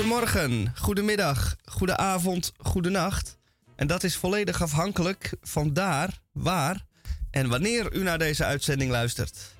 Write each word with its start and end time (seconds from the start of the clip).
Goedemorgen, 0.00 0.72
goedemiddag, 0.76 1.56
goedenavond, 1.64 2.52
goedenacht. 2.58 3.38
En 3.76 3.86
dat 3.86 4.02
is 4.02 4.16
volledig 4.16 4.62
afhankelijk 4.62 5.32
van 5.42 5.72
daar, 5.72 6.20
waar 6.32 6.86
en 7.30 7.48
wanneer 7.48 7.94
u 7.94 8.02
naar 8.02 8.18
deze 8.18 8.44
uitzending 8.44 8.90
luistert. 8.90 9.56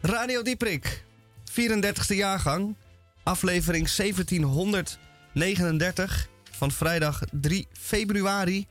Radio 0.00 0.42
Dieprik, 0.42 1.04
34e 1.50 2.06
jaargang, 2.06 2.76
aflevering 3.22 3.90
1739 3.90 6.28
van 6.50 6.70
vrijdag 6.70 7.20
3 7.30 7.68
februari. 7.72 8.66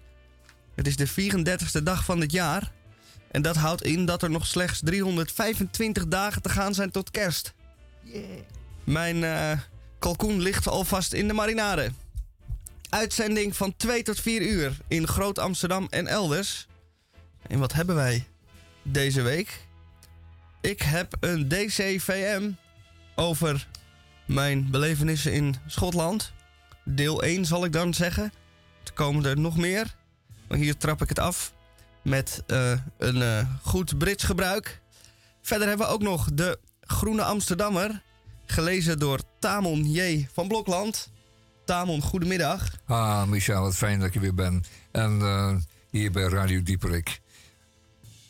Het 0.76 0.88
is 0.88 0.96
de 0.96 1.10
34e 1.10 1.84
dag 1.84 2.05
van 2.05 2.22
het 2.22 2.32
jaar. 2.32 2.72
En 3.32 3.41
dat 3.41 3.55
houdt 3.55 3.84
in 3.84 4.05
dat 4.05 4.24
er 4.24 4.30
nog 4.30 4.48
slechts 4.48 4.82
325 4.84 6.08
dagen 6.08 6.41
te 6.41 6.49
gaan 6.49 6.74
zijn 6.74 6.91
tot 6.91 7.12
kerst. 7.12 7.54
Mijn 8.84 9.24
eh, 9.24 9.52
kalkoen 10.02 10.40
ligt 10.40 10.68
alvast 10.68 11.14
in 11.14 11.28
de 11.28 11.34
marinade. 11.34 11.91
Uitzending 12.90 13.55
van 13.55 13.76
2 13.78 14.04
tot 14.04 14.20
4 14.20 14.41
uur 14.41 14.77
in 14.88 15.08
Groot 15.08 15.40
Amsterdam 15.40 15.88
en 15.90 16.08
elders. 16.08 16.68
En 17.48 17.60
wat 17.60 17.74
hebben 17.74 17.96
wij 17.96 18.27
deze 18.82 19.22
week? 19.22 19.68
Ik 20.62 20.82
heb 20.82 21.18
een 21.20 21.48
DCVM 21.48 22.52
over 23.16 23.68
mijn 24.26 24.72
belevenissen 24.72 25.34
in 25.34 25.55
Schotland. 25.68 26.34
Deel 26.84 27.24
1 27.24 27.46
zal 27.46 27.66
ik 27.66 27.72
dan 27.72 27.94
zeggen. 27.94 28.34
Er 28.84 28.94
komen 28.94 29.26
er 29.26 29.40
nog 29.40 29.57
meer. 29.57 29.96
Maar 30.48 30.57
hier 30.57 30.77
trap 30.77 31.02
ik 31.02 31.10
het 31.10 31.20
af 31.20 31.54
met 32.02 32.44
eh, 32.48 32.72
een 32.98 33.22
eh, 33.22 33.48
goed 33.62 33.98
Brits 33.98 34.24
gebruik. 34.24 34.82
Verder 35.41 35.68
hebben 35.68 35.88
we 35.88 35.94
ook 35.94 36.02
nog 36.02 36.29
de 36.34 36.60
Groene 36.82 37.24
Amsterdammer. 37.24 38.02
Gelezen 38.52 38.99
door 38.99 39.20
Tamon 39.40 39.91
J. 39.91 40.27
van 40.34 40.48
Blokland. 40.48 41.12
Tamon, 41.66 42.02
goedemiddag. 42.02 42.70
Ah, 42.85 43.27
Michel, 43.27 43.62
wat 43.62 43.76
fijn 43.76 43.99
dat 43.99 44.13
er 44.13 44.21
weer 44.21 44.34
ben. 44.34 44.63
En 44.91 45.21
eh, 45.21 45.55
hier 45.90 46.12
bij 46.12 46.24
Radio 46.24 46.63
Dieperik. 46.63 47.22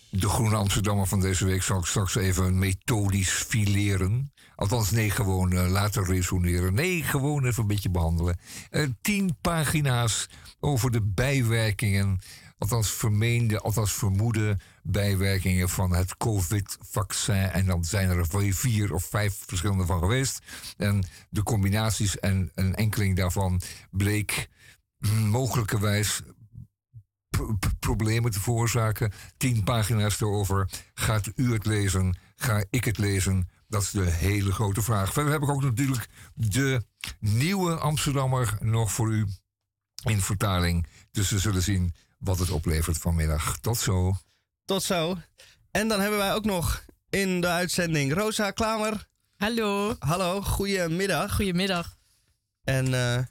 De 0.09 0.29
Groene 0.29 0.55
Amsterdammer 0.55 1.07
van 1.07 1.21
deze 1.21 1.45
week 1.45 1.63
zal 1.63 1.79
ik 1.79 1.85
straks 1.85 2.15
even 2.15 2.59
methodisch 2.59 3.29
fileren. 3.31 4.31
Althans, 4.55 4.91
nee, 4.91 5.09
gewoon 5.09 5.53
uh, 5.53 5.69
laten 5.69 6.05
resoneren. 6.05 6.73
Nee, 6.73 7.03
gewoon 7.03 7.45
even 7.45 7.61
een 7.61 7.67
beetje 7.67 7.89
behandelen. 7.89 8.39
Uh, 8.71 8.87
tien 9.01 9.37
pagina's 9.41 10.29
over 10.59 10.91
de 10.91 11.01
bijwerkingen, 11.01 12.19
althans 12.61 12.91
vermeende, 12.91 13.59
althans 13.59 13.93
vermoede 13.93 14.57
bijwerkingen 14.83 15.69
van 15.69 15.93
het 15.93 16.17
COVID-vaccin. 16.17 17.35
En 17.35 17.65
dan 17.65 17.85
zijn 17.85 18.09
er 18.09 18.25
vier 18.53 18.93
of 18.93 19.03
vijf 19.03 19.43
verschillende 19.47 19.85
van 19.85 19.99
geweest. 19.99 20.39
En 20.77 21.03
de 21.29 21.43
combinaties 21.43 22.19
en 22.19 22.51
een 22.55 22.75
enkeling 22.75 23.15
daarvan 23.15 23.61
bleek 23.91 24.49
mogelijkerwijs 25.37 26.21
problemen 27.79 28.31
te 28.31 28.39
veroorzaken. 28.39 29.11
Tien 29.37 29.63
pagina's 29.63 30.21
erover. 30.21 30.69
Gaat 30.93 31.31
u 31.35 31.53
het 31.53 31.65
lezen? 31.65 32.17
Ga 32.35 32.63
ik 32.69 32.83
het 32.83 32.97
lezen? 32.97 33.49
Dat 33.67 33.81
is 33.81 33.91
de 33.91 34.09
hele 34.09 34.51
grote 34.51 34.81
vraag. 34.81 35.13
Verder 35.13 35.31
heb 35.31 35.41
ik 35.41 35.49
ook 35.49 35.63
natuurlijk 35.63 36.07
de 36.33 36.83
nieuwe 37.19 37.75
Amsterdammer 37.75 38.57
nog 38.59 38.91
voor 38.91 39.11
u 39.11 39.27
in 40.03 40.21
vertaling. 40.21 40.87
Dus 41.11 41.29
we 41.29 41.39
zullen 41.39 41.61
zien 41.61 41.93
wat 42.21 42.39
het 42.39 42.49
oplevert 42.49 42.97
vanmiddag. 42.97 43.57
Tot 43.59 43.77
zo. 43.77 44.15
Tot 44.65 44.83
zo. 44.83 45.17
En 45.71 45.87
dan 45.87 45.99
hebben 45.99 46.19
wij 46.19 46.33
ook 46.33 46.45
nog 46.45 46.85
in 47.09 47.41
de 47.41 47.47
uitzending 47.47 48.13
Rosa 48.13 48.51
Klamer. 48.51 49.07
Hallo. 49.35 49.95
Hallo, 49.99 50.41
goedemiddag. 50.41 51.35
Goedemiddag. 51.35 51.97
En 52.63 52.85
uh, 52.85 52.91
ja. 52.91 53.25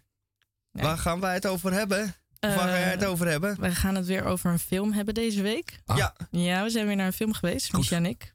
waar 0.71 0.99
gaan 0.99 1.21
wij 1.21 1.35
het 1.35 1.47
over 1.47 1.73
hebben? 1.73 2.15
Of 2.41 2.55
waar 2.55 2.69
ga 2.69 2.79
jij 2.79 2.91
het 2.91 3.05
over 3.05 3.27
hebben? 3.27 3.61
We 3.61 3.75
gaan 3.75 3.95
het 3.95 4.07
weer 4.07 4.25
over 4.25 4.51
een 4.51 4.59
film 4.59 4.93
hebben 4.93 5.15
deze 5.15 5.43
week. 5.43 5.81
Ah. 5.87 5.97
Ja. 5.97 6.15
Ja, 6.31 6.63
we 6.63 6.71
zijn 6.71 6.87
weer 6.87 6.97
naar 6.97 7.07
een 7.07 7.13
film 7.13 7.33
geweest, 7.33 7.73
Micha 7.73 7.97
en 7.97 8.07
ik. 8.07 8.33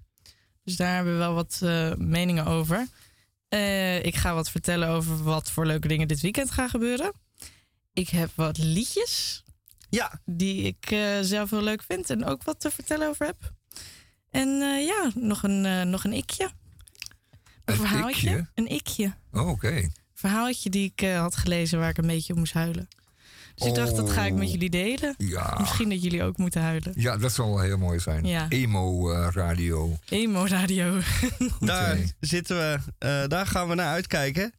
Dus 0.63 0.75
daar 0.75 0.95
hebben 0.95 1.13
we 1.13 1.19
wel 1.19 1.33
wat 1.33 1.59
uh, 1.63 1.93
meningen 1.93 2.45
over. 2.45 2.87
Uh, 3.49 4.03
ik 4.03 4.15
ga 4.15 4.33
wat 4.33 4.49
vertellen 4.49 4.89
over 4.89 5.23
wat 5.23 5.51
voor 5.51 5.65
leuke 5.65 5.87
dingen 5.87 6.07
dit 6.07 6.21
weekend 6.21 6.51
gaan 6.51 6.69
gebeuren. 6.69 7.11
Ik 7.93 8.09
heb 8.09 8.29
wat 8.35 8.57
liedjes. 8.57 9.43
Ja. 9.89 10.21
Die 10.25 10.63
ik 10.63 10.91
uh, 10.91 11.17
zelf 11.21 11.49
heel 11.49 11.61
leuk 11.61 11.83
vind 11.83 12.09
en 12.09 12.25
ook 12.25 12.43
wat 12.43 12.59
te 12.59 12.71
vertellen 12.71 13.07
over 13.07 13.25
heb. 13.25 13.53
En 14.29 14.47
ja, 14.85 15.11
nog 15.15 15.43
een, 15.43 15.89
nog 15.89 16.03
een 16.03 16.13
ikje. 16.13 16.43
Een, 16.43 16.51
een 17.65 17.75
verhaaltje. 17.75 18.29
Ikje? 18.29 18.47
Een 18.53 18.67
ikje. 18.67 19.13
Oh, 19.31 19.41
oké. 19.41 19.49
Okay. 19.49 19.83
Een 19.83 19.91
verhaaltje 20.13 20.69
die 20.69 20.93
ik 20.95 21.09
had 21.09 21.35
gelezen 21.35 21.79
waar 21.79 21.89
ik 21.89 21.97
een 21.97 22.07
beetje 22.07 22.33
om 22.33 22.39
moest 22.39 22.53
huilen. 22.53 22.87
Dus 23.55 23.67
ik 23.67 23.75
dacht, 23.75 23.95
dat 23.95 24.09
ga 24.09 24.25
ik 24.25 24.33
met 24.33 24.51
jullie 24.51 24.69
delen. 24.69 25.13
Ja. 25.17 25.57
Misschien 25.59 25.89
dat 25.89 26.03
jullie 26.03 26.23
ook 26.23 26.37
moeten 26.37 26.61
huilen. 26.61 26.93
Ja, 26.95 27.17
dat 27.17 27.31
zal 27.31 27.49
wel 27.49 27.59
heel 27.59 27.77
mooi 27.77 27.99
zijn. 27.99 28.25
Ja. 28.25 28.45
Emo-radio. 28.49 29.87
Uh, 30.09 30.19
Emo-radio. 30.19 30.99
daar 31.59 31.97
zitten 32.19 32.57
we, 32.57 32.77
uh, 32.99 33.27
daar 33.27 33.47
gaan 33.47 33.67
we 33.67 33.75
naar 33.75 33.93
uitkijken. 33.93 34.53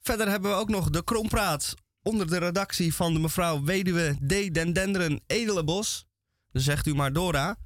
Verder 0.00 0.28
hebben 0.28 0.50
we 0.50 0.56
ook 0.56 0.68
nog 0.68 0.90
de 0.90 1.04
Krompraat 1.04 1.74
onder 2.02 2.30
de 2.30 2.38
redactie 2.38 2.94
van 2.94 3.12
de 3.12 3.20
mevrouw 3.20 3.64
Weduwe 3.64 4.16
D. 4.26 4.54
Den 4.54 4.72
Denderen 4.72 5.20
Edelenbos. 5.26 6.06
Dan 6.52 6.62
zegt 6.62 6.86
u 6.86 6.94
maar 6.94 7.12
Dora. 7.12 7.56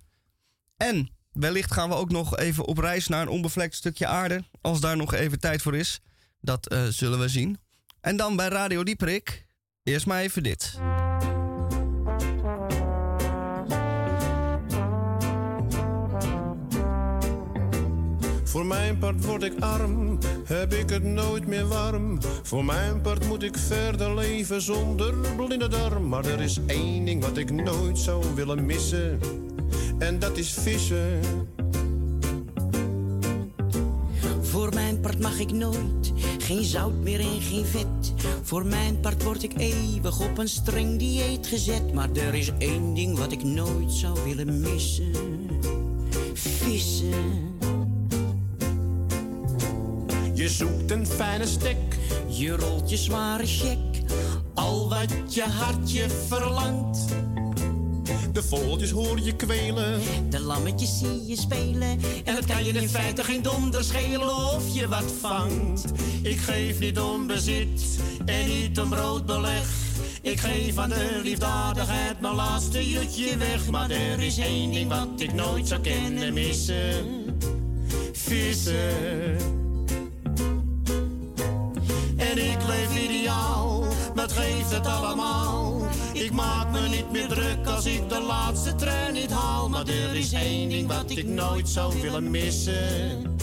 En 0.76 1.10
wellicht 1.32 1.72
gaan 1.72 1.88
we 1.88 1.94
ook 1.94 2.10
nog 2.10 2.36
even 2.36 2.64
op 2.64 2.78
reis 2.78 3.08
naar 3.08 3.22
een 3.22 3.28
onbevlekt 3.28 3.74
stukje 3.74 4.06
aarde. 4.06 4.44
Als 4.60 4.80
daar 4.80 4.97
nog 4.97 5.14
even 5.14 5.41
tijd 5.41 5.62
voor 5.62 5.76
is. 5.76 6.00
Dat 6.41 6.72
uh, 6.72 6.86
zullen 6.86 7.19
we 7.19 7.28
zien. 7.28 7.58
En 8.00 8.16
dan 8.16 8.36
bij 8.36 8.48
Radio 8.48 8.84
Dieperik 8.84 9.47
Eerst 9.86 10.06
maar 10.06 10.20
even 10.20 10.42
dit. 10.42 10.78
Voor 18.46 18.66
mijn 18.66 18.98
part 18.98 19.24
word 19.24 19.42
ik 19.42 19.52
arm, 19.60 20.18
heb 20.44 20.72
ik 20.72 20.90
het 20.90 21.02
nooit 21.02 21.46
meer 21.46 21.68
warm. 21.68 22.18
Voor 22.42 22.64
mijn 22.64 23.00
part 23.00 23.26
moet 23.28 23.42
ik 23.42 23.56
verder 23.56 24.14
leven 24.14 24.62
zonder 24.62 25.14
blinde 25.36 25.68
darm. 25.68 26.08
Maar 26.08 26.24
er 26.24 26.40
is 26.40 26.60
één 26.66 27.04
ding 27.04 27.22
wat 27.22 27.36
ik 27.36 27.50
nooit 27.50 27.98
zou 27.98 28.24
willen 28.34 28.66
missen. 28.66 29.20
En 29.98 30.18
dat 30.18 30.36
is 30.36 30.52
vissen. 30.52 31.20
Voor 34.40 34.74
mijn 34.74 35.00
part 35.00 35.18
mag 35.18 35.38
ik 35.38 35.52
nooit 35.52 36.12
geen 36.38 36.64
zout 36.64 36.94
meer 37.02 37.20
en 37.20 37.40
geen 37.40 37.64
vet. 37.64 38.14
Voor 38.42 38.66
mijn 38.66 39.00
part 39.00 39.22
word 39.22 39.42
ik 39.42 39.52
eeuwig 39.56 40.20
op 40.20 40.38
een 40.38 40.48
streng 40.48 40.98
dieet 40.98 41.46
gezet. 41.46 41.94
Maar 41.94 42.08
er 42.12 42.34
is 42.34 42.52
één 42.58 42.94
ding 42.94 43.18
wat 43.18 43.32
ik 43.32 43.44
nooit 43.44 43.92
zou 43.92 44.18
willen 44.24 44.60
missen: 44.60 45.12
vissen. 46.34 47.55
Je 50.46 50.52
zoekt 50.52 50.90
een 50.90 51.06
fijne 51.06 51.46
stek, 51.46 51.76
je 52.28 52.56
rolt 52.56 52.90
je 52.90 52.96
zware 52.96 53.46
check. 53.46 53.78
Al 54.54 54.88
wat 54.88 55.34
je 55.34 55.42
hartje 55.42 56.10
verlangt. 56.28 56.98
De 58.32 58.42
vogeltjes 58.42 58.90
hoor 58.90 59.20
je 59.20 59.36
kwelen. 59.36 60.00
De 60.30 60.41
lammetjes 60.41 60.98
zie 60.98 61.26
je 61.26 61.36
spelen. 61.36 62.00
En 62.24 62.34
het 62.34 62.44
kan 62.44 62.65
je 62.65 62.72
in 62.72 62.88
feite 62.88 63.24
geen 63.24 63.42
donder 63.42 63.84
schelen 63.84 64.36
of 64.36 64.74
je 64.74 64.88
wat 64.88 65.12
vangt. 65.21 65.84
Ik 66.22 66.38
geef 66.38 66.78
niet 66.78 67.00
om 67.00 67.26
bezit 67.26 67.98
en 68.24 68.48
niet 68.48 68.80
om 68.80 68.88
broodbeleg. 68.88 69.68
Ik 70.22 70.41
geef 70.41 70.78
aan 70.78 70.88
de 70.88 71.21
liefdadigheid 71.22 72.21
mijn 72.21 72.34
laatste 72.34 72.91
jutje 72.91 73.36
weg. 73.36 73.71
Maar 73.71 73.91
er 73.91 74.21
is 74.22 74.38
één 74.38 74.72
ding 74.72 74.88
wat 74.88 75.21
ik 75.21 75.34
nooit 75.34 75.68
zou 75.68 75.80
kennen 75.80 76.34
missen. 76.34 77.24
Vissen. 78.12 79.55
En 82.36 82.50
ik 82.50 82.66
leef 82.66 83.04
ideaal, 83.04 83.84
maar 84.15 84.28
geeft 84.28 84.71
het 84.71 84.86
allemaal. 84.86 85.86
Ik 86.12 86.33
maak 86.33 86.71
me 86.71 86.88
niet 86.88 87.12
meer 87.12 87.28
druk 87.28 87.66
als 87.66 87.86
ik 87.86 88.09
de 88.09 88.21
laatste 88.21 88.74
trein 88.74 89.12
niet 89.12 89.30
haal. 89.30 89.68
Maar 89.68 89.86
er 89.86 90.16
is 90.16 90.33
één 90.33 90.68
ding 90.68 90.88
wat 90.88 91.10
ik 91.10 91.27
nooit 91.27 91.68
zou 91.68 92.00
willen 92.00 92.30
missen. 92.30 93.36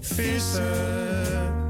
Vissen. 0.00 1.68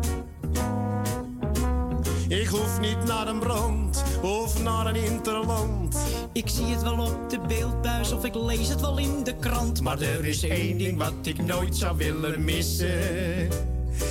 Ik 2.29 2.47
hoef 2.47 2.81
niet 2.81 3.05
naar 3.07 3.29
een 3.29 3.39
brand 3.39 4.03
of 4.23 4.63
naar 4.63 4.87
een 4.87 5.05
interland. 5.05 5.97
Ik 6.33 6.49
zie 6.49 6.67
het 6.67 6.83
wel 6.83 6.99
op 6.99 7.31
de 7.31 7.41
beeldbuis 7.49 8.13
of 8.13 8.25
ik 8.25 8.35
lees 8.35 8.69
het 8.69 8.81
wel 8.81 8.99
in 8.99 9.25
de 9.25 9.37
krant. 9.37 9.81
Maar 9.81 10.01
er 10.01 10.25
is 10.25 10.43
één 10.43 10.79
ding 10.79 10.99
wat 10.99 11.15
ik 11.23 11.45
nooit 11.45 11.77
zou 11.77 11.97
willen 11.97 12.45
missen. 12.45 13.49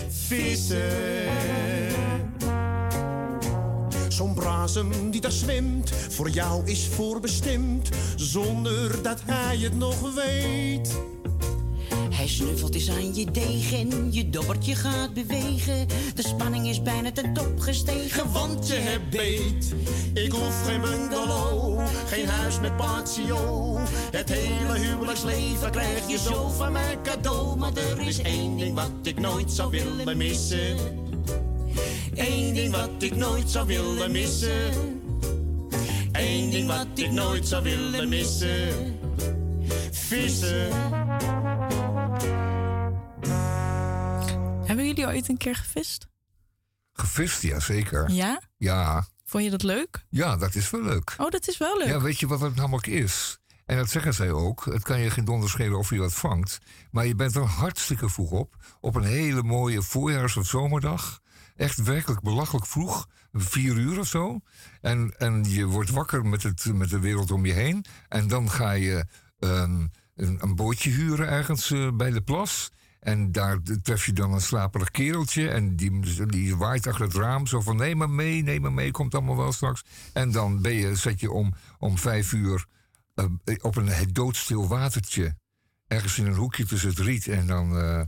Vissen. 0.09 2.08
Zo'n 4.19 4.33
brasem 4.33 5.12
die 5.12 5.21
daar 5.21 5.31
zwemt, 5.31 5.92
voor 6.10 6.30
jou 6.30 6.66
is 6.66 6.88
voorbestemd, 6.88 7.89
zonder 8.16 9.04
dat 9.04 9.21
hij 9.25 9.57
het 9.57 9.77
nog 9.77 10.13
weet. 10.13 10.98
Hij 12.10 12.27
snuffelt 12.27 12.75
eens 12.75 12.89
aan 12.89 13.16
je 13.16 13.31
degen, 13.31 14.13
je 14.13 14.30
dobbertje 14.30 14.75
gaat 14.75 15.13
bewegen. 15.13 15.88
De 16.16 16.27
spanning 16.27 16.68
is 16.68 16.81
bijna 16.81 17.12
ten 17.12 17.33
top 17.33 17.60
gestegen, 17.60 18.31
want 18.31 18.68
je 18.68 18.74
hebt 18.74 19.10
beet. 19.10 19.74
Ik 20.13 20.31
hoef 20.31 20.65
geen 20.65 20.81
bungalow, 20.81 21.80
geen 22.07 22.27
huis 22.27 22.60
met 22.60 22.77
patio. 22.77 23.77
Het 24.12 24.30
hele 24.30 24.80
huwelijksleven 24.80 25.72
krijg 25.72 26.10
je 26.10 26.18
zo 26.18 26.50
van 26.50 26.72
mijn 26.72 27.01
cadeau. 27.04 27.57
Maar 27.57 27.72
er 27.75 28.07
is 28.07 28.22
één 28.22 28.57
ding 28.57 28.75
wat 28.75 28.92
ik 29.04 29.19
nooit 29.19 29.51
zou 29.51 29.69
willen 29.69 30.18
missen. 30.18 31.07
Eén 32.19 32.54
ding 32.54 32.71
wat 32.71 32.89
ik 33.04 33.16
nooit 33.16 33.50
zou 33.50 33.68
willen 33.68 34.12
missen. 34.12 34.71
Eén 36.12 36.50
ding 36.50 36.68
wat 36.68 36.88
ik 36.95 37.12
nooit 37.12 37.48
zou 37.48 37.63
willen 37.63 38.10
missen. 38.10 38.98
Vissen. 39.92 40.71
Hebben 44.66 44.86
jullie 44.88 45.06
ooit 45.06 45.30
een 45.30 45.38
keer 45.38 45.56
gevist? 45.56 46.07
Gevist, 46.94 47.42
ja 47.42 47.60
zeker. 47.60 48.12
Ja? 48.12 48.42
Ja, 48.57 49.07
Vond 49.25 49.44
je 49.44 49.50
dat 49.50 49.63
leuk? 49.63 50.06
ja, 50.10 50.38
dat 50.38 50.56
is 50.56 50.69
wel 50.69 50.81
leuk. 50.83 51.15
Oh, 51.18 51.30
dat 51.30 51.48
is 51.48 51.57
wel 51.57 51.77
leuk. 51.77 51.88
Ja, 51.88 52.01
weet 52.01 52.19
je 52.19 52.27
wat 52.27 52.39
het 52.42 52.56
namelijk 52.56 52.88
is? 52.88 53.39
En 53.65 53.77
dat 53.77 53.89
zeggen 53.89 54.13
zij 54.13 54.31
ook. 54.31 54.65
Het 54.65 54.83
kan 54.83 55.00
je 55.00 55.10
geen 55.10 55.25
donder 55.25 55.50
schelen 55.50 55.77
of 55.77 55.89
je 55.89 55.98
wat 56.00 56.13
vangt. 56.13 56.57
Maar 56.92 57.06
je 57.06 57.15
bent 57.15 57.36
er 57.36 57.42
hartstikke 57.44 58.10
vroeg 58.10 58.31
op. 58.31 58.56
Op 58.81 58.95
een 58.95 59.04
hele 59.04 59.44
mooie 59.44 59.81
voorjaars- 59.81 60.38
of 60.38 60.48
zomerdag. 60.48 61.19
Echt 61.59 61.83
werkelijk 61.83 62.21
belachelijk 62.21 62.65
vroeg. 62.65 63.07
Vier 63.33 63.77
uur 63.77 64.00
of 64.00 64.07
zo. 64.07 64.39
En, 64.81 65.13
en 65.17 65.44
je 65.44 65.65
wordt 65.65 65.89
wakker 65.89 66.25
met, 66.25 66.44
het, 66.44 66.73
met 66.73 66.89
de 66.89 67.00
wereld 67.00 67.31
om 67.31 67.45
je 67.45 67.53
heen. 67.53 67.85
En 68.07 68.27
dan 68.27 68.51
ga 68.51 68.71
je 68.71 69.06
ehm, 69.39 69.88
een, 70.15 70.38
een 70.39 70.56
bootje 70.56 70.89
huren 70.89 71.27
ergens 71.27 71.71
eh, 71.71 71.91
bij 71.91 72.11
de 72.11 72.21
plas. 72.21 72.71
En 73.00 73.31
daar 73.31 73.57
tref 73.83 74.06
je 74.06 74.13
dan 74.13 74.33
een 74.33 74.41
slaperig 74.41 74.91
kereltje. 74.91 75.50
En 75.50 75.75
die, 75.75 76.25
die 76.25 76.56
waait 76.56 76.88
achter 76.88 77.06
het 77.06 77.13
raam. 77.13 77.47
Zo 77.47 77.62
van: 77.62 77.75
neem 77.75 77.97
maar 77.97 78.09
mee, 78.09 78.44
neem 78.44 78.62
maar 78.62 78.73
mee, 78.73 78.91
komt 78.91 79.15
allemaal 79.15 79.38
wel 79.38 79.51
straks. 79.51 79.83
En 80.13 80.31
dan 80.31 80.62
ben 80.62 80.73
je, 80.73 80.95
zet 80.95 81.19
je 81.19 81.31
om, 81.31 81.53
om 81.79 81.97
vijf 81.97 82.33
uur 82.33 82.65
eh, 83.15 83.25
op 83.62 83.75
een 83.75 84.13
doodstil 84.13 84.67
watertje. 84.67 85.35
Ergens 85.88 86.17
in 86.17 86.25
een 86.25 86.35
hoekje 86.35 86.65
tussen 86.65 86.89
het 86.89 87.00
riet. 87.00 87.27
En 87.27 87.47
dan, 87.47 87.77
eh, 87.77 88.01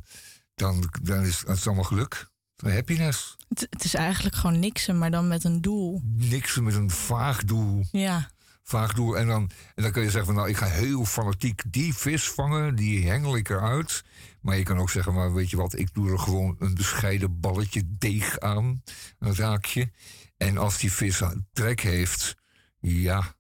dan, 0.56 0.90
dan 1.02 1.22
is 1.22 1.44
het 1.48 1.68
allemaal 1.68 1.84
geluk. 1.84 2.31
Happiness. 2.70 3.38
Het, 3.50 3.68
het 3.70 3.84
is 3.84 3.94
eigenlijk 3.94 4.36
gewoon 4.36 4.60
niksen, 4.60 4.98
maar 4.98 5.12
dan 5.12 5.28
met 5.28 5.44
een 5.44 5.62
doel. 5.62 6.02
Niks 6.04 6.60
met 6.60 6.76
een 6.76 6.90
vaag 6.90 7.44
doel. 7.44 7.86
Ja. 7.92 8.30
Vaag 8.64 8.94
doel. 8.94 9.18
En 9.18 9.28
dan, 9.28 9.50
en 9.76 9.84
dan 9.84 9.92
kun 9.92 10.02
je 10.02 10.10
zeggen 10.10 10.26
van 10.26 10.36
nou, 10.36 10.50
ik 10.50 10.58
ga 10.58 10.66
heel 10.66 11.06
fanatiek 11.06 11.64
die 11.68 11.94
vis 11.94 12.30
vangen. 12.30 12.76
Die 12.76 13.10
hengel 13.10 13.36
ik 13.36 13.50
eruit. 13.50 14.04
Maar 14.42 14.58
je 14.58 14.64
kan 14.64 14.80
ook 14.80 14.90
zeggen, 14.90 15.14
maar 15.14 15.34
weet 15.34 15.50
je 15.50 15.58
wat, 15.58 15.78
ik 15.78 15.94
doe 15.94 16.12
er 16.12 16.20
gewoon 16.20 16.56
een 16.60 16.74
bescheiden 16.74 17.40
balletje 17.40 17.84
deeg 17.88 18.40
aan. 18.40 18.84
Een 19.20 19.36
raakje. 19.36 19.92
En 20.38 20.58
als 20.58 20.78
die 20.78 20.92
vis 20.92 21.22
trek 21.54 21.80
heeft, 21.80 22.36
ja, 22.80 23.36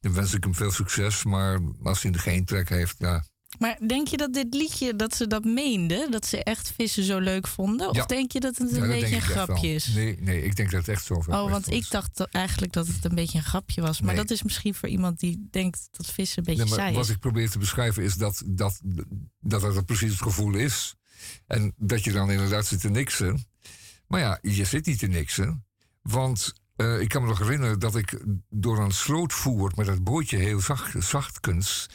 dan 0.00 0.14
wens 0.14 0.34
ik 0.34 0.44
hem 0.44 0.54
veel 0.54 0.72
succes. 0.72 1.24
Maar 1.24 1.60
als 1.82 2.02
hij 2.02 2.12
geen 2.12 2.44
trek 2.44 2.68
heeft, 2.68 2.94
ja. 2.98 3.24
Maar 3.58 3.78
denk 3.86 4.08
je 4.08 4.16
dat 4.16 4.32
dit 4.32 4.54
liedje, 4.54 4.96
dat 4.96 5.14
ze 5.14 5.26
dat 5.26 5.44
meenden? 5.44 6.10
Dat 6.10 6.26
ze 6.26 6.44
echt 6.44 6.72
vissen 6.76 7.04
zo 7.04 7.18
leuk 7.18 7.46
vonden? 7.46 7.88
Of 7.88 7.96
Ja. 7.96 8.04
denk 8.06 8.32
je 8.32 8.40
dat 8.40 8.56
het 8.56 8.72
een 8.76 8.88
beetje 8.88 9.14
een 9.14 9.20
grapje 9.22 9.68
is? 9.74 9.86
Nee, 9.86 10.16
nee, 10.20 10.42
ik 10.44 10.56
denk 10.56 10.70
dat 10.70 10.80
het 10.80 10.88
echt 10.88 11.04
zo 11.04 11.20
veel 11.20 11.42
Oh, 11.44 11.50
want 11.50 11.70
ik 11.70 11.90
dacht 11.90 12.26
eigenlijk 12.30 12.72
dat 12.72 12.86
het 12.86 13.04
een 13.04 13.14
beetje 13.14 13.38
een 13.38 13.44
grapje 13.44 13.80
was. 13.80 14.00
Maar 14.00 14.14
Nee. 14.14 14.22
dat 14.22 14.30
is 14.30 14.42
misschien 14.42 14.74
voor 14.74 14.88
iemand 14.88 15.20
die 15.20 15.46
denkt 15.50 15.88
dat 15.90 16.06
vissen 16.06 16.38
een 16.38 16.44
beetje 16.44 16.64
Nee, 16.64 16.72
saai 16.74 16.94
wat 16.94 17.04
is. 17.04 17.10
ik 17.10 17.18
probeer 17.18 17.50
te 17.50 17.58
beschrijven 17.58 18.02
is 18.02 18.14
dat 18.14 18.42
dat, 18.46 18.80
dat, 19.40 19.60
dat 19.60 19.86
precies 19.86 20.10
het 20.10 20.22
gevoel 20.22 20.54
is. 20.54 20.94
En 21.46 21.72
dat 21.76 22.04
je 22.04 22.12
dan 22.12 22.30
inderdaad 22.30 22.66
zit 22.66 22.80
te 22.80 22.90
niksen. 22.90 23.44
Maar 24.06 24.20
ja, 24.20 24.38
je 24.42 24.64
zit 24.64 24.86
niet 24.86 24.98
te 24.98 25.06
niksen. 25.06 25.64
Want 26.02 26.52
eh, 26.76 27.00
ik 27.00 27.08
kan 27.08 27.22
me 27.22 27.28
nog 27.28 27.38
herinneren 27.38 27.78
dat 27.78 27.96
ik 27.96 28.22
door 28.50 28.78
een 28.78 28.92
sloot 28.92 29.32
voer 29.32 29.72
met 29.76 29.86
dat 29.86 30.04
bootje 30.04 30.36
heel 30.36 30.60
zacht, 30.60 31.04
zachtkens. 31.04 31.86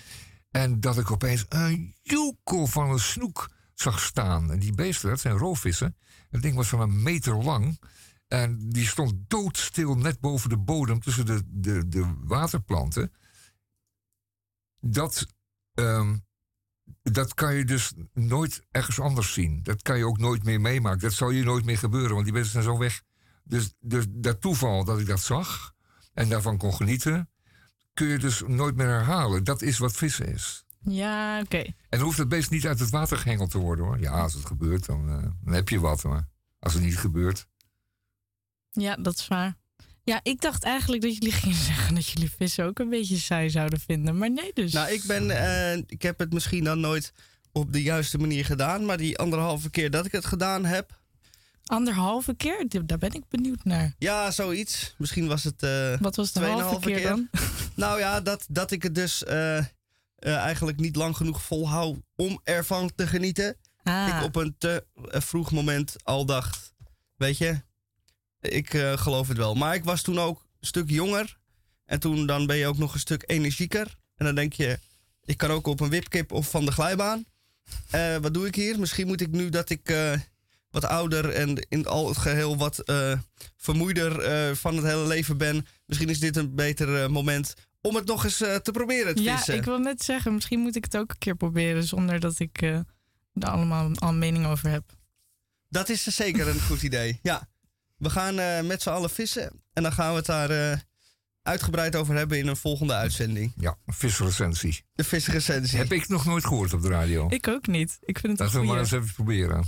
En 0.56 0.80
dat 0.80 0.98
ik 0.98 1.12
opeens 1.12 1.46
een 1.50 1.96
joekel 2.02 2.68
van 2.68 2.90
een 2.90 3.00
snoek 3.00 3.50
zag 3.74 4.00
staan. 4.00 4.52
En 4.52 4.60
die 4.60 4.74
beesten, 4.74 5.10
dat 5.10 5.20
zijn 5.20 5.38
roofvissen. 5.38 5.98
Het 6.30 6.42
ding 6.42 6.56
was 6.56 6.68
van 6.68 6.80
een 6.80 7.04
meter 7.04 7.44
lang. 7.44 7.80
En 8.28 8.70
die 8.70 8.88
stond 8.88 9.14
doodstil 9.28 9.96
net 9.96 10.20
boven 10.20 10.50
de 10.50 10.58
bodem 10.58 11.00
tussen 11.00 11.26
de, 11.26 11.42
de, 11.46 11.88
de 11.88 12.14
waterplanten. 12.24 13.12
Dat, 14.80 15.26
ehm, 15.74 16.18
dat 17.02 17.34
kan 17.34 17.56
je 17.56 17.66
dus 17.66 17.94
nooit 18.14 18.62
ergens 18.72 19.00
anders 19.00 19.34
zien. 19.34 19.64
Dat 19.64 19.82
kan 19.82 19.98
je 19.98 20.08
ook 20.08 20.18
nooit 20.18 20.44
meer 20.44 20.62
meemaken. 20.62 21.00
Dat 21.00 21.14
zal 21.14 21.30
je 21.30 21.44
nooit 21.44 21.66
meer 21.66 21.78
gebeuren, 21.78 22.14
want 22.14 22.24
die 22.24 22.34
mensen 22.34 22.52
zijn 22.52 22.64
zo 22.64 22.78
weg. 22.78 23.02
Dus, 23.44 23.74
dus 23.80 24.06
dat 24.10 24.42
toeval 24.42 24.84
dat 24.84 25.00
ik 25.00 25.08
dat 25.08 25.22
zag 25.22 25.74
en 26.14 26.30
daarvan 26.30 26.58
kon 26.58 26.74
genieten, 26.74 27.30
kun 27.96 28.08
je 28.08 28.18
dus 28.18 28.44
nooit 28.48 28.76
meer 28.76 28.88
herhalen. 28.88 29.44
Dat 29.44 29.62
is 29.62 29.78
wat 29.78 29.96
vissen 29.96 30.28
is. 30.34 30.66
Ja, 30.80 31.40
oké. 31.40 31.58
En 31.58 31.74
dan 31.90 32.00
hoeft 32.00 32.18
het 32.18 32.30
beest 32.30 32.50
niet 32.50 32.68
uit 32.68 32.80
het 32.80 32.90
water 32.90 33.18
gehengeld 33.18 33.52
te 33.52 33.58
worden 33.58 33.86
hoor. 33.86 34.00
Ja, 34.00 34.12
als 34.12 34.34
het 34.34 34.46
gebeurt, 34.46 34.86
dan, 34.86 35.10
eh, 35.10 35.30
dan 35.44 35.54
heb 35.54 35.70
je 35.70 35.80
wat. 35.80 36.04
Maar 36.04 36.28
als 36.60 36.74
het 36.74 36.84
niet 36.84 36.98
gebeurt. 36.98 37.48
Ja, 38.72 38.96
dat 38.96 39.18
is 39.18 39.28
waar. 39.28 39.58
Ja, 40.04 40.20
ik 40.24 40.42
dacht 40.42 40.64
eigenlijk 40.64 41.02
dat 41.02 41.14
jullie 41.14 41.32
gingen 41.42 41.58
zeggen 41.58 41.96
dat 41.96 42.08
jullie 42.08 42.32
vissen 42.38 42.66
ook 42.66 42.80
een 42.80 42.90
beetje 42.90 43.18
saai 43.18 43.50
zouden 43.50 43.80
vinden. 43.80 44.18
Maar 44.18 44.32
nee 44.32 44.52
dus. 44.54 44.74
Nou, 44.74 44.92
ik, 44.92 45.04
ben, 45.08 45.30
eh, 45.30 45.84
ik 45.88 46.02
heb 46.02 46.20
het 46.20 46.34
misschien 46.34 46.64
dan 46.64 46.80
nooit 46.80 47.14
op 47.52 47.74
de 47.74 47.82
juiste 47.82 48.18
manier 48.18 48.46
gedaan. 48.46 48.86
Maar 48.86 48.98
die 48.98 49.18
anderhalve 49.18 49.70
keer 49.70 49.92
dat 49.92 50.06
ik 50.06 50.12
het 50.12 50.26
gedaan 50.26 50.66
heb. 50.66 51.00
Anderhalve 51.66 52.36
keer? 52.36 52.66
Daar 52.86 52.98
ben 52.98 53.14
ik 53.14 53.24
benieuwd 53.30 53.64
naar. 53.64 53.94
Ja, 54.00 54.32
zoiets. 54.32 54.96
Misschien 54.98 55.28
was 55.28 55.44
het. 55.44 55.64
eh, 55.64 55.98
Wat 56.00 56.16
was 56.16 56.32
de 56.32 56.40
halve 56.40 56.80
keer 56.80 57.02
dan? 57.02 57.30
Nou 57.76 58.00
ja, 58.00 58.22
dat, 58.22 58.46
dat 58.50 58.72
ik 58.72 58.84
het 58.84 58.96
dus 58.96 59.24
eh, 59.24 59.58
eh, 59.58 59.66
eigenlijk 60.20 60.80
niet 60.80 60.96
lang 60.96 61.18
genoeg 61.18 61.42
volhoud 61.42 61.98
om 62.16 62.40
ervan 62.44 62.92
te 62.96 63.08
genieten. 63.08 63.58
Ah, 63.84 64.08
Ik 64.18 64.24
op 64.24 64.36
een 64.36 64.56
te 64.58 64.86
vroeg 65.02 65.52
moment 65.52 65.96
al 66.04 66.26
dacht, 66.26 66.74
weet 67.16 67.38
je, 67.38 67.62
ik 68.40 68.70
geloof 68.96 69.28
het 69.28 69.38
wel. 69.38 69.56
Maar 69.56 69.76
ik 69.76 69.84
was 69.84 70.02
toen 70.02 70.20
ook 70.20 70.40
een 70.60 70.68
stuk 70.68 70.90
jonger. 70.90 71.38
En 71.86 72.00
toen 72.00 72.26
dan 72.26 72.46
ben 72.46 72.56
je 72.58 72.68
ook 72.68 72.78
nog 72.78 72.94
een 72.94 73.00
stuk 73.00 73.24
energieker. 73.26 73.98
En 74.16 74.26
dan 74.26 74.36
denk 74.36 74.54
je, 74.54 74.80
ik 75.24 75.38
kan 75.38 75.50
ook 75.52 75.68
op 75.68 75.80
een 75.80 75.90
wipkip 75.90 76.32
of 76.32 76.50
van 76.50 76.66
de 76.66 76.72
glijbaan. 76.72 77.26
Wat 78.22 78.34
doe 78.34 78.48
ik 78.48 78.56
hier? 78.56 78.80
Misschien 78.80 79.08
moet 79.08 79.22
ik 79.22 79.32
nu 79.32 79.50
dat 79.50 79.70
ik 79.70 79.94
wat 80.76 80.86
ouder 80.86 81.30
en 81.30 81.66
in 81.70 81.86
al 81.88 82.08
het 82.08 82.18
geheel 82.18 82.58
wat 82.58 82.80
eh, 82.80 83.20
vermoeider 83.58 84.20
eh, 84.20 84.56
van 84.56 84.76
het 84.76 84.86
hele 84.86 85.08
leven 85.08 85.38
ben. 85.38 85.68
Misschien 85.86 86.10
is 86.10 86.20
dit 86.20 86.36
een 86.36 86.56
beter 86.56 87.04
eh, 87.04 87.10
moment 87.10 87.54
om 87.82 87.96
het 87.96 88.06
nog 88.06 88.24
eens 88.24 88.38
te 88.38 88.70
proberen, 88.72 89.08
het 89.08 89.20
ja, 89.20 89.36
vissen. 89.36 89.56
ik 89.56 89.64
wil 89.64 89.78
net 89.78 90.04
zeggen, 90.04 90.34
misschien 90.34 90.60
moet 90.60 90.76
ik 90.76 90.84
het 90.84 90.98
ook 90.98 91.10
een 91.10 91.18
keer 91.18 91.36
proberen 91.36 91.84
zonder 91.84 92.20
dat 92.20 92.40
ik 92.40 92.62
eh 92.62 92.80
er 93.34 93.50
allemaal 93.50 93.92
al 93.96 94.10
een 94.10 94.20
mening 94.20 94.46
over 94.46 94.70
heb. 94.70 94.84
Dat 95.70 95.90
is 95.90 96.04
zeker 96.04 96.48
een 96.48 96.62
goed 96.62 96.82
idee. 96.82 97.20
Ja. 97.22 97.48
We 97.98 98.10
gaan 98.10 98.40
eh, 98.40 98.62
met 98.62 98.82
z'n 98.82 98.90
allen 98.90 99.10
vissen. 99.10 99.64
En 99.74 99.84
dan 99.84 99.92
gaan 99.92 100.10
we 100.10 100.16
het 100.16 100.26
daar 100.26 100.50
eh, 100.50 100.78
uitgebreid 101.42 101.96
over 101.96 102.16
hebben 102.16 102.38
in 102.38 102.48
een 102.48 102.58
volgende 102.58 102.94
uitzending. 102.94 103.54
Ja, 103.58 103.78
een 103.86 103.94
visrecensie. 103.94 104.86
De 104.94 105.04
visrecensie. 105.04 105.78
Heb 105.78 105.92
ik 105.92 106.08
nog 106.08 106.26
nooit 106.26 106.46
gehoord 106.46 106.74
op 106.74 106.82
de 106.82 106.88
radio. 106.88 107.28
Ik 107.30 107.48
ook 107.48 107.68
niet. 107.68 107.98
Ik 108.02 108.20
vind 108.20 108.32
het 108.32 108.42
Laten 108.42 108.60
we 108.60 108.66
maar 108.66 108.80
eens 108.80 108.92
even 108.92 109.14
proberen. 109.14 109.66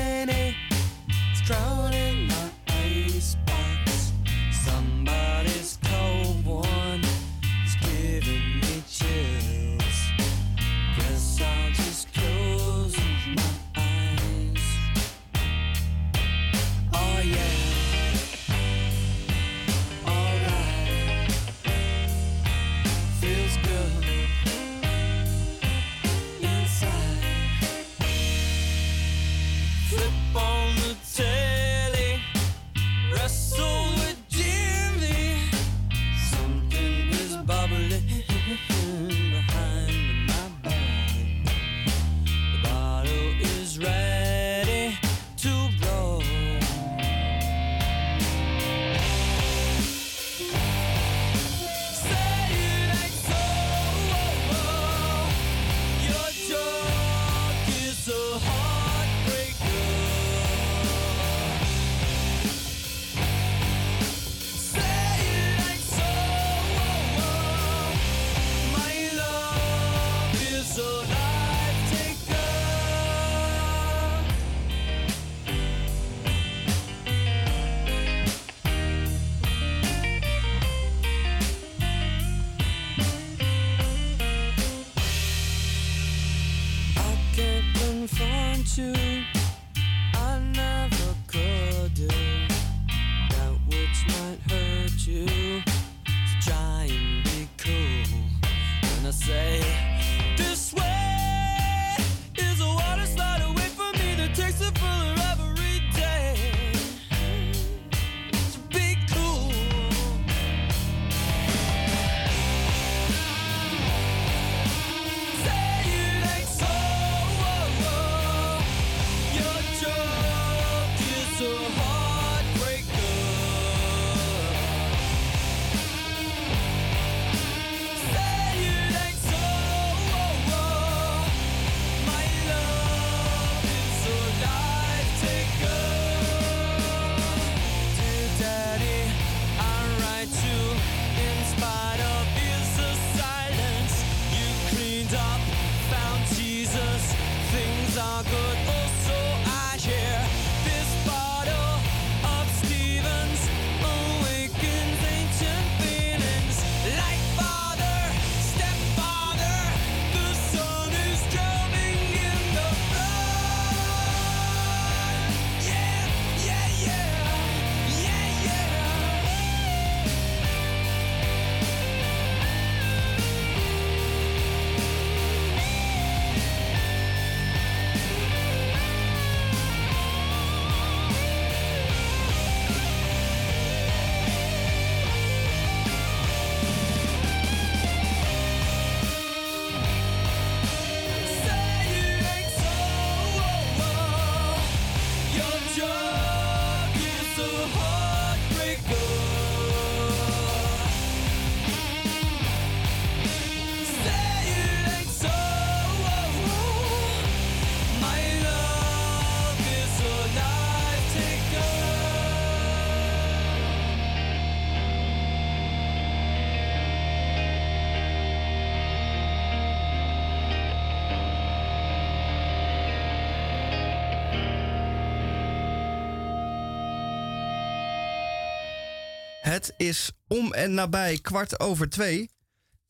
Het 229.55 229.75
is 229.77 230.13
om 230.27 230.53
en 230.53 230.75
nabij 230.75 231.19
kwart 231.19 231.61
over 231.61 231.91
twee. 231.91 232.31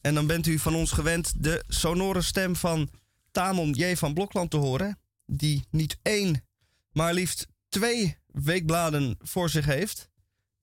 En 0.01 0.15
dan 0.15 0.27
bent 0.27 0.47
u 0.47 0.59
van 0.59 0.75
ons 0.75 0.93
gewend 0.93 1.33
de 1.43 1.65
sonore 1.69 2.23
stem 2.23 2.57
van 2.57 2.91
Tamon 3.31 3.71
J. 3.71 3.97
van 3.97 4.15
Blokland 4.15 4.51
te 4.51 4.57
horen. 4.57 4.99
Die 5.27 5.67
niet 5.71 5.99
één, 6.03 6.45
maar 6.93 7.15
liefst 7.15 7.47
twee 7.69 8.19
weekbladen 8.27 9.17
voor 9.19 9.49
zich 9.49 9.65
heeft. 9.65 10.11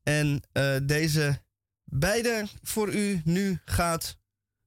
En 0.03 0.41
eh, 0.51 0.75
deze 0.83 1.41
beide 1.83 2.47
voor 2.61 2.93
u 2.93 3.21
nu 3.23 3.59
gaat 3.65 4.17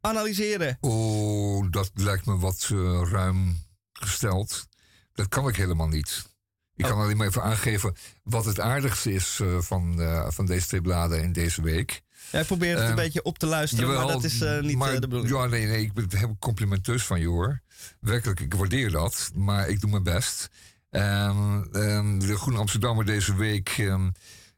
analyseren. 0.01 0.79
Oh, 0.81 1.71
dat 1.71 1.91
lijkt 1.95 2.27
me 2.27 2.39
wat 2.39 2.69
eh, 2.73 3.03
ruim 3.11 3.57
gesteld. 3.93 4.69
Dat 5.13 5.29
kan 5.29 5.49
ik 5.49 5.57
helemaal 5.57 5.89
niet. 5.89 6.34
Ik 6.77 6.85
kan 6.85 6.99
alleen 6.99 7.17
maar 7.17 7.27
even 7.27 7.43
aangeven 7.43 7.95
wat 8.23 8.45
het 8.45 8.61
aardigste 8.61 9.13
is 9.13 9.39
eh, 9.43 9.59
van, 9.61 10.01
eh, 10.01 10.31
van 10.31 10.47
deze 10.47 10.67
twee 10.67 10.81
bladen 10.81 11.23
in 11.23 11.33
deze 11.33 11.63
week. 11.63 12.03
Jij 12.33 12.45
probeert 12.45 12.79
het 12.79 12.85
een 12.85 12.91
Eh, 12.91 13.03
beetje 13.03 13.23
op 13.23 13.39
te 13.39 13.47
luisteren, 13.47 13.95
maar 13.95 14.07
dat 14.07 14.25
is 14.25 14.41
eh, 14.41 14.61
niet 14.61 14.77
maar- 14.77 15.01
de 15.01 15.09
bedoeling. 15.09 15.35
Ja, 15.37 15.47
nee, 15.47 15.67
nee, 15.67 15.81
ik 15.83 15.93
ben 15.93 16.07
heel 16.19 16.37
complimenteus 16.39 17.05
van 17.05 17.21
je 17.21 17.27
hoor. 17.29 17.61
Werkelijk, 18.01 18.41
ik 18.41 18.55
waardeer 18.55 18.91
dat, 18.91 19.31
maar 19.35 19.69
ik 19.69 19.81
doe 19.81 19.91
mijn 19.91 20.03
best. 20.03 20.49
Ehm, 20.91 21.63
ehm, 21.73 22.19
de 22.19 22.37
Groene 22.37 22.59
Amsterdammer 22.59 23.05
deze 23.05 23.35
week 23.37 23.69
ehm, 23.79 24.11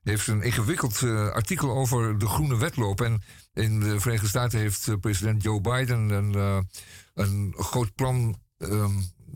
heeft 0.03 0.27
een 0.27 0.43
ingewikkeld 0.43 1.03
artikel 1.33 1.71
over 1.77 2.19
de 2.19 2.27
groene 2.27 2.57
wedloop. 2.57 3.01
En 3.01 3.23
in 3.53 3.81
de 3.81 4.01
Verenigde 4.01 4.29
Staten 4.29 4.59
heeft 4.59 5.01
president 5.01 5.43
Joe 5.43 5.61
Biden 5.61 6.09
een, 6.11 6.35
een 7.15 7.55
groot 7.59 7.95
plan 7.95 8.39
ehm, 8.59 8.93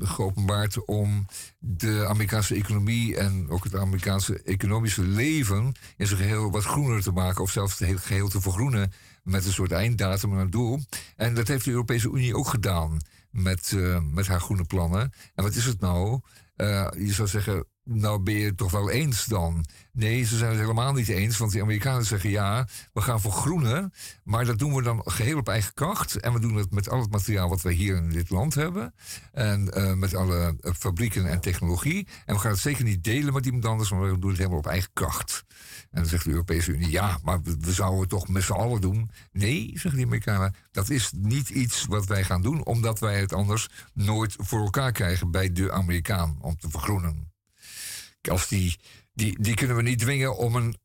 geopenbaard 0.07 0.85
om 0.85 1.27
de 1.59 2.07
Amerikaanse 2.07 2.55
economie 2.55 3.17
en 3.17 3.49
ook 3.49 3.65
het 3.65 3.77
Amerikaanse 3.77 4.43
economische 4.43 5.03
leven 5.03 5.75
in 5.97 6.07
zijn 6.07 6.21
geheel 6.21 6.51
wat 6.51 6.65
groener 6.65 7.03
te 7.03 7.13
maken, 7.13 7.43
of 7.43 7.51
zelfs 7.51 7.79
het 7.79 8.01
geheel 8.01 8.29
te 8.29 8.41
vergroenen 8.41 8.93
met 9.23 9.47
een 9.47 9.53
soort 9.53 9.73
einddatum 9.73 10.33
en 10.33 10.39
een 10.39 10.51
doel. 10.51 10.81
En 11.17 11.35
dat 11.35 11.49
heeft 11.49 11.65
de 11.65 11.71
Europese 11.71 12.11
Unie 12.11 12.37
ook 12.37 12.49
gedaan 12.49 12.99
met, 13.31 13.73
eh, 13.77 14.01
met 14.03 14.27
haar 14.27 14.41
groene 14.41 14.65
plannen. 14.65 15.13
En 15.35 15.45
wat 15.45 15.55
is 15.55 15.65
het 15.65 15.81
nou? 15.81 16.21
Eh, 16.57 16.89
je 16.97 17.13
zou 17.13 17.29
zeggen, 17.29 17.65
nou 17.85 18.23
ben 18.23 18.35
je 18.35 18.45
het 18.45 18.57
toch 18.57 18.71
wel 18.71 18.91
eens 18.91 19.25
dan? 19.25 19.65
Nee, 19.93 20.25
ze 20.25 20.37
zijn 20.37 20.51
het 20.51 20.61
helemaal 20.61 20.93
niet 20.93 21.09
eens, 21.09 21.39
want 21.39 21.53
die 21.53 21.63
Amerikanen 21.63 22.05
zeggen 22.05 22.31
ja, 22.31 22.67
we 22.93 23.01
gaan 23.01 23.21
voor 23.21 23.33
maar 24.25 24.45
dat 24.45 24.59
doen 24.59 24.75
we 24.75 24.83
dan 24.83 25.03
geheel 25.05 25.39
op 25.39 25.49
eigen 25.49 25.75
kracht. 25.75 26.17
En 26.17 26.33
we 26.33 26.41
doen 26.41 26.55
het 26.55 26.71
met 26.71 26.89
al 26.89 27.01
het 27.01 27.11
materiaal 27.11 27.49
wat 27.49 27.63
we 27.63 27.73
hier 27.73 27.97
in 27.97 28.11
dit 28.11 28.31
land 28.31 28.55
hebben. 28.55 28.95
En 29.33 29.73
eh, 29.73 29.93
met 29.93 30.15
alle 30.15 30.57
eh, 30.61 30.73
fabrieken 30.73 31.27
en 31.27 31.41
technologie. 31.41 32.07
En 32.27 32.35
we 32.35 32.41
gaan 32.41 32.51
het 32.51 32.61
zeker 32.61 32.85
niet 32.85 33.05
delen 33.05 33.33
met 33.33 33.47
iemand 33.47 33.65
anders, 33.65 33.91
maar 33.91 34.13
we 34.13 34.19
doen 34.19 34.29
het 34.29 34.39
helemaal 34.39 34.59
op 34.59 34.67
eigen 34.67 34.91
kracht. 34.93 35.45
En 35.91 36.01
dan 36.01 36.07
zegt 36.07 36.25
de 36.25 36.31
Europese 36.31 36.73
Unie, 36.73 36.91
ja, 36.91 37.19
maar 37.23 37.43
we, 37.43 37.57
we 37.61 37.73
zouden 37.73 38.01
het 38.01 38.09
toch 38.09 38.29
met 38.29 38.43
z'n 38.43 38.53
allen 38.53 38.81
doen. 38.81 39.11
Nee, 39.33 39.71
zeggen 39.75 39.97
die 39.97 40.07
Amerikanen, 40.07 40.55
dat 40.71 40.91
is 40.91 41.13
niet 41.17 41.49
iets 41.49 41.87
wat 41.87 42.07
wij 42.07 42.25
gaan 42.25 42.43
doen, 42.43 42.65
omdat 42.65 42.99
wij 42.99 43.21
het 43.21 43.33
anders 43.33 43.69
nooit 43.95 44.35
voor 44.39 44.61
elkaar 44.61 44.93
krijgen 44.93 45.31
bij 45.31 45.53
de 45.53 45.73
Amerikaan 45.73 46.39
om 46.41 46.57
te 46.57 46.71
vergroenen. 46.71 47.30
Als 48.29 48.49
die, 48.49 48.79
die, 49.13 49.43
die 49.43 49.55
kunnen 49.55 49.77
we 49.77 49.83
niet 49.83 49.99
dwingen 49.99 50.37
om 50.37 50.57
een, 50.57 50.77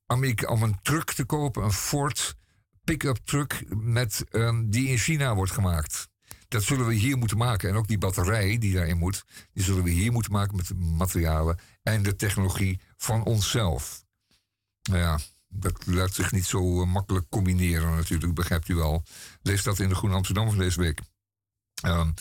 om 0.47 0.63
een 0.63 0.79
truck 0.81 1.11
te 1.11 1.25
kopen, 1.25 1.63
een 1.63 1.71
Ford 1.71 2.35
pick-up 2.83 3.17
truck 3.23 3.63
met, 3.69 4.23
ehm, 4.29 4.69
die 4.69 4.87
in 4.87 4.97
China 4.97 5.35
wordt 5.35 5.51
gemaakt. 5.51 6.07
Dat 6.47 6.63
zullen 6.63 6.87
we 6.87 6.93
hier 6.93 7.17
moeten 7.17 7.37
maken. 7.37 7.69
En 7.69 7.75
ook 7.75 7.87
die 7.87 7.97
batterij 7.97 8.57
die 8.57 8.73
daarin 8.73 8.97
moet, 8.97 9.23
die 9.53 9.63
zullen 9.63 9.83
we 9.83 9.89
hier 9.89 10.11
moeten 10.11 10.31
maken 10.31 10.55
met 10.55 10.67
de 10.67 10.75
materialen 10.75 11.59
en 11.83 12.03
de 12.03 12.15
technologie 12.15 12.79
van 12.97 13.23
onszelf. 13.23 14.03
Nou 14.83 14.99
ja, 14.99 15.19
dat 15.47 15.85
laat 15.85 16.13
zich 16.13 16.31
niet 16.31 16.45
zo 16.45 16.81
eh, 16.81 16.87
makkelijk 16.87 17.25
combineren 17.29 17.95
natuurlijk, 17.95 18.33
begrijpt 18.33 18.69
u 18.69 18.75
wel. 18.75 19.03
Lees 19.41 19.63
dat 19.63 19.79
in 19.79 19.89
de 19.89 19.95
Groene 19.95 20.15
Amsterdam 20.15 20.47
van 20.47 20.57
deze 20.57 20.79
week. 20.79 21.01
Ehm, 21.81 22.11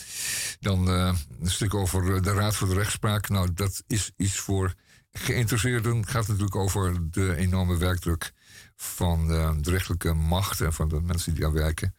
dan 0.59 0.89
eh, 0.89 1.17
een 1.39 1.49
stuk 1.49 1.73
over 1.73 2.15
eh, 2.15 2.21
de 2.21 2.33
Raad 2.33 2.55
voor 2.55 2.67
de 2.67 2.73
Rechtspraak. 2.73 3.29
Nou, 3.29 3.53
dat 3.53 3.83
is 3.87 4.11
iets 4.17 4.37
voor 4.37 4.73
geïnteresseerden. 5.19 5.97
Het 5.97 6.09
gaat 6.09 6.27
natuurlijk 6.27 6.55
over 6.55 7.11
de 7.11 7.35
enorme 7.35 7.77
werkdruk 7.77 8.33
van 8.75 9.31
eh, 9.31 9.53
de 9.61 9.69
rechterlijke 9.69 10.13
macht 10.13 10.61
en 10.61 10.73
van 10.73 10.89
de 10.89 11.01
mensen 11.01 11.33
die 11.33 11.41
daar 11.41 11.53
werken. 11.53 11.95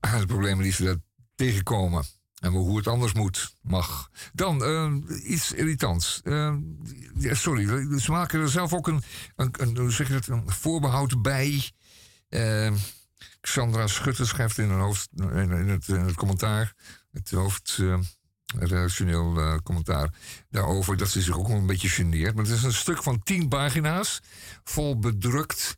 En 0.00 0.20
de 0.20 0.26
problemen 0.26 0.62
die 0.62 0.72
ze 0.72 0.84
daar 0.84 0.96
tegenkomen. 1.34 2.04
En 2.40 2.52
hoe 2.52 2.76
het 2.76 2.86
anders 2.86 3.12
moet, 3.12 3.54
mag. 3.62 4.10
Dan 4.32 4.64
eh, 4.64 4.92
iets 5.30 5.52
irritants. 5.52 6.20
Eh, 6.24 6.54
sorry, 7.20 7.66
ze 8.00 8.10
maken 8.10 8.40
er 8.40 8.48
zelf 8.48 8.72
ook 8.72 8.88
een, 8.88 9.02
een, 9.36 9.54
een, 9.56 9.74
dat, 10.08 10.26
een 10.26 10.50
voorbehoud 10.50 11.22
bij. 11.22 11.70
Eh, 12.28 12.72
Xandra 13.40 13.86
Schutte 13.86 14.26
schrijft 14.26 14.58
in, 14.58 14.70
hoofd, 14.70 15.08
in, 15.16 15.50
het, 15.50 15.88
in 15.88 16.00
het 16.00 16.14
commentaar, 16.14 16.74
het 17.12 17.30
hoofd, 17.30 17.78
redactioneel 18.56 19.38
eh, 19.38 19.56
commentaar 19.62 20.14
daarover 20.50 20.96
dat 20.96 21.08
ze 21.08 21.22
zich 21.22 21.38
ook 21.38 21.48
wel 21.48 21.56
een 21.56 21.66
beetje 21.66 21.88
geneert. 21.88 22.34
Maar 22.34 22.44
het 22.44 22.54
is 22.54 22.62
een 22.62 22.72
stuk 22.72 23.02
van 23.02 23.22
tien 23.22 23.48
pagina's, 23.48 24.20
vol 24.64 24.98
bedrukt 24.98 25.76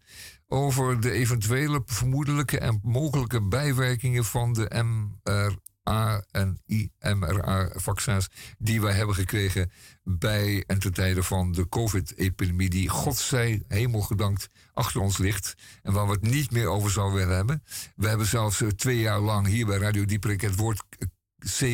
over 0.48 1.00
de 1.00 1.10
eventuele 1.10 1.82
vermoedelijke 1.86 2.58
en 2.58 2.80
mogelijke 2.82 3.42
bijwerkingen 3.42 4.24
van 4.24 4.52
de 4.52 4.82
mRNA 4.84 6.24
en 6.30 6.62
IMRA-vaccins 6.66 8.28
die 8.58 8.80
wij 8.80 8.92
hebben 8.92 9.14
gekregen 9.14 9.70
bij 10.02 10.64
en 10.66 10.78
ten 10.78 10.92
tijde 10.92 11.22
van 11.22 11.52
de 11.52 11.68
COVID-epidemie, 11.68 12.70
die 12.70 12.88
God 12.88 13.16
zij 13.16 13.62
hemelgedankt 13.68 14.48
achter 14.72 15.00
ons 15.00 15.18
ligt 15.18 15.54
en 15.82 15.92
waar 15.92 16.06
we 16.06 16.12
het 16.12 16.22
niet 16.22 16.50
meer 16.50 16.66
over 16.66 16.90
zouden 16.90 17.18
willen 17.18 17.36
hebben. 17.36 17.62
We 17.96 18.08
hebben 18.08 18.26
zelfs 18.26 18.60
eh, 18.60 18.68
twee 18.68 18.98
jaar 18.98 19.20
lang 19.20 19.46
hier 19.46 19.66
bij 19.66 19.78
Radio 19.78 20.04
Dieperik 20.04 20.40
het 20.40 20.56
woord 20.56 20.82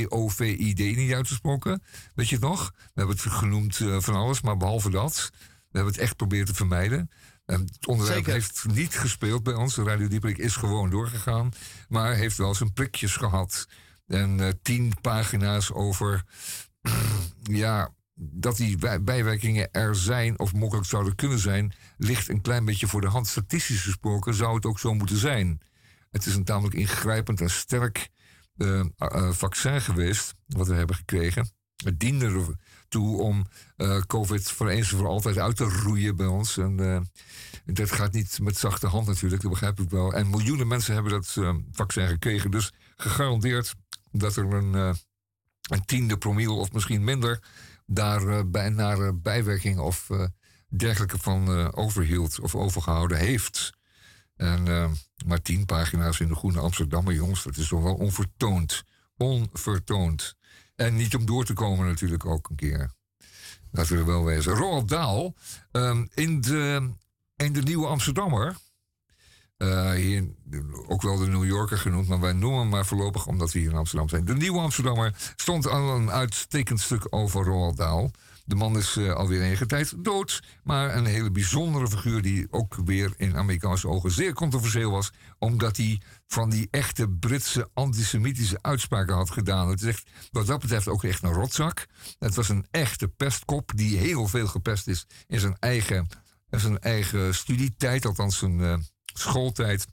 COVID 0.09 0.97
niet 0.97 1.13
uitgesproken. 1.13 1.83
Weet 2.15 2.29
je 2.29 2.35
het 2.35 2.45
nog? 2.45 2.73
We 2.77 2.83
hebben 2.95 3.17
het 3.17 3.33
genoemd 3.33 3.81
eh, 3.81 4.01
van 4.01 4.15
alles, 4.15 4.41
maar 4.41 4.57
behalve 4.57 4.91
dat. 4.91 5.31
We 5.77 5.83
hebben 5.83 5.93
het 5.93 6.03
echt 6.03 6.17
proberen 6.17 6.47
te 6.47 6.55
vermijden. 6.55 7.11
En 7.45 7.61
het 7.61 7.87
onderwerp 7.87 8.19
Zeker. 8.19 8.33
heeft 8.33 8.67
niet 8.73 8.99
gespeeld 8.99 9.43
bij 9.43 9.55
ons. 9.55 9.75
De 9.75 9.83
Radio 9.83 10.09
Dieperik 10.09 10.39
is 10.39 10.57
gewoon 10.57 10.91
doorgegaan. 10.91 11.53
Maar 11.89 12.15
heeft 12.15 12.37
wel 12.37 12.55
zijn 12.55 12.73
prikjes 12.73 13.17
gehad. 13.17 13.67
En 14.07 14.41
eh, 14.41 14.53
tien 14.63 14.93
pagina's 15.01 15.73
over... 15.73 16.25
ja, 17.43 17.95
dat 18.15 18.57
die 18.57 18.77
bij- 18.77 19.03
bijwerkingen 19.03 19.73
er 19.73 19.97
zijn 19.97 20.39
of 20.39 20.55
mogelijk 20.55 20.87
zouden 20.87 21.15
kunnen 21.15 21.39
zijn... 21.39 21.73
ligt 21.97 22.29
een 22.29 22.41
klein 22.41 22.65
beetje 22.65 22.87
voor 22.87 23.01
de 23.01 23.09
hand. 23.09 23.27
Statistisch 23.27 23.83
gesproken 23.83 24.35
zou 24.35 24.55
het 24.55 24.67
ook 24.67 24.79
zo 24.79 24.95
moeten 24.95 25.17
zijn. 25.17 25.61
Het 26.11 26.27
is 26.27 26.35
een 26.35 26.45
tamelijk 26.45 26.75
ingrijpend 26.75 27.41
en 27.41 27.51
sterk 27.51 28.09
eh, 28.57 28.81
eh, 28.97 29.31
vaccin 29.33 29.81
geweest... 29.81 30.35
wat 30.47 30.67
we 30.67 30.75
hebben 30.75 30.97
gekregen. 30.97 31.51
Het 31.85 32.01
diende 32.01 32.55
ertoe 32.81 33.21
om 33.21 33.47
eh, 33.77 34.01
COVID 34.07 34.51
voor 34.51 34.69
eens 34.69 34.93
en 34.93 34.99
voor 34.99 35.07
altijd 35.07 35.39
uit 35.39 35.57
te 35.57 35.65
roeien 35.65 36.17
bij 36.17 36.27
ons. 36.27 36.59
En 36.59 37.07
dat 37.65 37.93
gaat 37.93 38.13
niet 38.13 38.39
met 38.41 38.59
zachte 38.59 38.87
hand 38.87 39.07
natuurlijk, 39.07 39.43
dat 39.43 39.51
begrijp 39.51 39.81
ik 39.81 39.91
wel. 39.91 40.13
En 40.13 40.31
miljoenen 40.31 40.67
mensen 40.67 40.95
hebben 40.95 41.13
dat 41.13 41.37
vaccin 41.73 42.09
gekregen. 42.09 42.51
Dus 42.51 42.73
gegarandeerd 42.97 43.75
dat 44.11 44.37
er 44.37 44.53
een, 44.53 44.75
een 45.63 45.85
tiende 45.85 46.19
promiel 46.19 46.59
of 46.59 46.73
misschien 46.73 47.05
minder... 47.05 47.43
daar 47.87 48.49
bij, 48.51 48.69
naar 48.69 49.19
bijwerking 49.19 49.79
of 49.79 50.09
dergelijke 50.69 51.19
van 51.19 51.73
overhield 51.75 52.41
of 52.41 52.55
overgehouden 52.55 53.19
heeft. 53.19 53.73
En, 54.37 54.67
maar 55.27 55.43
tien 55.43 55.67
pagina's 55.67 56.21
in 56.21 56.29
de 56.29 56.35
Groene 56.35 56.61
Amsterdammer, 56.61 57.15
jongens, 57.15 57.43
dat 57.43 57.57
is 57.57 57.69
toch 57.69 57.83
wel 57.83 57.95
onvertoond. 57.95 58.85
Onvertoond. 59.17 60.35
En 60.75 60.97
niet 60.97 61.15
om 61.15 61.27
door 61.27 61.45
te 61.45 61.53
komen 61.53 61.87
natuurlijk 61.87 62.27
ook 62.27 62.49
een 62.51 62.57
keer. 62.57 62.91
Laten 63.71 63.97
we 63.97 64.05
wel 64.05 64.25
wezen. 64.25 64.55
Roald 64.55 64.89
Dahl, 64.89 65.35
ehm, 65.73 66.07
in, 66.15 66.41
de, 66.41 66.91
in 67.37 67.53
de 67.53 67.63
Nieuwe 67.63 67.87
Amsterdammer... 67.87 68.57
eh, 69.57 69.91
hier, 69.91 70.25
ook 70.87 71.03
wel 71.03 71.17
de 71.19 71.27
New 71.27 71.45
Yorker 71.45 71.79
genoemd, 71.79 72.09
maar 72.09 72.21
wij 72.21 72.33
noemen 72.33 72.61
hem 72.61 72.69
maar 72.69 72.87
voorlopig 72.87 73.27
omdat 73.27 73.53
we 73.53 73.59
hier 73.59 73.71
in 73.71 73.77
Amsterdam 73.77 74.09
zijn. 74.09 74.25
De 74.25 74.35
Nieuwe 74.35 74.61
Amsterdammer 74.61 75.33
stond 75.37 75.67
al 75.67 75.97
een 75.97 76.11
uitstekend 76.11 76.81
stuk 76.81 77.07
over 77.11 77.45
Roald 77.45 77.77
Dahl. 77.77 78.11
De 78.47 78.55
man 78.55 78.77
is 78.77 78.97
eh, 78.97 79.13
alweer 79.13 79.43
enige 79.43 79.67
tijd 79.67 80.05
dood, 80.05 80.43
maar 80.63 80.97
een 80.97 81.07
hele 81.07 81.31
bijzondere 81.31 81.89
figuur 81.89 82.23
die 82.23 82.47
ook 82.51 82.75
weer 82.85 83.15
in 83.17 83.37
Amerikaanse 83.37 83.89
ogen 83.89 84.11
zeer 84.11 84.33
controversieel 84.33 84.91
was, 84.91 85.13
omdat 85.39 85.77
hij 85.77 86.01
van 86.27 86.51
die 86.51 86.69
echte 86.71 87.09
Britse 87.09 87.69
antisemitische 87.75 88.59
uitspraken 88.63 89.15
had 89.15 89.31
gedaan. 89.31 89.69
Het 89.69 89.81
is 89.81 89.89
echt, 89.89 90.11
wat 90.31 90.47
dat 90.47 90.61
betreft 90.61 90.89
ook 90.89 91.05
echt 91.05 91.23
een 91.23 91.33
rotzak. 91.33 91.87
Het 92.19 92.35
was 92.35 92.49
een 92.49 92.67
echte 92.71 93.09
pestkop 93.09 93.73
die 93.75 93.99
heel 93.99 94.27
veel 94.27 94.47
gepest 94.47 94.87
is 94.87 95.07
in 95.27 95.41
zijn 95.41 95.57
eigen, 95.59 96.09
in 96.51 96.61
zijn 96.61 96.79
eigen 96.79 97.35
studietijd, 97.35 98.07
althans 98.07 98.39
zijn 98.39 98.61
eh, 98.61 98.77
schooltijd. 99.05 99.87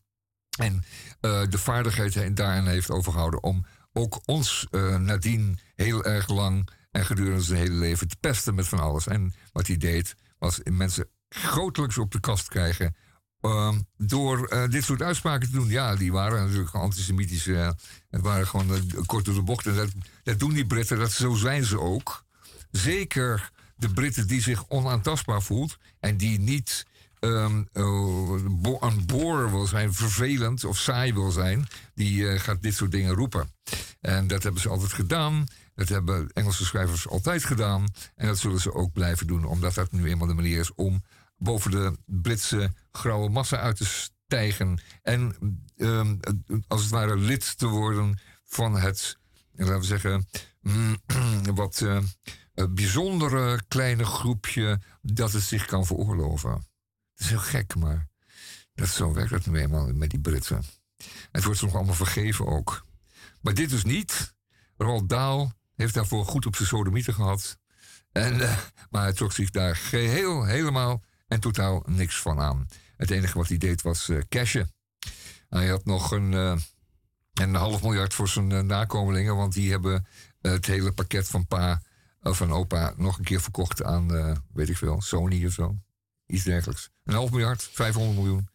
En 0.58 0.84
eh, 1.20 1.42
de 1.50 1.58
vaardigheid 1.58 2.38
daarin 2.38 2.66
heeft 2.66 2.90
overgehouden 2.90 3.44
om 3.44 3.66
ook 3.94 4.22
ons 4.26 4.68
nadien 4.98 5.60
heel 5.76 6.04
erg 6.04 6.28
lang 6.28 6.70
en 6.94 7.06
gedurende 7.06 7.42
zijn 7.42 7.60
hele 7.60 7.74
leven 7.74 8.08
te 8.08 8.16
pesten 8.20 8.56
met 8.56 8.68
van 8.68 8.80
alles. 8.80 9.08
En 9.08 9.34
wat 9.52 9.68
hij 9.68 9.78
deed, 9.78 10.16
was 10.38 10.60
mensen 10.64 11.08
grotelijks 11.30 11.98
op 11.98 12.12
de 12.12 12.20
kast 12.20 12.48
krijgen. 12.48 12.96
ehm, 13.42 13.80
door 13.98 14.48
eh, 14.48 14.70
dit 14.70 14.84
soort 14.84 15.02
uitspraken 15.02 15.48
te 15.50 15.56
doen. 15.56 15.68
Ja, 15.68 15.96
die 15.96 16.12
waren 16.12 16.44
natuurlijk 16.44 16.74
antisemitische. 16.76 17.56
eh, 17.56 17.72
het 18.10 18.22
waren 18.22 18.48
gewoon 18.48 18.74
eh, 18.76 18.82
kort 19.06 19.26
door 19.26 19.34
de 19.34 19.42
bocht. 19.42 19.66
En 19.66 19.92
dat, 20.24 20.40
doen 20.40 20.54
die 20.54 20.66
Britten, 20.66 20.98
dat, 21.00 21.12
zo 21.12 21.34
zijn 21.34 21.64
ze 21.64 21.80
ook. 21.80 22.24
Zeker 22.72 23.52
de 23.76 23.90
Britten 23.90 24.28
die 24.28 24.42
zich 24.42 24.70
onaantastbaar 24.70 25.42
voelt. 25.42 25.78
En 26.00 26.18
die 26.18 26.40
niet 26.40 26.86
ehm, 27.20 27.64
eh, 27.74 27.84
een 28.80 29.06
boor 29.06 29.52
wil 29.52 29.66
zijn, 29.68 29.94
vervelend 29.94 30.64
of 30.64 30.78
saai 30.78 31.14
wil 31.14 31.32
zijn. 31.32 31.68
Die 31.96 32.40
gaat 32.40 32.62
dit 32.62 32.76
soort 32.76 32.92
dingen 32.92 33.14
roepen. 33.14 33.50
En 34.02 34.28
dat 34.28 34.44
hebben 34.44 34.62
ze 34.62 34.70
altijd 34.70 34.94
gedaan. 34.94 35.46
Dat 35.76 35.90
hebben 35.90 36.32
Engelse 36.34 36.66
schrijvers 36.66 37.08
altijd 37.08 37.44
gedaan. 37.44 37.86
En 38.16 38.28
dat 38.28 38.38
zullen 38.38 38.60
ze 38.60 38.74
ook 38.74 38.94
blijven 38.94 39.28
doen, 39.28 39.46
omdat 39.46 39.74
dat 39.74 39.92
nu 39.92 40.10
eenmaal 40.10 40.28
de 40.28 40.34
manier 40.34 40.60
is 40.60 40.74
om 40.76 41.04
boven 41.38 41.72
de 41.72 41.98
Britse 42.06 42.74
grauwe 42.92 43.30
massa 43.30 43.58
uit 43.58 43.76
te 43.76 43.86
stijgen. 43.86 44.82
En 45.02 45.36
ehm, 45.78 46.16
als 46.68 46.82
het 46.82 46.92
ware 46.92 47.18
lid 47.18 47.58
te 47.58 47.68
worden 47.68 48.20
van 48.44 48.76
het, 48.76 49.18
laten 49.56 49.80
we 49.80 49.86
zeggen, 49.86 50.28
wat 51.56 51.82
eh, 51.82 52.00
bijzondere 52.70 53.62
kleine 53.68 54.06
groepje 54.06 54.82
dat 55.02 55.32
het 55.32 55.44
zich 55.44 55.66
kan 55.66 55.86
veroorloven. 55.86 56.52
Het 56.52 57.20
is 57.20 57.30
heel 57.30 57.40
gek, 57.40 57.76
maar 57.76 58.08
dat 58.74 58.88
zo 58.88 59.14
werkt 59.14 59.32
het 59.32 59.46
nu 59.46 59.60
eenmaal 59.60 59.94
met 59.94 60.10
die 60.10 60.20
Britten. 60.20 60.64
Het 61.32 61.44
wordt 61.44 61.60
ze 61.60 61.66
nog 61.66 61.76
allemaal 61.76 61.96
vergeven 61.96 62.48
ook. 62.48 62.86
Maar 63.42 63.54
dit 63.54 63.70
dus 63.70 63.84
niet. 63.84 64.36
Roald 64.78 65.10
Dahl 65.10 65.50
heeft 65.76 65.94
daarvoor 65.94 66.26
goed 66.26 66.46
op 66.46 66.56
zijn 66.56 66.68
sodomieten 66.68 67.14
gehad. 67.14 67.58
En, 68.14 68.42
eh, 68.42 68.58
maar 68.90 69.02
hij 69.02 69.14
trok 69.14 69.32
zich 69.32 69.50
daar 69.50 69.76
geheel, 69.76 70.46
helemaal 70.46 71.04
en 71.28 71.40
totaal 71.40 71.84
niks 71.86 72.22
van 72.22 72.40
aan. 72.40 72.68
Het 72.98 73.12
enige 73.12 73.38
wat 73.38 73.48
hij 73.48 73.58
deed 73.58 73.82
was 73.82 74.10
eh, 74.10 74.18
cashen. 74.30 74.74
Hij 75.50 75.68
had 75.68 75.86
nog 75.86 76.12
een, 76.12 76.34
eh, 76.34 76.56
een 77.34 77.56
half 77.56 77.82
miljard 77.82 78.14
voor 78.14 78.28
zijn 78.28 78.66
nakomelingen, 78.66 79.36
want 79.36 79.54
die 79.54 79.72
hebben 79.72 80.08
het 80.42 80.66
hele 80.66 80.92
pakket 80.92 81.28
van 81.28 81.48
pa 81.48 81.82
of 82.22 82.38
van 82.38 82.52
opa 82.52 82.94
nog 82.98 83.18
een 83.18 83.24
keer 83.24 83.42
verkocht 83.42 83.84
aan, 83.84 84.08
weet 84.54 84.70
ik 84.70 84.78
veel, 84.78 85.02
Sony 85.02 85.46
of 85.46 85.54
zo. 85.54 85.78
Iets 86.26 86.44
dergelijks. 86.44 86.90
Een 87.04 87.14
half 87.14 87.32
miljard, 87.32 87.70
500 87.72 88.18
miljoen. 88.18 88.50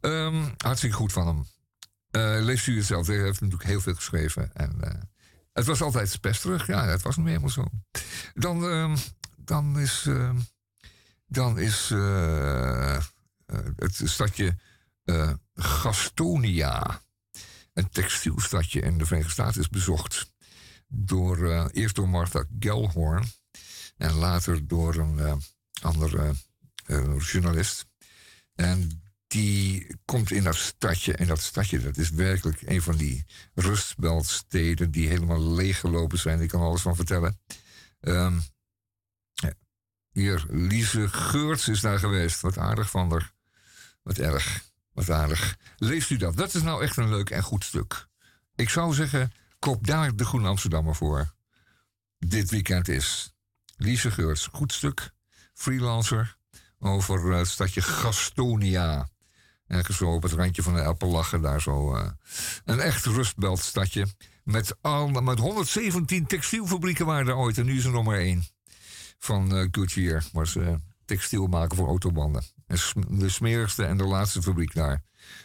Ehm, 0.00 0.48
hartstikke 0.56 0.96
goed 0.96 1.12
van 1.12 1.26
hem. 1.26 1.46
Leest 2.44 2.66
u 2.66 2.76
het 2.76 2.86
zelf, 2.86 3.06
hij 3.06 3.16
heeft 3.16 3.40
natuurlijk 3.40 3.68
heel 3.68 3.80
veel 3.80 3.94
geschreven. 3.94 4.54
En 4.54 5.08
het 5.56 5.66
was 5.66 5.82
altijd 5.82 6.20
pesterig, 6.20 6.66
ja, 6.66 6.86
het 6.86 7.02
was 7.02 7.16
nu 7.16 7.26
helemaal 7.26 7.50
zo. 7.50 7.64
Dan, 8.34 8.64
ehm, 8.64 8.96
dan 9.36 9.78
is, 9.78 10.04
ehm, 10.06 10.38
dan 11.26 11.58
is 11.58 11.90
eh, 11.90 12.96
eh, 12.96 13.02
het 13.76 14.00
stadje 14.04 14.56
eh, 15.04 15.32
Gastonia, 15.54 17.02
een 17.72 17.88
textielstadje 17.88 18.80
in 18.80 18.98
de 18.98 19.04
Verenigde 19.06 19.32
Staten, 19.32 19.60
is 19.60 19.68
bezocht. 19.68 20.32
Door, 20.88 21.70
eerst 21.70 21.94
door 21.94 22.08
Martha 22.08 22.44
Gellhorn 22.58 23.24
en 23.96 24.12
later 24.12 24.66
door 24.66 24.94
een 24.94 25.42
andere 25.82 26.34
journalist. 27.18 27.86
En 28.54 29.02
die 29.26 29.96
komt 30.04 30.30
in 30.30 30.42
dat 30.42 30.56
stadje. 30.56 31.14
En 31.14 31.26
dat 31.26 31.40
stadje, 31.40 31.78
dat 31.78 31.96
is 31.96 32.10
werkelijk 32.10 32.62
een 32.62 32.82
van 32.82 32.96
die 32.96 33.24
rustbeltsteden 33.54 34.90
die 34.90 35.08
helemaal 35.08 35.54
leeggelopen 35.54 36.18
zijn. 36.18 36.40
Ik 36.40 36.48
kan 36.48 36.60
alles 36.60 36.82
van 36.82 36.96
vertellen. 36.96 37.40
Ehm, 38.00 38.38
hier, 40.12 40.44
Lise 40.48 41.08
Geurts 41.08 41.68
is 41.68 41.80
daar 41.80 41.98
geweest. 41.98 42.40
Wat 42.40 42.58
aardig 42.58 42.90
van 42.90 43.10
haar. 43.10 43.32
Wat 44.02 44.18
erg. 44.18 44.64
Wat 44.92 45.10
aardig. 45.10 45.56
Leest 45.76 46.10
u 46.10 46.16
dat? 46.16 46.36
Dat 46.36 46.54
is 46.54 46.62
nou 46.62 46.82
echt 46.82 46.96
een 46.96 47.08
leuk 47.08 47.30
en 47.30 47.42
goed 47.42 47.64
stuk. 47.64 48.06
Ik 48.54 48.68
zou 48.68 48.94
zeggen, 48.94 49.32
koop 49.58 49.86
daar 49.86 50.16
de 50.16 50.24
Groene 50.24 50.48
Amsterdammer 50.48 50.94
voor. 50.94 51.34
Dit 52.18 52.50
weekend 52.50 52.88
is. 52.88 53.34
Lise 53.76 54.10
Geurts, 54.10 54.48
goed 54.52 54.72
stuk. 54.72 55.10
Freelancer. 55.54 56.36
Over 56.78 57.32
eh, 57.32 57.38
het 57.38 57.48
stadje 57.48 57.82
Gastonia. 57.82 59.08
Ergens 59.66 59.96
zo 59.96 60.14
op 60.14 60.22
het 60.22 60.32
randje 60.32 60.62
van 60.62 60.74
de 60.74 60.80
Elpelachen, 60.80 61.42
daar 61.42 61.60
zo. 61.60 61.94
eh, 61.94 62.10
een 62.64 62.80
echt 62.80 63.04
rustbeltstadje. 63.04 64.06
Met, 64.44 64.76
al, 64.80 65.08
met 65.08 65.38
117 65.38 66.26
textielfabrieken 66.26 67.06
waren 67.06 67.28
er 67.28 67.36
ooit. 67.36 67.58
En 67.58 67.64
nu 67.64 67.76
is 67.76 67.84
er 67.84 67.90
nog 67.92 68.04
maar 68.04 68.18
één. 68.18 68.44
Van 69.18 69.56
eh 69.56 69.68
Goodyear, 69.70 70.24
waar 70.32 70.46
ze 70.46 70.78
textiel 71.04 71.46
maken 71.46 71.76
voor 71.76 71.86
autobanden. 71.88 72.44
De 73.08 73.28
smerigste 73.28 73.84
en 73.84 73.96
de 73.96 74.04
laatste 74.04 74.42
fabriek 74.42 74.74
daar. 74.74 75.02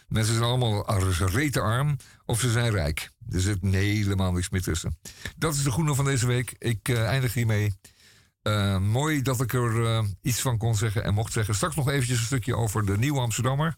Mensen 0.07 0.33
zijn 0.33 0.45
allemaal 0.45 0.99
rete 1.19 1.59
arm 1.59 1.97
of 2.25 2.39
ze 2.39 2.51
zijn 2.51 2.71
rijk. 2.71 3.11
Er 3.29 3.41
zit 3.41 3.57
helemaal 3.61 4.31
niks 4.31 4.49
meer 4.49 4.61
tussen. 4.61 4.97
Dat 5.37 5.55
is 5.55 5.63
de 5.63 5.71
groene 5.71 5.95
van 5.95 6.05
deze 6.05 6.27
week. 6.27 6.55
Ik 6.57 6.89
eh, 6.89 7.05
eindig 7.07 7.33
hiermee. 7.33 7.73
Eh, 8.41 8.77
mooi 8.77 9.21
dat 9.21 9.41
ik 9.41 9.53
er 9.53 9.85
eh, 9.85 10.03
iets 10.21 10.41
van 10.41 10.57
kon 10.57 10.75
zeggen 10.75 11.03
en 11.03 11.13
mocht 11.13 11.33
zeggen. 11.33 11.55
Straks 11.55 11.75
nog 11.75 11.89
eventjes 11.89 12.19
een 12.19 12.25
stukje 12.25 12.55
over 12.55 12.85
de 12.85 12.97
Nieuwe 12.97 13.19
Amsterdammer. 13.19 13.77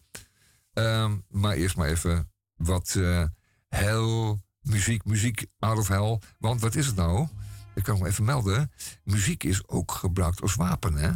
Ehm, 0.74 1.16
maar 1.28 1.54
eerst 1.54 1.76
maar 1.76 1.88
even 1.88 2.30
wat 2.56 2.94
eh 2.96 3.24
hel, 3.68 4.40
muziek, 4.60 5.04
muziek 5.04 5.46
out 5.58 5.78
of 5.78 5.88
hell. 5.88 6.18
Want 6.38 6.60
wat 6.60 6.74
is 6.74 6.86
het 6.86 6.96
nou? 6.96 7.28
Ik 7.74 7.82
kan 7.82 7.98
nog 7.98 8.06
even 8.06 8.24
melden. 8.24 8.72
Muziek 9.04 9.44
is 9.44 9.68
ook 9.68 9.92
gebruikt 9.92 10.42
als 10.42 10.54
wapen, 10.54 10.94
hè? 10.94 11.10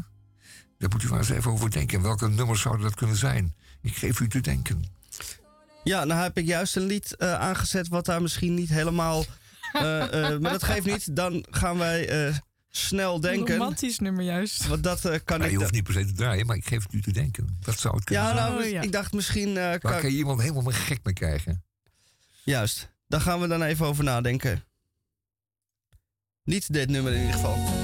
Daar 0.78 0.88
moet 0.90 1.02
u 1.02 1.08
maar 1.08 1.18
eens 1.18 1.28
even 1.30 1.50
over 1.50 1.70
denken. 1.70 2.02
Welke 2.02 2.28
nummers 2.28 2.60
zouden 2.60 2.84
dat 2.84 2.94
kunnen 2.94 3.16
zijn? 3.16 3.54
Ik 3.82 3.96
geef 3.96 4.20
u 4.20 4.28
te 4.28 4.40
denken. 4.40 4.84
Ja, 5.84 6.04
nou 6.04 6.22
heb 6.22 6.38
ik 6.38 6.46
juist 6.46 6.76
een 6.76 6.86
lied 6.86 7.16
eh, 7.16 7.34
aangezet 7.34 7.88
wat 7.88 8.04
daar 8.04 8.22
misschien 8.22 8.54
niet 8.54 8.68
helemaal... 8.68 9.24
eh, 9.72 9.82
maar 10.38 10.52
dat 10.52 10.62
geeft 10.62 10.86
niet. 10.86 11.16
Dan 11.16 11.46
gaan 11.50 11.78
wij 11.78 12.32
snel 12.70 13.14
Een 13.14 13.20
denken. 13.20 13.56
romantisch 13.56 13.98
nummer 13.98 14.24
juist. 14.24 14.66
Want 14.66 14.82
dat 14.82 15.04
eh, 15.04 15.18
kan 15.24 15.38
Nou, 15.38 15.50
ik... 15.50 15.56
je 15.56 15.62
hoeft 15.62 15.72
niet 15.72 15.84
per 15.84 15.92
se 15.92 16.04
te 16.06 16.12
draaien, 16.12 16.46
maar 16.46 16.56
ik 16.56 16.66
geef 16.66 16.82
het 16.82 16.92
u 16.92 17.02
te 17.02 17.12
denken. 17.12 17.56
Dat 17.60 17.78
zou 17.78 17.94
het 17.96 18.04
kunnen 18.04 18.24
Ja, 18.24 18.32
nou, 18.34 18.62
Oh, 18.64 18.70
ja. 18.70 18.80
ik 18.80 18.92
dacht 18.92 19.12
misschien... 19.12 19.48
eh, 19.48 19.54
Waar 19.54 19.78
kan... 19.78 20.00
kan 20.00 20.10
je 20.10 20.16
iemand 20.16 20.40
helemaal 20.40 20.62
mee 20.62 20.72
gek 20.72 21.00
mee 21.02 21.14
krijgen? 21.14 21.64
Juist. 22.44 22.88
Daar 23.06 23.20
gaan 23.20 23.40
we 23.40 23.46
dan 23.46 23.62
even 23.62 23.86
over 23.86 24.04
nadenken. 24.04 24.64
Niet 26.44 26.72
dit 26.72 26.88
nummer 26.88 27.12
in 27.12 27.18
ieder 27.20 27.34
geval. 27.34 27.77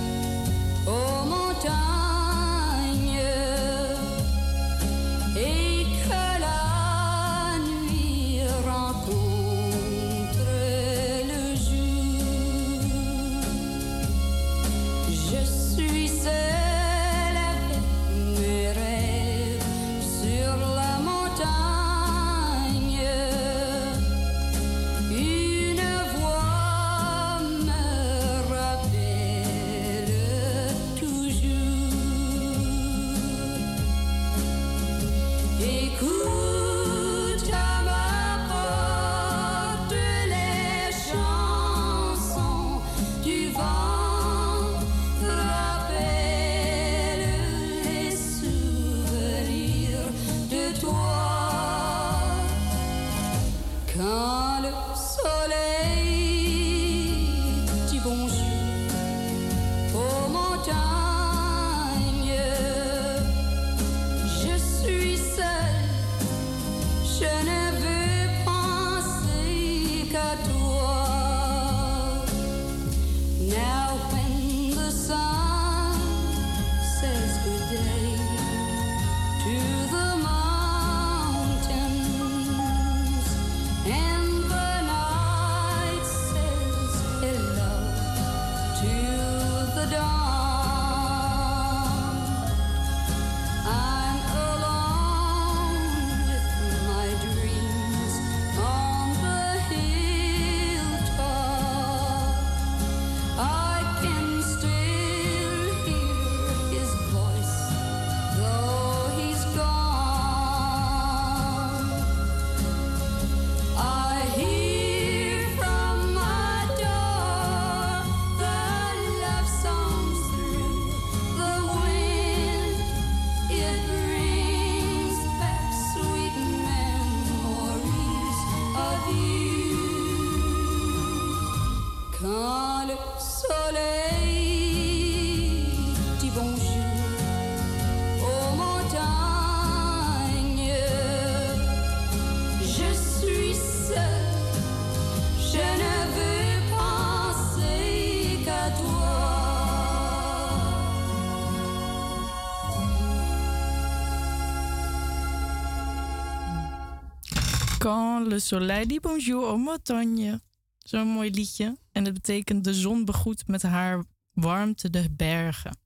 Le 158.35 158.41
soleil 158.41 158.87
dit 158.87 159.01
bonjour 159.01 159.49
au 159.49 159.57
montagne. 159.57 160.41
Zo'n 160.79 161.09
mooi 161.09 161.31
liedje. 161.31 161.79
En 161.93 162.05
het 162.05 162.15
betekent 162.15 162.65
de 162.65 162.75
zon 162.75 163.05
begroet 163.05 163.47
met 163.47 163.63
haar 163.63 164.05
warmte 164.33 164.91
de 164.91 165.11
bergen. 165.11 165.79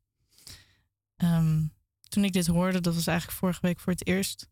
Ehm, 1.16 1.66
toen 2.08 2.24
ik 2.24 2.32
dit 2.32 2.46
hoorde, 2.46 2.80
dat 2.80 2.94
was 2.94 3.06
eigenlijk 3.06 3.38
vorige 3.38 3.61
week 3.61 3.80
voor 3.80 3.92
het 3.92 4.06
eerst. 4.06 4.48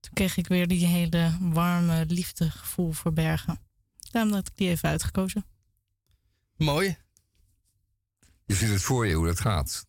Toen 0.00 0.12
kreeg 0.12 0.36
ik 0.36 0.46
weer 0.46 0.68
die 0.68 0.86
hele 0.86 1.36
warme 1.40 2.04
liefdegevoel 2.08 2.92
voor 2.92 3.12
bergen. 3.12 3.58
Daarom 4.10 4.32
had 4.32 4.48
ik 4.48 4.56
die 4.56 4.68
even 4.68 4.88
uitgekozen. 4.88 5.44
Mooi. 6.56 6.96
Je 8.46 8.54
ziet 8.54 8.68
het 8.70 8.82
voor 8.82 9.06
je 9.06 9.14
hoe 9.14 9.26
dat 9.26 9.40
gaat. 9.40 9.86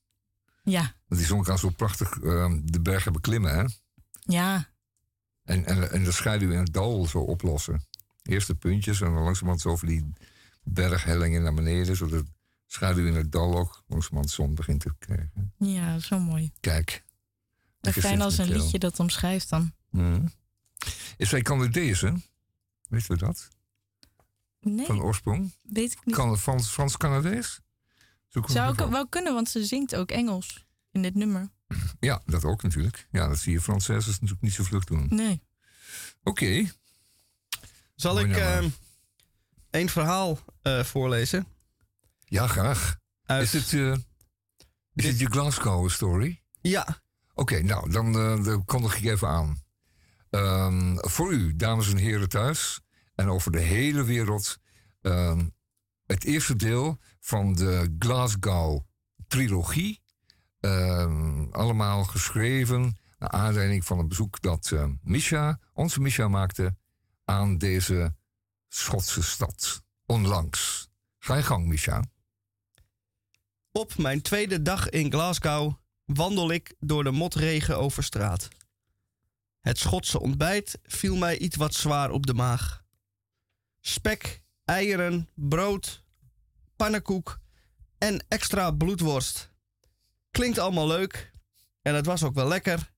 Ja, 0.64 0.82
Want 0.82 1.22
die 1.22 1.30
zon 1.30 1.44
kan 1.44 1.58
zo 1.58 1.70
prachtig 1.70 2.20
ehm, 2.20 2.60
de 2.64 2.82
bergen 2.82 3.14
beklimmen, 3.14 3.54
hè? 3.56 3.66
ja, 4.20 4.70
En, 5.48 5.66
en, 5.66 5.92
en 5.92 6.04
de 6.04 6.12
schaduw 6.12 6.52
in 6.52 6.58
het 6.58 6.74
dal 6.74 7.06
zo 7.06 7.20
oplossen. 7.20 7.86
Eerst 8.24 8.48
de 8.48 8.56
puntjes 8.56 9.02
en 9.02 9.14
dan 9.14 9.24
langzamerhand 9.24 9.62
zo 9.62 9.70
over 9.70 9.88
die 9.88 10.14
berghellingen 10.64 11.44
naar 11.44 11.54
beneden. 11.54 11.96
Zodat 11.96 12.20
de 12.20 12.32
schaduw 12.66 13.06
in 13.06 13.16
het 13.16 13.32
dal 13.32 13.58
ook 13.58 13.84
langzamerhand 13.88 14.30
zon 14.30 14.56
begint 14.56 14.80
te 14.82 14.94
krijgen. 15.00 15.54
ja, 15.58 16.00
zo 16.00 16.20
mooi. 16.20 16.52
Kijk. 16.60 17.04
Lekker 17.80 18.02
fijn 18.02 18.22
als 18.22 18.38
een 18.38 18.52
liedje 18.52 18.80
dat 18.80 19.00
omschrijft 19.00 19.50
dan. 19.50 19.74
Mhm. 19.90 20.28
Is 21.18 21.30
zij 21.30 21.42
Canadese? 21.42 22.22
Weet 22.90 23.08
we 23.08 23.18
dat? 23.18 23.48
Nee, 24.60 24.86
Van 24.86 25.02
oorsprong? 25.02 25.52
weet 25.64 25.92
ik 25.92 26.06
niet. 26.06 26.16
Kan, 26.16 26.38
Frans, 26.38 26.70
Frans-Canadees? 26.70 27.60
Zou 28.46 28.74
ik 28.74 28.80
wel 28.80 29.08
kunnen, 29.08 29.34
want 29.34 29.50
ze 29.50 29.66
zingt 29.66 29.96
ook 29.96 30.12
Engels 30.12 30.66
in 30.92 31.02
dit 31.02 31.16
nummer. 31.16 31.50
Ja, 32.00 32.22
dat 32.26 32.44
ook 32.44 32.64
natuurlijk. 32.64 33.08
Ja, 33.12 33.28
dat 33.28 33.40
zie 33.40 33.54
je 33.54 33.62
Franses 33.62 34.06
natuurlijk 34.06 34.42
niet 34.42 34.54
zo 34.54 34.64
vlug 34.64 34.84
doen. 34.84 35.08
Nee. 35.10 35.44
Oké. 36.24 36.72
Zal 37.96 38.14
Mooi 38.14 38.26
ik 38.26 38.32
nou 38.32 38.42
ehm 38.42 38.70
één 39.70 39.90
verhaal 39.90 40.40
eh, 40.62 40.84
voorlezen? 40.84 41.48
Ja, 42.26 42.48
graag. 42.48 42.98
Uit... 43.26 43.54
Is 43.54 43.54
het, 43.54 43.74
eh, 43.74 43.96
is 44.94 45.06
het 45.06 45.20
je 45.20 45.26
Glasgow 45.26 45.90
story? 45.90 46.42
Ja, 46.62 47.02
Oké, 47.38 47.62
nou, 47.62 47.90
dan, 47.92 48.16
eh, 48.20 48.44
dan 48.44 48.66
kondig 48.66 48.98
ik 48.98 49.04
even 49.04 49.28
aan. 49.28 49.64
Ehm, 50.30 50.96
voor 50.96 51.34
u, 51.34 51.56
dames 51.56 51.90
en 51.90 51.98
heren 51.98 52.30
thuis, 52.30 52.82
en 53.16 53.30
over 53.30 53.52
de 53.52 53.60
hele 53.60 54.04
wereld, 54.04 54.58
ehm, 55.02 55.48
het 56.06 56.24
eerste 56.24 56.56
deel 56.56 57.00
van 57.20 57.54
de 57.54 57.96
Glasgow-trilogie. 58.00 59.90
Ehm, 59.90 60.07
allemaal 61.52 62.04
geschreven, 62.04 62.98
Naar 63.20 63.30
aanleiding 63.30 63.86
van 63.86 64.00
een 64.00 64.08
bezoek 64.08 64.42
dat 64.42 64.70
uh, 64.74 64.86
Misha, 65.02 65.60
onze 65.74 66.00
Misha 66.00 66.28
maakte 66.28 66.76
aan 67.26 67.58
deze 67.58 68.16
Schotse 68.68 69.24
stad. 69.24 69.84
Onlangs. 70.06 70.90
Ga 71.20 71.36
je 71.36 71.44
gang, 71.44 71.66
Misha. 71.66 72.04
Op 73.72 73.98
mijn 73.98 74.22
tweede 74.22 74.62
dag 74.62 74.90
in 74.90 75.12
Glasgow 75.12 75.74
wandel 76.06 76.52
ik 76.52 76.76
door 76.80 77.04
de 77.04 77.12
motregen 77.12 77.78
over 77.78 78.04
straat. 78.04 78.48
Het 79.60 79.78
Schotse 79.78 80.20
ontbijt 80.20 80.80
viel 80.84 81.16
mij 81.16 81.38
iets 81.38 81.56
wat 81.56 81.74
zwaar 81.74 82.12
op 82.12 82.26
de 82.26 82.34
maag. 82.34 82.84
Spek, 83.80 84.42
eieren, 84.66 85.30
brood, 85.34 86.04
pannenkoek 86.76 87.40
en 87.98 88.26
extra 88.28 88.72
bloedworst. 88.72 89.56
Klinkt 90.38 90.58
allemaal 90.58 90.88
leuk 90.88 91.32
en 91.82 91.96
het 91.96 92.06
was 92.06 92.24
ook 92.24 92.34
wel 92.34 92.48
lekker, 92.48 92.92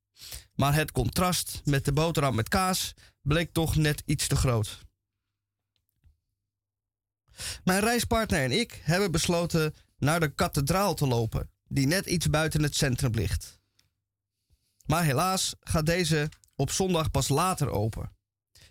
maar 0.55 0.73
het 0.73 0.91
contrast 0.91 1.61
met 1.63 1.85
de 1.85 1.93
boterham 1.93 2.35
met 2.35 2.49
kaas 2.49 2.93
bleek 3.21 3.53
toch 3.53 3.75
net 3.75 4.03
iets 4.05 4.27
te 4.27 4.35
groot. 4.35 4.85
Mijn 7.63 7.79
reispartner 7.79 8.43
en 8.43 8.51
ik 8.51 8.81
hebben 8.83 9.11
besloten 9.11 9.73
naar 9.97 10.19
de 10.19 10.33
kathedraal 10.33 10.93
te 10.93 11.07
lopen, 11.07 11.51
die 11.67 11.87
net 11.87 12.05
iets 12.05 12.29
buiten 12.29 12.63
het 12.63 12.75
centrum 12.75 13.13
ligt. 13.13 13.59
Maar 14.85 15.03
helaas 15.03 15.55
gaat 15.59 15.85
deze 15.85 16.29
op 16.55 16.71
zondag 16.71 17.11
pas 17.11 17.27
later 17.27 17.69
open. 17.69 18.15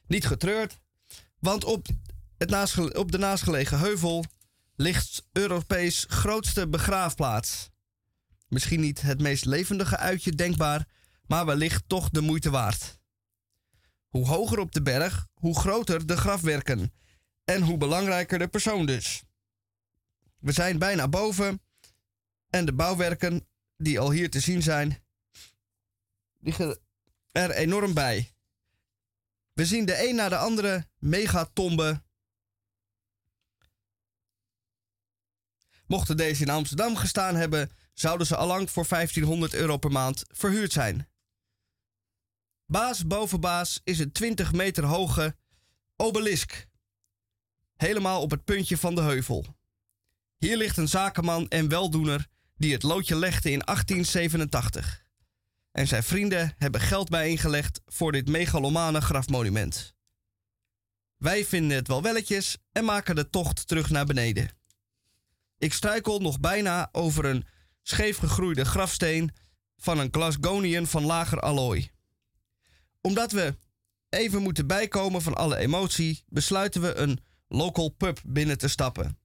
Niet 0.06 0.26
getreurd, 0.26 0.78
want 1.38 1.64
op, 1.64 1.86
het 2.38 2.48
de 3.10 3.18
naastgelegen 3.18 3.78
heuvel 3.78 4.24
ligt 4.76 5.26
Europees 5.32 6.04
grootste 6.08 6.68
begraafplaats. 6.68 7.70
Misschien 8.48 8.80
niet 8.80 9.00
het 9.00 9.20
meest 9.20 9.44
levendige 9.44 9.96
uitje 9.96 10.32
denkbaar, 10.32 10.88
maar 11.26 11.46
wellicht 11.46 11.84
toch 11.86 12.10
de 12.10 12.20
moeite 12.20 12.50
waard. 12.50 13.00
Hoe 14.08 14.26
hoger 14.26 14.58
op 14.58 14.72
de 14.72 14.82
berg, 14.82 15.26
hoe 15.34 15.58
groter 15.58 16.06
de 16.06 16.16
grafwerken 16.16 16.92
en 17.44 17.62
hoe 17.62 17.76
belangrijker 17.76 18.38
de 18.38 18.48
persoon 18.48 18.86
dus. 18.86 19.22
We 20.38 20.52
zijn 20.52 20.78
bijna 20.78 21.08
boven 21.08 21.62
en 22.50 22.64
de 22.64 22.72
bouwwerken 22.72 23.48
die 23.76 24.00
al 24.00 24.10
hier 24.10 24.30
te 24.30 24.40
zien 24.40 24.62
zijn, 24.62 25.04
liggen 26.38 26.80
er 27.32 27.50
enorm 27.50 27.94
bij. 27.94 28.32
We 29.52 29.66
zien 29.66 29.84
de 29.84 30.08
een 30.08 30.14
na 30.14 30.28
de 30.28 30.36
andere 30.36 30.88
megatombe. 30.98 32.02
Mochten 35.86 36.16
deze 36.16 36.42
in 36.42 36.50
Amsterdam 36.50 36.96
gestaan 36.96 37.34
hebben, 37.34 37.70
zouden 37.98 38.26
ze 38.26 38.36
allang 38.36 38.70
voor 38.70 38.86
1500 38.88 39.54
euro 39.54 39.76
per 39.76 39.90
maand 39.90 40.24
verhuurd 40.28 40.72
zijn. 40.72 41.08
Baas 42.66 43.06
boven 43.06 43.40
baas 43.40 43.80
is 43.84 43.98
een 43.98 44.12
20 44.12 44.52
meter 44.52 44.84
hoge 44.84 45.36
obelisk. 45.96 46.66
Helemaal 47.76 48.22
op 48.22 48.30
het 48.30 48.44
puntje 48.44 48.76
van 48.76 48.94
de 48.94 49.00
heuvel. 49.00 49.44
Hier 50.36 50.56
ligt 50.56 50.76
een 50.76 50.88
zakenman 50.88 51.48
en 51.48 51.68
weldoener 51.68 52.26
die 52.56 52.72
het 52.72 52.82
loodje 52.82 53.16
legde 53.16 53.50
in 53.50 53.60
1887. 53.64 55.06
En 55.72 55.86
zijn 55.86 56.02
vrienden 56.02 56.54
hebben 56.58 56.80
geld 56.80 57.08
bijeengelegd 57.08 57.80
voor 57.86 58.12
dit 58.12 58.28
megalomane 58.28 59.00
grafmonument. 59.00 59.94
Wij 61.16 61.44
vinden 61.44 61.76
het 61.76 61.88
wel 61.88 62.02
welletjes 62.02 62.56
en 62.72 62.84
maken 62.84 63.14
de 63.14 63.30
tocht 63.30 63.68
terug 63.68 63.90
naar 63.90 64.06
beneden. 64.06 64.50
Ik 65.58 65.72
struikel 65.72 66.20
nog 66.20 66.40
bijna 66.40 66.88
over 66.92 67.24
een 67.24 67.46
scheef 67.88 68.18
gegroeide 68.18 68.64
grafsteen 68.64 69.30
van 69.76 69.98
een 69.98 70.08
Glasgonian 70.10 70.86
van 70.86 71.04
lager 71.04 71.40
allooi. 71.40 71.90
Omdat 73.00 73.32
we 73.32 73.56
even 74.08 74.42
moeten 74.42 74.66
bijkomen 74.66 75.22
van 75.22 75.34
alle 75.34 75.56
emotie, 75.56 76.24
besluiten 76.26 76.80
we 76.80 76.94
een 76.94 77.24
local 77.48 77.88
pub 77.88 78.20
binnen 78.26 78.58
te 78.58 78.68
stappen. 78.68 79.18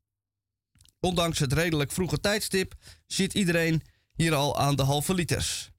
Ondanks 1.00 1.40
het 1.40 1.54
redelijk 1.54 1.92
vroege 1.92 2.20
tijdstip 2.20 2.74
zit 3.08 3.34
iedereen 3.34 3.84
hier 4.14 4.34
al 4.34 4.60
aan 4.60 4.76
de 4.76 4.84
halve 4.84 5.14
liters. 5.14 5.72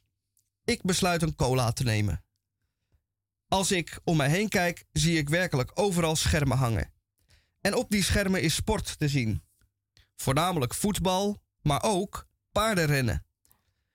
Ik 0.65 0.83
besluit 0.83 1.23
een 1.23 1.37
cola 1.37 1.73
te 1.73 1.83
nemen. 1.83 2.25
Als 3.49 3.73
ik 3.73 4.01
om 4.05 4.17
mij 4.17 4.29
heen 4.29 4.49
kijk, 4.49 4.85
zie 4.93 5.19
ik 5.19 5.29
werkelijk 5.29 5.71
overal 5.75 6.17
schermen 6.17 6.57
hangen. 6.57 6.93
En 7.61 7.75
op 7.75 7.91
die 7.91 8.03
schermen 8.03 8.43
is 8.43 8.55
sport 8.55 8.99
te 8.99 9.09
zien. 9.09 9.43
Voornamelijk 10.17 10.75
voetbal, 10.75 11.43
maar 11.61 11.83
ook 11.83 12.27
paardenrennen. 12.55 13.27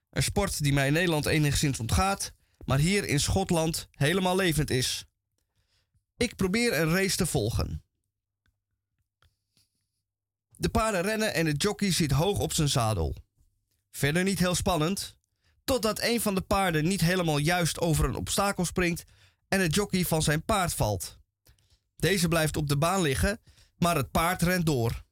Een 0.09 0.23
sport 0.23 0.63
die 0.63 0.73
mij 0.73 0.87
in 0.87 0.93
Nederland 0.93 1.25
enigszins 1.25 1.79
ontgaat, 1.79 2.31
maar 2.65 2.79
hier 2.79 3.05
in 3.05 3.19
Schotland 3.19 3.87
helemaal 3.91 4.35
levend 4.35 4.69
is. 4.69 5.05
Ik 6.17 6.35
probeer 6.35 6.79
een 6.79 6.89
race 6.89 7.15
te 7.15 7.25
volgen. 7.25 7.83
De 10.49 10.69
paarden 10.69 11.01
rennen 11.01 11.33
en 11.33 11.45
de 11.45 11.53
jockey 11.53 11.91
zit 11.91 12.11
hoog 12.11 12.39
op 12.39 12.53
zijn 12.53 12.69
zadel. 12.69 13.15
Verder 13.91 14.23
niet 14.23 14.39
heel 14.39 14.55
spannend, 14.55 15.15
totdat 15.63 16.01
een 16.01 16.21
van 16.21 16.35
de 16.35 16.41
paarden 16.41 16.87
niet 16.87 17.01
helemaal 17.01 17.37
juist 17.37 17.79
over 17.79 18.05
een 18.05 18.15
obstakel 18.15 18.65
springt 18.65 19.03
en 19.47 19.61
het 19.61 19.75
jockey 19.75 20.05
van 20.05 20.21
zijn 20.21 20.43
paard 20.43 20.73
valt. 20.73 21.17
Deze 21.95 22.27
blijft 22.27 22.57
op 22.57 22.67
de 22.67 22.77
baan 22.77 23.01
liggen, 23.01 23.41
maar 23.77 23.95
het 23.95 24.11
paard 24.11 24.41
rent 24.41 24.65
door. 24.65 25.03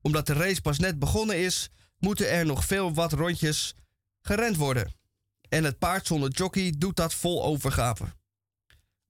Omdat 0.00 0.26
de 0.26 0.32
race 0.32 0.60
pas 0.60 0.78
net 0.78 0.98
begonnen 0.98 1.38
is, 1.38 1.70
moeten 2.04 2.30
er 2.30 2.46
nog 2.46 2.64
veel 2.64 2.94
wat 2.94 3.12
rondjes 3.12 3.74
gerend 4.20 4.56
worden. 4.56 4.94
En 5.48 5.64
het 5.64 5.78
paard 5.78 6.06
zonder 6.06 6.30
jockey 6.30 6.74
doet 6.78 6.96
dat 6.96 7.14
vol 7.14 7.44
overgave. 7.44 8.04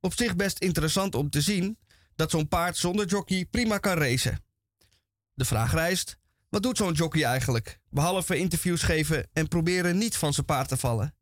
Op 0.00 0.14
zich 0.14 0.36
best 0.36 0.58
interessant 0.58 1.14
om 1.14 1.30
te 1.30 1.40
zien 1.40 1.78
dat 2.16 2.30
zo'n 2.30 2.48
paard 2.48 2.76
zonder 2.76 3.06
jockey 3.06 3.46
prima 3.50 3.78
kan 3.78 3.98
racen. 3.98 4.44
De 5.34 5.44
vraag 5.44 5.72
rijst: 5.72 6.16
wat 6.48 6.62
doet 6.62 6.76
zo'n 6.76 6.92
jockey 6.92 7.24
eigenlijk? 7.24 7.80
Behalve 7.90 8.36
interviews 8.36 8.82
geven 8.82 9.28
en 9.32 9.48
proberen 9.48 9.98
niet 9.98 10.16
van 10.16 10.32
zijn 10.32 10.46
paard 10.46 10.68
te 10.68 10.76
vallen. 10.76 11.14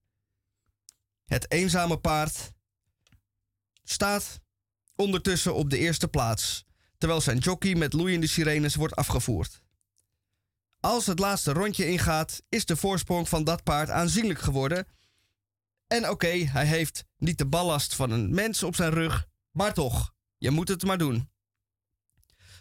Het 1.24 1.50
eenzame 1.50 1.98
paard 1.98 2.52
staat 3.82 4.40
ondertussen 4.94 5.54
op 5.54 5.70
de 5.70 5.78
eerste 5.78 6.08
plaats, 6.08 6.64
terwijl 6.98 7.20
zijn 7.20 7.38
jockey 7.38 7.74
met 7.74 7.92
loeiende 7.92 8.26
sirenes 8.26 8.74
wordt 8.74 8.96
afgevoerd. 8.96 9.62
Als 10.82 11.06
het 11.06 11.18
laatste 11.18 11.52
rondje 11.52 11.86
ingaat, 11.86 12.42
is 12.48 12.64
de 12.64 12.76
voorsprong 12.76 13.28
van 13.28 13.44
dat 13.44 13.62
paard 13.62 13.90
aanzienlijk 13.90 14.40
geworden. 14.40 14.86
En 15.86 16.08
oké, 16.08 16.28
hij 16.28 16.66
heeft 16.66 17.04
niet 17.16 17.38
de 17.38 17.46
ballast 17.46 17.94
van 17.94 18.10
een 18.10 18.34
mens 18.34 18.62
op 18.62 18.74
zijn 18.74 18.90
rug, 18.90 19.28
maar 19.50 19.74
toch, 19.74 20.14
je 20.38 20.50
moet 20.50 20.68
het 20.68 20.84
maar 20.84 20.98
doen. 20.98 21.30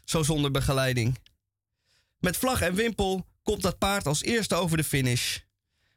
Zo 0.03 0.23
zonder 0.23 0.51
begeleiding. 0.51 1.17
Met 2.17 2.37
vlag 2.37 2.61
en 2.61 2.73
wimpel 2.73 3.27
komt 3.43 3.61
dat 3.61 3.77
paard 3.77 4.05
als 4.05 4.21
eerste 4.21 4.55
over 4.55 4.77
de 4.77 4.83
finish. 4.83 5.39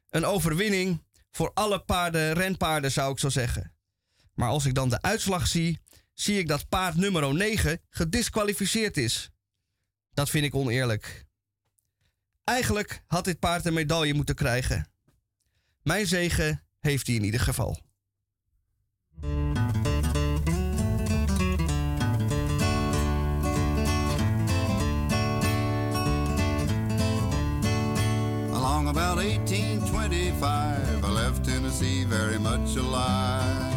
Een 0.09 0.25
overwinning 0.25 1.03
voor 1.31 1.51
alle 1.53 1.79
paarden, 1.79 2.33
renpaarden 2.33 2.91
zou 2.91 3.11
ik 3.11 3.19
zo 3.19 3.29
zeggen. 3.29 3.75
Maar 4.33 4.49
als 4.49 4.65
ik 4.65 4.73
dan 4.73 4.89
de 4.89 5.01
uitslag 5.01 5.47
zie, 5.47 5.79
zie 6.13 6.37
ik 6.37 6.47
dat 6.47 6.69
paard 6.69 6.95
nummer 6.95 7.33
9 7.33 7.81
gedisqualificeerd 7.89 8.97
is. 8.97 9.29
Dat 10.13 10.29
vind 10.29 10.45
ik 10.45 10.55
oneerlijk. 10.55 11.24
Eigenlijk 12.45 13.01
had 13.07 13.23
dit 13.23 13.39
paard 13.39 13.65
een 13.65 13.73
medaille 13.73 14.13
moeten 14.13 14.35
krijgen. 14.35 14.87
Mijn 15.81 16.07
zegen 16.07 16.63
heeft 16.79 17.07
hij 17.07 17.15
in 17.15 17.23
ieder 17.23 17.39
geval. 17.39 17.77
Along 28.51 28.87
about 28.87 29.15
1825, 29.15 31.03
I 31.03 31.11
left 31.11 31.43
Tennessee 31.43 32.07
very 32.07 32.37
much 32.37 32.77
alive. 32.77 33.75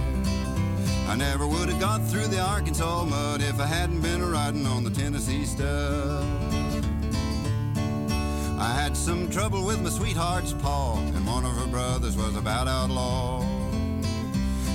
I 1.12 1.16
never 1.16 1.46
would 1.46 1.68
have 1.72 1.80
got 1.80 2.08
through 2.08 2.28
the 2.28 2.40
Arkansas 2.40 3.04
mud 3.04 3.40
if 3.40 3.58
I 3.58 3.66
hadn't 3.66 4.00
been 4.00 4.30
riding 4.30 4.66
on 4.66 4.84
the 4.84 4.90
Tennessee 4.90 5.46
stud. 5.46 6.67
I 8.60 8.72
had 8.72 8.96
some 8.96 9.30
trouble 9.30 9.64
with 9.64 9.80
my 9.82 9.88
sweetheart's 9.88 10.52
paw, 10.52 10.98
and 10.98 11.24
one 11.24 11.44
of 11.44 11.52
her 11.52 11.68
brothers 11.68 12.16
was 12.16 12.34
about 12.34 12.66
outlaw. 12.66 13.44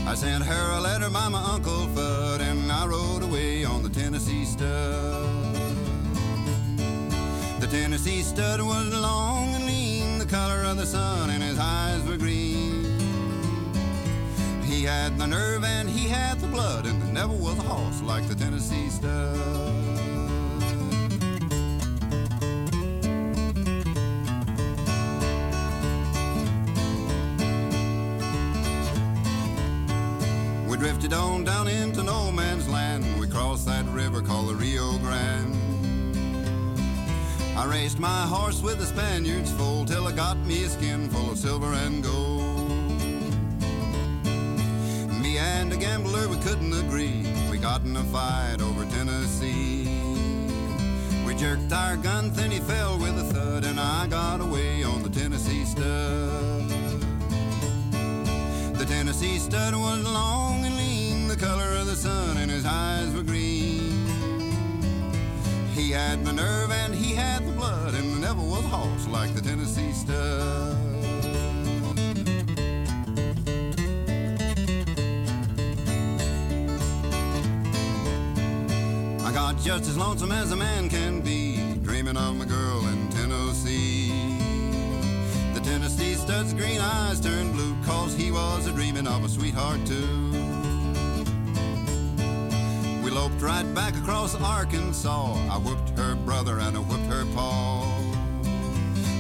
I 0.08 0.16
sent 0.16 0.44
her 0.46 0.72
a 0.78 0.80
letter 0.80 1.10
by 1.10 1.28
my 1.28 1.44
Uncle 1.44 1.88
Fudd, 1.88 2.40
and 2.40 2.72
I 2.72 2.86
rode 2.86 3.24
away 3.24 3.66
on 3.66 3.84
the 3.84 3.90
Tennessee 3.90 4.46
stud. 4.46 5.54
The 7.60 7.68
Tennessee 7.68 8.22
stud 8.22 8.62
was 8.62 8.94
long 8.94 9.54
and 9.54 9.66
lean, 9.66 10.18
the 10.18 10.26
color 10.26 10.64
of 10.64 10.78
the 10.78 10.86
sun, 10.86 11.30
and 11.30 11.44
his 11.44 11.60
eyes 11.60 12.02
were 12.08 12.18
green. 12.18 12.86
He 14.64 14.84
had 14.84 15.18
the 15.18 15.28
nerve 15.28 15.66
and 15.66 15.90
he 15.90 16.08
had 16.08 16.40
the 16.40 16.48
blood, 16.48 16.86
and 16.86 17.02
there 17.02 17.14
never 17.14 17.34
was 17.34 17.58
a 17.58 17.62
horse 17.62 18.02
like 18.02 18.28
the 18.30 18.36
Tennessee 18.36 18.90
stud. 18.90 20.03
Headed 30.84 31.14
on 31.14 31.44
down 31.44 31.68
into 31.68 32.02
no 32.02 32.32
man's 32.32 32.68
land. 32.68 33.06
We 33.20 33.28
crossed 33.28 33.66
that 33.66 33.86
river 33.88 34.22
called 34.22 34.50
the 34.50 34.56
Rio 34.56 34.98
Grande. 35.00 35.56
I 37.58 37.66
raced 37.66 38.00
my 38.00 38.22
horse 38.26 38.62
with 38.62 38.80
the 38.80 38.86
Spaniards 38.86 39.52
full 39.52 39.86
till 39.86 40.08
I 40.08 40.12
got 40.14 40.38
me 40.38 40.64
a 40.64 40.70
skin 40.70 41.10
full 41.10 41.30
of 41.30 41.38
silver 41.38 41.74
and 41.74 42.04
gold. 42.04 42.70
Me 45.22 45.38
and 45.38 45.74
a 45.74 45.78
gambler, 45.78 46.28
we 46.30 46.38
couldn't 46.38 46.74
agree. 46.74 47.26
We 47.52 47.58
got 47.58 47.84
in 47.84 47.98
a 47.98 48.04
fight 48.06 48.62
over 48.62 48.86
Tennessee. 48.86 49.86
We 51.28 51.36
jerked 51.36 51.74
our 51.74 51.98
gun, 51.98 52.32
then 52.32 52.50
he 52.50 52.60
fell 52.60 52.98
with 52.98 53.20
a 53.20 53.26
thud, 53.34 53.66
and 53.66 53.80
I 53.80 54.08
got 54.08 54.42
away 54.42 54.84
on 54.84 55.04
the 55.04 55.10
Tennessee 55.10 55.66
stud. 55.66 56.43
The 58.84 58.90
Tennessee 58.90 59.40
stud 59.40 59.74
was 59.76 60.04
long 60.04 60.66
and 60.66 60.76
lean, 60.76 61.30
the 61.30 61.38
color 61.38 61.78
of 61.80 61.86
the 61.86 61.96
sun, 61.96 62.36
and 62.36 62.52
his 62.52 62.66
eyes 62.66 63.10
were 63.14 63.24
green. 63.24 64.06
He 65.74 65.92
had 65.92 66.26
the 66.26 66.34
nerve 66.34 66.70
and 66.70 66.94
he 66.94 67.16
had 67.16 67.48
the 67.48 67.54
blood, 67.54 67.94
and 67.94 68.20
never 68.20 68.42
was 68.42 68.66
a 68.66 68.68
horse 68.68 69.08
like 69.08 69.34
the 69.36 69.42
Tennessee 69.42 69.94
stud. 69.94 70.76
I 79.26 79.32
got 79.32 79.58
just 79.60 79.88
as 79.88 79.98
lonesome 79.98 80.34
as 80.34 80.52
a 80.52 80.58
man 80.58 80.90
can 80.90 81.22
be, 81.22 81.76
dreaming 81.84 82.18
of 82.18 82.36
my 82.36 82.44
girl 82.44 82.73
stud's 86.24 86.54
green 86.54 86.80
eyes 86.80 87.20
turned 87.20 87.52
blue, 87.52 87.76
cause 87.84 88.16
he 88.16 88.32
was 88.32 88.66
a 88.66 88.72
dreaming 88.72 89.08
of 89.08 89.26
a 89.26 89.28
sweetheart 89.28 89.86
too. 89.86 90.32
We 93.04 93.12
loped 93.12 93.42
right 93.42 93.66
back 93.76 93.94
across 93.98 94.34
Arkansas. 94.34 95.34
I 95.52 95.58
whooped 95.58 95.90
her 96.00 96.16
brother 96.16 96.60
and 96.60 96.78
I 96.78 96.80
whooped 96.80 97.08
her 97.08 97.26
paw. 97.36 97.84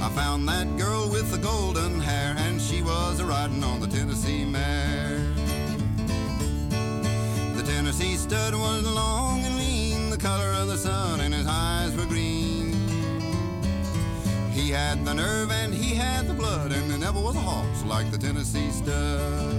I 0.01 0.09
found 0.15 0.47
that 0.47 0.77
girl 0.77 1.09
with 1.09 1.29
the 1.29 1.39
golden 1.39 1.99
hair, 1.99 2.35
and 2.37 2.61
she 2.61 2.81
was 2.81 3.19
a 3.19 3.25
riding 3.25 3.65
on 3.65 3.81
the 3.81 3.87
Tennessee 3.87 4.45
mare. 4.45 5.19
The 7.57 7.63
Tennessee 7.65 8.15
stud 8.15 8.53
was 8.53 8.83
long 8.83 9.43
and 9.43 9.57
lean, 9.57 10.09
the 10.09 10.17
color 10.17 10.53
of 10.53 10.69
the 10.69 10.77
sun, 10.77 11.19
and 11.19 11.33
his 11.33 11.47
eyes 11.47 11.93
were 11.97 12.05
had 14.73 15.05
the 15.05 15.13
nerve 15.13 15.51
and 15.51 15.71
he 15.71 15.93
had 15.93 16.27
the 16.27 16.33
blood, 16.33 16.71
and 16.71 16.89
there 16.89 16.97
never 16.97 17.19
was 17.19 17.35
a 17.35 17.39
horse 17.39 17.83
like 17.85 18.09
the 18.09 18.17
Tennessee 18.17 18.71
stud. 18.71 19.53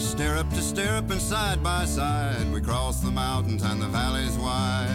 Stirrup 0.00 0.50
to 0.50 0.62
stirrup 0.62 1.10
and 1.12 1.20
side 1.20 1.62
by 1.62 1.84
side, 1.84 2.52
we 2.52 2.60
crossed 2.60 3.04
the 3.04 3.12
mountains 3.12 3.62
and 3.62 3.80
the 3.80 3.86
valleys 3.86 4.36
wide. 4.36 4.90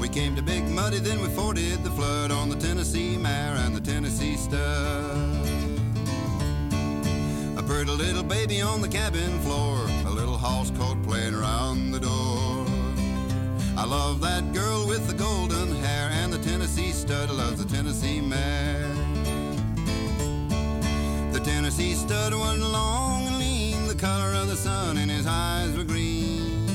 We 0.00 0.08
came 0.08 0.34
to 0.36 0.42
Big 0.42 0.64
Muddy, 0.64 1.00
then 1.00 1.20
we 1.20 1.28
forded 1.28 1.84
the 1.84 1.90
flood 1.90 2.30
on 2.30 2.48
the 2.48 2.56
Tennessee 2.56 3.18
mare 3.18 3.56
and 3.56 3.76
the 3.76 3.82
Tennessee 3.82 4.36
stud. 4.36 5.37
A 7.88 7.92
little 7.98 8.22
baby 8.22 8.60
on 8.60 8.82
the 8.82 8.88
cabin 8.88 9.40
floor, 9.40 9.78
a 10.04 10.10
little 10.10 10.36
house 10.36 10.70
coat 10.72 11.02
playing 11.04 11.34
around 11.34 11.90
the 11.90 11.98
door. 11.98 12.66
I 13.78 13.86
love 13.86 14.20
that 14.20 14.52
girl 14.52 14.86
with 14.86 15.06
the 15.08 15.14
golden 15.14 15.74
hair 15.76 16.10
and 16.12 16.30
the 16.30 16.38
Tennessee 16.38 16.92
stud 16.92 17.30
loves 17.30 17.64
the 17.64 17.74
Tennessee 17.74 18.20
mare. 18.20 18.94
The 21.32 21.40
Tennessee 21.42 21.94
stud 21.94 22.34
was 22.34 22.60
long 22.60 23.26
and 23.26 23.38
lean, 23.38 23.88
the 23.88 23.94
color 23.94 24.34
of 24.34 24.48
the 24.48 24.56
sun, 24.56 24.98
and 24.98 25.10
his 25.10 25.26
eyes 25.26 25.74
were 25.74 25.84
green. 25.84 26.68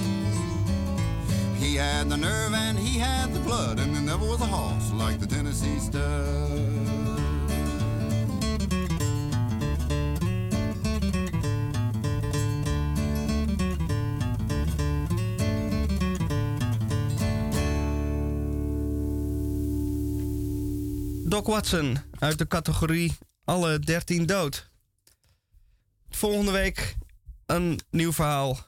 He 1.59 1.75
had 1.75 2.09
the 2.09 2.17
nerve 2.17 2.55
and 2.55 2.77
he 2.77 2.97
had 2.97 3.33
the 3.33 3.39
blood, 3.39 3.79
and 3.79 3.95
there 3.95 4.01
never 4.01 4.25
was 4.25 4.41
a 4.41 4.45
horse 4.45 4.91
like 4.93 5.19
the 5.19 5.27
Tennessee 5.27 5.77
stud. 5.79 6.92
Doc 21.33 21.47
Watson 21.47 21.97
uit 22.19 22.37
de 22.37 22.47
categorie 22.47 23.17
Alle 23.43 23.79
13 23.79 24.25
dood. 24.25 24.69
Volgende 26.09 26.51
week 26.51 26.95
een 27.45 27.79
nieuw 27.89 28.13
verhaal 28.13 28.67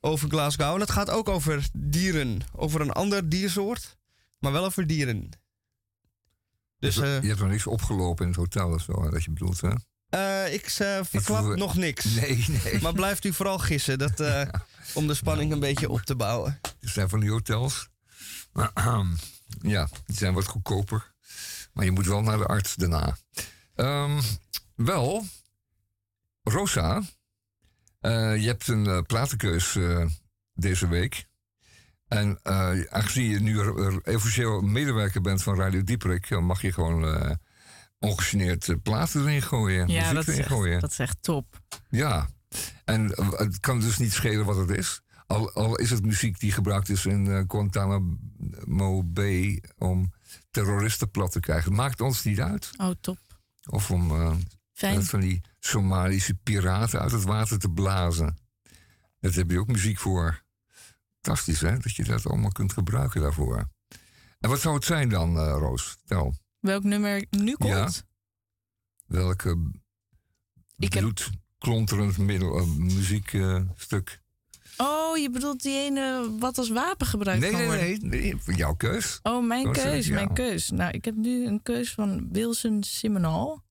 over 0.00 0.28
Glasgow. 0.28 0.74
En 0.74 0.80
het 0.80 0.90
gaat 0.90 1.10
ook 1.10 1.28
over 1.28 1.68
dieren. 1.72 2.40
Over 2.52 2.80
een 2.80 2.92
ander 2.92 3.28
diersoort, 3.28 3.96
maar 4.38 4.52
wel 4.52 4.64
over 4.64 4.86
dieren. 4.86 5.30
Dus 6.78 6.94
je, 6.94 7.00
hebt, 7.00 7.16
eh, 7.16 7.22
je 7.22 7.28
hebt 7.28 7.40
nog 7.40 7.50
niks 7.50 7.66
opgelopen 7.66 8.24
in 8.24 8.30
het 8.30 8.40
hotel 8.40 8.72
of 8.72 8.82
zo, 8.82 9.10
dat 9.10 9.24
je 9.24 9.30
bedoelt, 9.30 9.60
hè? 9.60 9.72
eh, 10.08 10.54
ik 10.54 10.62
eh, 10.62 11.00
verklap 11.02 11.44
voel- 11.44 11.56
nog 11.56 11.74
niks. 11.74 12.04
Nee, 12.20 12.44
nee. 12.64 12.80
Maar 12.80 12.92
blijft 12.92 13.24
u 13.24 13.32
vooral 13.32 13.58
gissen, 13.58 13.98
dat, 13.98 14.20
om 14.94 15.06
de 15.06 15.14
spanning 15.14 15.52
een 15.52 15.60
beetje 15.60 15.88
op 15.90 16.00
te 16.00 16.16
bouwen. 16.16 16.58
Er 16.80 16.88
zijn 16.88 17.08
van 17.08 17.20
die 17.20 17.30
hotels. 17.30 17.88
ja, 19.60 19.88
die 20.06 20.16
zijn 20.16 20.34
wat 20.34 20.46
goedkoper. 20.46 21.14
Maar 21.76 21.84
je 21.84 21.90
moet 21.90 22.06
wel 22.06 22.22
naar 22.22 22.38
de 22.38 22.46
arts 22.46 22.74
daarna. 22.74 23.16
Ehm, 23.74 24.20
wel, 24.74 25.24
Rosa, 26.42 27.02
eh, 28.00 28.36
je 28.36 28.46
hebt 28.46 28.68
een 28.68 28.86
eh, 28.86 29.02
platenkeus 29.02 29.76
eh, 29.76 30.06
deze 30.54 30.88
week. 30.88 31.26
En 32.08 32.38
aangezien 32.90 33.30
je 33.30 33.40
nu 33.40 33.58
officieel 34.14 34.60
medewerker 34.60 35.20
bent 35.20 35.42
van 35.42 35.56
Radio 35.56 35.82
Dieperik... 35.82 36.28
dan 36.28 36.44
mag 36.44 36.62
je 36.62 36.72
gewoon 36.72 37.38
ongegeneerd 37.98 38.82
platen 38.82 39.20
erin 39.20 39.42
gooien. 39.42 39.88
Ja, 39.88 40.00
muziek 40.00 40.14
dat 40.14 40.28
is, 40.28 40.38
echt, 40.38 40.48
gooien. 40.48 40.80
dat 40.80 40.90
is 40.90 40.98
echt 40.98 41.22
top. 41.22 41.60
Ja, 41.88 42.28
en 42.84 43.12
het 43.36 43.60
kan 43.60 43.80
dus 43.80 43.98
niet 43.98 44.12
schelen 44.12 44.44
wat 44.44 44.56
het 44.56 44.70
is. 44.70 45.00
Al, 45.26 45.52
al 45.52 45.76
is 45.76 45.90
het 45.90 46.04
muziek 46.04 46.40
die 46.40 46.52
gebruikt 46.52 46.88
is 46.88 47.06
in 47.06 47.44
Guantanamo 47.48 49.02
Bay 49.04 49.62
om 49.78 50.12
terroristen 50.62 51.10
plat 51.10 51.32
te 51.32 51.40
krijgen. 51.40 51.74
Maakt 51.74 52.00
ons 52.00 52.24
niet 52.24 52.40
uit. 52.40 52.70
Oh, 52.76 52.90
top. 53.00 53.18
Of 53.70 53.90
om 53.90 54.06
met 54.80 55.08
van 55.08 55.20
die 55.20 55.40
Somalische 55.58 56.34
piraten 56.34 57.00
uit 57.00 57.12
het 57.12 57.22
water 57.22 57.58
te 57.58 57.68
blazen. 57.68 58.38
Daar 59.20 59.32
heb 59.32 59.50
je 59.50 59.58
ook 59.58 59.66
muziek 59.66 59.98
voor. 59.98 60.42
Fantastisch, 61.20 61.60
hè? 61.60 61.78
Dat 61.78 61.94
je 61.94 62.04
dat 62.04 62.26
allemaal 62.26 62.52
kunt 62.52 62.72
gebruiken 62.72 63.20
daarvoor. 63.20 63.68
En 64.38 64.48
wat 64.48 64.60
zou 64.60 64.74
het 64.74 64.84
zijn 64.84 65.08
dan, 65.08 65.38
eh, 65.38 65.56
Roos? 65.58 65.82
Vertel. 65.82 66.34
Welk 66.58 66.82
nummer 66.82 67.26
nu 67.30 67.54
komt? 67.54 67.72
Ja. 67.72 67.90
Welke 69.06 69.70
bloedklonterend 70.76 72.18
middel, 72.18 72.58
eh, 72.58 72.66
muziekstuk? 72.66 74.22
Oh, 74.76 75.16
je 75.16 75.30
bedoelt 75.30 75.62
die 75.62 75.76
ene 75.76 76.36
wat 76.38 76.58
als 76.58 76.68
wapen 76.68 77.06
gebruikt 77.06 77.40
Nee, 77.40 77.50
kan 77.50 77.58
nee, 77.58 77.68
worden? 77.68 78.08
nee, 78.08 78.34
nee. 78.46 78.56
Jouw 78.56 78.74
keus. 78.74 79.20
Oh, 79.22 79.46
mijn 79.46 79.72
keus, 79.72 80.08
mijn 80.08 80.32
keus. 80.32 80.70
Nou, 80.70 80.90
ik 80.90 81.04
heb 81.04 81.14
nu 81.14 81.46
een 81.46 81.62
keus 81.62 81.92
van 81.92 82.28
Wilson 82.32 82.82
Simonal, 82.82 83.62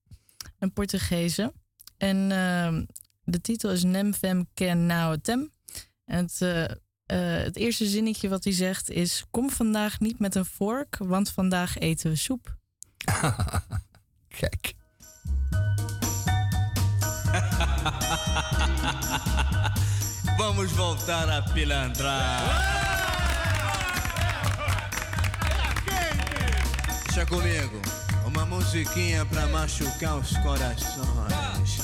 een 0.58 0.72
Portugese. 0.72 1.52
En 1.96 2.32
ehm, 2.32 2.84
de 3.24 3.40
titel 3.40 3.70
is 3.70 3.82
Nem 3.82 4.14
Fem 4.14 4.48
Ken 4.54 4.86
Nautem. 4.86 5.52
En 6.04 6.24
het, 6.24 6.40
eh, 6.40 6.64
eh, 6.64 7.44
het 7.44 7.56
eerste 7.56 7.86
zinnetje 7.86 8.28
wat 8.28 8.44
hij 8.44 8.52
zegt 8.52 8.90
is... 8.90 9.24
Kom 9.30 9.50
vandaag 9.50 10.00
niet 10.00 10.18
met 10.18 10.34
een 10.34 10.44
vork, 10.44 10.96
want 10.98 11.30
vandaag 11.30 11.78
eten 11.78 12.10
we 12.10 12.16
soep. 12.16 12.56
Kijk. 14.38 14.74
Vamos 20.36 20.70
voltar 20.72 21.30
a 21.30 21.42
pilantrar. 21.42 22.42
Deixa 27.04 27.24
comigo. 27.26 27.80
Uma 28.26 28.44
musiquinha 28.44 29.24
pra 29.24 29.46
machucar 29.46 30.16
os 30.18 30.36
corações. 30.38 31.80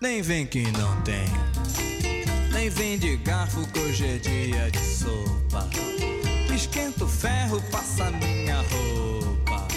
Nem 0.00 0.22
vem 0.22 0.46
que 0.46 0.70
não 0.72 1.00
tem. 1.02 1.26
Nem 2.52 2.68
vem 2.68 2.98
de 2.98 3.16
garfo 3.18 3.66
que 3.68 3.78
hoje 3.78 4.04
é 4.04 4.18
dia 4.18 4.70
de 4.70 4.78
sopa. 4.78 5.68
Esquenta 6.52 7.04
o 7.04 7.08
ferro, 7.08 7.60
passa 7.70 8.10
minha 8.10 8.56
roupa. 8.56 9.68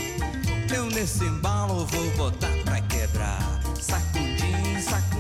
Eu 0.74 0.88
nesse 0.88 1.24
embalo 1.24 1.86
vou 1.86 2.12
botar 2.18 2.52
pra 2.66 2.82
quebrar. 2.82 3.42
Sacudim, 3.80 4.82
sacudim, 4.82 5.17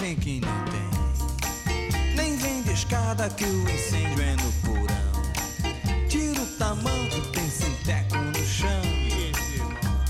vem 0.00 0.16
que 0.16 0.40
não 0.40 0.64
tem. 0.64 2.16
Nem 2.16 2.36
vem 2.38 2.62
descarga 2.62 3.10
fechada 3.20 3.28
que 3.30 3.44
o 3.44 3.70
incêndio 3.70 4.22
é 4.22 4.36
no 4.36 4.52
porão. 4.64 6.08
Tira 6.08 6.40
o 6.40 6.46
tamanho, 6.58 7.22
tem 7.32 7.50
sinteco 7.50 8.16
no 8.16 8.46
chão. 8.46 8.82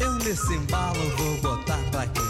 Eu 0.01 0.13
nesse 0.15 0.55
embalo 0.55 1.17
vou 1.17 1.37
botar 1.39 1.79
pra 1.91 2.07
quebrar. 2.07 2.30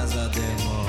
Brasa 0.00 0.28
demora. 0.30 0.88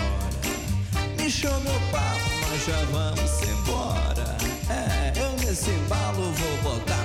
Me 1.17 1.29
meu 1.63 1.79
papo, 1.91 2.29
nós 2.49 2.65
já 2.65 2.83
vamos 2.91 3.41
embora. 3.43 4.37
É, 4.69 5.11
eu 5.19 5.31
nesse 5.45 5.69
embalo 5.69 6.31
vou 6.31 6.73
botar 6.73 7.00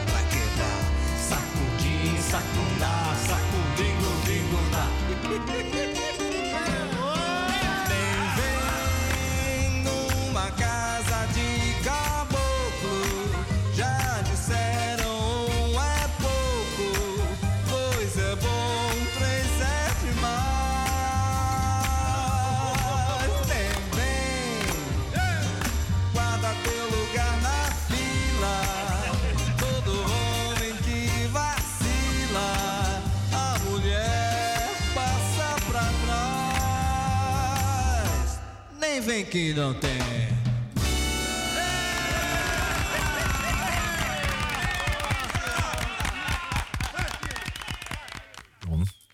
Nem 39.36 39.44
vem 39.44 39.54
que 39.54 39.60
não 39.60 39.74
tem. 39.74 40.36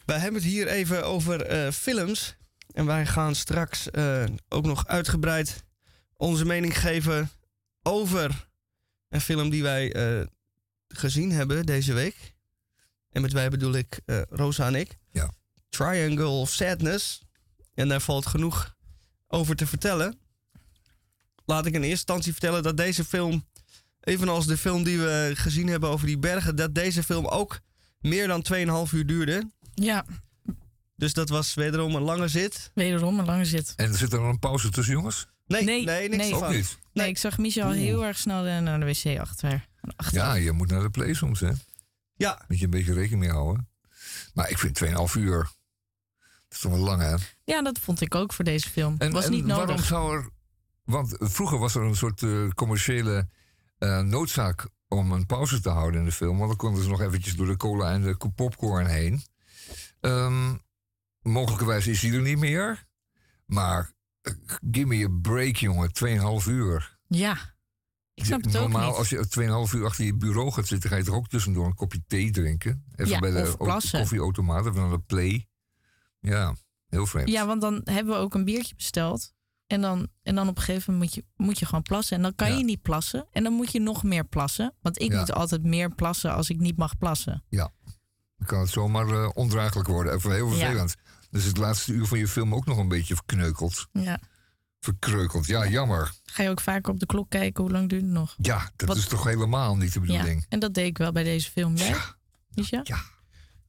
Wij 0.04 0.18
hebben 0.20 0.40
het 0.40 0.50
hier 0.50 0.68
even 0.68 1.06
over 1.06 1.42
eh, 1.42 1.70
films. 1.70 2.36
En 2.72 2.86
wij 2.86 3.06
gaan 3.06 3.34
straks 3.34 3.90
eh, 3.90 4.24
ook 4.48 4.64
nog 4.64 4.86
uitgebreid 4.86 5.64
onze 6.16 6.44
mening 6.44 6.78
geven 6.78 7.30
over 7.82 8.48
een 9.08 9.20
film 9.20 9.50
die 9.50 9.62
wij 9.62 9.92
eh, 9.92 10.26
gezien 10.88 11.32
hebben 11.32 11.66
deze 11.66 11.92
week. 11.92 12.34
En 13.10 13.22
met 13.22 13.32
wij 13.32 13.48
bedoel 13.48 13.72
ik 13.72 14.00
eh, 14.04 14.22
Rosa 14.28 14.66
en 14.66 14.74
ik. 14.74 14.98
Ja. 15.10 15.30
Triangle 15.68 16.26
of 16.26 16.50
Sadness. 16.50 17.22
En 17.74 17.88
daar 17.88 18.00
valt 18.00 18.26
genoeg 18.26 18.74
over 19.32 19.56
te 19.56 19.66
vertellen. 19.66 20.18
Laat 21.44 21.66
ik 21.66 21.72
in 21.74 21.78
eerste 21.80 21.90
instantie 21.90 22.32
vertellen 22.32 22.62
dat 22.62 22.76
deze 22.76 23.04
film, 23.04 23.46
evenals 24.00 24.46
de 24.46 24.56
film 24.56 24.82
die 24.82 24.98
we 24.98 25.30
gezien 25.34 25.66
hebben 25.68 25.88
over 25.88 26.06
die 26.06 26.18
bergen, 26.18 26.56
dat 26.56 26.74
deze 26.74 27.02
film 27.02 27.26
ook 27.26 27.60
meer 28.00 28.26
dan 28.28 28.44
2,5 28.88 28.92
uur 28.94 29.06
duurde. 29.06 29.50
Ja, 29.74 30.04
Dus 30.96 31.12
dat 31.12 31.28
was 31.28 31.54
wederom 31.54 31.94
een 31.94 32.02
lange 32.02 32.28
zit. 32.28 32.70
wederom 32.74 33.18
een 33.18 33.24
lange 33.24 33.44
zit. 33.44 33.72
En 33.76 33.94
zit 33.94 34.12
er 34.12 34.20
nog 34.20 34.28
een 34.28 34.38
pauze 34.38 34.70
tussen, 34.70 34.94
jongens? 34.94 35.26
Nee, 35.46 35.64
Nee, 35.64 35.84
nee, 35.84 36.08
niks 36.08 36.22
nee. 36.22 36.34
Ook 36.34 36.48
niet. 36.48 36.78
Nee, 36.92 37.08
ik 37.08 37.18
zag 37.18 37.38
Michel 37.38 37.70
heel 37.70 38.04
erg 38.04 38.18
snel 38.18 38.46
eh, 38.46 38.58
naar 38.58 38.80
de 38.80 38.86
wc 38.86 39.18
achter. 39.18 39.68
achter. 39.96 40.18
Ja, 40.18 40.34
je 40.34 40.52
moet 40.52 40.70
naar 40.70 40.82
de 40.82 40.90
play 40.90 41.14
soms, 41.14 41.40
hè? 41.40 41.50
Ja, 42.16 42.44
Moet 42.48 42.58
je 42.58 42.64
een 42.64 42.70
beetje 42.70 42.92
rekening 42.92 43.20
mee 43.20 43.30
houden. 43.30 43.68
Maar 44.34 44.50
ik 44.50 44.58
vind 44.58 44.80
2,5 44.84 44.92
uur. 45.16 45.50
Dat 46.52 46.60
is 46.60 46.70
toch 46.70 46.72
wel 46.72 46.96
lang, 46.96 47.00
hè? 47.02 47.14
Ja, 47.44 47.62
dat 47.62 47.78
vond 47.78 48.00
ik 48.00 48.14
ook 48.14 48.32
voor 48.32 48.44
deze 48.44 48.70
film. 48.70 48.94
En, 48.98 49.12
was 49.12 49.24
en 49.24 49.30
niet 49.30 49.46
waarom 49.46 49.66
nodig. 49.66 49.84
zou 49.84 50.16
er... 50.16 50.28
Want 50.84 51.16
vroeger 51.18 51.58
was 51.58 51.74
er 51.74 51.82
een 51.82 51.96
soort 51.96 52.22
eh, 52.22 52.48
commerciële 52.48 53.28
eh, 53.78 54.00
noodzaak 54.00 54.68
om 54.88 55.12
een 55.12 55.26
pauze 55.26 55.60
te 55.60 55.68
houden 55.68 56.00
in 56.00 56.06
de 56.06 56.12
film. 56.12 56.36
Want 56.36 56.48
dan 56.48 56.56
konden 56.56 56.82
ze 56.82 56.88
nog 56.88 57.00
eventjes 57.00 57.36
door 57.36 57.46
de 57.46 57.56
cola 57.56 57.92
en 57.92 58.02
de 58.02 58.16
popcorn 58.34 58.86
heen. 58.86 59.22
Ehm 60.00 60.54
mogelijkerwijs 61.22 61.86
is 61.86 62.00
die 62.00 62.12
er 62.12 62.20
niet 62.20 62.38
meer. 62.38 62.86
Maar 63.46 63.92
eh, 64.20 64.32
give 64.70 64.86
me 64.86 65.04
a 65.04 65.18
break, 65.22 65.56
jongen. 65.56 65.90
2,5 66.42 66.48
uur. 66.48 66.98
Ja, 67.06 67.54
ik 68.14 68.24
snap 68.24 68.44
het 68.44 68.56
ook 68.56 68.62
Normaal, 68.62 68.88
niet. 68.88 68.96
als 68.96 69.08
je 69.08 69.68
2,5 69.70 69.74
uur 69.74 69.84
achter 69.84 70.04
je 70.04 70.16
bureau 70.16 70.50
gaat 70.50 70.66
zitten... 70.66 70.90
ga 70.90 70.96
je 70.96 71.04
toch 71.04 71.14
ook 71.14 71.28
tussendoor 71.28 71.66
een 71.66 71.74
kopje 71.74 72.02
thee 72.06 72.30
drinken? 72.30 72.84
Even 72.94 73.12
Ja, 73.12 73.18
bij 73.18 73.30
de 73.30 73.54
koffieautomaat, 73.90 74.66
even 74.66 74.80
naar 74.80 74.90
de 74.90 74.98
play. 74.98 75.46
Ja, 76.22 76.54
heel 76.88 77.06
vreemd. 77.06 77.28
Ja, 77.28 77.46
want 77.46 77.60
dan 77.60 77.80
hebben 77.84 78.14
we 78.14 78.20
ook 78.20 78.34
een 78.34 78.44
biertje 78.44 78.74
besteld. 78.74 79.32
En 79.66 79.80
dan, 79.80 80.08
en 80.22 80.34
dan 80.34 80.48
op 80.48 80.56
een 80.56 80.62
gegeven 80.62 80.92
moment 80.92 81.14
moet 81.14 81.24
je, 81.24 81.44
moet 81.44 81.58
je 81.58 81.66
gewoon 81.66 81.82
plassen. 81.82 82.16
En 82.16 82.22
dan 82.22 82.34
kan 82.34 82.50
Ja. 82.50 82.56
je 82.58 82.64
niet 82.64 82.82
plassen. 82.82 83.26
En 83.30 83.42
dan 83.42 83.52
moet 83.52 83.72
je 83.72 83.80
nog 83.80 84.02
meer 84.02 84.24
plassen. 84.24 84.74
Want 84.80 85.00
ik 85.02 85.12
Ja. 85.12 85.18
moet 85.18 85.32
altijd 85.32 85.62
meer 85.62 85.94
plassen 85.94 86.34
als 86.34 86.50
ik 86.50 86.58
niet 86.58 86.76
mag 86.76 86.98
plassen. 86.98 87.44
Dan 87.50 87.70
kan 88.46 88.60
het 88.60 88.70
zomaar 88.70 89.08
eh, 89.08 89.28
ondraaglijk 89.34 89.88
worden. 89.88 90.12
Even 90.14 90.32
heel 90.34 90.48
Ja. 90.50 90.56
vervelend. 90.56 90.94
Dus 91.30 91.44
het 91.44 91.56
laatste 91.56 91.92
uur 91.92 92.06
van 92.06 92.18
je 92.18 92.28
film 92.28 92.54
ook 92.54 92.66
nog 92.66 92.78
een 92.78 92.88
beetje 92.88 93.14
verkneukeld. 93.14 93.86
Ja. 93.92 94.18
Verkreukeld. 94.80 95.46
Ja, 95.46 95.66
jammer. 95.68 96.12
Ga 96.24 96.42
je 96.42 96.48
ook 96.50 96.60
vaker 96.60 96.92
op 96.92 97.00
de 97.00 97.06
klok 97.06 97.30
kijken 97.30 97.62
hoe 97.62 97.72
lang 97.72 97.88
duurt 97.88 98.02
het 98.02 98.10
nog? 98.10 98.34
Ja, 98.38 98.70
dat 98.76 98.88
Wat- 98.88 98.96
is 98.96 99.06
toch 99.06 99.24
helemaal 99.24 99.76
niet 99.76 99.92
de 99.92 100.00
Ja. 100.00 100.06
bedoeling. 100.06 100.46
En 100.48 100.58
dat 100.58 100.74
deed 100.74 100.86
ik 100.86 100.98
wel 100.98 101.12
bij 101.12 101.22
deze 101.24 101.50
film. 101.50 101.76
Jij? 101.76 101.88
Ja. 102.54 102.80
Ja. 102.84 103.00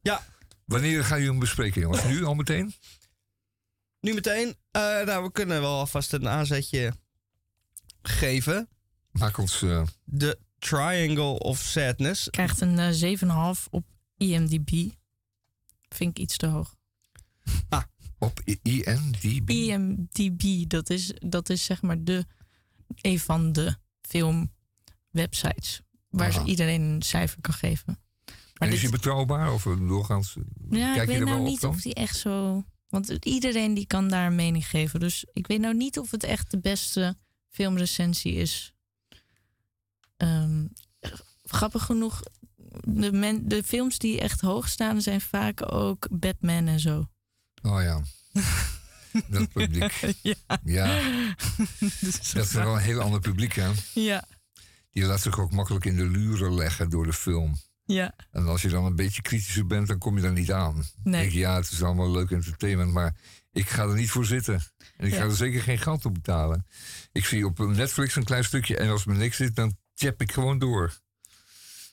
Ja. 0.01 0.23
Wanneer 0.65 1.03
gaan 1.03 1.17
jullie 1.17 1.31
hem 1.31 1.39
bespreken, 1.39 1.81
jongens? 1.81 2.03
Nu 2.03 2.23
al 2.23 2.33
meteen? 2.35 2.73
nu 3.99 4.13
meteen. 4.13 4.55
Eh, 4.71 4.81
nou, 4.81 5.23
we 5.23 5.31
kunnen 5.31 5.61
wel 5.61 5.77
alvast 5.79 6.13
een 6.13 6.27
aanzetje 6.27 6.93
geven. 8.01 8.69
Maak 9.11 9.37
ons... 9.37 9.61
eh, 9.61 9.83
The 10.17 10.39
Triangle 10.59 11.39
of 11.39 11.59
Sadness. 11.59 12.29
Krijgt 12.29 12.61
een 12.61 12.79
eh, 12.79 13.55
7,5 13.57 13.69
op 13.69 13.85
IMDb. 14.17 14.69
Vind 15.89 16.17
ik 16.17 16.19
iets 16.19 16.37
te 16.37 16.45
hoog. 16.47 16.75
op 18.19 18.41
I- 18.45 18.59
INDB. 18.63 19.49
IMDb, 19.49 20.69
dat 20.69 20.89
is, 20.89 21.13
dat 21.19 21.49
is 21.49 21.63
zeg 21.63 21.81
maar 21.81 22.03
de, 22.03 22.25
een 23.01 23.19
van 23.19 23.51
de 23.51 23.75
filmwebsites. 24.01 25.81
Waar 26.09 26.29
Aha. 26.31 26.41
ze 26.41 26.47
iedereen 26.47 26.81
een 26.81 27.01
cijfer 27.01 27.41
kan 27.41 27.53
geven. 27.53 27.97
Maar 28.53 28.67
En 28.67 28.73
is 28.73 28.81
dit- 28.81 28.89
hij 28.89 28.89
betrouwbaar? 28.99 29.53
Of 29.53 29.65
eh, 29.65 29.77
doorgaans... 29.87 30.35
eh, 30.37 30.43
ja, 30.79 30.93
kijk 30.93 30.95
ik 30.95 31.01
je 31.01 31.05
weet 31.07 31.15
er 31.19 31.23
nou 31.25 31.29
wel 31.37 31.39
op 31.45 31.51
niet 31.51 31.61
dan? 31.61 31.69
of 31.69 31.81
die 31.81 31.93
echt 31.93 32.17
zo... 32.17 32.63
Want 32.87 33.09
iedereen 33.25 33.73
die 33.73 33.87
kan 33.87 34.07
daar 34.09 34.27
een 34.27 34.35
mening 34.35 34.67
geven. 34.69 34.99
Dus 34.99 35.25
ik 35.33 35.47
weet 35.47 35.59
nou 35.59 35.73
niet 35.75 35.99
of 35.99 36.11
het 36.11 36.23
echt 36.23 36.51
de 36.51 36.59
beste 36.59 37.15
filmrecensie 37.49 38.33
is. 38.33 38.73
Ehm, 40.17 40.65
grappig 41.43 41.83
genoeg, 41.85 42.21
de, 42.83 43.11
men, 43.11 43.47
de 43.47 43.63
films 43.63 43.97
die 43.97 44.19
echt 44.21 44.41
hoog 44.41 44.69
staan... 44.69 45.01
zijn 45.01 45.21
vaak 45.21 45.71
ook 45.73 46.07
Batman 46.11 46.67
en 46.67 46.79
zo. 46.79 47.09
Oh 47.61 47.81
ja. 47.81 48.01
dat 49.29 49.49
publiek. 49.51 50.15
ja. 50.21 50.33
Ja, 50.63 51.01
Dus 51.79 52.31
dat 52.33 52.45
is 52.45 52.51
wel 52.51 52.75
een 52.75 52.81
heel 52.81 53.01
ander 53.01 53.19
publiek, 53.19 53.53
hè? 53.53 53.71
ja, 53.93 54.25
Die 54.91 55.03
laat 55.03 55.21
zich 55.21 55.39
ook 55.39 55.51
makkelijk 55.51 55.85
in 55.85 55.95
de 55.95 56.05
luren 56.09 56.53
leggen 56.55 56.89
door 56.89 57.05
de 57.05 57.13
film. 57.13 57.57
Ja. 57.85 58.13
En 58.31 58.47
als 58.47 58.61
je 58.61 58.69
dan 58.69 58.85
een 58.85 58.95
beetje 58.95 59.21
kritischer 59.21 59.67
bent, 59.67 59.87
dan 59.87 59.97
kom 59.97 60.15
je 60.15 60.21
daar 60.21 60.31
niet 60.31 60.51
aan. 60.51 60.83
Nee. 61.03 61.21
denk 61.21 61.31
je, 61.33 61.39
ja, 61.39 61.55
het 61.55 61.71
is 61.71 61.83
allemaal 61.83 62.11
leuk 62.11 62.31
entertainment, 62.31 62.91
maar 62.91 63.15
ik 63.51 63.69
ga 63.69 63.83
er 63.83 63.95
niet 63.95 64.09
voor 64.09 64.25
zitten. 64.25 64.61
En 64.97 65.05
ik 65.07 65.11
Ja. 65.13 65.17
ga 65.19 65.23
er 65.23 65.35
zeker 65.35 65.61
geen 65.61 65.77
geld 65.77 66.05
op 66.05 66.13
betalen. 66.13 66.65
Ik 67.11 67.25
zie 67.25 67.45
op 67.45 67.57
Netflix 67.57 68.15
een 68.15 68.23
klein 68.23 68.43
stukje 68.43 68.77
en 68.77 68.89
als 68.89 69.05
me 69.05 69.13
niks 69.15 69.37
zit, 69.37 69.55
dan 69.55 69.77
tap 69.93 70.21
ik 70.21 70.31
gewoon 70.31 70.59
door. 70.59 70.99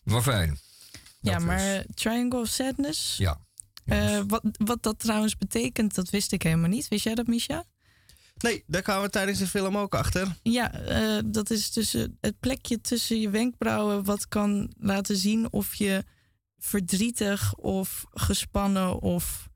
Maar 0.04 0.22
fijn. 0.22 0.58
Ja, 1.20 1.38
maar 1.38 1.56
is- 1.60 1.78
eh, 1.78 1.84
Triangle 1.94 2.40
of 2.40 2.48
Sadness. 2.48 3.16
Ja. 3.16 3.40
Eh, 3.84 4.20
wat, 4.26 4.42
wat 4.52 4.82
dat 4.82 4.98
trouwens 4.98 5.36
betekent, 5.36 5.94
dat 5.94 6.10
wist 6.10 6.32
ik 6.32 6.42
helemaal 6.42 6.68
niet. 6.68 6.88
Wist 6.88 7.04
jij 7.04 7.14
dat, 7.14 7.26
Misha? 7.26 7.64
Nee, 8.40 8.64
daar 8.66 8.82
kwamen 8.82 9.02
we 9.02 9.10
tijdens 9.10 9.38
de 9.38 9.46
film 9.46 9.76
ook 9.78 9.94
achter. 9.94 10.36
Ja, 10.42 10.72
eh, 10.74 11.18
dat 11.26 11.50
is 11.50 11.70
tussen 11.70 12.18
het 12.20 12.40
plekje 12.40 12.80
tussen 12.80 13.20
je 13.20 13.30
wenkbrauwen 13.30 14.04
wat 14.04 14.28
kan 14.28 14.72
laten 14.78 15.16
zien 15.16 15.52
of 15.52 15.74
je 15.74 16.04
verdrietig 16.58 17.54
of 17.54 18.04
gespannen 18.10 19.00
of 19.00 19.48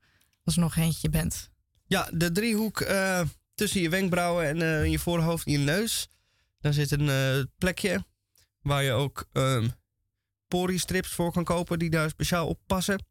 als 0.43 0.55
nog 0.55 0.75
eentje 0.75 1.09
bent. 1.09 1.49
Ja, 1.87 2.09
de 2.13 2.31
driehoek 2.31 2.81
eh, 2.81 3.21
tussen 3.55 3.81
je 3.81 3.89
wenkbrauwen 3.89 4.47
en 4.47 4.61
eh, 4.61 4.91
je 4.91 4.99
voorhoofd 4.99 5.45
en 5.45 5.51
je 5.51 5.57
neus. 5.57 6.07
Daar 6.59 6.73
zit 6.73 6.91
een 6.91 7.09
eh, 7.09 7.43
plekje 7.57 8.05
waar 8.61 8.83
je 8.83 8.91
ook 8.91 9.25
ehm 9.31 9.67
poristrips 10.47 11.09
voor 11.09 11.31
kan 11.31 11.43
kopen 11.43 11.79
die 11.79 11.89
daar 11.89 12.09
speciaal 12.09 12.47
op 12.47 12.59
passen. 12.65 13.05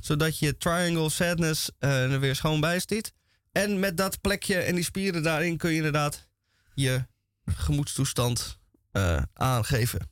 Zodat 0.00 0.38
je 0.38 0.56
triangle 0.56 1.10
sadness 1.10 1.70
eh, 1.78 2.12
er 2.12 2.20
weer 2.20 2.34
schoon 2.34 2.60
bij 2.60 2.80
zit. 2.86 3.12
En 3.54 3.78
met 3.78 3.96
dat 3.96 4.20
plekje 4.20 4.56
en 4.56 4.74
die 4.74 4.84
spieren 4.84 5.22
daarin 5.22 5.56
kun 5.56 5.70
je 5.70 5.76
inderdaad 5.76 6.26
je 6.74 7.06
gemoedstoestand 7.44 8.58
eh, 8.92 9.22
aangeven. 9.32 10.10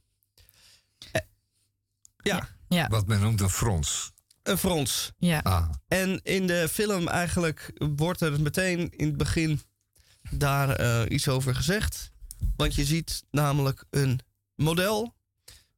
Eh, 1.13 1.21
ja, 2.23 2.49
Ja, 2.69 2.89
Wat 2.89 3.07
men 3.07 3.21
noemt 3.21 3.41
een 3.41 3.51
frons. 3.51 4.13
een 4.43 4.59
frons. 4.59 5.13
ja. 5.19 5.39
Ah, 5.43 5.71
En 5.89 6.21
in 6.23 6.47
de 6.47 6.69
film 6.71 7.09
eigenlijk 7.09 7.73
wordt 7.97 8.21
er 8.21 8.41
meteen 8.41 8.91
in 8.91 9.07
het 9.07 9.17
begin 9.17 9.61
daar 10.31 10.71
eh, 10.71 11.03
iets 11.09 11.29
over 11.29 11.55
gezegd. 11.55 12.11
Want 12.57 12.75
je 12.75 12.85
ziet 12.85 13.25
namelijk 13.31 13.85
een 13.91 14.21
model, 14.55 15.15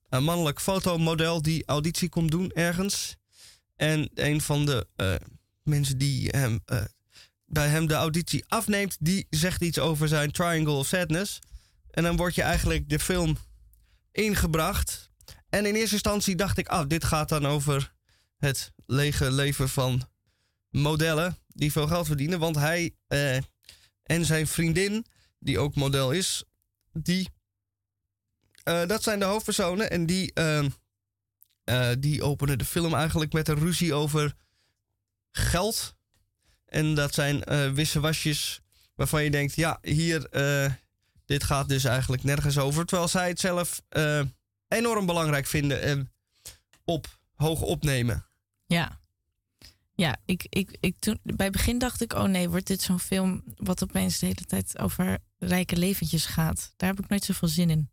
een 0.08 0.24
mannelijk 0.24 0.60
fotomodel 0.60 1.42
die 1.42 1.66
auditie 1.66 2.08
komt 2.08 2.30
doen 2.30 2.50
ergens. 2.52 3.16
En 3.76 4.10
een 4.14 4.40
van 4.40 4.66
de 4.66 4.86
eh, 4.96 5.14
mensen 5.62 5.98
die 5.98 6.28
hem, 6.28 6.60
eh, 6.64 6.84
bij 7.54 7.68
hem 7.68 7.86
de 7.86 7.94
auditie 7.94 8.44
afneemt, 8.48 8.96
die 9.00 9.26
zegt 9.30 9.62
iets 9.62 9.78
over 9.78 10.08
zijn 10.08 10.32
Triangle 10.32 10.72
of 10.72 10.86
Sadness. 10.86 11.38
En 11.90 12.02
dan 12.02 12.16
word 12.16 12.34
je 12.34 12.42
eigenlijk 12.42 12.88
de 12.88 12.98
film 12.98 13.36
ingebracht. 14.12 15.10
En 15.48 15.66
in 15.66 15.74
eerste 15.74 15.94
instantie 15.94 16.36
dacht 16.36 16.58
ik, 16.58 16.68
ah, 16.68 16.88
dit 16.88 17.04
gaat 17.04 17.28
dan 17.28 17.46
over 17.46 17.92
het 18.36 18.72
lege 18.86 19.30
leven 19.30 19.68
van 19.68 20.08
modellen 20.70 21.38
die 21.48 21.72
veel 21.72 21.86
geld 21.86 22.06
verdienen. 22.06 22.38
Want 22.38 22.56
hij 22.56 22.94
eh, 23.06 23.36
en 24.02 24.24
zijn 24.24 24.46
vriendin, 24.46 25.06
die 25.38 25.58
ook 25.58 25.74
model 25.74 26.12
is, 26.12 26.44
die, 26.92 27.28
eh, 28.62 28.86
dat 28.86 29.02
zijn 29.02 29.18
de 29.18 29.24
hoofdpersonen. 29.24 29.90
En 29.90 30.06
die, 30.06 30.32
eh, 30.32 30.64
eh, 31.64 31.96
die 31.98 32.22
openen 32.22 32.58
de 32.58 32.64
film 32.64 32.94
eigenlijk 32.94 33.32
met 33.32 33.48
een 33.48 33.58
ruzie 33.58 33.94
over 33.94 34.34
geld. 35.30 35.96
En 36.74 36.94
dat 36.94 37.14
zijn 37.14 37.44
eh 37.44 37.70
wissewasjes 37.70 38.60
waarvan 38.94 39.24
je 39.24 39.30
denkt, 39.30 39.54
ja, 39.54 39.78
hier, 39.82 40.28
eh, 40.28 40.72
dit 41.24 41.44
gaat 41.44 41.68
dus 41.68 41.84
eigenlijk 41.84 42.22
nergens 42.22 42.58
over. 42.58 42.84
Terwijl 42.86 43.08
zij 43.08 43.28
het 43.28 43.40
zelf 43.40 43.82
eh, 43.88 44.22
enorm 44.68 45.06
belangrijk 45.06 45.46
vinden 45.46 45.82
en 45.82 46.12
op 46.84 47.18
hoog 47.34 47.60
opnemen. 47.60 48.26
Ja. 48.66 49.00
Ja, 49.94 50.16
ik, 50.24 50.46
ik, 50.48 50.76
ik 50.80 50.96
toen, 50.98 51.18
bij 51.22 51.46
het 51.46 51.54
begin 51.56 51.78
dacht 51.78 52.00
ik, 52.02 52.12
oh 52.12 52.24
nee, 52.24 52.48
wordt 52.48 52.66
dit 52.66 52.82
zo'n 52.82 53.00
film 53.00 53.42
wat 53.56 53.82
opeens 53.82 54.18
de 54.18 54.26
hele 54.26 54.44
tijd 54.46 54.78
over 54.78 55.18
rijke 55.38 55.76
leventjes 55.76 56.26
gaat. 56.26 56.72
Daar 56.76 56.90
heb 56.90 57.04
ik 57.04 57.08
nooit 57.08 57.24
zoveel 57.24 57.48
zin 57.48 57.70
in. 57.70 57.90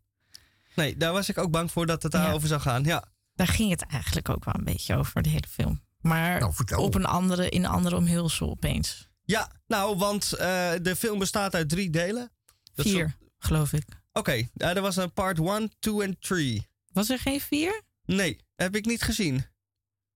Nee, 0.74 0.96
daar 0.96 1.12
was 1.12 1.28
ik 1.28 1.38
ook 1.38 1.50
bang 1.50 1.70
voor 1.72 1.86
dat 1.86 2.02
het 2.02 2.12
Ja. 2.12 2.22
daarover 2.22 2.48
zou 2.48 2.60
gaan. 2.60 2.84
Ja, 2.84 3.04
Daar 3.34 3.46
ging 3.48 3.70
het 3.70 3.82
eigenlijk 3.86 4.28
ook 4.28 4.44
wel 4.44 4.54
een 4.54 4.64
beetje 4.64 4.96
over, 4.96 5.22
de 5.22 5.28
hele 5.28 5.48
film. 5.48 5.82
Maar 6.02 6.40
Nou, 6.40 6.52
vertel. 6.54 6.82
op 6.82 6.94
een 6.94 7.04
andere, 7.06 7.48
in 7.48 7.64
een 7.64 7.70
andere 7.70 7.96
omhulsel 7.96 8.50
opeens. 8.50 9.08
ja 9.24 9.50
nou, 9.66 9.96
want 9.96 10.32
eh, 10.32 10.70
de 10.82 10.96
film 10.96 11.18
bestaat 11.18 11.54
uit 11.54 11.68
drie 11.68 11.90
delen. 11.90 12.30
Dat 12.74 12.86
Vier, 12.86 13.16
geloof 13.38 13.72
ik. 13.72 13.84
Oké, 14.12 14.32
ja, 14.54 14.74
er 14.74 14.80
was 14.80 14.96
een 14.96 15.12
part 15.12 15.38
1, 15.38 15.70
2 15.78 16.02
en 16.02 16.16
3. 16.18 16.68
Was 16.92 17.10
er 17.10 17.18
geen 17.18 17.40
vier? 17.40 17.82
Nee, 18.04 18.40
heb 18.54 18.76
ik 18.76 18.86
niet 18.86 19.02
gezien. 19.02 19.44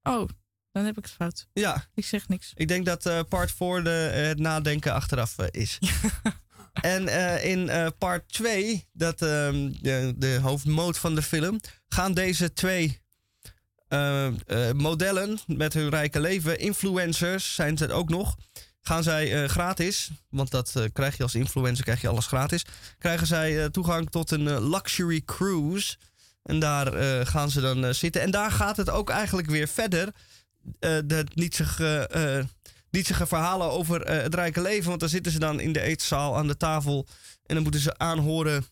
Oh, 0.02 0.28
dan 0.72 0.84
heb 0.84 0.96
ik 0.98 1.04
het 1.04 1.12
fout. 1.12 1.46
Ja, 1.52 1.86
Ik 1.94 2.04
zeg 2.04 2.28
niks. 2.28 2.52
ik 2.54 2.68
denk 2.68 2.86
dat 2.86 3.06
eh, 3.06 3.20
part 3.28 3.52
4 3.52 3.84
de, 3.84 4.06
eh, 4.14 4.26
het 4.26 4.38
nadenken 4.38 4.92
achteraf 4.92 5.38
eh, 5.38 5.46
is. 5.50 5.78
en 6.72 7.08
eh, 7.08 7.44
in 7.50 7.68
eh, 7.68 7.86
part 7.98 8.28
2, 8.32 8.88
dat, 8.92 9.22
ehm, 9.22 9.72
de, 9.80 10.14
de 10.16 10.38
hoofdmoot 10.42 10.98
van 10.98 11.14
de 11.14 11.22
film, 11.22 11.60
gaan 11.88 12.14
deze 12.14 12.52
twee 12.52 13.00
eh, 13.88 14.26
eh, 14.26 14.34
modellen 14.74 15.38
met 15.46 15.72
hun 15.72 15.88
rijke 15.88 16.20
leven, 16.20 16.58
influencers 16.58 17.54
zijn 17.54 17.78
ze 17.78 17.92
ook 17.92 18.08
nog, 18.08 18.36
gaan 18.80 19.02
zij 19.02 19.42
eh, 19.42 19.48
gratis, 19.48 20.10
want 20.28 20.50
dat 20.50 20.72
krijg 20.92 21.16
je 21.16 21.22
als 21.22 21.34
influencer, 21.34 21.84
krijg 21.84 22.00
je 22.00 22.08
alles 22.08 22.26
gratis, 22.26 22.64
krijgen 22.98 23.26
zij 23.26 23.70
toegang 23.70 24.10
tot 24.10 24.30
een 24.30 24.68
luxury 24.68 25.22
cruise. 25.24 25.96
En 26.42 26.58
daar 26.58 27.26
gaan 27.26 27.50
ze 27.50 27.60
dan 27.60 27.94
zitten. 27.94 28.22
En 28.22 28.30
daar 28.30 28.50
gaat 28.50 28.76
het 28.76 28.90
ook 28.90 29.10
eigenlijk 29.10 29.50
weer 29.50 29.68
verder. 29.68 30.12
de 30.80 31.26
nietzige, 31.34 32.08
eh 32.08 32.44
nietzige 32.90 33.26
verhalen 33.26 33.70
over 33.70 34.00
het 34.00 34.34
rijke 34.34 34.60
leven. 34.60 34.88
Want 34.88 35.00
dan 35.00 35.08
zitten 35.08 35.32
ze 35.32 35.38
dan 35.38 35.60
in 35.60 35.72
de 35.72 35.80
eetzaal 35.80 36.36
aan 36.36 36.46
de 36.46 36.56
tafel. 36.56 37.06
En 37.46 37.54
dan 37.54 37.62
moeten 37.62 37.80
ze 37.80 37.98
aanhoren 37.98 38.66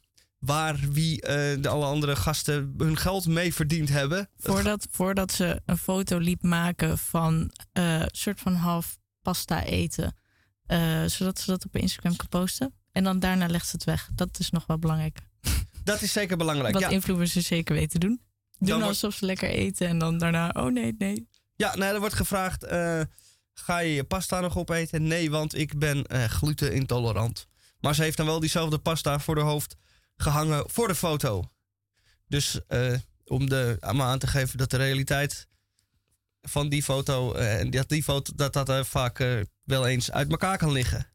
waar 0.44 0.78
wie 0.90 1.20
eh, 1.22 1.62
de 1.62 1.68
alle 1.68 1.84
andere 1.84 2.16
gasten 2.16 2.74
hun 2.78 2.96
geld 2.96 3.26
mee 3.26 3.54
verdiend 3.54 3.88
hebben. 3.88 4.28
Voordat, 4.38 4.86
voordat 4.90 5.32
ze 5.32 5.62
een 5.66 5.78
foto 5.78 6.18
liep 6.18 6.42
maken 6.42 6.98
van 6.98 7.50
eh, 7.72 8.00
een 8.00 8.08
soort 8.12 8.40
van 8.40 8.54
half 8.54 8.98
pasta 9.22 9.62
eten. 9.64 10.16
eh, 10.66 11.04
zodat 11.04 11.38
ze 11.38 11.50
dat 11.50 11.64
op 11.64 11.76
Instagram 11.76 12.16
kan 12.16 12.28
posten. 12.28 12.74
En 12.92 13.04
dan 13.04 13.18
daarna 13.18 13.46
legt 13.46 13.66
ze 13.66 13.72
het 13.76 13.84
weg. 13.84 14.08
Dat 14.14 14.38
is 14.38 14.50
nog 14.50 14.66
wel 14.66 14.78
belangrijk. 14.78 15.18
Dat 15.84 16.02
is 16.02 16.12
zeker 16.12 16.36
belangrijk. 16.36 16.72
Wat 16.74 16.82
Ja, 16.82 16.88
influencers 16.88 17.46
zeker 17.46 17.74
weten 17.74 18.00
doen. 18.00 18.20
Doen 18.58 18.68
wordt- 18.68 18.86
alsof 18.88 19.14
ze 19.14 19.24
lekker 19.26 19.48
eten 19.48 19.88
en 19.88 19.98
dan 19.98 20.18
daarna, 20.18 20.48
oh 20.56 20.72
nee, 20.72 20.94
nee. 20.98 21.28
ja 21.56 21.76
nou, 21.76 21.94
er 21.94 22.00
wordt 22.00 22.14
gevraagd: 22.14 22.66
ga 23.54 23.78
je 23.78 23.94
je 23.94 24.04
pasta 24.04 24.40
nog 24.40 24.56
opeten? 24.58 25.06
Nee, 25.06 25.30
want 25.30 25.58
ik 25.58 25.78
ben 25.78 26.04
eh 26.06 26.24
glutenintolerant. 26.24 27.46
Maar 27.80 27.94
ze 27.94 28.02
heeft 28.02 28.16
dan 28.16 28.26
wel 28.26 28.40
diezelfde 28.40 28.78
pasta 28.78 29.18
voor 29.18 29.34
de 29.34 29.40
hoofd 29.40 29.76
gehangen 30.16 30.70
voor 30.70 30.88
de 30.88 30.94
foto. 30.94 31.50
Dus 32.28 32.60
eh, 32.66 32.92
om 33.24 33.48
de, 33.48 33.76
aan 33.80 34.18
te 34.18 34.26
geven 34.26 34.58
dat 34.58 34.70
de 34.70 34.76
realiteit 34.76 35.48
van 36.42 36.68
die 36.68 36.82
foto 36.82 37.32
eh, 37.34 37.60
en 37.60 37.70
dat 37.70 37.88
die 37.88 38.02
foto 38.02 38.32
dat 38.36 38.52
dat 38.52 38.86
vaak 38.86 39.18
eh, 39.18 39.40
wel 39.64 39.86
eens 39.86 40.10
uit 40.10 40.30
elkaar 40.30 40.58
kan 40.58 40.72
liggen. 40.72 41.06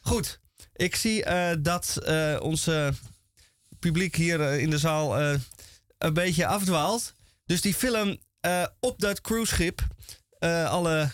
Goed, 0.00 0.40
ik 0.72 0.96
zie 0.96 1.24
dat 1.60 1.98
onze 2.40 2.92
publiek 3.78 4.16
hier 4.16 4.40
in 4.40 4.70
de 4.70 4.78
zaal 4.78 5.20
een 5.98 6.14
beetje 6.14 6.46
afdwaalt. 6.46 7.14
Dus 7.46 7.60
die 7.60 7.74
film 7.74 8.18
op 8.80 9.00
dat 9.00 9.20
cruiseschip, 9.20 9.86
alle 10.66 11.10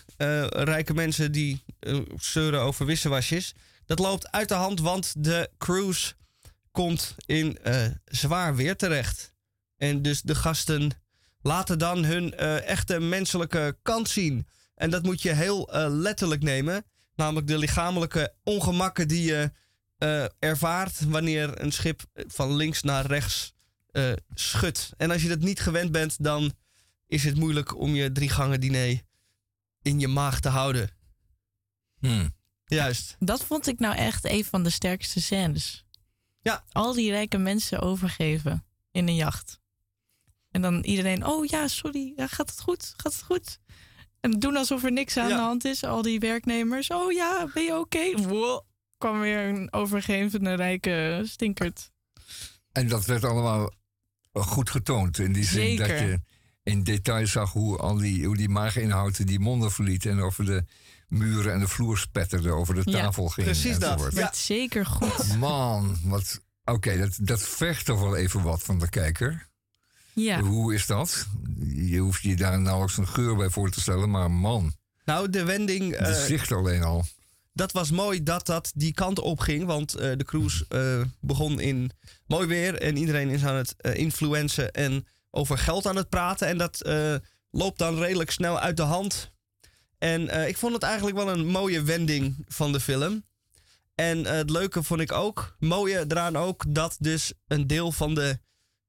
rijke 0.49 0.93
mensen 0.93 1.31
die 1.31 1.63
zeuren 2.17 2.61
over 2.61 2.85
wisselwasjes, 2.85 3.53
dat 3.85 3.99
loopt 3.99 4.31
uit 4.31 4.49
de 4.49 4.53
hand, 4.53 4.79
want 4.79 5.13
de 5.17 5.49
cruise 5.57 6.13
komt 6.73 7.15
in 7.25 7.57
eh, 7.57 7.85
zwaar 8.05 8.55
weer 8.55 8.75
terecht. 8.75 9.33
En 9.77 10.01
dus 10.01 10.21
de 10.21 10.35
gasten 10.35 10.91
laten 11.41 11.79
dan 11.79 12.03
hun 12.03 12.33
eh, 12.35 12.67
echte 12.67 12.99
menselijke 12.99 13.77
kant 13.81 14.09
zien. 14.09 14.47
En 14.75 14.89
dat 14.89 15.03
moet 15.03 15.21
je 15.21 15.33
heel 15.33 15.73
eh, 15.73 15.85
letterlijk 15.89 16.43
nemen. 16.43 16.85
Namelijk 17.15 17.47
de 17.47 17.57
lichamelijke 17.57 18.33
ongemakken 18.43 19.07
die 19.07 19.23
je 19.23 19.51
eh, 19.97 20.25
ervaart 20.39 20.99
wanneer 20.99 21.61
een 21.61 21.71
schip 21.71 22.01
van 22.13 22.55
links 22.55 22.81
naar 22.81 23.05
rechts 23.05 23.53
eh, 23.91 24.13
schudt. 24.33 24.91
En 24.97 25.11
als 25.11 25.21
je 25.21 25.27
dat 25.27 25.39
niet 25.39 25.59
gewend 25.59 25.91
bent, 25.91 26.23
dan 26.23 26.53
is 27.07 27.23
het 27.23 27.35
moeilijk 27.37 27.77
om 27.79 27.95
je 27.95 28.11
drie 28.11 28.29
gangen 28.29 28.59
diner 28.59 29.01
in 29.81 29.99
je 29.99 30.07
maag 30.07 30.39
te 30.39 30.49
houden. 30.49 30.89
hmm. 31.99 32.33
Juist. 32.65 33.15
Dat 33.19 33.43
vond 33.43 33.67
ik 33.67 33.79
nou 33.79 33.95
echt 33.95 34.25
een 34.25 34.45
van 34.45 34.63
de 34.63 34.69
sterkste 34.69 35.21
scènes. 35.21 35.85
Ja. 36.43 36.63
Al 36.71 36.93
die 36.93 37.11
rijke 37.11 37.37
mensen 37.37 37.79
overgeven 37.79 38.65
in 38.91 39.07
een 39.07 39.15
jacht. 39.15 39.59
En 40.51 40.61
dan 40.61 40.83
iedereen, 40.83 41.25
oh 41.25 41.45
ja, 41.45 41.67
sorry, 41.67 42.13
ja, 42.15 42.27
gaat 42.27 42.49
het 42.49 42.61
goed? 42.61 42.93
Gaat 42.97 43.13
het 43.13 43.23
goed? 43.23 43.59
En 44.19 44.31
doen 44.31 44.55
alsof 44.55 44.83
er 44.83 44.91
niks 44.91 45.17
aan 45.17 45.29
Ja. 45.29 45.35
de 45.35 45.41
hand 45.41 45.65
is. 45.65 45.83
Al 45.83 46.01
die 46.01 46.19
werknemers, 46.19 46.89
oh 46.89 47.11
ja, 47.11 47.47
ben 47.53 47.63
je 47.63 47.77
oké? 47.79 48.21
Wow, 48.21 48.61
kwam 48.97 49.19
weer 49.19 49.47
een 49.47 49.73
overgevende 49.73 50.53
rijke 50.53 51.21
stinkert. 51.25 51.91
En 52.71 52.87
dat 52.87 53.05
werd 53.05 53.23
allemaal 53.23 53.71
goed 54.31 54.69
getoond. 54.69 55.19
In 55.19 55.33
die 55.33 55.43
zin 55.45 55.77
dat 55.77 55.87
je 55.87 56.21
in 56.63 56.83
detail 56.83 57.27
zag 57.27 57.51
hoe, 57.51 57.77
al 57.77 57.97
die, 57.97 58.25
hoe 58.25 58.37
die 58.37 58.49
maaginhoud 58.49 59.27
die 59.27 59.39
monden 59.39 59.71
verliet. 59.71 60.05
En 60.05 60.19
over 60.19 60.45
de 60.45 60.63
muren 61.13 61.53
en 61.53 61.59
de 61.59 61.67
vloer 61.67 61.97
spetterde. 61.97 62.51
Over 62.51 62.75
de 62.75 62.81
Ja, 62.91 63.01
tafel 63.01 63.27
ging. 63.27 63.45
precies 63.47 63.79
dat. 63.79 64.07
Ja. 64.13 64.31
Zeker 64.33 64.85
goed. 64.85 65.37
Man, 65.37 65.97
wat. 66.03 66.41
Oké, 66.65 66.97
dat, 66.97 67.17
dat 67.21 67.41
vergt 67.41 67.85
toch 67.85 67.99
wel 67.99 68.15
even 68.15 68.41
wat 68.41 68.63
van 68.63 68.79
de 68.79 68.89
kijker. 68.89 69.47
Ja, 70.13 70.39
Hoe 70.41 70.73
is 70.73 70.85
dat? 70.85 71.27
Je 71.75 71.97
hoeft 71.97 72.21
je 72.21 72.35
daar 72.35 72.59
nauwelijks 72.59 72.97
een 72.97 73.07
geur 73.07 73.35
bij 73.35 73.49
voor 73.49 73.69
te 73.69 73.81
stellen, 73.81 74.09
maar 74.09 74.31
man, 74.31 74.73
Nou, 75.05 75.29
de 75.29 75.43
wending. 75.43 75.97
het 75.97 76.17
eh, 76.17 76.23
zicht 76.23 76.51
alleen 76.51 76.83
al. 76.83 77.05
dat 77.53 77.71
was 77.71 77.91
mooi 77.91 78.23
dat 78.23 78.45
dat 78.45 78.71
die 78.75 78.93
kant 78.93 79.19
op 79.19 79.39
ging. 79.39 79.65
Want 79.65 79.95
eh, 79.95 80.11
de 80.17 80.23
cruise 80.23 80.65
eh, 80.69 81.01
begon 81.19 81.59
in 81.59 81.91
mooi 82.27 82.47
weer. 82.47 82.81
En 82.81 82.97
iedereen 82.97 83.29
is 83.29 83.43
aan 83.45 83.55
het 83.55 83.75
eh, 83.77 83.95
influencen 83.95 84.71
en 84.71 85.07
over 85.31 85.57
geld 85.57 85.85
aan 85.87 85.95
het 85.95 86.09
praten. 86.09 86.47
En 86.47 86.57
dat 86.57 86.81
eh, 86.81 87.15
loopt 87.51 87.77
dan 87.79 87.97
redelijk 87.97 88.31
snel 88.31 88.59
uit 88.59 88.77
de 88.77 88.83
hand. 88.83 89.31
En 90.03 90.29
eh, 90.29 90.47
ik 90.47 90.57
vond 90.57 90.73
het 90.73 90.83
eigenlijk 90.83 91.17
wel 91.17 91.29
een 91.29 91.45
mooie 91.47 91.83
wending 91.83 92.45
van 92.47 92.71
de 92.71 92.79
film. 92.79 93.25
En 93.95 94.25
eh, 94.25 94.33
het 94.33 94.49
leuke 94.49 94.83
vond 94.83 95.01
ik 95.01 95.11
ook, 95.11 95.55
mooie 95.59 96.05
eraan 96.07 96.37
ook, 96.37 96.63
dat 96.67 96.95
dus 96.99 97.33
een 97.47 97.67
deel 97.67 97.91
van 97.91 98.15
de 98.15 98.39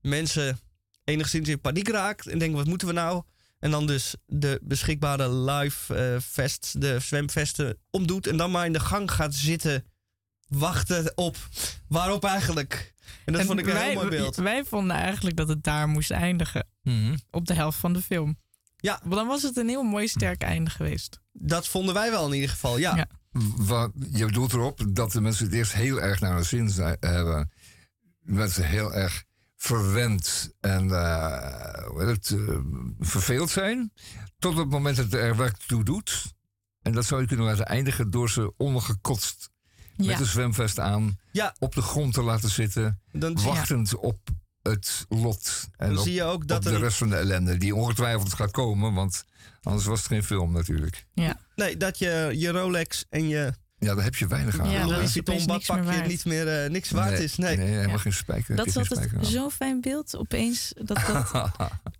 mensen 0.00 0.58
enigszins 1.04 1.48
in 1.48 1.60
paniek 1.60 1.88
raakt. 1.88 2.26
En 2.26 2.38
denken, 2.38 2.56
wat 2.56 2.66
moeten 2.66 2.86
we 2.86 2.92
nou? 2.92 3.22
En 3.58 3.70
dan 3.70 3.86
dus 3.86 4.14
de 4.26 4.60
beschikbare 4.62 5.32
live 5.34 5.94
eh 5.94 6.16
vests, 6.20 6.72
de 6.72 6.98
zwemvesten 7.00 7.78
omdoet. 7.90 8.26
En 8.26 8.36
dan 8.36 8.50
maar 8.50 8.66
in 8.66 8.72
de 8.72 8.80
gang 8.80 9.10
gaat 9.10 9.34
zitten 9.34 9.84
wachten 10.48 11.12
op. 11.14 11.36
Waarop 11.88 12.24
eigenlijk? 12.24 12.94
En 13.24 13.32
dat 13.32 13.40
En 13.40 13.46
vond 13.46 13.58
ik 13.58 13.66
een 13.66 13.72
wij, 13.72 13.86
heel 13.86 13.94
mooi 13.94 14.08
beeld. 14.08 14.36
Wij 14.36 14.64
vonden 14.64 14.96
eigenlijk 14.96 15.36
dat 15.36 15.48
het 15.48 15.64
daar 15.64 15.88
moest 15.88 16.10
eindigen. 16.10 16.66
Mhm. 16.82 17.16
Op 17.30 17.46
de 17.46 17.54
helft 17.54 17.78
van 17.78 17.92
de 17.92 18.02
film. 18.02 18.42
Ja. 18.84 19.00
Want 19.02 19.14
dan 19.14 19.26
was 19.26 19.42
het 19.42 19.56
een 19.56 19.68
heel 19.68 19.82
mooi 19.82 20.08
sterk 20.08 20.42
einde 20.42 20.70
geweest. 20.70 21.20
Dat 21.32 21.68
vonden 21.68 21.94
wij 21.94 22.10
wel 22.10 22.26
in 22.26 22.34
ieder 22.34 22.50
geval, 22.50 22.78
ja. 22.78 22.96
Ja. 22.96 23.06
Wat, 23.56 23.90
je 24.12 24.24
bedoelt 24.26 24.52
erop 24.52 24.84
dat 24.88 25.12
de 25.12 25.20
mensen 25.20 25.44
het 25.44 25.54
eerst 25.54 25.72
heel 25.72 26.00
erg 26.00 26.20
naar 26.20 26.34
hun 26.34 26.44
zin 26.44 26.70
zijn- 26.70 26.96
hebben. 27.00 27.50
Mensen 28.20 28.66
heel 28.66 28.94
erg 28.94 29.24
verwend 29.56 30.52
en 30.60 30.90
eh, 30.90 31.84
hoe 31.86 32.04
heet 32.04 32.28
het, 32.28 32.38
eh, 32.48 32.58
verveeld 32.98 33.50
zijn. 33.50 33.92
Tot 34.38 34.56
het 34.56 34.68
moment 34.70 34.96
dat 34.96 35.04
het 35.04 35.14
er 35.14 35.36
werk 35.36 35.56
toe 35.56 35.84
doet. 35.84 36.32
En 36.82 36.92
dat 36.92 37.04
zou 37.04 37.20
je 37.20 37.26
kunnen 37.26 37.46
laten 37.46 37.66
eindigen 37.66 38.10
door 38.10 38.30
ze 38.30 38.52
ondergekotst 38.56 39.50
Ja. 39.96 40.06
met 40.06 40.20
een 40.20 40.26
zwemvest 40.26 40.78
aan 40.78 41.18
Ja. 41.32 41.54
op 41.58 41.74
de 41.74 41.82
grond 41.82 42.14
te 42.14 42.22
laten 42.22 42.50
zitten. 42.50 43.00
Dan, 43.12 43.42
Wachtend 43.42 43.94
op 43.96 44.18
het 44.68 45.04
lot. 45.08 45.68
En 45.76 45.88
dan 45.88 45.98
op, 45.98 46.04
zie 46.04 46.12
je 46.14 46.22
ook 46.22 46.46
dat 46.48 46.56
op 46.56 46.62
de 46.64 46.70
er 46.70 46.80
rest 46.80 46.96
van 46.96 47.08
de 47.08 47.16
ellende. 47.16 47.56
Die 47.56 47.74
ongetwijfeld 47.74 48.34
gaat 48.34 48.50
komen. 48.50 48.94
Want 48.94 49.24
anders 49.62 49.84
was 49.86 49.98
het 49.98 50.06
geen 50.08 50.24
film 50.24 50.52
natuurlijk. 50.52 51.06
Ja. 51.14 51.36
Nee, 51.56 51.76
dat 51.76 51.98
je 51.98 52.30
je 52.34 52.48
Rolex 52.50 53.04
en 53.10 53.28
je 53.28 53.52
Ja, 53.78 53.94
daar 53.94 54.04
heb 54.04 54.14
je 54.14 54.26
weinig 54.26 54.58
aan. 54.60 54.70
Ja, 54.70 54.86
Louis 54.86 55.04
is 55.04 55.12
Vuitton 55.24 55.46
badpakje 55.46 56.06
niet 56.06 56.24
meer 56.24 56.62
eh, 56.64 56.70
niks 56.70 56.90
waard 56.90 57.18
is. 57.18 57.36
Nee. 57.36 57.56
Nee, 57.56 57.66
helemaal 57.66 57.90
Ja. 57.90 57.98
geen 57.98 58.12
spijker. 58.12 58.56
Dat 58.56 58.66
is 58.66 58.76
altijd 58.76 59.10
zo'n 59.20 59.50
fijn 59.50 59.80
beeld. 59.80 60.16
Opeens 60.16 60.72
dat, 60.76 60.96
dat 61.06 61.50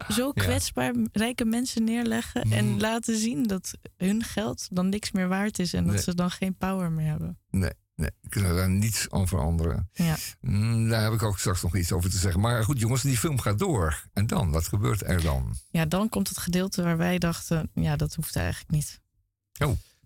zo 0.08 0.32
Ja. 0.34 0.42
kwetsbaar 0.42 0.92
rijke 1.12 1.44
mensen 1.44 1.84
neerleggen. 1.84 2.42
En 2.42 2.64
Mm. 2.66 2.80
laten 2.80 3.16
zien 3.18 3.42
dat 3.42 3.72
hun 3.96 4.22
geld 4.22 4.68
dan 4.70 4.88
niks 4.88 5.12
meer 5.12 5.28
waard 5.28 5.58
is. 5.58 5.72
En 5.72 5.84
dat 5.84 5.94
Nee. 5.94 6.02
ze 6.02 6.14
dan 6.14 6.30
geen 6.30 6.56
power 6.56 6.90
meer 6.92 7.06
hebben. 7.06 7.38
Nee, 7.50 7.70
nee, 7.96 8.10
ik 8.22 8.30
kan 8.30 8.42
daar 8.42 8.70
niets 8.70 9.10
aan 9.10 9.28
veranderen. 9.28 9.90
Ja. 9.92 10.16
Mm, 10.40 10.88
Daar 10.88 11.02
heb 11.02 11.12
ik 11.12 11.22
ook 11.22 11.38
straks 11.38 11.62
nog 11.62 11.76
iets 11.76 11.92
over 11.92 12.10
te 12.10 12.18
zeggen. 12.18 12.40
Maar 12.40 12.64
goed, 12.64 12.78
jongens, 12.80 13.02
die 13.02 13.18
film 13.18 13.40
gaat 13.40 13.58
door. 13.58 14.08
En 14.12 14.26
dan? 14.26 14.50
Wat 14.50 14.68
gebeurt 14.68 15.02
er 15.02 15.22
dan? 15.22 15.56
ja, 15.70 15.84
dan 15.86 16.08
komt 16.08 16.28
het 16.28 16.38
gedeelte 16.38 16.82
waar 16.82 16.96
wij 16.96 17.18
dachten... 17.18 17.70
Ja, 17.74 17.96
dat 17.96 18.14
hoeft 18.14 18.36
eigenlijk 18.36 18.70
niet. 18.70 19.00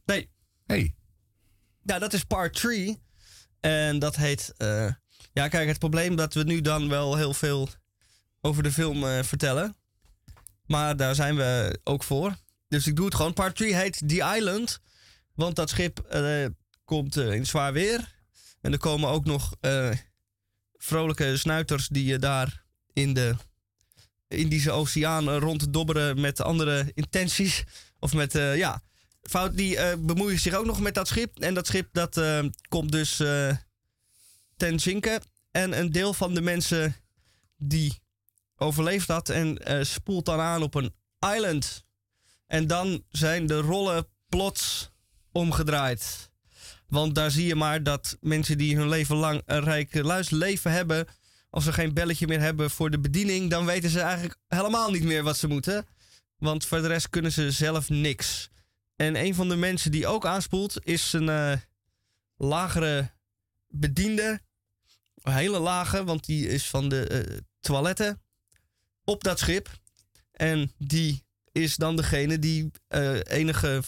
nee. 0.04 0.30
Hey, 0.66 0.94
Ja, 1.82 1.98
dat 1.98 2.12
is 2.12 2.24
part 2.24 2.54
3. 2.54 3.02
En 3.60 3.98
dat 3.98 4.16
heet. 4.16 4.52
eh, 4.56 4.90
ja, 5.32 5.48
kijk, 5.48 5.68
het 5.68 5.78
probleem 5.78 6.16
dat 6.16 6.34
we 6.34 6.42
nu 6.42 6.60
dan 6.60 6.88
wel 6.88 7.16
heel 7.16 7.34
veel 7.34 7.68
over 8.40 8.62
de 8.62 8.72
film 8.72 9.04
eh, 9.04 9.22
vertellen. 9.22 9.76
Maar 10.66 10.96
daar 10.96 11.14
zijn 11.14 11.36
we 11.36 11.80
ook 11.84 12.02
voor. 12.02 12.36
Dus 12.68 12.86
ik 12.86 12.96
doe 12.96 13.04
het 13.04 13.14
gewoon. 13.14 13.32
Part 13.32 13.56
3 13.56 13.74
heet 13.76 14.08
The 14.08 14.34
Island. 14.36 14.78
Want 15.34 15.56
dat 15.56 15.70
schip 15.70 15.98
eh, 15.98 16.46
komt 16.88 17.16
eh, 17.16 17.32
in 17.32 17.46
zwaar 17.46 17.72
weer. 17.72 18.14
En 18.60 18.72
er 18.72 18.78
komen 18.78 19.08
ook 19.08 19.24
nog 19.24 19.56
eh, 19.60 19.90
vrolijke 20.76 21.36
snuiters 21.36 21.88
die 21.88 22.04
je 22.04 22.18
daar 22.18 22.64
in 22.92 23.14
de 23.14 23.36
Indische 24.28 24.70
Oceaan 24.70 25.28
eh, 25.28 25.36
ronddobberen 25.38 26.20
met 26.20 26.40
andere 26.40 26.90
intenties. 26.94 27.64
Of 27.98 28.12
met, 28.14 28.34
eh, 28.34 28.56
ja, 28.56 28.82
fout, 29.22 29.56
die 29.56 29.76
eh, 29.76 29.98
bemoeien 29.98 30.38
zich 30.38 30.54
ook 30.54 30.66
nog 30.66 30.80
met 30.80 30.94
dat 30.94 31.08
schip. 31.08 31.38
En 31.38 31.54
dat 31.54 31.66
schip 31.66 31.88
dat 31.92 32.16
eh, 32.16 32.44
komt 32.68 32.92
dus 32.92 33.20
eh, 33.20 33.56
ten 34.56 34.80
zinken. 34.80 35.22
En 35.50 35.78
een 35.78 35.92
deel 35.92 36.14
van 36.14 36.34
de 36.34 36.40
mensen 36.40 36.96
die 37.56 38.00
overleeft 38.56 39.06
dat 39.06 39.28
en 39.28 39.58
eh, 39.58 39.84
spoelt 39.84 40.26
dan 40.26 40.40
aan 40.40 40.62
op 40.62 40.74
een 40.74 40.94
island. 41.34 41.84
En 42.46 42.66
dan 42.66 43.04
zijn 43.10 43.46
de 43.46 43.58
rollen 43.60 44.06
plots 44.28 44.90
omgedraaid. 45.32 46.30
Want 46.88 47.14
daar 47.14 47.30
zie 47.30 47.46
je 47.46 47.54
maar 47.54 47.82
dat 47.82 48.16
mensen 48.20 48.58
die 48.58 48.76
hun 48.76 48.88
leven 48.88 49.16
lang 49.16 49.42
een 49.46 49.60
rijk 49.60 49.94
luisterleven 49.94 50.72
hebben... 50.72 51.06
als 51.50 51.64
ze 51.64 51.72
geen 51.72 51.94
belletje 51.94 52.26
meer 52.26 52.40
hebben 52.40 52.70
voor 52.70 52.90
de 52.90 53.00
bediening... 53.00 53.50
dan 53.50 53.66
weten 53.66 53.90
ze 53.90 54.00
eigenlijk 54.00 54.36
helemaal 54.48 54.90
niet 54.90 55.04
meer 55.04 55.22
wat 55.22 55.36
ze 55.36 55.48
moeten. 55.48 55.86
Want 56.36 56.66
voor 56.66 56.80
de 56.80 56.86
rest 56.86 57.08
kunnen 57.08 57.32
ze 57.32 57.50
zelf 57.50 57.88
niks. 57.88 58.48
En 58.96 59.16
een 59.16 59.34
van 59.34 59.48
de 59.48 59.56
mensen 59.56 59.90
die 59.90 60.06
ook 60.06 60.26
aanspoelt 60.26 60.86
is 60.86 61.12
een 61.12 61.28
eh, 61.28 61.52
lagere 62.36 63.10
bediende. 63.68 64.40
Hele 65.22 65.58
lage, 65.58 66.04
want 66.04 66.24
die 66.24 66.48
is 66.48 66.68
van 66.68 66.88
de 66.88 67.06
eh, 67.06 67.36
toiletten 67.60 68.22
op 69.04 69.24
dat 69.24 69.38
schip. 69.38 69.78
En 70.32 70.72
die 70.78 71.24
is 71.52 71.76
dan 71.76 71.96
degene 71.96 72.38
die 72.38 72.70
eh, 72.88 73.20
enige 73.24 73.82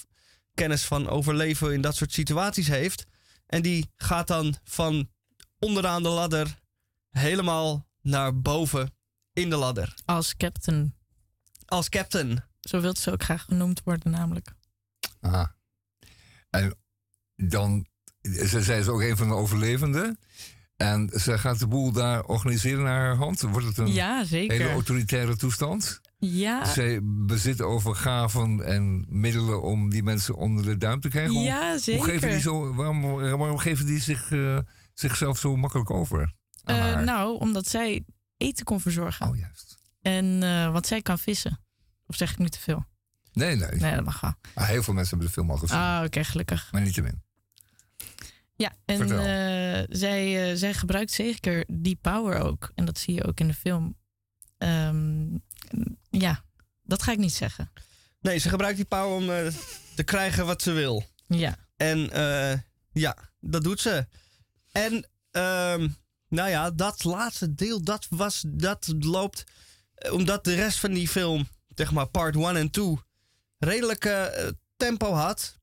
kennis 0.60 0.84
van 0.84 1.08
overleven 1.08 1.72
in 1.72 1.80
dat 1.80 1.96
soort 1.96 2.12
situaties 2.12 2.68
heeft. 2.68 3.04
En 3.46 3.62
die 3.62 3.90
gaat 3.96 4.26
dan 4.26 4.54
van 4.64 5.10
onderaan 5.58 6.02
de 6.02 6.08
ladder 6.08 6.58
helemaal 7.10 7.86
naar 8.02 8.40
boven 8.40 8.94
in 9.32 9.50
de 9.50 9.56
ladder. 9.56 9.94
Als 10.04 10.36
captain. 10.36 10.94
Als 11.64 11.88
captain. 11.88 12.44
Zo 12.60 12.80
wil 12.80 12.96
ze 12.96 13.10
ook 13.12 13.22
graag 13.22 13.42
genoemd 13.44 13.80
worden 13.84 14.10
namelijk. 14.10 14.52
aha. 15.20 15.54
En 16.50 16.74
dan, 17.36 17.86
ze, 18.22 18.62
zij 18.62 18.78
is 18.78 18.88
ook 18.88 19.00
een 19.00 19.16
van 19.16 19.28
de 19.28 19.34
overlevenden. 19.34 20.18
En 20.76 21.10
zij 21.14 21.38
gaat 21.38 21.58
de 21.58 21.66
boel 21.66 21.92
daar 21.92 22.24
organiseren 22.24 22.82
naar 22.84 23.00
haar 23.00 23.16
hand. 23.16 23.40
Wordt 23.40 23.66
het 23.66 23.78
een 23.78 23.92
Ja, 23.92 24.14
hele 24.14 24.26
zeker. 24.26 24.70
autoritaire 24.70 25.36
toestand? 25.36 26.00
Ja, 26.20 26.64
Zij 26.64 27.00
bezit 27.02 27.60
overgaven 27.60 28.66
en 28.66 29.04
middelen 29.08 29.62
om 29.62 29.90
die 29.90 30.02
mensen 30.02 30.34
onder 30.36 30.64
de 30.64 30.76
duim 30.76 31.00
te 31.00 31.08
krijgen. 31.08 31.34
Hoe- 31.34 31.42
ja, 31.44 31.70
Hoe 31.70 31.78
geven 31.82 32.04
die 32.12 32.20
zeker. 32.20 32.40
zo, 32.40 32.74
waarom, 32.74 33.00
waarom 33.20 33.58
geven 33.58 33.86
die 33.86 34.00
zich, 34.00 34.30
eh, 34.32 34.58
zichzelf 34.94 35.38
zo 35.38 35.56
makkelijk 35.56 35.90
over? 35.90 36.34
Eh, 36.64 37.00
nou, 37.00 37.38
omdat 37.38 37.66
zij 37.68 38.04
eten 38.36 38.64
kon 38.64 38.80
verzorgen. 38.80 39.28
Oh, 39.28 39.36
juist. 39.36 39.78
En 40.02 40.42
eh, 40.42 40.72
want 40.72 40.86
zij 40.86 41.02
kan 41.02 41.18
vissen. 41.18 41.60
Of 42.06 42.16
zeg 42.16 42.32
ik 42.32 42.38
nu 42.38 42.48
te 42.48 42.58
veel? 42.60 42.84
Nee, 43.32 43.56
nee. 43.56 43.70
Nee, 43.70 43.94
dat 43.94 44.04
mag 44.04 44.20
wel. 44.20 44.34
Ah, 44.54 44.66
heel 44.68 44.82
veel 44.82 44.94
mensen 44.94 45.10
hebben 45.10 45.26
de 45.26 45.32
film 45.32 45.50
al 45.50 45.56
gezien. 45.56 45.78
Ah, 45.78 46.02
oké, 46.04 46.24
gelukkig. 46.24 46.68
Maar 46.72 46.82
niet 46.82 46.94
te 46.94 47.02
min. 47.02 47.22
Ja, 48.56 48.72
en 48.84 49.08
zij, 49.88 50.56
zij 50.56 50.74
gebruikt 50.74 51.10
zeker 51.10 51.64
die 51.72 51.98
power 52.00 52.38
ook. 52.40 52.70
En 52.74 52.84
dat 52.84 52.98
zie 52.98 53.14
je 53.14 53.24
ook 53.24 53.40
in 53.40 53.46
de 53.46 53.54
film. 53.54 53.96
Ehm, 54.58 55.26
ja, 56.10 56.44
dat 56.82 57.02
ga 57.02 57.12
ik 57.12 57.18
niet 57.18 57.34
zeggen. 57.34 57.72
Nee, 58.20 58.38
ze 58.38 58.48
gebruikt 58.48 58.76
die 58.76 58.84
power 58.86 59.16
om 59.16 59.30
eh, 59.30 59.52
te 59.94 60.02
krijgen 60.02 60.46
wat 60.46 60.62
ze 60.62 60.72
wil. 60.72 61.04
Ja, 61.26 61.56
En 61.76 62.10
eh, 62.10 62.58
ja, 62.92 63.16
dat 63.40 63.62
doet 63.62 63.80
ze. 63.80 64.06
En 64.72 65.08
ehm, 65.30 65.88
nou 66.28 66.48
ja, 66.50 66.70
dat 66.70 67.04
laatste 67.04 67.54
deel, 67.54 67.82
dat, 67.84 68.06
was, 68.10 68.44
dat 68.46 68.92
loopt... 68.98 69.44
eh, 69.94 70.12
Omdat 70.12 70.44
de 70.44 70.54
rest 70.54 70.78
van 70.78 70.92
die 70.92 71.08
film, 71.08 71.48
zeg 71.74 71.92
maar 71.92 72.06
part 72.06 72.34
1 72.36 72.56
en 72.56 72.70
2, 72.70 72.96
redelijk 73.58 74.30
tempo 74.76 75.12
had. 75.12 75.58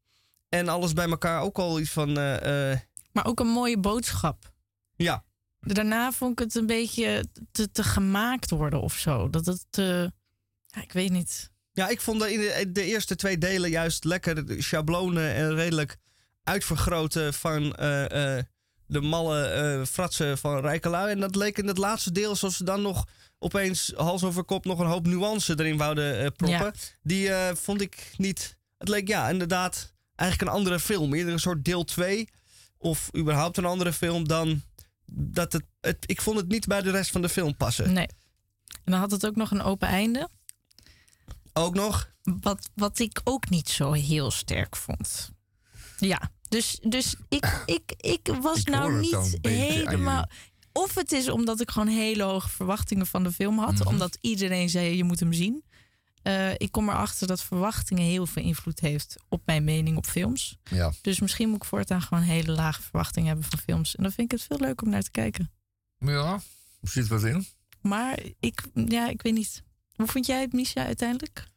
En 0.50 0.68
alles 0.70 0.94
bij 0.94 1.10
elkaar 1.10 1.42
ook 1.42 1.58
al 1.60 1.80
iets 1.80 1.90
van... 1.92 2.14
maar 3.12 3.26
ook 3.26 3.40
een 3.40 3.48
mooie 3.48 3.80
boodschap. 3.80 4.54
ja, 4.96 5.24
Daarna 5.74 6.12
vond 6.12 6.32
ik 6.32 6.40
het 6.40 6.56
een 6.56 6.66
beetje 6.66 7.26
te, 7.52 7.72
te 7.72 7.84
gemaakt 7.84 8.50
worden 8.50 8.82
of 8.82 8.94
zo. 8.94 9.30
Dat 9.30 9.46
het 9.46 9.66
te... 9.70 10.12
Ja, 10.66 10.82
ik 10.82 10.92
weet 10.92 11.12
niet. 11.12 11.52
Ja, 11.72 11.88
ik 11.88 12.02
vond 12.02 12.20
de, 12.20 12.34
in 12.34 12.40
de, 12.40 12.72
de 12.72 12.84
eerste 12.84 13.16
twee 13.16 13.38
delen 13.38 13.70
juist 13.70 14.04
lekker 14.04 14.46
de 14.46 14.62
schablonen 14.62 15.34
en 15.34 15.56
redelijk 15.56 15.98
uitvergroten 16.44 17.34
van 17.34 17.76
eh, 17.76 18.38
eh, 18.38 18.44
de 18.86 19.02
malle 19.02 19.44
eh, 19.44 19.86
fratsen 19.86 20.38
van 20.38 20.60
Rijkelui. 20.60 21.12
En 21.12 21.20
dat 21.20 21.36
leek 21.36 21.58
in 21.58 21.68
het 21.68 21.78
laatste 21.78 22.12
deel 22.12 22.30
alsof 22.30 22.54
ze 22.54 22.64
dan 22.64 22.82
nog 22.82 23.06
opeens 23.40 23.94
hals 23.96 24.24
over 24.24 24.44
kop 24.44 24.66
nog 24.66 24.80
een 24.80 24.86
hoop 24.88 25.08
nuance 25.08 25.60
erin 25.60 25.78
wouden 25.78 26.34
proppen. 26.34 26.74
Ja. 26.74 26.74
Die 27.04 27.30
vond 27.56 27.82
ik 27.82 28.14
niet... 28.18 28.58
Het 28.78 28.88
leek 28.88 29.08
ja, 29.08 29.30
inderdaad 29.30 29.94
eigenlijk 30.16 30.52
een 30.52 30.58
andere 30.58 30.80
film. 30.80 31.14
Eerder 31.14 31.34
een 31.34 31.40
soort 31.40 31.66
deel 31.66 31.84
2 31.84 32.30
of 32.78 33.10
überhaupt 33.18 33.58
een 33.58 33.66
andere 33.66 33.94
film 33.94 34.28
dan 34.28 34.62
dat 35.12 35.54
het, 35.54 35.64
het... 35.82 35.98
Ik 36.06 36.22
vond 36.22 36.38
het 36.38 36.48
niet 36.48 36.68
bij 36.68 36.82
de 36.82 36.92
rest 36.92 37.12
van 37.12 37.22
de 37.22 37.30
film 37.30 37.56
passen. 37.56 37.94
Nee. 37.94 38.08
En 38.84 38.92
dan 38.92 39.00
had 39.00 39.12
het 39.12 39.26
ook 39.26 39.36
nog 39.36 39.52
een 39.52 39.62
open 39.62 39.88
einde. 39.88 40.30
Ook 41.54 41.76
nog... 41.76 42.10
Wat, 42.22 42.70
wat 42.76 43.00
ik 43.00 43.22
ook 43.24 43.50
niet 43.50 43.70
zo 43.70 43.92
heel 43.92 44.32
sterk 44.32 44.76
vond. 44.76 45.32
Ja, 45.98 46.32
Dus, 46.50 46.80
dus 46.82 47.16
ik, 47.30 47.64
ik, 47.66 47.94
ik 47.98 48.28
was 48.42 48.60
Ik 48.60 48.70
nou 48.70 49.00
niet 49.00 49.38
helemaal. 49.42 50.30
Of 50.72 50.96
het 50.96 51.12
is 51.12 51.30
omdat 51.30 51.62
ik 51.62 51.72
gewoon 51.72 51.88
hele 51.88 52.24
hoge 52.24 52.50
verwachtingen 52.50 53.08
van 53.08 53.24
de 53.24 53.32
film 53.32 53.58
had. 53.60 53.74
Mhm. 53.74 53.88
Omdat 53.88 54.18
iedereen 54.22 54.70
zei: 54.70 54.96
je 54.96 55.04
moet 55.04 55.20
hem 55.20 55.34
zien. 55.34 55.64
Eh, 56.28 56.52
ik 56.58 56.72
kom 56.72 56.90
erachter 56.90 57.28
dat 57.28 57.44
verwachtingen 57.44 58.04
heel 58.04 58.26
veel 58.26 58.44
invloed 58.44 58.80
heeft 58.80 59.16
op 59.30 59.42
mijn 59.46 59.64
mening 59.64 59.98
op 59.98 60.06
films. 60.06 60.58
Ja. 60.64 60.94
Dus 61.02 61.20
misschien 61.20 61.50
moet 61.50 61.58
ik 61.58 61.66
voortaan 61.66 62.02
gewoon 62.02 62.24
hele 62.24 62.52
lage 62.52 62.82
verwachtingen 62.82 63.28
hebben 63.28 63.50
van 63.50 63.60
films. 63.60 63.96
En 63.96 64.04
dan 64.04 64.12
vind 64.12 64.32
ik 64.32 64.38
het 64.38 64.48
veel 64.48 64.60
leuker 64.60 64.86
om 64.86 64.92
naar 64.92 65.02
te 65.02 65.12
kijken. 65.12 65.52
Ja, 66.00 66.34
er 66.82 66.90
zit 66.90 67.08
wat 67.08 67.24
in. 67.24 67.46
Maar 67.82 68.20
ik, 68.40 68.62
ja, 68.74 69.10
ik 69.10 69.22
weet 69.22 69.34
niet. 69.34 69.64
Hoe 69.96 70.08
vond 70.08 70.26
jij 70.26 70.42
het, 70.42 70.54
Misha, 70.54 70.86
uiteindelijk? 70.86 71.48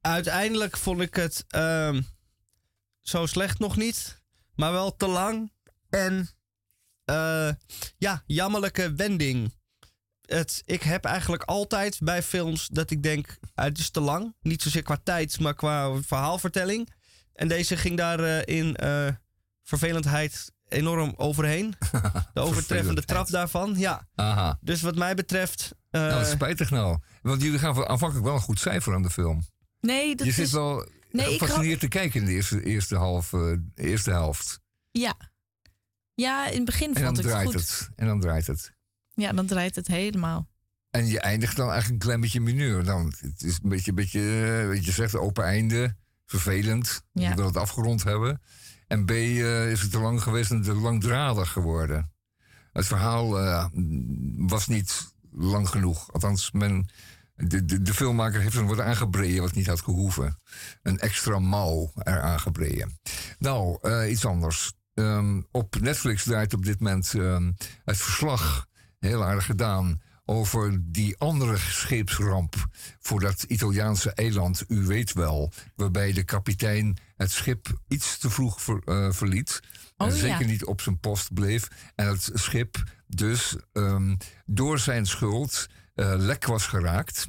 Uiteindelijk 0.00 0.76
vond 0.76 1.00
ik 1.00 1.14
het 1.14 1.44
ehm, 1.48 2.02
zo 3.00 3.26
slecht 3.26 3.58
nog 3.58 3.76
niet, 3.76 4.22
maar 4.54 4.72
wel 4.72 4.96
te 4.96 5.06
lang. 5.06 5.52
En 5.90 6.28
eh, 7.04 7.50
ja, 7.98 8.22
jammerlijke 8.26 8.94
wending. 8.94 9.52
Het, 10.28 10.62
ik 10.64 10.82
heb 10.82 11.04
eigenlijk 11.04 11.42
altijd 11.42 11.98
bij 12.02 12.22
films 12.22 12.68
dat 12.72 12.90
ik 12.90 13.02
denk, 13.02 13.38
ah, 13.54 13.64
het 13.64 13.78
is 13.78 13.90
te 13.90 14.00
lang. 14.00 14.34
Niet 14.40 14.62
zozeer 14.62 14.82
qua 14.82 14.98
tijd, 15.02 15.40
maar 15.40 15.54
qua 15.54 16.02
verhaalvertelling. 16.02 16.92
En 17.32 17.48
deze 17.48 17.76
ging 17.76 17.96
daar 17.96 18.20
eh, 18.20 18.56
in 18.56 18.76
eh, 18.76 19.08
vervelendheid 19.62 20.52
enorm 20.68 21.14
overheen. 21.16 21.74
De 22.34 22.40
overtreffende 22.40 23.04
trap 23.04 23.28
daarvan, 23.28 23.74
ja. 23.78 24.08
Aha. 24.14 24.58
Dus 24.60 24.82
wat 24.82 24.96
mij 24.96 25.14
betreft... 25.14 25.74
eh, 25.90 26.00
nou, 26.00 26.12
dat 26.12 26.26
is 26.26 26.32
spijtig 26.32 26.70
nou. 26.70 26.98
Want 27.22 27.42
jullie 27.42 27.58
gaan 27.58 27.86
aanvankelijk 27.86 28.26
wel 28.26 28.34
een 28.34 28.40
goed 28.40 28.60
cijfer 28.60 28.94
aan 28.94 29.02
de 29.02 29.10
film. 29.10 29.42
Nee, 29.80 30.16
dat 30.16 30.26
je 30.26 30.32
zit 30.32 30.44
is... 30.44 30.52
wel 30.52 30.88
Nee, 31.10 31.78
te 31.78 31.88
kijken 31.88 32.20
in 32.20 32.26
de 32.26 32.32
eerste, 32.32 32.64
eerste, 32.64 32.96
half, 32.96 33.32
eerste 33.74 34.10
helft. 34.10 34.60
Ja. 34.90 35.16
Ja, 36.14 36.46
in 36.46 36.56
het 36.56 36.64
begin 36.64 36.94
En 36.94 37.04
vond 37.04 37.18
ik 37.18 37.24
het 37.24 37.32
draait 37.32 37.46
goed. 37.46 37.60
het. 37.60 37.88
En 37.96 38.06
dan 38.06 38.20
draait 38.20 38.46
het. 38.46 38.76
Ja, 39.18 39.32
dan 39.32 39.46
draait 39.46 39.74
het 39.74 39.86
helemaal. 39.86 40.48
En 40.90 41.06
je 41.06 41.20
eindigt 41.20 41.56
dan 41.56 41.70
eigenlijk 41.70 42.00
een 42.00 42.06
klein 42.06 42.20
beetje 42.20 42.40
mineur. 42.40 42.84
Dan, 42.84 43.12
het 43.20 43.42
is 43.42 43.58
een 43.62 43.68
beetje, 43.68 43.92
beetje 43.92 44.60
eh, 44.60 44.68
wat 44.68 44.84
je 44.84 44.92
zegt, 44.92 45.14
open 45.16 45.44
einde. 45.44 45.96
Vervelend. 46.26 47.02
Ja. 47.12 47.28
Je 47.28 47.34
wil 47.34 47.46
het 47.46 47.56
afgerond 47.56 48.04
hebben. 48.04 48.42
En 48.86 49.04
B 49.04 49.10
eh, 49.10 49.70
is 49.70 49.80
het 49.80 49.90
te 49.90 49.98
lang 49.98 50.22
geweest 50.22 50.50
en 50.50 50.62
te 50.62 50.74
langdradig 50.74 51.52
geworden. 51.52 52.12
Het 52.72 52.86
verhaal 52.86 53.38
eh, 53.38 53.66
was 54.36 54.66
niet 54.66 55.12
lang 55.30 55.68
genoeg. 55.68 56.12
Althans, 56.12 56.50
men, 56.50 56.88
de, 57.34 57.64
de, 57.64 57.82
de 57.82 57.94
filmmaker 57.94 58.40
heeft 58.40 58.56
er 58.56 58.66
wat 58.66 58.80
aangebreden 58.80 59.42
wat 59.42 59.54
niet 59.54 59.66
had 59.66 59.80
gehoeven. 59.80 60.38
Een 60.82 60.98
extra 60.98 61.38
mouw 61.38 61.92
eraan 61.94 62.40
gebreden. 62.40 62.98
Nou, 63.38 63.78
iets 64.06 64.24
anders. 64.24 64.72
Ehm, 64.94 65.40
op 65.50 65.80
Netflix 65.80 66.22
draait 66.22 66.54
op 66.54 66.64
dit 66.64 66.80
moment 66.80 67.14
ehm, 67.14 67.52
het 67.84 67.96
verslag, 67.96 68.67
heel 68.98 69.24
aardig 69.24 69.44
gedaan, 69.44 70.00
over 70.24 70.78
die 70.82 71.18
andere 71.18 71.56
scheepsramp 71.56 72.54
voor 72.98 73.20
dat 73.20 73.42
Italiaanse 73.42 74.12
eiland, 74.12 74.64
u 74.68 74.86
weet 74.86 75.12
wel, 75.12 75.52
waarbij 75.76 76.12
de 76.12 76.24
kapitein 76.24 76.96
het 77.16 77.30
schip 77.30 77.80
iets 77.88 78.18
te 78.18 78.30
vroeg 78.30 78.62
ver- 78.62 78.82
eh, 78.84 79.12
verliet. 79.12 79.60
Oh, 79.96 80.06
en 80.06 80.14
ja. 80.14 80.20
zeker 80.20 80.46
niet 80.46 80.64
op 80.64 80.80
zijn 80.80 80.98
post 80.98 81.34
bleef. 81.34 81.68
En 81.94 82.06
het 82.06 82.30
schip 82.32 82.82
dus 83.06 83.56
ehm, 83.72 84.16
door 84.46 84.78
zijn 84.78 85.06
schuld 85.06 85.66
eh, 85.94 86.14
lek 86.16 86.44
was 86.44 86.66
geraakt. 86.66 87.28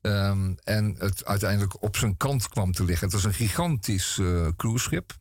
Ehm, 0.00 0.54
en 0.64 0.94
het 0.98 1.24
uiteindelijk 1.24 1.82
op 1.82 1.96
zijn 1.96 2.16
kant 2.16 2.48
kwam 2.48 2.72
te 2.72 2.84
liggen. 2.84 3.04
Het 3.04 3.14
was 3.14 3.24
een 3.24 3.34
gigantisch 3.34 4.18
eh 4.18 4.48
cruiseschip 4.56 5.16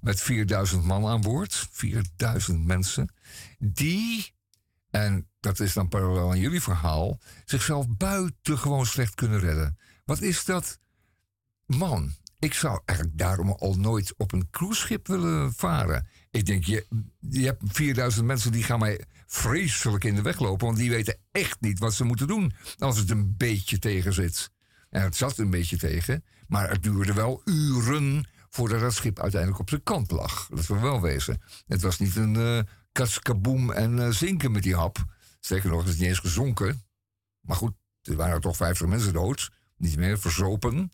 met 0.00 0.20
4000 0.20 0.84
man 0.84 1.06
aan 1.06 1.20
boord. 1.20 1.68
4000 1.70 2.64
mensen. 2.64 3.14
Die, 3.58 4.34
en 4.90 5.26
dat 5.42 5.60
is 5.60 5.72
dan 5.72 5.88
parallel 5.88 6.30
aan 6.30 6.38
jullie 6.38 6.62
verhaal, 6.62 7.18
zichzelf 7.44 7.86
buitengewoon 7.88 8.86
slecht 8.86 9.14
kunnen 9.14 9.40
redden. 9.40 9.78
Wat 10.04 10.20
is 10.20 10.44
dat? 10.44 10.78
Man, 11.66 12.14
ik 12.38 12.54
zou 12.54 12.80
eigenlijk 12.84 13.18
daarom 13.18 13.50
al 13.50 13.74
nooit 13.74 14.14
op 14.16 14.32
een 14.32 14.50
cruiseschip 14.50 15.06
willen 15.06 15.52
varen. 15.54 16.08
Ik 16.30 16.46
denk, 16.46 16.64
je, 16.64 16.86
je 17.18 17.44
hebt 17.44 17.62
4000 17.64 18.26
mensen 18.26 18.52
die 18.52 18.62
gaan 18.62 18.78
mij 18.78 19.04
vreselijk 19.26 20.04
in 20.04 20.14
de 20.14 20.22
weg 20.22 20.38
lopen. 20.38 20.66
Want 20.66 20.78
die 20.78 20.90
weten 20.90 21.18
echt 21.32 21.60
niet 21.60 21.78
wat 21.78 21.94
ze 21.94 22.04
moeten 22.04 22.26
doen 22.26 22.52
als 22.78 22.98
het 22.98 23.10
een 23.10 23.36
beetje 23.36 23.78
tegen 23.78 24.12
zit. 24.12 24.50
En 24.90 25.02
het 25.02 25.16
zat 25.16 25.38
een 25.38 25.50
beetje 25.50 25.76
tegen. 25.76 26.24
Maar 26.46 26.70
het 26.70 26.82
duurde 26.82 27.12
wel 27.12 27.42
uren 27.44 28.28
voordat 28.50 28.80
het 28.80 28.94
schip 28.94 29.20
uiteindelijk 29.20 29.60
op 29.60 29.68
zijn 29.68 29.82
kant 29.82 30.10
lag. 30.10 30.48
Dat 30.48 30.66
we 30.66 30.78
wel 30.78 31.00
wezen. 31.00 31.42
Het 31.66 31.82
was 31.82 31.98
niet 31.98 32.16
een 32.16 32.66
katskaboom 32.92 33.72
en 33.72 33.98
eh, 33.98 34.10
zinken 34.10 34.52
met 34.52 34.62
die 34.62 34.76
hap. 34.76 35.04
Sterker 35.44 35.70
nog, 35.70 35.80
het 35.80 35.88
is 35.88 35.98
niet 35.98 36.08
eens 36.08 36.18
gezonken. 36.18 36.86
Maar 37.40 37.56
goed, 37.56 37.72
er 38.02 38.16
waren 38.16 38.40
toch 38.40 38.56
50 38.56 38.86
mensen 38.86 39.12
dood. 39.12 39.50
Niet 39.76 39.96
meer 39.96 40.18
verzopen, 40.18 40.92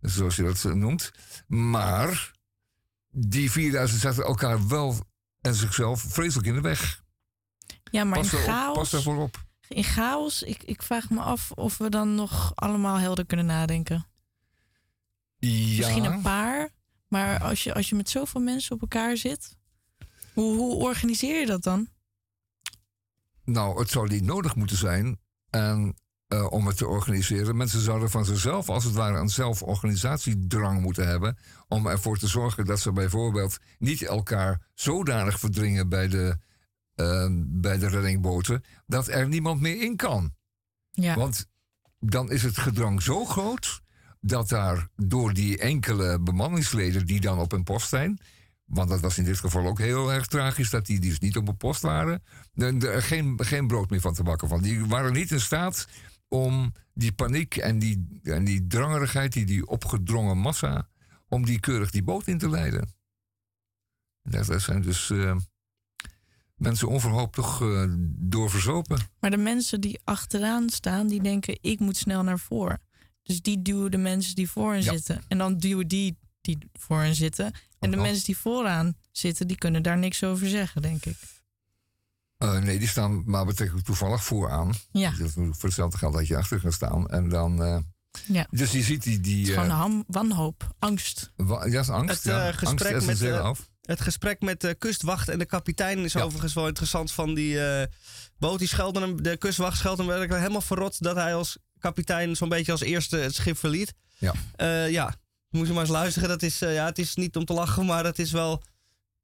zoals 0.00 0.36
je 0.36 0.42
dat 0.42 0.64
eh, 0.64 0.72
noemt. 0.72 1.10
Maar 1.46 2.32
die 3.08 3.50
4000 3.50 4.00
zaten 4.00 4.24
elkaar 4.24 4.68
wel 4.68 4.96
en 5.40 5.54
zichzelf 5.54 6.00
vreselijk 6.00 6.48
in 6.48 6.54
de 6.54 6.60
weg. 6.60 7.02
Ja, 7.90 8.04
maar 8.04 8.18
pas, 8.18 8.32
in 8.32 8.38
chaos, 8.38 8.76
pas 8.76 8.90
daarvoor 8.90 9.16
op. 9.16 9.44
in 9.68 9.84
chaos 9.84 10.42
ik, 10.42 10.62
ik 10.62 10.82
vraag 10.82 11.10
me 11.10 11.20
af 11.20 11.50
of 11.50 11.78
we 11.78 11.90
dan 11.90 12.14
nog 12.14 12.52
allemaal 12.54 12.96
helder 12.98 13.26
kunnen 13.26 13.46
nadenken. 13.46 14.06
Ja, 15.36 15.76
Misschien 15.76 16.04
een 16.04 16.22
paar, 16.22 16.70
maar 17.08 17.40
als 17.40 17.64
je, 17.64 17.74
als 17.74 17.88
je 17.88 17.94
met 17.94 18.10
zoveel 18.10 18.40
mensen 18.40 18.74
op 18.74 18.80
elkaar 18.80 19.16
zit, 19.16 19.56
hoe, 20.32 20.56
hoe 20.56 20.74
organiseer 20.74 21.40
je 21.40 21.46
dat 21.46 21.62
dan? 21.62 21.88
Nou, 23.44 23.78
het 23.78 23.90
zou 23.90 24.08
niet 24.08 24.24
nodig 24.24 24.54
moeten 24.54 24.76
zijn 24.76 25.20
en, 25.50 25.96
eh, 26.28 26.52
om 26.52 26.66
het 26.66 26.76
te 26.76 26.86
organiseren. 26.86 27.56
Mensen 27.56 27.80
zouden 27.80 28.10
van 28.10 28.24
zichzelf, 28.24 28.68
als 28.68 28.84
het 28.84 28.94
ware, 28.94 29.18
een 29.18 29.28
zelforganisatiedrang 29.28 30.80
moeten 30.80 31.06
hebben. 31.06 31.38
Om 31.68 31.86
ervoor 31.86 32.18
te 32.18 32.26
zorgen 32.26 32.64
dat 32.64 32.80
ze 32.80 32.92
bijvoorbeeld 32.92 33.58
niet 33.78 34.02
elkaar 34.02 34.68
zodanig 34.74 35.38
verdringen 35.38 35.88
bij 35.88 36.08
de, 36.08 36.38
eh, 36.94 37.28
bij 37.46 37.78
de 37.78 37.88
reddingboten. 37.88 38.64
dat 38.86 39.08
er 39.08 39.28
niemand 39.28 39.60
meer 39.60 39.82
in 39.82 39.96
kan. 39.96 40.34
Ja. 40.90 41.14
Want 41.14 41.46
dan 41.98 42.30
is 42.30 42.42
het 42.42 42.58
gedrang 42.58 43.02
zo 43.02 43.24
groot 43.24 43.82
dat 44.20 44.48
daar 44.48 44.88
door 44.96 45.32
die 45.32 45.58
enkele 45.58 46.20
bemanningsleden 46.20 47.06
die 47.06 47.20
dan 47.20 47.38
op 47.38 47.52
een 47.52 47.62
post 47.62 47.88
zijn. 47.88 48.20
Want 48.72 48.88
dat 48.88 49.00
was 49.00 49.18
in 49.18 49.24
dit 49.24 49.38
geval 49.38 49.66
ook 49.66 49.78
heel 49.78 50.12
erg 50.12 50.26
tragisch 50.26 50.70
dat 50.70 50.86
die 50.86 51.00
dus 51.00 51.18
niet 51.18 51.36
op 51.36 51.48
een 51.48 51.56
post 51.56 51.82
waren. 51.82 52.22
Er 52.54 52.86
er 52.88 53.02
geen, 53.02 53.44
geen 53.44 53.66
brood 53.66 53.90
meer 53.90 54.00
van 54.00 54.14
te 54.14 54.22
bakken. 54.22 54.48
Van. 54.48 54.62
Die 54.62 54.86
waren 54.86 55.12
niet 55.12 55.30
in 55.30 55.40
staat 55.40 55.88
om 56.28 56.72
die 56.94 57.12
paniek 57.12 57.56
en 57.56 57.78
die, 57.78 58.20
en 58.22 58.44
die 58.44 58.66
drangerigheid, 58.66 59.32
die, 59.32 59.44
die 59.44 59.66
opgedrongen 59.66 60.38
massa, 60.38 60.88
om 61.28 61.44
die 61.44 61.60
keurig 61.60 61.90
die 61.90 62.02
boot 62.02 62.26
in 62.26 62.38
te 62.38 62.48
leiden. 62.48 62.94
Daar 64.22 64.46
daar 64.46 64.60
zijn 64.60 64.82
dus 64.82 65.10
eh, 65.10 65.36
mensen 66.54 66.88
onverhoopt 66.88 67.34
toch 67.34 67.62
eh, 67.62 67.84
door 68.06 68.50
verzopen. 68.50 68.98
Maar 69.20 69.30
de 69.30 69.36
mensen 69.36 69.80
die 69.80 70.00
achteraan 70.04 70.68
staan, 70.70 71.06
die 71.06 71.22
denken 71.22 71.58
ik 71.60 71.80
moet 71.80 71.96
snel 71.96 72.22
naar 72.22 72.38
voren. 72.38 72.80
Dus 73.22 73.42
die 73.42 73.62
duwen 73.62 73.90
de 73.90 73.96
mensen 73.96 74.34
die 74.34 74.50
voor 74.50 74.72
hen 74.72 74.82
Ja. 74.82 74.92
zitten. 74.92 75.22
En 75.28 75.38
dan 75.38 75.58
duwen 75.58 75.88
die 75.88 76.16
die 76.42 76.58
voor 76.72 77.00
hen 77.00 77.14
zitten. 77.14 77.52
En 77.78 77.90
de 77.90 77.96
Oh. 77.96 78.02
mensen 78.02 78.24
die 78.24 78.36
vooraan 78.36 78.96
zitten, 79.12 79.46
die 79.46 79.56
kunnen 79.58 79.82
daar 79.82 79.98
niks 79.98 80.24
over 80.24 80.48
zeggen, 80.48 80.82
denk 80.82 81.04
ik. 81.04 81.16
Eh, 82.38 82.58
nee, 82.58 82.78
die 82.78 82.88
staan 82.88 83.22
maar 83.26 83.46
betrekkelijk 83.46 83.86
toevallig 83.86 84.24
vooraan. 84.24 84.72
Ja. 84.92 85.10
Dus 85.10 85.32
voor 85.32 85.52
hetzelfde 85.60 85.98
geld 85.98 86.12
dat 86.14 86.26
je 86.26 86.36
achter 86.36 86.60
gaat 86.60 86.72
staan. 86.72 87.08
En 87.08 87.28
dan, 87.28 87.62
eh, 87.62 87.78
Ja. 88.26 88.46
Dus 88.50 88.72
je 88.72 88.82
ziet 88.82 89.02
die... 89.02 89.20
die 89.20 89.38
Het 89.38 89.48
is 89.48 89.54
gewoon 89.54 89.70
eh, 89.70 89.78
ham- 89.78 90.04
wanhoop, 90.06 90.74
angst. 90.78 91.32
wa- 91.36 91.64
ja, 91.66 91.80
is 91.80 91.88
angst. 91.88 92.14
Het, 92.14 92.32
ja. 92.32 92.52
gesprek 92.52 92.92
angst 92.94 93.20
met, 93.20 93.32
af. 93.32 93.70
Het 93.82 94.00
gesprek 94.00 94.40
met 94.40 94.60
de 94.60 94.74
kustwacht 94.74 95.28
en 95.28 95.38
de 95.38 95.44
kapitein 95.46 95.98
is 95.98 96.12
Ja. 96.12 96.22
overigens 96.22 96.54
wel 96.54 96.66
interessant 96.66 97.12
van 97.12 97.34
die 97.34 97.64
eh, 97.66 97.86
boot. 98.38 98.58
Die 98.58 98.68
schelden 98.68 99.02
hem, 99.02 99.22
de 99.22 99.36
kustwacht 99.36 99.78
scheldt 99.78 99.98
hem 99.98 100.06
werkelijk 100.06 100.38
helemaal 100.40 100.60
verrot 100.60 101.02
dat 101.02 101.16
hij 101.16 101.34
als 101.34 101.58
kapitein 101.78 102.36
zo'n 102.36 102.48
beetje 102.48 102.72
als 102.72 102.80
eerste 102.80 103.16
het 103.16 103.34
schip 103.34 103.56
verliet. 103.58 103.92
Ja. 104.18 104.32
Eh, 104.56 104.90
ja, 104.90 105.14
moet 105.52 105.66
je 105.66 105.72
maar 105.72 105.82
eens 105.82 105.90
luisteren. 105.90 106.28
Dat 106.28 106.42
is, 106.42 106.62
eh, 106.62 106.74
ja, 106.74 106.84
het 106.84 106.98
is 106.98 107.14
niet 107.14 107.36
om 107.36 107.44
te 107.44 107.52
lachen, 107.52 107.86
maar 107.86 108.04
het 108.04 108.18
is 108.18 108.32
wel, 108.32 108.62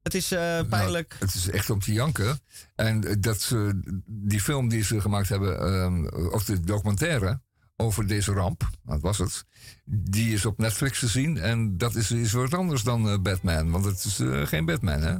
het 0.03 0.13
is 0.13 0.31
eh, 0.31 0.59
pijnlijk. 0.69 1.09
Nou, 1.09 1.25
het 1.25 1.33
is 1.33 1.49
echt 1.49 1.69
om 1.69 1.79
te 1.79 1.93
janken. 1.93 2.39
En 2.75 3.03
eh, 3.03 3.15
dat 3.19 3.41
ze, 3.41 3.81
die 4.05 4.41
film 4.41 4.69
die 4.69 4.83
ze 4.83 5.01
gemaakt 5.01 5.29
hebben, 5.29 5.59
ehm, 5.59 6.05
of 6.31 6.43
de 6.43 6.59
documentaire 6.59 7.41
over 7.81 8.07
deze 8.07 8.31
ramp. 8.31 8.69
Dat 8.85 9.01
was 9.01 9.17
het. 9.17 9.45
Die 9.85 10.33
is 10.33 10.45
op 10.45 10.57
Netflix 10.57 10.99
te 10.99 11.07
zien. 11.07 11.37
En 11.37 11.77
dat 11.77 11.95
is, 11.95 12.11
is 12.11 12.31
wat 12.31 12.53
anders 12.53 12.83
dan 12.83 13.09
eh, 13.09 13.19
Batman. 13.19 13.71
Want 13.71 13.85
het 13.85 14.03
is 14.03 14.19
eh, 14.19 14.45
geen 14.45 14.65
Batman, 14.65 15.01
hè? 15.01 15.17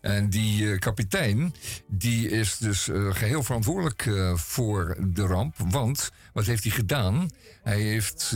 En 0.00 0.30
die 0.30 0.72
eh, 0.72 0.78
kapitein, 0.78 1.54
die 1.86 2.28
is 2.28 2.58
dus 2.58 2.88
eh, 2.88 3.14
geheel 3.14 3.42
verantwoordelijk 3.42 4.10
voor 4.34 4.96
de 5.00 5.26
ramp. 5.26 5.56
Want, 5.70 6.10
wat 6.32 6.46
heeft 6.46 6.62
hij 6.62 6.72
gedaan? 6.72 7.30
Hij 7.62 7.80
heeft 7.80 8.30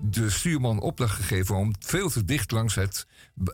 de 0.00 0.30
stuurman 0.30 0.80
opdracht 0.80 1.14
gegeven 1.14 1.54
om 1.54 1.74
veel 1.78 2.10
te 2.10 2.24
dicht 2.24 2.50
langs 2.50 2.74
het 2.74 3.06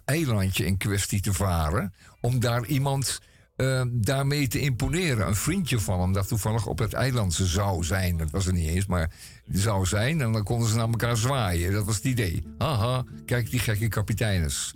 eilandje 0.04 0.66
in 0.66 0.76
kwestie 0.76 1.20
te 1.20 1.32
varen. 1.32 1.94
Om 2.20 2.40
daar 2.40 2.66
iemand 2.66 3.20
daarmee 3.90 4.48
te 4.48 4.60
imponeren. 4.60 5.26
Een 5.26 5.36
vriendje 5.36 5.78
van 5.78 6.00
hem 6.00 6.12
dat 6.12 6.28
toevallig 6.28 6.66
op 6.66 6.78
het 6.78 6.92
eiland 6.92 7.34
zou 7.34 7.84
zijn. 7.84 8.16
Dat 8.16 8.30
was 8.30 8.46
er 8.46 8.52
niet 8.52 8.68
eens, 8.68 8.86
maar 8.86 9.10
zou 9.60 9.86
zijn. 9.86 10.20
En 10.20 10.32
dan 10.32 10.42
konden 10.42 10.68
ze 10.68 10.76
naar 10.76 10.88
elkaar 10.88 11.16
zwaaien. 11.16 11.72
Dat 11.72 11.84
was 11.84 11.96
het 11.96 12.04
idee. 12.04 12.42
Haha, 12.58 13.04
kijk 13.24 13.50
die 13.50 13.60
gekke 13.60 13.88
kapiteines. 13.88 14.74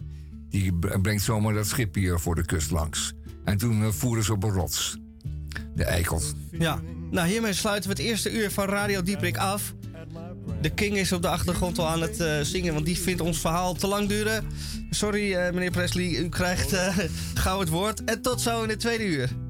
Die 0.49 0.75
brengt 1.03 1.23
zomaar 1.23 1.55
dat 1.55 1.67
schip 1.67 1.95
hier 1.95 2.19
voor 2.19 2.35
de 2.35 2.45
kust 2.45 2.71
langs. 2.71 3.13
En 3.45 3.59
toen 3.59 3.83
eh, 3.83 3.89
voeren 3.91 4.25
ze 4.25 4.33
op 4.33 4.45
een 4.45 4.51
rots. 4.51 4.97
De 5.75 5.85
eikels. 5.85 6.33
Ja, 6.51 6.81
nou 7.11 7.29
hiermee 7.29 7.53
sluiten 7.53 7.91
we 7.91 7.97
het 7.97 8.07
eerste 8.07 8.33
uur 8.33 8.51
van 8.51 8.69
Radio 8.69 9.03
Dieprik 9.03 9.37
af. 9.37 9.75
De 10.61 10.71
King 10.71 10.97
is 10.97 11.13
op 11.13 11.23
de 11.23 11.29
achtergrond 11.29 11.79
al 11.79 11.89
aan 11.89 12.03
het 12.03 12.21
eh, 12.21 12.41
zingen, 12.41 12.75
want 12.75 12.87
die 12.87 12.99
vindt 12.99 13.21
ons 13.21 13.41
verhaal 13.41 13.75
te 13.75 13.87
lang 13.87 14.09
duren. 14.09 14.45
Sorry 14.91 15.35
eh, 15.35 15.53
meneer 15.53 15.71
Presley, 15.71 16.09
u 16.09 16.29
krijgt 16.29 16.77
gauw 17.35 17.61
het 17.61 17.69
woord. 17.69 18.05
En 18.05 18.23
tot 18.23 18.41
zo 18.41 18.63
in 18.63 18.69
het 18.69 18.81
tweede 18.81 19.05
uur. 19.05 19.46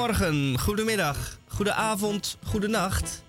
Goedemorgen, 0.00 0.58
goedemiddag, 0.58 1.38
goedenavond, 1.48 2.38
goedenacht. 2.44 3.22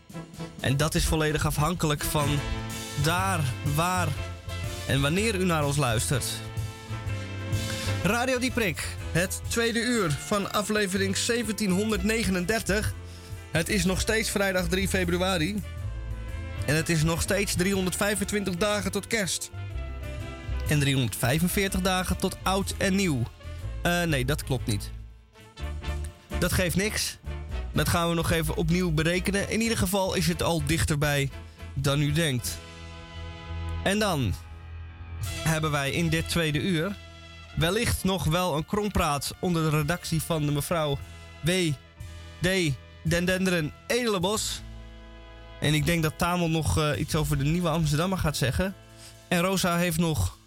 En 0.59 0.78
dat 0.78 0.95
is 0.95 1.05
volledig 1.05 1.45
afhankelijk 1.45 2.03
van 2.03 2.30
daar, 3.03 3.39
waar 3.76 4.07
en 4.88 5.01
wanneer 5.01 5.36
u 5.36 5.45
naar 5.45 5.65
ons 5.65 5.78
luistert. 5.78 6.26
Radio 8.03 8.39
Dieprik, 8.39 8.88
het 9.11 9.41
tweede 9.47 9.80
uur 9.80 10.11
van 10.11 10.51
aflevering 10.51 11.17
1739. 11.17 12.93
Het 13.51 13.69
is 13.69 13.86
nog 13.86 13.99
steeds 13.99 14.30
vrijdag 14.30 14.67
3 14.67 14.88
februari. 14.88 15.61
En 16.65 16.76
het 16.76 16.89
is 16.89 17.03
nog 17.03 17.22
steeds 17.22 17.55
325 17.55 18.55
dagen 18.55 18.91
tot 18.91 19.07
kerst. 19.07 19.51
En 20.67 20.80
345 20.80 21.82
dagen 21.82 22.17
tot 22.17 22.38
oud 22.43 22.76
en 22.78 22.95
nieuw. 22.95 23.24
Eh, 23.82 24.03
nee, 24.03 24.26
dat 24.26 24.43
klopt 24.43 24.67
niet. 24.67 24.91
Dat 26.41 26.53
geeft 26.53 26.75
niks. 26.75 27.17
Dat 27.71 27.89
gaan 27.89 28.09
we 28.09 28.15
nog 28.15 28.31
even 28.31 28.55
opnieuw 28.55 28.91
berekenen. 28.91 29.49
In 29.49 29.61
ieder 29.61 29.77
geval 29.77 30.13
is 30.13 30.27
het 30.27 30.43
al 30.43 30.65
dichterbij 30.65 31.29
dan 31.73 32.01
u 32.01 32.11
denkt. 32.11 32.57
En 33.83 33.99
dan 33.99 34.33
hebben 35.23 35.71
wij 35.71 35.91
in 35.91 36.09
dit 36.09 36.29
tweede 36.29 36.59
uur 36.59 36.95
wellicht 37.55 38.03
nog 38.03 38.23
wel 38.23 38.55
een 38.55 38.65
krompraat 38.65 39.33
onder 39.39 39.71
de 39.71 39.77
redactie 39.77 40.21
van 40.21 40.45
de 40.45 40.51
mevrouw 40.51 40.97
W. 41.41 41.49
D. 42.39 42.47
Den 43.03 43.25
Denderen 43.25 43.73
Edelenbos. 43.87 44.61
En 45.59 45.73
ik 45.73 45.85
denk 45.85 46.03
dat 46.03 46.17
Tamel 46.17 46.49
nog 46.49 46.77
eh, 46.77 46.99
iets 46.99 47.15
over 47.15 47.37
de 47.37 47.43
nieuwe 47.43 47.69
Amsterdammer 47.69 48.17
gaat 48.17 48.37
zeggen. 48.37 48.75
En 49.27 49.41
Rosa 49.41 49.77
heeft 49.77 49.97
nog 49.97 50.37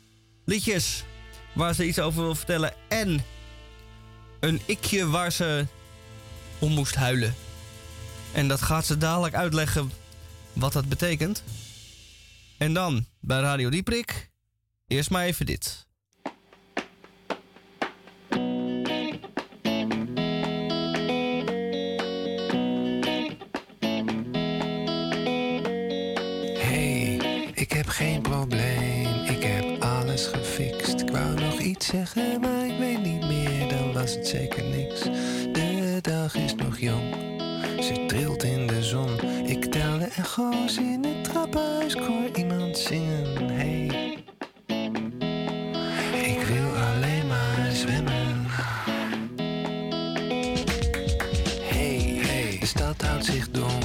liedjes 0.44 1.04
waar 1.52 1.74
ze 1.74 1.86
iets 1.86 1.98
over 1.98 2.22
wil 2.22 2.34
vertellen. 2.34 2.72
En 2.88 3.24
een 4.40 4.60
ikje 4.66 5.08
waar 5.08 5.32
ze 5.32 5.66
om 6.64 6.72
moest 6.72 6.94
huilen. 6.94 7.34
En 8.32 8.48
dat 8.48 8.62
gaat 8.62 8.86
ze 8.86 8.98
dadelijk 8.98 9.34
uitleggen 9.34 9.90
wat 10.52 10.72
dat 10.72 10.88
betekent. 10.88 11.42
En 12.58 12.74
dan 12.74 13.06
bij 13.20 13.40
Radio 13.40 13.70
Dieprik. 13.70 14.30
Eerst 14.86 15.10
maar 15.10 15.24
even 15.24 15.46
dit. 15.46 15.86
Hey, 26.58 27.16
ik 27.54 27.72
heb 27.72 27.86
geen 27.86 28.22
probleem, 28.22 29.24
ik 29.24 29.42
heb 29.42 29.82
alles 29.82 30.26
gefixt. 30.26 31.00
Ik 31.00 31.10
wou 31.10 31.34
nog 31.34 31.58
iets 31.58 31.86
zeggen, 31.86 32.40
maar 32.40 32.66
ik 32.66 32.78
weet 32.78 33.02
niet 33.02 33.26
meer, 33.26 33.68
dan 33.68 33.92
was 33.92 34.14
het 34.14 34.26
zeker 34.26 34.64
niks. 34.64 35.02
Dag 36.04 36.34
is 36.34 36.54
nog 36.54 36.78
jong, 36.78 37.14
ze 37.80 38.04
trilt 38.06 38.42
in 38.42 38.66
de 38.66 38.82
zon. 38.82 39.20
Ik 39.46 39.64
tel 39.64 39.98
de 39.98 40.04
echo's 40.04 40.76
in 40.76 41.04
het 41.04 41.24
trappenhuis, 41.24 41.94
ik 41.94 42.02
hoor 42.02 42.30
iemand 42.34 42.78
zingen. 42.78 43.50
Hey, 43.50 43.84
ik 46.22 46.42
wil 46.42 46.76
alleen 46.76 47.26
maar 47.26 47.70
zwemmen. 47.72 48.46
Hey, 51.62 52.18
hey, 52.22 52.56
de 52.60 52.66
stad 52.66 53.02
houdt 53.02 53.24
zich 53.24 53.50
dom. 53.50 53.80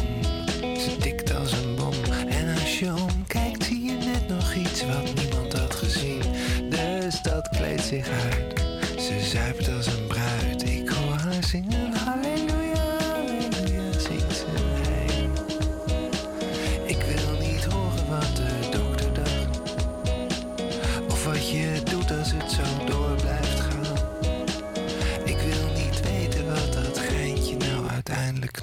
Ze 0.61 0.97
tikt 0.99 1.35
als 1.35 1.51
een 1.51 1.75
bom. 1.75 1.93
En 2.27 2.53
als 2.53 2.79
je 2.79 2.93
omkijkt, 2.93 3.63
zie 3.63 3.83
je 3.83 3.97
net 3.97 4.27
nog 4.27 4.53
iets 4.53 4.85
wat 4.85 5.13
niemand 5.15 5.53
had 5.53 5.75
gezien. 5.75 6.21
De 6.69 7.07
stad 7.09 7.49
kleedt 7.49 7.83
zich 7.83 8.09
uit. 8.09 8.59
Ze 9.01 9.19
zuipt 9.19 9.69
als 9.69 9.87
een 9.87 10.07
bruid. 10.07 10.69
Ik 10.69 10.89
hoor 10.89 11.15
haar 11.15 11.43
zingen. 11.43 11.88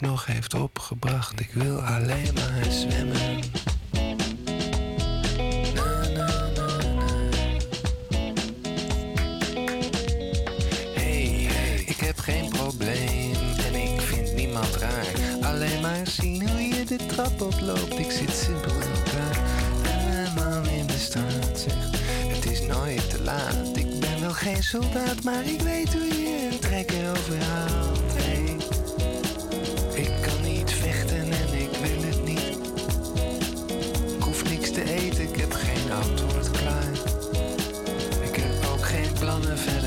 Nog 0.00 0.26
heeft 0.26 0.54
opgebracht. 0.54 1.40
Ik 1.40 1.50
wil 1.52 1.80
alleen 1.80 2.34
maar 2.34 2.70
zwemmen. 2.70 3.40
Hey, 10.94 11.46
hey, 11.48 11.84
ik 11.86 11.96
heb 11.96 12.18
geen 12.18 12.48
probleem 12.48 13.32
en 13.66 13.74
ik 13.74 14.00
vind 14.00 14.34
niemand 14.34 14.76
raar. 14.76 15.06
Alleen 15.42 15.80
maar 15.80 16.06
zien 16.06 16.48
hoe 16.48 16.60
je 16.60 16.84
de 16.84 17.06
trap 17.06 17.40
oploopt. 17.40 17.98
Ik 17.98 18.10
zit 18.10 18.30
simpel. 18.30 18.72
En 19.82 20.26
een 20.26 20.34
man 20.34 20.66
in 20.68 20.86
de 20.86 20.98
straat 20.98 21.58
zegt: 21.58 21.98
Het 22.34 22.50
is 22.50 22.60
nooit 22.60 23.10
te 23.10 23.22
laat. 23.22 23.76
Ik 23.76 24.00
ben 24.00 24.20
wel 24.20 24.32
geen 24.32 24.62
soldaat, 24.62 25.22
maar 25.24 25.44
ik 25.44 25.60
weet 25.60 25.92
hoe 25.92 26.22
je 26.22 26.48
een 26.52 26.58
trekker 26.58 27.10
overhaalt. 27.10 28.05
Ik 38.22 38.36
heb 38.36 38.70
ook 38.72 38.86
geen 38.86 39.12
plannen 39.18 39.58
verder. 39.58 39.85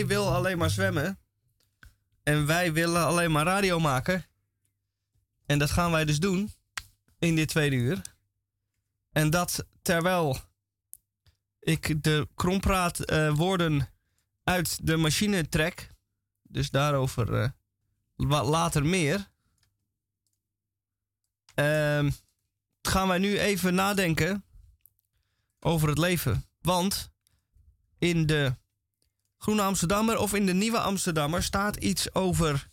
Hij 0.00 0.08
wil 0.08 0.34
alleen 0.34 0.58
maar 0.58 0.70
zwemmen. 0.70 1.18
En 2.22 2.46
wij 2.46 2.72
willen 2.72 3.04
alleen 3.06 3.30
maar 3.30 3.44
radio 3.44 3.80
maken. 3.80 4.26
En 5.46 5.58
dat 5.58 5.70
gaan 5.70 5.90
wij 5.90 6.04
dus 6.04 6.18
doen 6.20 6.52
in 7.18 7.36
dit 7.36 7.48
tweede 7.48 7.76
uur. 7.76 8.02
En 9.12 9.30
dat 9.30 9.66
terwijl 9.82 10.36
ik 11.58 12.02
de 12.02 12.28
krompraat 12.34 13.00
eh, 13.00 13.34
woorden 13.34 13.88
uit 14.44 14.86
de 14.86 14.96
machine 14.96 15.48
trek. 15.48 15.90
Dus 16.42 16.70
daarover 16.70 17.34
eh, 17.34 17.50
wa- 18.16 18.44
later 18.44 18.84
meer. 18.86 19.30
Ehm, 21.54 22.10
gaan 22.82 23.08
wij 23.08 23.18
nu 23.18 23.38
even 23.38 23.74
nadenken 23.74 24.44
over 25.58 25.88
het 25.88 25.98
leven. 25.98 26.44
Want 26.60 27.10
in 27.98 28.26
de 28.26 28.58
Groene 29.40 29.62
Amsterdammer 29.62 30.18
of 30.18 30.34
in 30.34 30.46
de 30.46 30.54
Nieuwe 30.54 30.80
Amsterdammer 30.80 31.42
staat 31.42 31.76
iets 31.76 32.14
over 32.14 32.68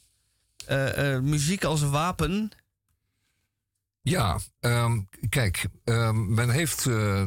eh, 0.66 1.16
eh, 1.16 1.22
muziek 1.22 1.64
als 1.64 1.82
wapen. 1.82 2.52
Ja, 4.02 4.40
ehm, 4.60 5.00
kijk, 5.30 5.68
ehm, 5.84 6.34
men 6.34 6.50
heeft, 6.50 6.86
eh, 6.86 7.26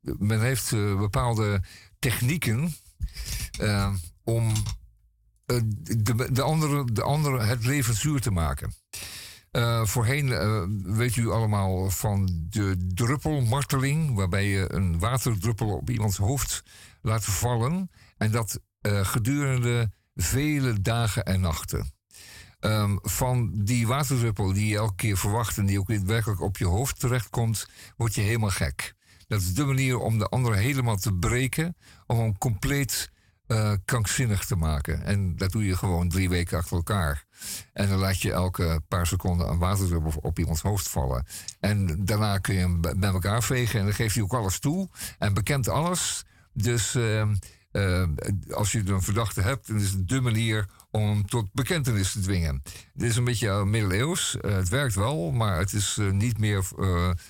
men 0.00 0.40
heeft 0.40 0.70
bepaalde 0.98 1.62
technieken 1.98 2.74
eh, 3.58 3.94
om 4.24 4.52
de, 5.44 6.32
de, 6.32 6.42
andere, 6.42 6.92
de 6.92 7.02
andere 7.02 7.42
het 7.42 7.64
leven 7.64 7.94
zuur 7.94 8.20
te 8.20 8.30
maken. 8.30 8.74
Voorheen 9.82 10.28
weet 10.96 11.16
u 11.16 11.30
allemaal 11.30 11.90
van 11.90 12.46
de 12.50 12.90
druppelmarteling, 12.94 14.14
waarbij 14.14 14.48
je 14.48 14.72
een 14.72 14.98
waterdruppel 14.98 15.68
op 15.68 15.90
iemands 15.90 16.16
hoofd 16.16 16.62
laat 17.02 17.24
vallen. 17.24 17.90
En 18.16 18.30
dat 18.30 18.60
eh, 18.82 19.04
gedurende 19.04 19.90
vele 20.14 20.80
dagen 20.80 21.24
en 21.24 21.40
nachten. 21.40 21.92
Ehm, 22.60 22.96
van 23.02 23.50
die 23.54 23.86
waterdruppel 23.86 24.52
die 24.52 24.66
je 24.66 24.76
elke 24.76 24.94
keer 24.94 25.16
verwacht 25.16 25.58
en 25.58 25.66
die 25.66 25.78
ook 25.78 25.88
werkelijk 25.88 26.40
op 26.40 26.56
je 26.56 26.66
hoofd 26.66 27.00
terechtkomt, 27.00 27.66
word 27.96 28.14
je 28.14 28.20
helemaal 28.20 28.50
gek. 28.50 28.94
Dat 29.26 29.40
is 29.40 29.54
de 29.54 29.64
manier 29.64 29.98
om 29.98 30.18
de 30.18 30.28
ander 30.28 30.54
helemaal 30.54 30.96
te 30.96 31.12
breken, 31.12 31.76
om 32.06 32.18
hem 32.18 32.38
compleet 32.38 33.10
eh, 33.46 33.72
krankzinnig 33.84 34.44
te 34.44 34.56
maken. 34.56 35.04
En 35.04 35.36
dat 35.36 35.52
doe 35.52 35.64
je 35.64 35.76
gewoon 35.76 36.08
drie 36.08 36.28
weken 36.28 36.58
achter 36.58 36.76
elkaar. 36.76 37.24
En 37.72 37.88
dan 37.88 37.98
laat 37.98 38.20
je 38.20 38.32
elke 38.32 38.80
paar 38.88 39.06
seconden 39.06 39.48
een 39.48 39.58
waterdruppel 39.58 40.12
op 40.22 40.38
iemands 40.38 40.62
hoofd 40.62 40.88
vallen. 40.88 41.26
En 41.60 42.04
daarna 42.04 42.38
kun 42.38 42.54
je 42.54 42.60
hem 42.60 42.80
bij 42.80 42.96
bij 42.96 43.10
elkaar 43.10 43.42
vegen 43.42 43.78
en 43.78 43.84
dan 43.84 43.94
geeft 43.94 44.14
hij 44.14 44.22
ook 44.22 44.34
alles 44.34 44.58
toe 44.58 44.88
en 45.18 45.34
bekent 45.34 45.68
alles. 45.68 46.24
Dus 46.52 46.94
ehm, 46.94 47.34
eh, 47.72 48.02
als 48.50 48.72
je 48.72 48.82
een 48.86 49.02
verdachte 49.02 49.40
hebt, 49.40 49.66
dan 49.66 49.76
is 49.76 49.90
het 49.90 50.08
de 50.08 50.20
manier 50.20 50.66
om 50.90 51.26
tot 51.26 51.52
bekentenis 51.52 52.12
te 52.12 52.20
dwingen. 52.20 52.62
Dit 52.94 53.10
is 53.10 53.16
een 53.16 53.24
beetje 53.24 53.64
middeleeuws. 53.64 54.36
Eh, 54.40 54.54
het 54.54 54.68
werkt 54.68 54.94
wel, 54.94 55.30
maar 55.30 55.58
het 55.58 55.72
is 55.72 55.96
eh, 55.98 56.10
niet 56.10 56.38
meer 56.38 56.64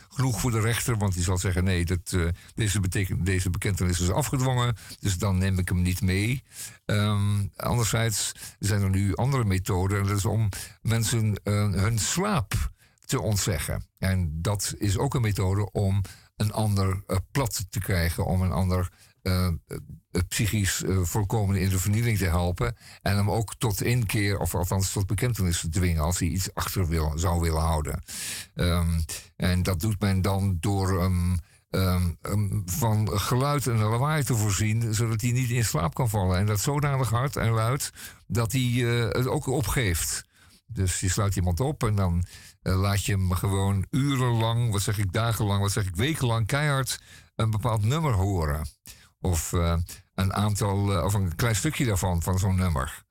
genoeg 0.08 0.40
voor 0.40 0.50
de 0.50 0.60
rechter. 0.60 0.96
Want 0.96 1.14
die 1.14 1.22
zal 1.22 1.38
zeggen: 1.38 1.64
nee, 1.64 1.84
dat, 1.84 2.16
deze, 2.54 2.80
deze 3.18 3.50
bekentenis 3.50 4.00
is 4.00 4.10
afgedwongen. 4.10 4.76
Dus 5.00 5.18
dan 5.18 5.38
neem 5.38 5.58
ik 5.58 5.68
hem 5.68 5.82
niet 5.82 6.00
mee. 6.00 6.42
Ehm, 6.84 7.46
anderzijds 7.56 8.32
zijn 8.58 8.82
er 8.82 8.90
nu 8.90 9.14
andere 9.14 9.44
methoden. 9.44 9.98
En 10.00 10.06
dat 10.06 10.16
is 10.16 10.24
om 10.24 10.48
mensen 10.80 11.40
hun 11.72 11.98
slaap 11.98 12.70
te 13.04 13.20
ontzeggen. 13.20 13.86
En 13.98 14.42
dat 14.42 14.74
is 14.78 14.98
ook 14.98 15.14
een 15.14 15.20
methode 15.20 15.72
om 15.72 16.00
een 16.36 16.52
ander 16.52 17.02
plat 17.30 17.66
te 17.70 17.78
krijgen. 17.78 18.24
Om 18.24 18.42
een 18.42 18.52
ander 18.52 18.90
eh, 19.22 19.46
eh, 20.12 20.20
psychisch 20.28 20.82
eh, 20.82 20.98
volkomen 21.02 21.56
in 21.56 21.68
de 21.68 21.78
vernieling 21.78 22.18
te 22.18 22.24
helpen. 22.24 22.76
En 23.02 23.16
hem 23.16 23.30
ook 23.30 23.54
tot 23.54 23.82
inkeer, 23.82 24.38
of 24.38 24.54
althans 24.54 24.92
tot 24.92 25.06
bekentenis 25.06 25.60
te 25.60 25.68
dwingen 25.68 26.02
als 26.02 26.18
hij 26.18 26.28
iets 26.28 26.54
achter 26.54 26.88
wil, 26.88 27.12
zou 27.14 27.40
willen 27.40 27.60
houden. 27.60 28.02
Ehm, 28.54 29.00
en 29.36 29.62
dat 29.62 29.80
doet 29.80 30.00
men 30.00 30.22
dan 30.22 30.56
door 30.60 31.00
ehm, 31.00 31.36
hem 32.22 32.62
van 32.66 33.20
geluid 33.20 33.66
en 33.66 33.78
lawaai 33.78 34.24
te 34.24 34.34
voorzien, 34.34 34.94
zodat 34.94 35.20
hij 35.20 35.30
niet 35.30 35.50
in 35.50 35.64
slaap 35.64 35.94
kan 35.94 36.08
vallen. 36.08 36.38
En 36.38 36.46
dat 36.46 36.60
zodanig 36.60 37.10
hard 37.10 37.36
en 37.36 37.50
luid 37.50 37.92
dat 38.26 38.52
hij 38.52 38.60
eh, 38.60 39.08
het 39.08 39.26
ook 39.26 39.46
opgeeft. 39.46 40.24
Dus 40.66 41.00
je 41.00 41.08
sluit 41.08 41.36
iemand 41.36 41.60
op 41.60 41.84
en 41.84 41.94
dan 41.94 42.24
laat 42.62 43.04
je 43.04 43.12
hem 43.12 43.32
gewoon 43.32 43.86
urenlang, 43.90 44.70
wat 44.70 44.82
zeg 44.82 44.98
ik 44.98 45.12
dagenlang, 45.12 45.60
wat 45.60 45.72
zeg 45.72 45.86
ik 45.86 45.96
wekenlang 45.96 46.46
keihard 46.46 47.00
een 47.34 47.50
bepaald 47.50 47.84
nummer 47.84 48.12
horen. 48.12 48.66
Of 49.22 49.52
eh, 49.52 49.76
een 50.14 50.32
aantal, 50.34 50.92
eh, 50.96 51.04
of 51.04 51.14
een 51.14 51.34
klein 51.36 51.56
stukje 51.56 51.84
daarvan, 51.84 52.22
van 52.22 52.38
zo'n 52.38 52.56
nummer. 52.56 53.04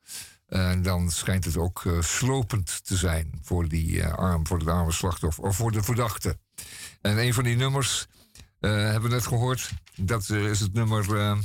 En 0.48 0.82
dan 0.82 1.12
schijnt 1.12 1.46
het 1.46 1.58
ook 1.58 1.86
eh, 1.86 2.02
slopend 2.02 2.86
te 2.86 2.98
zijn 2.98 3.40
voor, 3.44 3.68
die, 3.68 4.02
eh, 4.02 4.14
arm, 4.14 4.48
voor 4.48 4.60
het 4.60 4.68
arme 4.68 4.92
slachtoffer 4.92 5.44
of 5.44 5.56
voor 5.56 5.72
de 5.72 5.84
verdachte. 5.84 6.40
En 7.02 7.18
een 7.18 7.34
van 7.34 7.44
die 7.44 7.56
nummers 7.56 8.08
eh, 8.60 8.72
hebben 8.72 9.10
we 9.10 9.16
net 9.16 9.28
gehoord. 9.28 9.70
Dat 9.96 10.30
eh, 10.30 10.46
is 10.50 10.60
het 10.60 10.74
nummer, 10.74 11.18
eh, 11.18 11.38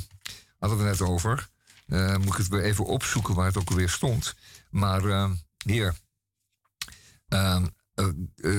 hadden 0.59 0.77
we 0.77 0.83
net 0.83 1.01
over. 1.01 1.49
Eh, 1.87 2.15
moet 2.17 2.27
ik 2.27 2.33
het 2.37 2.47
weer 2.47 2.63
even 2.63 2.85
opzoeken 2.85 3.35
waar 3.35 3.45
het 3.45 3.57
ook 3.57 3.69
alweer 3.69 3.89
stond. 3.89 4.35
Maar 4.69 5.05
eh, 5.05 5.31
hier. 5.65 5.95
Ehm, 7.27 7.65
eh, 7.95 8.05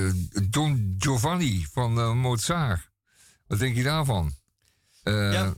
eh, 0.07 0.13
Don 0.49 0.95
Giovanni 0.97 1.67
van 1.71 1.99
eh, 1.99 2.13
Mozart. 2.13 2.89
Wat 3.47 3.59
denk 3.59 3.75
je 3.75 3.83
daarvan? 3.83 4.33
Eh, 5.03 5.31
Ja. 5.33 5.53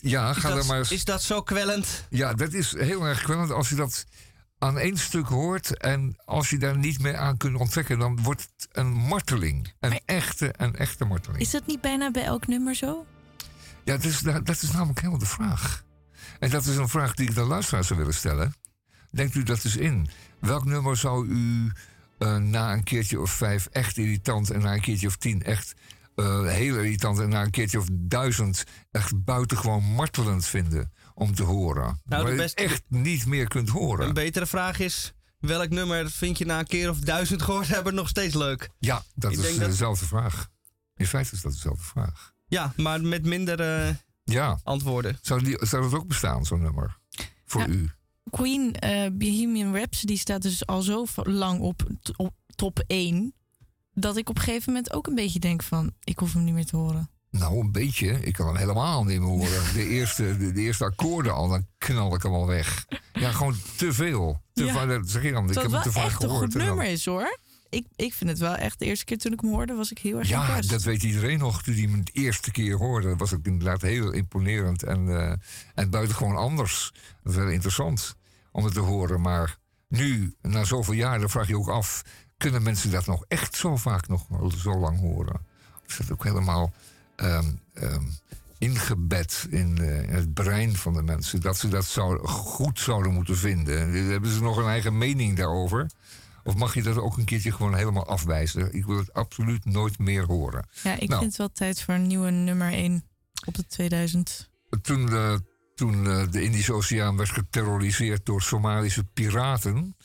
Ja, 0.00 0.30
Is 0.30 0.36
ga 0.36 0.48
dat, 0.48 0.58
er 0.58 0.66
maar 0.66 0.78
eens. 0.78 0.92
is 0.92 1.04
dat 1.04 1.22
zo 1.22 1.42
kwellend? 1.42 2.06
Ja, 2.10 2.34
dat 2.34 2.52
is 2.52 2.78
heel 2.78 3.04
erg 3.04 3.22
kwellend 3.22 3.50
als 3.50 3.68
je 3.68 3.74
dat 3.74 4.06
aan 4.58 4.78
één 4.78 4.96
stuk 4.98 5.26
hoort. 5.26 5.76
En 5.76 6.16
als 6.24 6.50
je 6.50 6.58
daar 6.58 6.78
niet 6.78 7.00
meer 7.00 7.16
aan 7.16 7.36
kunt 7.36 7.56
onttrekken, 7.56 7.98
dan 7.98 8.22
wordt 8.22 8.48
het 8.56 8.68
een 8.72 8.92
marteling. 8.92 9.72
Een 9.80 10.00
echte, 10.04 10.54
een 10.56 10.76
echte 10.76 11.04
marteling. 11.04 11.40
Is 11.40 11.50
dat 11.50 11.66
niet 11.66 11.80
bijna 11.80 12.10
bij 12.10 12.24
elk 12.24 12.46
nummer 12.46 12.74
zo? 12.74 13.06
Ja, 13.84 13.96
dat 13.96 14.04
is, 14.04 14.20
dat 14.20 14.62
is 14.62 14.70
namelijk 14.70 14.98
helemaal 14.98 15.20
de 15.20 15.26
vraag. 15.26 15.84
En 16.38 16.50
dat 16.50 16.64
is 16.66 16.76
een 16.76 16.88
vraag 16.88 17.14
die 17.14 17.28
ik 17.28 17.34
de 17.34 17.42
luisteraar 17.42 17.84
zou 17.84 17.98
willen 17.98 18.14
stellen. 18.14 18.54
Denkt 19.10 19.34
u 19.34 19.42
dat 19.42 19.64
eens 19.64 19.76
in. 19.76 20.08
Welk 20.40 20.64
nummer 20.64 20.96
zou 20.96 21.26
u 21.28 21.72
eh, 22.18 22.36
na 22.36 22.72
een 22.72 22.82
keertje 22.84 23.20
of 23.20 23.30
vijf 23.30 23.66
echt 23.66 23.96
irritant... 23.96 24.50
en 24.50 24.60
na 24.60 24.74
een 24.74 24.80
keertje 24.80 25.06
of 25.06 25.16
tien 25.16 25.42
echt 25.42 25.74
eh, 26.16 26.46
heel 26.46 26.74
irritant... 26.76 27.18
en 27.18 27.28
na 27.28 27.42
een 27.42 27.50
keertje 27.50 27.78
of 27.78 27.86
duizend 27.92 28.64
echt 28.90 29.24
buitengewoon 29.24 29.84
martelend 29.84 30.46
vinden 30.46 30.92
om 31.14 31.34
te 31.34 31.42
horen? 31.42 31.82
Nou, 31.84 31.98
de 32.04 32.16
Waar 32.16 32.30
je 32.30 32.36
beste- 32.36 32.62
echt 32.62 32.82
niet 32.88 33.26
meer 33.26 33.48
kunt 33.48 33.68
horen. 33.68 34.06
Een 34.06 34.14
betere 34.14 34.46
vraag 34.46 34.78
is: 34.78 35.12
welk 35.38 35.68
nummer 35.70 36.10
vind 36.10 36.38
je 36.38 36.44
na 36.46 36.58
een 36.58 36.66
keer 36.66 36.90
of 36.90 36.98
duizend 36.98 37.42
gehoord 37.42 37.68
hebben 37.68 37.94
nog 37.94 38.08
steeds 38.08 38.34
leuk? 38.34 38.68
Ja, 38.78 39.02
dat 39.14 39.32
Ik 39.32 39.38
is 39.38 39.44
denk 39.44 39.58
dat- 39.58 39.68
dezelfde 39.70 40.06
vraag. 40.06 40.48
In 40.96 41.06
feite 41.06 41.34
is 41.34 41.40
dat 41.40 41.52
dezelfde 41.52 41.84
vraag. 41.84 42.32
Ja, 42.46 42.72
maar 42.76 43.00
met 43.00 43.24
minder 43.26 43.60
eh, 43.60 43.94
Ja. 44.24 44.60
antwoorden. 44.62 45.18
Zou, 45.22 45.42
die, 45.42 45.66
zou 45.66 45.82
dat 45.82 45.94
ook 46.00 46.06
bestaan, 46.08 46.44
zo'n 46.44 46.60
nummer? 46.62 46.98
Voor 47.44 47.60
Ja. 47.60 47.66
u? 47.68 47.90
Queen 48.30 48.74
eh 48.74 49.10
Bohemian 49.12 49.74
Rhapsody 49.76 50.16
staat 50.16 50.42
dus 50.42 50.66
al 50.66 50.82
zo 50.82 51.06
lang 51.14 51.60
op, 51.60 51.82
op 52.16 52.34
top 52.54 52.84
1... 52.86 53.34
dat 53.98 54.16
ik 54.16 54.28
op 54.28 54.36
een 54.36 54.42
gegeven 54.42 54.72
moment 54.72 54.92
ook 54.92 55.06
een 55.06 55.14
beetje 55.14 55.38
denk 55.38 55.62
van... 55.62 55.92
ik 56.04 56.18
hoef 56.18 56.32
hem 56.32 56.44
niet 56.44 56.54
meer 56.54 56.66
te 56.66 56.76
horen. 56.76 57.10
Nou, 57.30 57.58
een 57.60 57.72
beetje. 57.72 58.20
Ik 58.20 58.32
kan 58.32 58.46
hem 58.46 58.56
helemaal 58.56 59.04
niet 59.04 59.18
meer 59.20 59.28
horen. 59.28 59.72
De 59.74 59.86
eerste, 59.88 60.36
de, 60.38 60.52
de 60.52 60.60
eerste 60.60 60.84
akkoorden 60.84 61.34
al, 61.34 61.48
dan 61.48 61.66
knal 61.78 62.14
ik 62.14 62.22
hem 62.22 62.32
al 62.32 62.46
weg. 62.46 62.86
Ja, 63.12 63.30
gewoon 63.32 63.54
te 63.76 63.92
veel. 63.92 64.42
Te 64.52 64.64
Ja. 64.64 64.72
vaak, 64.72 64.88
dat 64.88 65.10
zeg 65.10 65.22
je 65.22 65.32
dan. 65.32 65.48
Ik 65.48 65.54
heb 65.54 65.62
hem 65.62 65.72
het 65.72 65.82
te 65.82 65.92
vaak 65.92 66.04
een 66.04 66.10
gehoord. 66.10 66.38
goed 66.44 66.52
en 66.52 66.58
dan- 66.58 66.68
nummer 66.68 66.86
is 66.86 67.04
hoor. 67.04 67.38
Ik, 67.68 67.86
ik 67.96 68.12
vind 68.14 68.30
het 68.30 68.38
wel 68.38 68.54
echt, 68.54 68.78
de 68.78 68.84
eerste 68.84 69.04
keer 69.04 69.18
toen 69.18 69.32
ik 69.32 69.40
hem 69.40 69.50
hoorde, 69.50 69.74
was 69.74 69.90
ik 69.90 69.98
heel 69.98 70.18
erg 70.18 70.28
Ja, 70.28 70.60
dat 70.60 70.82
weet 70.82 71.02
iedereen 71.02 71.38
nog. 71.38 71.62
Toen 71.62 71.74
hij 71.74 71.82
hem 71.82 72.04
de 72.04 72.12
eerste 72.12 72.50
keer 72.50 72.76
hoorde, 72.76 73.16
was 73.16 73.30
het 73.30 73.46
inderdaad 73.46 73.82
heel 73.82 74.10
imponerend. 74.12 74.82
En, 74.82 75.08
eh 75.08 75.32
en 75.74 75.90
buitengewoon 75.90 76.36
anders. 76.36 76.92
Dat 77.22 77.32
is 77.32 77.38
wel 77.38 77.48
interessant 77.48 78.16
om 78.52 78.64
het 78.64 78.74
te 78.74 78.80
horen. 78.80 79.20
Maar 79.20 79.56
nu, 79.88 80.34
na 80.42 80.64
zoveel 80.64 80.94
jaar, 80.94 81.18
dan 81.18 81.30
vraag 81.30 81.48
je 81.48 81.56
ook 81.56 81.68
af... 81.68 82.02
kunnen 82.36 82.62
mensen 82.62 82.90
dat 82.90 83.06
nog 83.06 83.24
echt 83.28 83.56
zo 83.56 83.76
vaak 83.76 84.08
nog 84.08 84.26
zo 84.58 84.78
lang 84.78 84.98
horen? 85.00 85.40
Of 85.86 85.88
is 85.88 85.96
dat 85.96 86.12
ook 86.12 86.24
helemaal 86.24 86.72
ehm, 87.16 87.44
ehm, 87.74 88.02
ingebed 88.58 89.46
in, 89.50 89.78
eh, 89.78 90.02
in 90.02 90.08
het 90.14 90.34
brein 90.34 90.76
van 90.76 90.92
de 90.92 91.02
mensen... 91.02 91.40
dat 91.40 91.56
ze 91.58 91.68
dat 91.68 91.84
zou, 91.84 92.26
goed 92.26 92.78
zouden 92.80 93.12
moeten 93.12 93.36
vinden? 93.36 93.92
Hebben 94.10 94.30
ze 94.30 94.42
nog 94.42 94.56
een 94.56 94.66
eigen 94.68 94.98
mening 94.98 95.36
daarover? 95.36 95.90
Of 96.44 96.56
mag 96.56 96.74
je 96.74 96.82
dat 96.82 96.96
ook 96.96 97.16
een 97.16 97.24
keertje 97.24 97.52
gewoon 97.52 97.74
helemaal 97.74 98.06
afwijzen? 98.06 98.74
Ik 98.74 98.84
wil 98.86 98.96
het 98.96 99.12
absoluut 99.12 99.64
nooit 99.64 99.98
meer 99.98 100.24
horen. 100.24 100.68
Ja, 100.82 100.92
ik 100.98 101.08
Nou. 101.08 101.20
vind 101.20 101.30
het 101.30 101.36
wel 101.36 101.52
tijd 101.52 101.82
voor 101.82 101.94
een 101.94 102.06
nieuwe 102.06 102.30
nummer 102.30 102.72
1 102.72 103.04
op 103.46 103.54
de 103.54 103.66
2000. 103.66 104.50
Toen, 104.82 105.08
eh, 105.12 105.34
toen 105.74 106.06
eh, 106.06 106.22
de 106.30 106.42
Indische 106.42 106.72
Oceaan 106.72 107.16
werd 107.16 107.30
geterroriseerd 107.30 108.26
door 108.26 108.42
Somalische 108.42 109.04
piraten, 109.04 109.96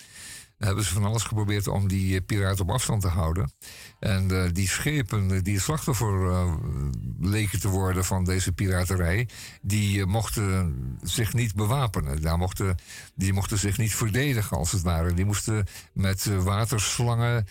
hebben 0.65 0.83
ze 0.83 0.93
van 0.93 1.05
alles 1.05 1.23
geprobeerd 1.23 1.67
om 1.67 1.87
die 1.87 2.15
eh, 2.15 2.25
piraten 2.25 2.63
op 2.63 2.71
afstand 2.71 3.01
te 3.01 3.07
houden. 3.07 3.51
En 3.99 4.43
eh, 4.43 4.49
die 4.53 4.67
schepen 4.67 5.31
eh, 5.31 5.41
die 5.41 5.53
het 5.53 5.63
slachtoffer 5.63 6.49
leken 7.19 7.59
te 7.59 7.67
worden 7.67 8.05
van 8.05 8.23
deze 8.23 8.51
piraterij, 8.51 9.27
die 9.61 10.05
mochten 10.05 10.75
zich 11.01 11.33
niet 11.33 11.55
bewapenen. 11.55 12.21
Daar 12.21 12.37
mochten, 12.37 12.77
die 13.15 13.33
mochten 13.33 13.57
zich 13.57 13.77
niet 13.77 13.95
verdedigen, 13.95 14.57
als 14.57 14.71
het 14.71 14.81
ware. 14.81 15.13
Die 15.13 15.25
moesten 15.25 15.67
met 15.93 16.25
waterslangen, 16.25 17.47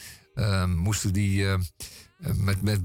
moesten 0.67 1.13
die. 1.13 1.47
Met, 2.21 2.62
met 2.62 2.81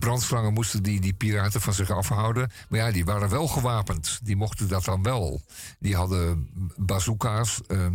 moesten 0.54 0.84
die, 0.84 1.02
die 1.02 1.14
piraten 1.14 1.62
van 1.62 1.74
zich 1.74 1.90
afhouden. 1.90 2.52
Maar 2.70 2.80
ja, 2.80 2.92
die 2.92 3.06
waren 3.06 3.30
wel 3.30 3.48
gewapend. 3.48 4.20
Die 4.24 4.36
mochten 4.36 4.68
dat 4.68 4.86
dan 4.86 5.04
wel. 5.04 5.42
Die 5.80 5.96
hadden 5.96 6.50
bazooka's 6.76 7.62
eh, 7.68 7.86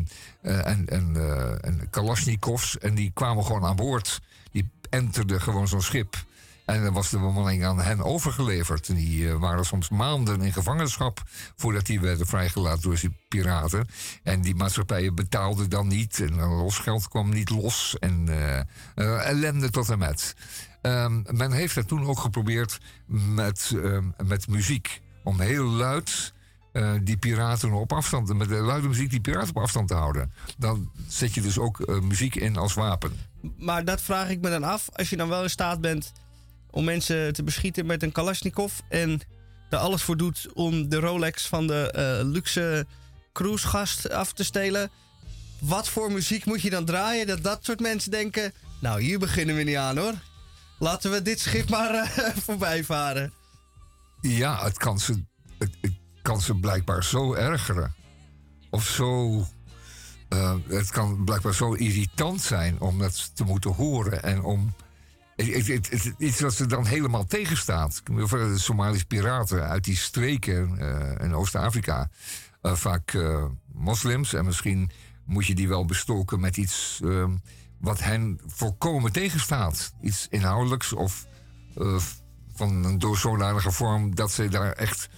eh, 0.42 0.66
en, 0.66 0.86
en, 0.86 1.16
eh, 1.16 1.68
en 1.68 1.90
kalasjnikovs. 1.90 2.78
En 2.78 2.94
die 2.94 3.10
kwamen 3.14 3.44
gewoon 3.44 3.64
aan 3.64 3.76
boord. 3.76 4.20
Die 4.52 4.70
enterden 4.90 5.40
gewoon 5.40 5.68
zo'n 5.68 5.82
schip. 5.82 6.16
En 6.64 6.82
dan 6.82 6.92
was 6.92 7.10
de 7.10 7.18
bemanning 7.18 7.64
aan 7.64 7.80
hen 7.80 8.02
overgeleverd. 8.02 8.88
En 8.88 8.94
die 8.94 9.28
eh, 9.28 9.34
waren 9.34 9.64
soms 9.64 9.88
maanden 9.88 10.42
in 10.42 10.52
gevangenschap 10.52 11.22
voordat 11.56 11.86
die 11.86 12.00
werden 12.00 12.26
vrijgelaten 12.26 12.82
door 12.82 12.98
die 13.00 13.16
piraten. 13.28 13.88
En 14.22 14.40
die 14.40 14.54
maatschappijen 14.54 15.14
betaalden 15.14 15.70
dan 15.70 15.88
niet. 15.88 16.20
En 16.20 16.34
losgeld 16.34 17.08
kwam 17.08 17.30
niet 17.30 17.50
los. 17.50 17.96
En 17.98 18.28
ellende 18.94 19.70
tot 19.70 19.88
en 19.88 19.98
met. 19.98 20.34
Ehm, 20.82 21.22
men 21.30 21.52
heeft 21.52 21.74
dat 21.74 21.88
toen 21.88 22.06
ook 22.06 22.18
geprobeerd 22.18 22.78
met, 23.06 23.70
ehm, 23.74 24.04
met 24.26 24.48
muziek. 24.48 25.00
Om 25.24 25.40
heel 25.40 25.64
luid 25.64 26.32
eh, 26.72 26.92
die 27.02 27.16
piraten 27.16 27.72
op 27.72 27.92
afstand, 27.92 28.34
met 28.34 28.48
de 28.48 28.54
luide 28.54 28.88
muziek 28.88 29.10
die 29.10 29.20
piraten 29.20 29.48
op 29.48 29.62
afstand 29.62 29.88
te 29.88 29.94
houden. 29.94 30.32
Dan 30.58 30.90
zet 31.08 31.34
je 31.34 31.40
dus 31.40 31.58
ook 31.58 31.80
eh, 31.80 32.00
muziek 32.00 32.34
in 32.34 32.56
als 32.56 32.74
wapen. 32.74 33.12
Maar 33.58 33.84
dat 33.84 34.00
vraag 34.00 34.28
ik 34.28 34.40
me 34.40 34.50
dan 34.50 34.64
af. 34.64 34.88
Als 34.92 35.10
je 35.10 35.16
dan 35.16 35.28
wel 35.28 35.42
in 35.42 35.50
staat 35.50 35.80
bent 35.80 36.12
om 36.70 36.84
mensen 36.84 37.32
te 37.32 37.42
beschieten 37.42 37.86
met 37.86 38.02
een 38.02 38.12
Kalashnikov. 38.12 38.72
en 38.88 39.20
er 39.70 39.78
alles 39.78 40.02
voor 40.02 40.16
doet 40.16 40.48
om 40.54 40.88
de 40.88 40.96
Rolex 40.96 41.46
van 41.46 41.66
de 41.66 41.90
eh, 41.90 42.26
luxe 42.26 42.86
cruisegast 43.32 44.10
af 44.10 44.32
te 44.32 44.44
stelen. 44.44 44.90
Wat 45.58 45.88
voor 45.88 46.12
muziek 46.12 46.44
moet 46.44 46.62
je 46.62 46.70
dan 46.70 46.84
draaien 46.84 47.26
dat 47.26 47.42
dat 47.42 47.64
soort 47.64 47.80
mensen 47.80 48.10
denken. 48.10 48.52
Nou, 48.80 49.02
hier 49.02 49.18
beginnen 49.18 49.56
we 49.56 49.62
niet 49.62 49.76
aan 49.76 49.98
hoor. 49.98 50.14
Laten 50.80 51.10
we 51.10 51.22
dit 51.22 51.40
schip 51.40 51.70
maar 51.70 51.94
eh, 51.94 52.36
voorbij 52.46 52.84
varen. 52.84 53.32
Ja, 54.20 54.64
het 54.64 54.78
kan, 54.78 54.98
ze, 54.98 55.24
het, 55.58 55.76
kan 56.22 56.40
ze 56.40 56.54
blijkbaar 56.54 57.04
zo 57.04 57.34
ergeren. 57.34 57.94
Of 58.70 58.86
zo. 58.86 59.38
eh, 60.28 60.54
het 60.68 60.90
kan 60.90 61.24
blijkbaar 61.24 61.54
zo 61.54 61.72
irritant 61.72 62.40
zijn 62.42 62.80
om 62.80 62.98
dat 62.98 63.36
te 63.36 63.44
moeten 63.44 63.70
horen. 63.72 64.22
En 64.22 64.42
om. 64.42 64.74
het- 65.36 65.66
het- 65.66 66.14
Iets 66.18 66.40
wat 66.40 66.54
ze 66.54 66.66
dan 66.66 66.86
helemaal 66.86 67.24
tegenstaat. 67.26 68.02
De 68.04 68.58
Somalische 68.58 69.06
piraten 69.06 69.68
uit 69.68 69.84
die 69.84 69.96
streken 69.96 70.78
eh, 70.78 71.24
in 71.24 71.34
Oost-Afrika. 71.34 72.10
vaak 72.62 73.18
moslims. 73.72 74.32
En 74.34 74.44
misschien 74.44 74.90
moet 75.24 75.46
je 75.46 75.54
die 75.54 75.68
wel 75.68 75.84
bestoken 75.84 76.40
met 76.40 76.56
iets. 76.56 77.00
ehm, 77.04 77.36
wat 77.80 78.00
hen 78.02 78.40
volkomen 78.46 79.12
tegenstaat. 79.12 79.92
Iets 80.02 80.26
inhoudelijks 80.30 80.92
of 80.92 81.26
eh, 81.76 81.96
van 82.54 82.84
een 82.84 83.16
zodanige 83.16 83.70
vorm 83.72 84.14
dat 84.14 84.32
ze 84.32 84.48
daar 84.48 84.72
echt 84.72 85.08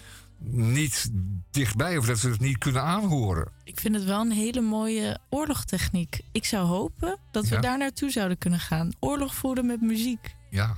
niet 0.45 1.11
dichtbij 1.51 1.97
of 1.97 2.07
dat 2.07 2.19
ze 2.19 2.29
het 2.29 2.41
niet 2.41 2.59
kunnen 2.59 2.83
aanhoren. 2.83 3.49
Ik 3.65 3.81
vind 3.81 3.95
het 3.95 4.05
wel 4.05 4.21
een 4.21 4.33
hele 4.33 4.61
mooie 4.61 5.19
oorlogtechniek. 5.31 6.21
Ik 6.33 6.45
zou 6.45 6.67
hopen 6.67 7.19
dat 7.31 7.49
we 7.49 7.55
Ja. 7.55 7.61
daar 7.61 7.79
naartoe 7.79 8.11
zouden 8.11 8.39
kunnen 8.39 8.61
gaan. 8.61 8.91
Oorlog 9.01 9.35
voeren 9.35 9.67
met 9.67 9.81
muziek. 9.81 10.35
Ja, 10.51 10.77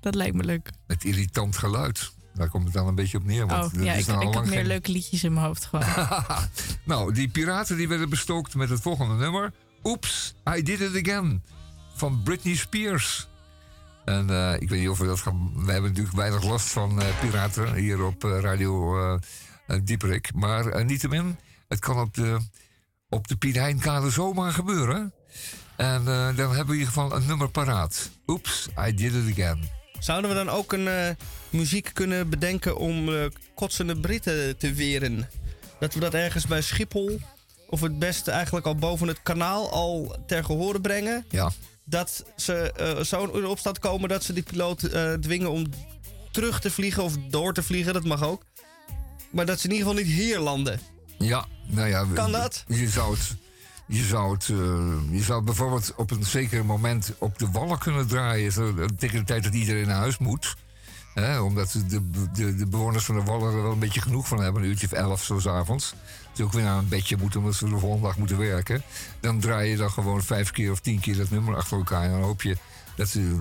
Dat 0.00 0.14
lijkt 0.14 0.36
me 0.36 0.44
leuk. 0.44 0.70
met 0.86 1.04
irritant 1.04 1.56
geluid. 1.56 2.12
Daar 2.34 2.48
komt 2.48 2.64
het 2.64 2.72
dan 2.72 2.86
een 2.86 2.94
beetje 2.94 3.18
op 3.18 3.24
neer. 3.24 3.46
Want 3.46 3.76
Oh 3.76 3.82
ja, 3.82 3.92
is 3.92 4.00
ik, 4.08 4.14
had 4.14 4.22
lang 4.34 4.46
meer 4.46 4.56
geen- 4.58 4.66
leuke 4.66 4.90
liedjes 4.92 5.24
in 5.24 5.32
mijn 5.32 5.46
hoofd 5.46 5.64
gewoon. 5.64 5.84
nou, 6.84 7.12
die 7.14 7.28
piraten 7.28 7.76
die 7.76 7.88
werden 7.88 8.08
bestookt 8.08 8.54
met 8.54 8.68
het 8.68 8.80
volgende 8.80 9.14
nummer. 9.14 9.52
Oeps, 9.84 10.34
I 10.56 10.62
did 10.62 10.80
it 10.80 10.96
again. 10.96 11.42
Van 11.94 12.22
Britney 12.22 12.56
Spears. 12.56 13.28
En 14.04 14.30
eh, 14.30 14.54
ik 14.58 14.68
weet 14.68 14.80
niet 14.80 14.88
of 14.88 14.98
we 14.98 15.06
dat 15.06 15.20
gaan... 15.20 15.64
We 15.64 15.72
hebben 15.72 15.90
natuurlijk 15.90 16.16
weinig 16.16 16.44
last 16.44 16.68
van 16.68 17.02
eh, 17.02 17.20
piraten 17.20 17.74
hier 17.74 18.04
op 18.04 18.24
eh, 18.24 18.40
Radio 18.40 18.96
Dieperik. 19.84 20.34
Maar 20.34 20.84
niettemin, 20.84 21.38
het 21.68 21.78
kan 21.78 22.00
op 22.00 22.14
de, 22.14 22.38
op 23.08 23.28
de 23.28 23.36
Piet 23.36 23.56
Heinkade 23.56 24.10
zomaar 24.10 24.52
gebeuren. 24.52 25.14
En 25.76 26.04
dan 26.04 26.34
hebben 26.36 26.66
we 26.66 26.72
in 26.72 26.72
ieder 26.72 26.86
geval 26.86 27.14
een 27.14 27.26
nummer 27.26 27.50
paraat. 27.50 28.10
Oeps, 28.26 28.68
I 28.86 28.94
did 28.94 29.14
it 29.14 29.32
again. 29.32 29.68
Zouden 29.98 30.30
we 30.30 30.36
dan 30.36 30.48
ook 30.48 30.72
een 30.72 31.16
muziek 31.50 31.90
kunnen 31.92 32.28
bedenken 32.28 32.76
om 32.76 33.08
kotsende 33.54 34.00
Britten 34.00 34.58
te 34.58 34.72
weren? 34.72 35.28
Dat 35.78 35.94
we 35.94 36.00
dat 36.00 36.14
ergens 36.14 36.46
bij 36.46 36.62
Schiphol, 36.62 37.20
of 37.72 37.80
het 37.80 37.98
beste 37.98 38.30
eigenlijk 38.30 38.66
al 38.66 38.74
boven 38.74 39.08
het 39.08 39.22
kanaal, 39.22 39.70
al 39.70 40.16
ter 40.26 40.44
gehore 40.44 40.80
brengen. 40.80 41.24
Ja. 41.28 41.50
Dat 41.84 42.24
ze 42.36 42.72
eh, 42.72 43.04
zo 43.04 43.24
in 43.24 43.46
opstand 43.46 43.78
komen 43.78 44.08
dat 44.08 44.24
ze 44.24 44.32
die 44.32 44.42
piloot 44.42 44.82
eh, 44.82 45.12
dwingen 45.12 45.50
om 45.50 45.66
terug 46.30 46.60
te 46.60 46.70
vliegen 46.70 47.02
of 47.02 47.16
door 47.30 47.52
te 47.52 47.62
vliegen, 47.62 47.92
dat 47.92 48.04
mag 48.04 48.22
ook. 48.22 48.44
Maar 49.30 49.46
dat 49.46 49.60
ze 49.60 49.66
in 49.68 49.72
ieder 49.72 49.88
geval 49.88 50.02
niet 50.02 50.12
hier 50.12 50.38
landen. 50.38 50.80
Ja, 51.18 51.46
nou 51.66 51.88
ja. 51.88 52.06
Kan 52.14 52.32
dat? 52.32 52.64
Je 52.66 52.88
zou 52.88 53.14
het. 53.14 53.34
Je 53.86 54.02
zou, 54.02 54.32
het, 54.32 54.48
eh, 54.48 55.16
je 55.16 55.22
zou 55.22 55.42
bijvoorbeeld 55.42 55.94
op 55.96 56.10
een 56.10 56.24
zeker 56.24 56.64
moment 56.64 57.12
op 57.18 57.38
de 57.38 57.50
wallen 57.50 57.78
kunnen 57.78 58.06
draaien. 58.06 58.52
tegen 58.98 59.18
de 59.18 59.24
tijd 59.24 59.44
dat 59.44 59.54
iedereen 59.54 59.86
naar 59.86 59.96
huis 59.96 60.18
moet. 60.18 60.54
Hè, 61.14 61.40
omdat 61.40 61.72
de, 61.88 62.10
de, 62.32 62.56
de 62.56 62.66
bewoners 62.66 63.04
van 63.04 63.14
de 63.14 63.22
wallen 63.22 63.54
er 63.54 63.62
wel 63.62 63.72
een 63.72 63.78
beetje 63.78 64.00
genoeg 64.00 64.28
van 64.28 64.42
hebben. 64.42 64.62
Een 64.62 64.68
uurtje 64.68 64.86
of 64.86 64.92
elf 64.92 65.24
zo 65.24 65.38
's 65.38 65.46
avonds. 65.46 65.94
Ze 66.32 66.42
ook 66.42 66.52
weer 66.52 66.62
naar 66.62 66.78
een 66.78 66.88
bedje 66.88 67.16
moeten 67.16 67.40
omdat 67.40 67.54
ze 67.54 67.68
de 67.68 67.78
volgende 67.78 68.06
dag 68.06 68.16
moeten 68.16 68.38
werken. 68.38 68.82
Dan 69.20 69.40
draai 69.40 69.70
je 69.70 69.76
dan 69.76 69.90
gewoon 69.90 70.22
vijf 70.22 70.50
keer 70.50 70.70
of 70.70 70.80
tien 70.80 71.00
keer 71.00 71.16
dat 71.16 71.30
nummer 71.30 71.56
achter 71.56 71.76
elkaar. 71.76 72.02
En 72.02 72.10
dan 72.10 72.20
hoop 72.22 72.42
je 72.42 72.56
dat, 72.96 73.08
ze, 73.08 73.38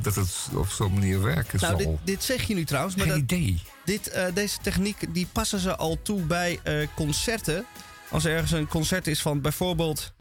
dat 0.00 0.14
het 0.14 0.48
op 0.54 0.68
zo'n 0.68 0.92
manier 0.92 1.22
werken 1.22 1.60
Nou, 1.60 1.76
dit, 1.76 1.86
zal. 1.86 2.00
dit 2.04 2.22
zeg 2.22 2.42
je 2.42 2.54
nu 2.54 2.64
trouwens. 2.64 2.96
Maar 2.96 3.06
Geen 3.06 3.26
dat, 3.26 3.38
idee. 3.38 3.62
Dit, 3.84 4.08
eh, 4.08 4.24
deze 4.34 4.58
techniek 4.62 5.14
die 5.14 5.26
passen 5.32 5.58
ze 5.58 5.76
al 5.76 6.02
toe 6.02 6.20
bij 6.20 6.60
eh, 6.62 6.86
concerten. 6.94 7.66
Als 8.10 8.24
er 8.24 8.32
ergens 8.32 8.52
een 8.52 8.68
concert 8.68 9.06
is 9.06 9.22
van 9.22 9.40
bijvoorbeeld 9.40 10.12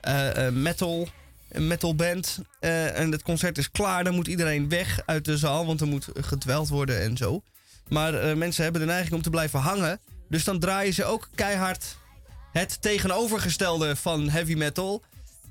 eh, 0.00 0.48
metal, 0.48 1.08
een 1.52 1.66
metalband. 1.66 2.38
eh, 2.60 2.98
en 2.98 3.12
het 3.12 3.22
concert 3.22 3.58
is 3.58 3.70
klaar, 3.70 4.04
dan 4.04 4.14
moet 4.14 4.26
iedereen 4.26 4.68
weg 4.68 5.00
uit 5.06 5.24
de 5.24 5.38
zaal. 5.38 5.66
Want 5.66 5.80
er 5.80 5.86
moet 5.86 6.08
gedweld 6.14 6.68
worden 6.68 7.00
en 7.00 7.16
zo. 7.16 7.42
Maar 7.88 8.14
eh, 8.14 8.36
mensen 8.36 8.62
hebben 8.62 8.80
de 8.80 8.86
neiging 8.86 9.14
om 9.14 9.22
te 9.22 9.30
blijven 9.30 9.60
hangen. 9.60 10.00
Dus 10.28 10.44
dan 10.44 10.58
draaien 10.58 10.94
ze 10.94 11.04
ook 11.04 11.28
keihard 11.34 11.96
het 12.52 12.82
tegenovergestelde 12.82 13.96
van 13.96 14.28
heavy 14.28 14.54
metal. 14.54 15.02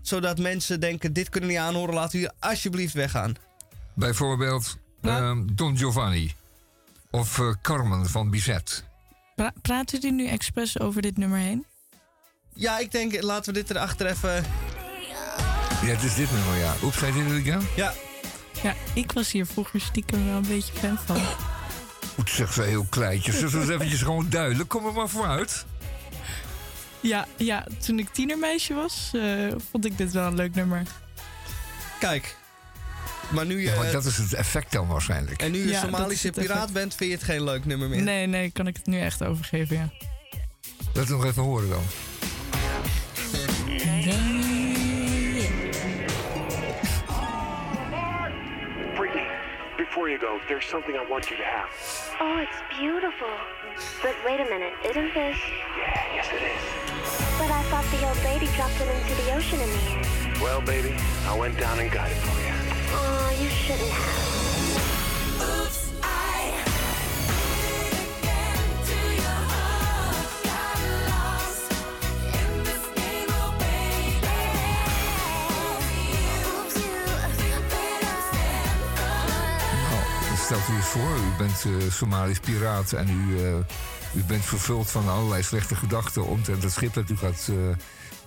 Zodat 0.02 0.40
mensen 0.40 0.80
denken, 0.80 1.14
dit 1.14 1.30
kunnen 1.30 1.50
we 1.50 1.56
niet 1.56 1.64
aanhoren, 1.66 1.94
laten 1.94 2.12
we 2.12 2.18
hier 2.18 2.32
alsjeblieft 2.40 2.94
weggaan. 2.94 3.36
Bijvoorbeeld 3.94 4.78
ehm, 5.02 5.46
Don 5.54 5.78
Giovanni. 5.78 6.36
Of 7.12 7.40
eh, 7.40 7.54
Carmen 7.62 8.10
van 8.10 8.30
Bizet. 8.30 8.84
Pra 9.36 9.54
praten 9.62 10.00
jullie 10.00 10.16
nu 10.16 10.28
expres 10.28 10.80
over 10.80 11.02
dit 11.02 11.18
nummer 11.18 11.40
heen? 11.40 11.66
Ja, 12.54 12.80
ik 12.80 12.92
denk, 12.92 13.22
laten 13.22 13.54
we 13.54 13.60
dit 13.60 13.70
erachter 13.70 14.06
even... 14.06 14.44
Ja, 15.82 15.88
het 15.88 16.04
is 16.04 16.16
dit 16.16 16.32
nummer, 16.32 16.58
ja. 16.58 16.74
Oeps, 16.84 16.98
zei 16.98 17.12
dit 17.14 17.42
again? 17.42 17.68
Ja. 17.76 17.94
Ja, 18.64 18.76
ik 18.94 19.12
was 19.12 19.32
hier 19.32 19.46
vroeger 19.46 19.82
stiekem 19.82 20.26
wel 20.26 20.36
een 20.36 20.48
beetje 20.48 20.74
fan 20.74 20.98
van. 21.06 21.22
Goed, 22.16 22.30
zeg 22.30 22.54
ze 22.54 22.62
heel 22.62 22.86
kleintjes. 22.90 23.40
Dus 23.40 23.52
dat 23.52 23.64
is 23.64 23.70
eventjes 23.70 24.02
gewoon 24.02 24.26
duidelijk. 24.30 24.70
Kom 24.70 24.86
er 24.86 24.94
maar 24.94 25.10
vooruit. 25.10 25.66
Ja, 27.00 27.28
ja 27.38 27.66
toen 27.86 28.00
ik 28.00 28.10
tienermeisje 28.10 28.74
was, 28.74 29.10
eh, 29.14 29.48
vond 29.72 29.86
ik 29.86 29.98
dit 29.98 30.12
wel 30.12 30.28
een 30.28 30.36
leuk 30.36 30.56
nummer. 30.56 30.84
Kijk. 32.00 32.36
Maar 33.32 33.46
nu 33.46 33.60
je, 33.62 33.70
Ja, 33.70 33.76
maar 33.76 33.92
dat 33.92 34.06
is 34.06 34.18
het 34.18 34.34
effect 34.34 34.72
dan 34.72 34.88
waarschijnlijk. 34.88 35.42
en 35.42 35.52
nu 35.52 35.58
je 35.60 35.68
Ja, 35.68 35.80
Somalische 35.82 36.30
piraat 36.32 36.50
effect. 36.58 36.74
bent, 36.74 36.96
vind 36.96 37.10
je 37.10 37.16
het 37.16 37.26
geen 37.26 37.44
leuk 37.44 37.66
nummer 37.66 37.90
meer. 37.90 38.02
Nee, 38.02 38.28
nee, 38.28 38.52
kan 38.52 38.68
ik 38.68 38.76
het 38.76 38.86
nu 38.86 39.00
echt 39.00 39.24
overgeven, 39.24 39.76
ja. 39.76 39.90
Laat 40.94 41.08
het 41.08 41.10
nog 41.10 41.26
even 41.26 41.44
horen 41.44 41.70
dan. 41.70 41.84
Before 50.02 50.10
you 50.10 50.18
go, 50.18 50.40
there's 50.48 50.66
something 50.66 50.98
I 50.98 51.06
want 51.06 51.30
you 51.30 51.38
to 51.38 51.44
have. 51.44 51.70
Oh, 52.20 52.38
it's 52.38 52.80
beautiful. 52.80 53.30
But 54.02 54.16
wait 54.26 54.40
a 54.40 54.46
minute, 54.46 54.74
isn't 54.84 55.14
this? 55.14 55.38
Yeah, 55.78 56.16
yes 56.16 56.28
it 56.34 56.42
is. 56.42 57.38
But 57.38 57.52
I 57.52 57.62
thought 57.70 57.86
the 57.92 58.08
old 58.08 58.18
lady 58.24 58.48
dropped 58.56 58.82
it 58.82 58.88
into 58.88 59.22
the 59.22 59.36
ocean 59.36 59.60
in 59.60 59.70
the. 59.70 60.40
Well, 60.42 60.60
baby, 60.60 60.96
I 61.28 61.38
went 61.38 61.56
down 61.60 61.78
and 61.78 61.92
got 61.92 62.10
it 62.10 62.18
for 62.18 62.42
you. 62.42 62.74
Oh, 62.94 63.38
you 63.40 63.48
shouldn't 63.48 63.90
have. 63.90 64.31
Voor. 80.60 81.16
U 81.16 81.38
bent 81.38 81.66
eh 81.66 81.92
Somalisch 81.92 82.40
piraat 82.40 82.92
en 82.92 83.10
u, 83.10 83.46
eh, 83.46 83.56
u 84.14 84.24
bent 84.28 84.46
vervuld 84.46 84.90
van 84.90 85.10
allerlei 85.10 85.44
slechte 85.44 85.76
gedachten 85.76 86.26
omtrent 86.26 86.64
het 86.64 86.72
schip 86.72 86.94
dat 86.94 87.10
u 87.10 87.18
gaat 87.18 87.48
eh, 87.50 87.56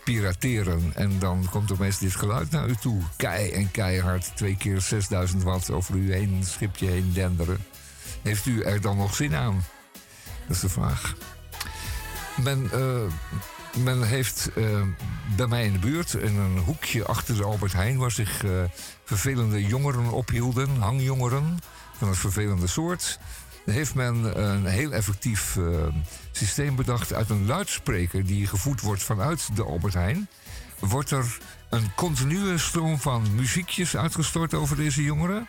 pirateren. 0.05 0.93
En 0.95 1.19
dan 1.19 1.47
komt 1.51 1.73
opeens 1.73 1.99
dit 1.99 2.15
geluid 2.15 2.51
naar 2.51 2.69
u 2.69 2.75
toe. 2.75 3.03
Kei 3.17 3.51
en 3.51 3.71
keihard, 3.71 4.37
twee 4.37 4.57
keer 4.57 4.81
6000 4.81 5.43
watt 5.43 5.71
over 5.71 5.95
u 5.95 6.13
heen, 6.13 6.33
een 6.33 6.45
schipje 6.45 6.87
heen 6.87 7.13
denderen. 7.13 7.59
Heeft 8.23 8.47
u 8.47 8.63
er 8.63 8.81
dan 8.81 8.97
nog 8.97 9.15
zin 9.15 9.35
aan? 9.35 9.65
Dat 10.47 10.57
is 10.57 10.61
de 10.61 10.69
vraag. 10.69 11.15
Men, 12.43 12.71
men 13.77 14.03
heeft 14.03 14.51
bij 15.37 15.47
mij 15.47 15.65
in 15.65 15.73
de 15.73 15.79
buurt, 15.79 16.15
in 16.15 16.37
een 16.37 16.59
hoekje 16.59 17.05
achter 17.05 17.37
de 17.37 17.45
Albert 17.45 17.73
Heijn, 17.73 17.99
waar 17.99 18.11
zich 18.11 18.45
vervelende 19.05 19.67
jongeren 19.67 20.11
ophielden, 20.11 20.77
hangjongeren 20.81 21.59
van 21.99 22.09
een 22.09 22.15
vervelende 22.15 22.67
soort, 22.67 23.19
heeft 23.65 23.95
men 23.95 24.43
een 24.45 24.67
heel 24.67 24.93
effectief 24.93 25.57
eh, 25.57 25.87
systeem 26.33 26.77
bedacht 26.77 27.13
uit 27.13 27.31
een 27.31 27.47
luidspreker 27.47 28.27
die 28.27 28.47
gevoed 28.47 28.81
wordt 28.81 29.03
vanuit 29.03 29.57
de 29.57 29.65
Albert 29.65 29.95
Heijn. 29.95 30.29
Wordt 30.79 31.11
er 31.11 31.39
een 31.71 31.95
continue 31.95 32.59
stroom 32.59 32.99
van 32.99 33.35
muziekjes 33.35 33.97
uitgestort 33.97 34.55
over 34.55 34.77
deze 34.77 35.03
jongeren. 35.03 35.49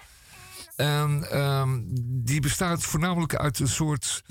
En 0.75 1.31
ehm, 1.31 1.81
die 2.05 2.41
bestaat 2.41 2.83
voornamelijk 2.83 3.35
uit 3.35 3.59
een 3.59 3.67
soort. 3.67 4.23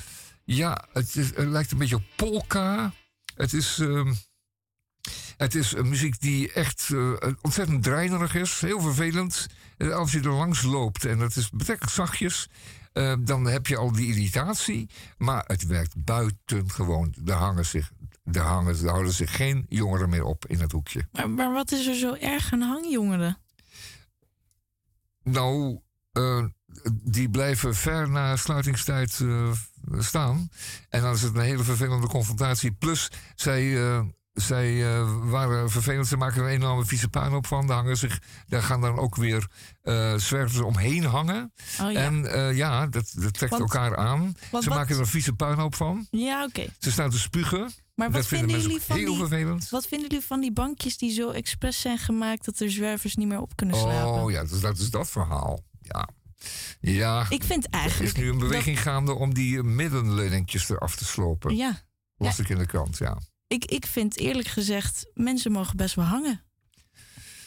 Ja, 0.44 0.84
het, 0.92 1.14
het 1.14 1.32
lijkt 1.36 1.72
een 1.72 1.78
beetje 1.78 1.96
op 1.96 2.04
polka. 2.16 2.92
Het 3.34 3.52
is. 3.52 3.78
ehm, 3.78 4.12
het 5.36 5.54
is 5.54 5.72
een 5.72 5.88
muziek 5.88 6.20
die 6.20 6.52
echt 6.52 6.90
eh, 6.92 7.12
ontzettend 7.42 7.82
dreinerig 7.82 8.34
is. 8.34 8.60
Heel 8.60 8.80
vervelend. 8.80 9.46
Eh, 9.76 9.90
Als 9.90 10.12
je 10.12 10.20
er 10.20 10.30
langs 10.32 10.62
loopt 10.62 11.04
en 11.04 11.18
het 11.18 11.36
is 11.36 11.50
betrekkelijk 11.50 11.94
zachtjes. 11.94 12.48
eh, 12.92 13.14
dan 13.20 13.44
heb 13.46 13.66
je 13.66 13.76
al 13.76 13.92
die 13.92 14.06
irritatie. 14.08 14.88
Maar 15.18 15.44
het 15.46 15.66
werkt 15.66 16.04
buitengewoon. 16.04 17.14
Er 17.26 17.32
hangen 17.32 17.66
zich. 17.66 17.90
Er, 18.32 18.40
hangen, 18.40 18.76
er 18.78 18.88
houden 18.88 19.12
zich 19.12 19.36
geen 19.36 19.66
jongeren 19.68 20.08
meer 20.08 20.24
op 20.24 20.46
in 20.46 20.60
het 20.60 20.72
hoekje. 20.72 21.08
Maar, 21.12 21.30
maar 21.30 21.52
wat 21.52 21.72
is 21.72 21.86
er 21.86 21.94
zo 21.94 22.14
erg 22.14 22.52
aan 22.52 22.60
hangjongeren? 22.60 23.38
Nou, 25.22 25.80
die 26.92 27.30
blijven 27.30 27.74
ver 27.74 28.10
na 28.10 28.36
sluitingstijd 28.36 29.20
staan. 29.98 30.48
En 30.88 31.00
dan 31.02 31.14
is 31.14 31.22
het 31.22 31.34
een 31.34 31.40
hele 31.40 31.62
vervelende 31.62 32.06
confrontatie. 32.06 32.72
Plus, 32.72 33.10
zij, 33.34 33.78
zij 34.34 34.94
eh, 34.94 35.10
waren 35.22 35.70
vervelend. 35.70 36.06
Ze 36.06 36.16
maken 36.16 36.40
er 36.42 36.48
een 36.48 36.54
enorme 36.54 36.84
vieze 36.84 37.08
puinhoop 37.08 37.46
van. 37.46 37.66
Daar, 37.66 37.76
hangen 37.76 37.96
zich, 37.96 38.18
daar 38.46 38.62
gaan 38.62 38.80
dan 38.80 38.98
ook 38.98 39.16
weer 39.16 39.46
eh 39.82 40.14
zwervers 40.14 40.60
omheen 40.60 41.04
hangen. 41.04 41.52
Oh 41.80 41.92
ja. 41.92 42.00
En 42.00 42.32
eh, 42.32 42.56
ja, 42.56 42.86
dat, 42.86 43.12
dat 43.16 43.34
trekt 43.34 43.50
Want- 43.50 43.62
elkaar 43.62 43.96
aan. 43.96 44.20
want 44.50 44.64
Ze 44.64 44.68
wat- 44.68 44.78
maken 44.78 44.94
er 44.94 45.00
een 45.00 45.06
vieze 45.06 45.32
puinhoop 45.32 45.74
van. 45.74 46.06
Ja, 46.10 46.44
oké. 46.44 46.66
Ze 46.78 46.90
staan 46.90 47.10
te 47.10 47.18
spugen. 47.18 47.72
Maar 47.94 48.10
wat 48.10 48.26
vinden 48.26 48.60
jullie 48.60 48.80
van 48.80 48.96
heel 48.96 49.06
die, 49.10 49.18
vervelend. 49.18 49.70
Wat 49.70 49.86
vinden 49.86 50.08
jullie 50.08 50.24
van 50.24 50.40
die 50.40 50.52
bankjes 50.52 50.96
die 50.98 51.12
zo 51.12 51.30
expres 51.30 51.80
zijn 51.80 51.98
gemaakt 51.98 52.44
dat 52.44 52.60
er 52.60 52.70
zwervers 52.70 53.14
niet 53.14 53.28
meer 53.28 53.40
op 53.40 53.56
kunnen 53.56 53.76
slapen? 53.76 54.22
Oh 54.22 54.30
ja, 54.30 54.44
dus 54.44 54.60
dat 54.60 54.78
is 54.78 54.90
dat 54.90 55.10
verhaal. 55.10 55.60
Ja. 55.80 56.08
Ja. 56.80 57.26
Ik 57.28 57.44
vind 57.44 57.64
Er 57.64 57.70
eigenlijk. 57.70 58.16
is 58.16 58.22
nu 58.22 58.28
een 58.30 58.38
beweging 58.38 58.80
gaande 58.82 59.12
om 59.12 59.34
die 59.34 59.62
middenleuningjes 59.62 60.68
eraf 60.68 60.96
te 60.96 61.04
slopen. 61.04 61.56
Ja, 61.56 61.80
Las 62.16 62.38
ik 62.38 62.48
in 62.48 62.58
de 62.58 62.66
krant, 62.66 62.98
ja. 62.98 63.18
Ik, 63.54 63.64
ik 63.64 63.86
vind 63.86 64.16
eerlijk 64.18 64.48
gezegd, 64.48 65.06
mensen 65.14 65.52
mogen 65.52 65.76
best 65.76 65.94
wel 65.94 66.04
hangen. 66.04 66.42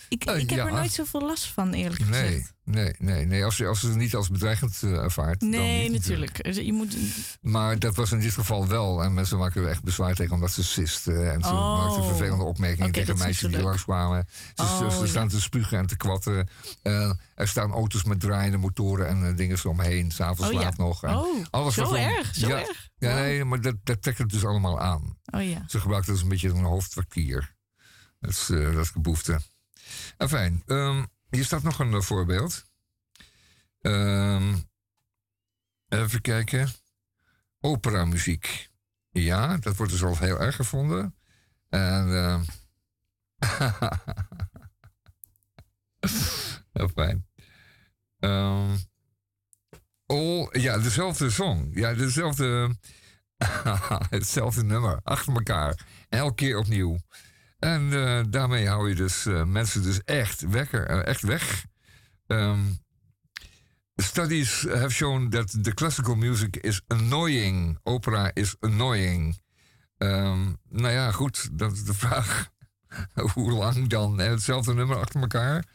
Ik, 0.09 0.23
Eh, 0.25 0.37
ik 0.39 0.49
heb 0.49 0.59
ja. 0.59 0.65
er 0.65 0.71
nooit 0.73 0.91
zoveel 0.91 1.21
last 1.21 1.45
van, 1.47 1.73
eerlijk 1.73 2.09
Nee, 2.09 2.27
gezegd. 2.27 2.53
nee, 2.63 2.93
nee, 2.99 3.25
nee. 3.25 3.45
Als 3.45 3.57
je, 3.57 3.67
als 3.67 3.81
je 3.81 3.87
het 3.87 3.95
niet 3.95 4.15
als 4.15 4.29
bedreigend 4.29 4.79
eh, 4.83 4.91
ervaart. 4.91 5.39
dan 5.39 5.49
Nee, 5.49 5.83
niet 5.89 5.91
natuurlijk. 5.99 6.43
Dus 6.43 6.55
Je 6.55 6.73
moet, 6.73 6.95
Maar 7.41 7.79
dat 7.79 7.95
was 7.95 8.11
in 8.11 8.19
dit 8.19 8.33
geval 8.33 8.67
wel. 8.67 9.03
En 9.03 9.13
mensen 9.13 9.37
maken 9.37 9.61
er 9.63 9.69
echt 9.69 9.83
bezwaar 9.83 10.13
tegen 10.15 10.33
omdat 10.33 10.51
ze 10.51 10.63
sisten. 10.63 11.31
En 11.33 11.41
ze 11.43 11.49
Oh. 11.49 11.77
maakten 11.85 12.03
vervelende 12.03 12.43
opmerkingen 12.43 12.91
tegen 12.91 13.17
meisjes 13.17 13.51
die 13.51 13.61
langskwamen. 13.61 14.27
Ze, 14.55 14.61
Oh, 14.63 14.89
ze 14.91 14.99
ja. 14.99 15.05
staan 15.05 15.27
te 15.27 15.41
spugen 15.41 15.77
en 15.77 15.85
te 15.87 15.97
kwatten. 15.97 16.49
Eh, 16.81 17.11
er 17.35 17.47
staan 17.47 17.71
auto's 17.71 18.03
met 18.03 18.19
draaiende 18.19 18.57
motoren 18.57 19.07
en 19.07 19.27
eh, 19.27 19.35
dingen 19.35 19.57
eromheen. 19.57 20.11
S'avonds 20.11 20.51
Oh, 20.51 20.53
ja. 20.53 20.59
laat 20.59 20.77
nog. 20.77 21.03
En 21.03 21.15
Oh, 21.15 21.45
alles 21.49 21.73
zo 21.73 21.93
erg, 21.93 22.35
zo 22.35 22.47
ja, 22.47 22.59
erg. 22.59 22.86
Ja, 22.99 23.15
nee, 23.15 23.45
maar 23.45 23.61
dat, 23.61 23.75
dat 23.83 24.01
trekt 24.01 24.17
het 24.17 24.29
dus 24.29 24.45
allemaal 24.45 24.79
aan. 24.79 25.17
oh 25.25 25.49
ja. 25.49 25.63
Ze 25.67 25.79
gebruikten 25.79 26.13
dus 26.13 26.21
een 26.21 26.29
beetje 26.29 26.49
een 26.49 26.63
hoofdkwartier. 26.63 27.55
Dat 28.19 28.31
is, 28.31 28.49
eh, 28.49 28.73
dat 28.73 28.83
is 28.85 28.91
de 28.91 28.99
behoefte. 28.99 29.39
Enfin, 30.17 30.63
ehm, 30.65 31.05
hier 31.29 31.45
staat 31.45 31.63
nog 31.63 31.79
een 31.79 31.93
eh, 31.93 32.01
voorbeeld. 32.01 32.65
Ehm, 33.81 34.55
even 35.87 36.21
kijken. 36.21 36.69
Operamuziek. 37.59 38.69
Ja, 39.11 39.57
dat 39.57 39.75
wordt 39.75 39.91
dus 39.91 40.03
al 40.03 40.17
heel 40.17 40.39
erg 40.39 40.55
gevonden. 40.55 41.15
En. 41.69 42.15
ehm, 42.15 42.43
heel 46.73 46.89
fijn. 46.89 47.27
Ehm, 48.19 48.77
all, 50.07 50.49
ja, 50.51 50.77
dezelfde 50.77 51.29
song. 51.29 51.69
Ja, 51.73 51.93
dezelfde. 51.93 52.75
hetzelfde 54.09 54.63
nummer, 54.63 54.99
achter 55.03 55.33
elkaar. 55.33 55.85
Elke 56.09 56.35
keer 56.35 56.57
opnieuw. 56.57 56.97
En 57.59 57.93
eh, 57.93 58.23
daarmee 58.29 58.67
hou 58.67 58.89
je 58.89 58.95
dus 58.95 59.25
eh, 59.25 59.43
mensen 59.43 59.83
dus 59.83 60.03
echt, 60.03 60.41
wekker, 60.41 60.87
eh, 60.87 61.05
echt 61.05 61.21
weg. 61.21 61.65
Ehm, 62.27 62.59
studies 63.95 64.67
have 64.67 64.89
shown 64.89 65.29
that 65.29 65.63
the 65.63 65.73
classical 65.73 66.15
music 66.15 66.55
is 66.55 66.81
annoying. 66.87 67.79
Opera 67.83 68.31
is 68.33 68.55
annoying. 68.59 69.41
Ehm, 69.97 70.53
nou 70.69 70.93
ja, 70.93 71.11
goed, 71.11 71.49
dat 71.51 71.71
is 71.71 71.83
de 71.83 71.93
vraag. 71.93 72.49
Hoe 73.33 73.51
lang 73.51 73.87
dan? 73.87 74.19
Hetzelfde 74.19 74.73
nummer 74.73 74.97
achter 74.97 75.21
elkaar? 75.21 75.65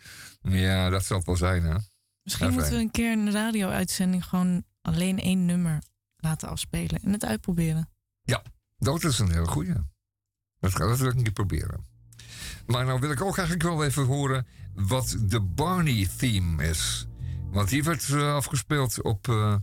Ja, 0.43 0.91
dat 0.91 1.05
zal 1.05 1.17
het 1.17 1.27
wel 1.27 1.37
zijn, 1.37 1.63
hè? 1.63 1.77
Misschien 2.23 2.53
moeten 2.53 2.73
we 2.73 2.79
een 2.79 2.91
keer 2.91 3.13
een 3.13 3.33
radio-uitzending 3.33 4.25
gewoon 4.25 4.65
alleen 4.83 5.19
één 5.19 5.45
nummer 5.47 5.83
laten 6.17 6.49
afspelen 6.49 7.03
en 7.03 7.13
het 7.13 7.25
uitproberen. 7.25 7.89
Ja, 8.23 8.43
dat 8.79 9.05
is 9.05 9.19
een 9.19 9.33
hele 9.33 9.47
goeie. 9.47 9.75
Dat, 10.61 10.75
ga- 10.75 10.87
dat 10.87 10.99
wil 10.99 11.09
ik 11.09 11.17
een 11.17 11.23
keer 11.23 11.33
proberen. 11.33 11.85
Maar 12.67 12.85
nou 12.85 13.01
wil 13.01 13.11
ik 13.11 13.21
ook 13.21 13.37
eigenlijk 13.39 13.69
wel 13.69 13.85
even 13.85 14.05
horen 14.05 14.47
wat 14.75 15.17
de 15.21 15.41
Barney-theme 15.41 16.69
is. 16.69 17.07
Want 17.51 17.69
die 17.69 17.85
werd 17.85 18.09
eh, 18.09 18.35
afgespeeld 18.35 19.03
op, 19.03 19.29
eh, 19.29 19.57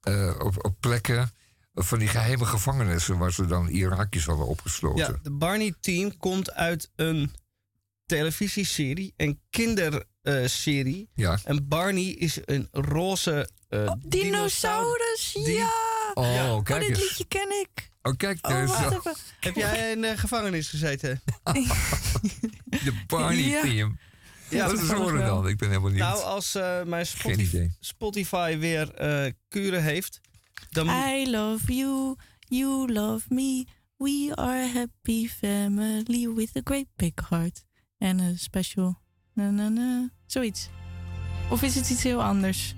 eh, 0.00 0.38
op, 0.38 0.64
op 0.64 0.76
plekken 0.80 1.30
van 1.74 1.98
die 1.98 2.08
geheime 2.08 2.44
gevangenissen... 2.44 3.18
waar 3.18 3.32
ze 3.32 3.46
dan 3.46 3.68
Irakiërs 3.68 4.26
hadden 4.26 4.46
opgesloten. 4.46 5.12
Ja, 5.12 5.18
de 5.22 5.30
Barney 5.30 5.74
Team 5.80 6.16
komt 6.16 6.52
uit 6.52 6.90
een 6.96 7.34
televisieserie, 8.06 9.14
een 9.16 9.40
kinderserie. 9.50 11.10
Ja. 11.14 11.38
En 11.44 11.68
Barney 11.68 12.04
is 12.04 12.38
een 12.44 12.68
roze 12.70 13.48
eh, 13.68 13.92
Dinosaurus, 13.98 15.36
ja! 15.44 15.70
Oh, 16.14 16.62
kijk 16.62 16.82
oh, 16.82 16.88
dit 16.88 16.98
eens. 16.98 17.08
liedje 17.08 17.24
ken 17.24 17.60
ik. 17.60 17.90
Oh, 18.02 18.16
kijk, 18.16 18.38
Oh, 18.46 18.50
daar 18.50 18.62
even. 18.62 19.14
Heb 19.40 19.54
jij 19.54 19.92
in 19.92 20.00
de 20.00 20.16
gevangenis 20.16 20.68
gezeten? 20.68 21.22
de 22.84 23.02
Barney-theme. 23.06 23.96
Ja, 24.48 24.66
Wat 24.66 24.82
is 24.82 24.90
horen 24.90 25.26
dan? 25.26 25.48
Ik 25.48 25.56
ben 25.56 25.68
helemaal 25.68 25.90
niet... 25.90 25.98
Nou, 25.98 26.22
als 26.22 26.54
eh, 26.54 26.82
mijn 26.82 27.06
Spotify. 27.06 27.68
Spotify 27.80 28.58
weer 28.58 28.94
eh, 28.94 29.32
kuren 29.48 29.82
heeft, 29.82 30.20
dan 30.70 30.88
I 30.88 31.30
love 31.30 31.74
you, 31.74 32.16
you 32.38 32.92
love 32.92 33.24
me. 33.28 33.66
We 33.96 34.32
are 34.34 34.62
a 34.62 34.68
happy 34.68 35.28
family 35.28 36.28
with 36.34 36.56
a 36.56 36.60
great 36.64 36.86
big 36.96 37.12
heart. 37.28 37.65
And 37.98 38.20
a 38.20 38.34
special... 38.36 38.98
Na, 39.32 39.50
na, 39.50 39.68
na. 39.68 40.08
Zoiets. 40.26 40.68
Of 41.50 41.62
is 41.62 41.74
het 41.74 41.90
iets 41.90 42.02
heel 42.02 42.22
anders? 42.22 42.74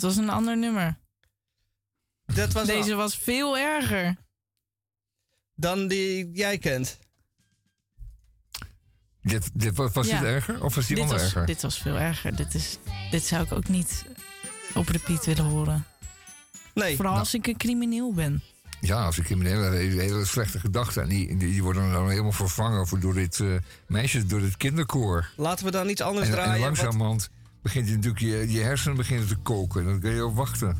Dat 0.00 0.14
was 0.14 0.16
een 0.16 0.30
ander 0.30 0.56
nummer. 0.58 0.96
Dat 2.24 2.52
was 2.52 2.66
Deze 2.66 2.90
een- 2.90 2.96
was 2.96 3.18
veel 3.18 3.58
erger. 3.58 4.16
dan 5.54 5.88
die 5.88 6.30
jij 6.32 6.58
kent. 6.58 6.98
Dit, 9.22 9.50
dit, 9.54 9.76
was 9.76 9.92
was 9.92 10.06
Ja. 10.06 10.18
dit 10.20 10.28
erger 10.28 10.64
of 10.64 10.74
was 10.74 10.86
die 10.86 10.94
dit 10.96 11.04
ander 11.04 11.18
was, 11.18 11.26
erger? 11.26 11.46
Dit 11.46 11.62
was 11.62 11.78
veel 11.78 11.98
erger. 11.98 12.36
Dit, 12.36 12.54
is, 12.54 12.78
dit 13.10 13.24
zou 13.24 13.44
ik 13.44 13.52
ook 13.52 13.68
niet 13.68 14.04
op 14.74 14.88
repeat 14.88 15.24
willen 15.26 15.44
horen. 15.44 15.84
Nee. 16.74 16.96
Vooral 16.96 17.16
als 17.18 17.34
ik 17.34 17.46
een 17.46 17.56
crimineel 17.56 18.12
ben. 18.14 18.42
Ja, 18.80 19.04
als 19.04 19.18
ik 19.18 19.24
crimineel 19.24 19.60
heb, 19.62 19.72
hele, 19.72 20.00
hele 20.02 20.24
slechte 20.24 20.60
gedachten. 20.60 21.02
En 21.02 21.08
die, 21.08 21.26
die, 21.26 21.36
die 21.50 21.62
worden 21.62 21.92
dan 21.92 22.08
helemaal 22.10 22.32
vervangen 22.32 22.86
voor 22.86 23.00
door 23.00 23.14
dit 23.14 23.40
eh, 23.40 23.54
meisje, 23.86 24.26
door 24.26 24.40
dit 24.40 24.56
kinderkoor. 24.56 25.30
Laten 25.36 25.64
we 25.64 25.70
dan 25.70 25.88
iets 25.88 26.00
anders 26.00 26.26
En, 26.26 26.32
draaien. 26.32 26.52
en 26.52 26.58
wat- 26.60 26.66
langzamerhand 26.68 27.30
begint 27.68 27.88
je 27.88 27.94
natuurlijk 27.94 28.22
je, 28.22 28.52
je 28.52 28.60
hersenen 28.60 28.96
beginnen 28.96 29.26
te 29.26 29.36
koken. 29.36 29.84
Dan 29.84 30.00
kun 30.00 30.14
je 30.14 30.24
op 30.24 30.34
wachten. 30.34 30.76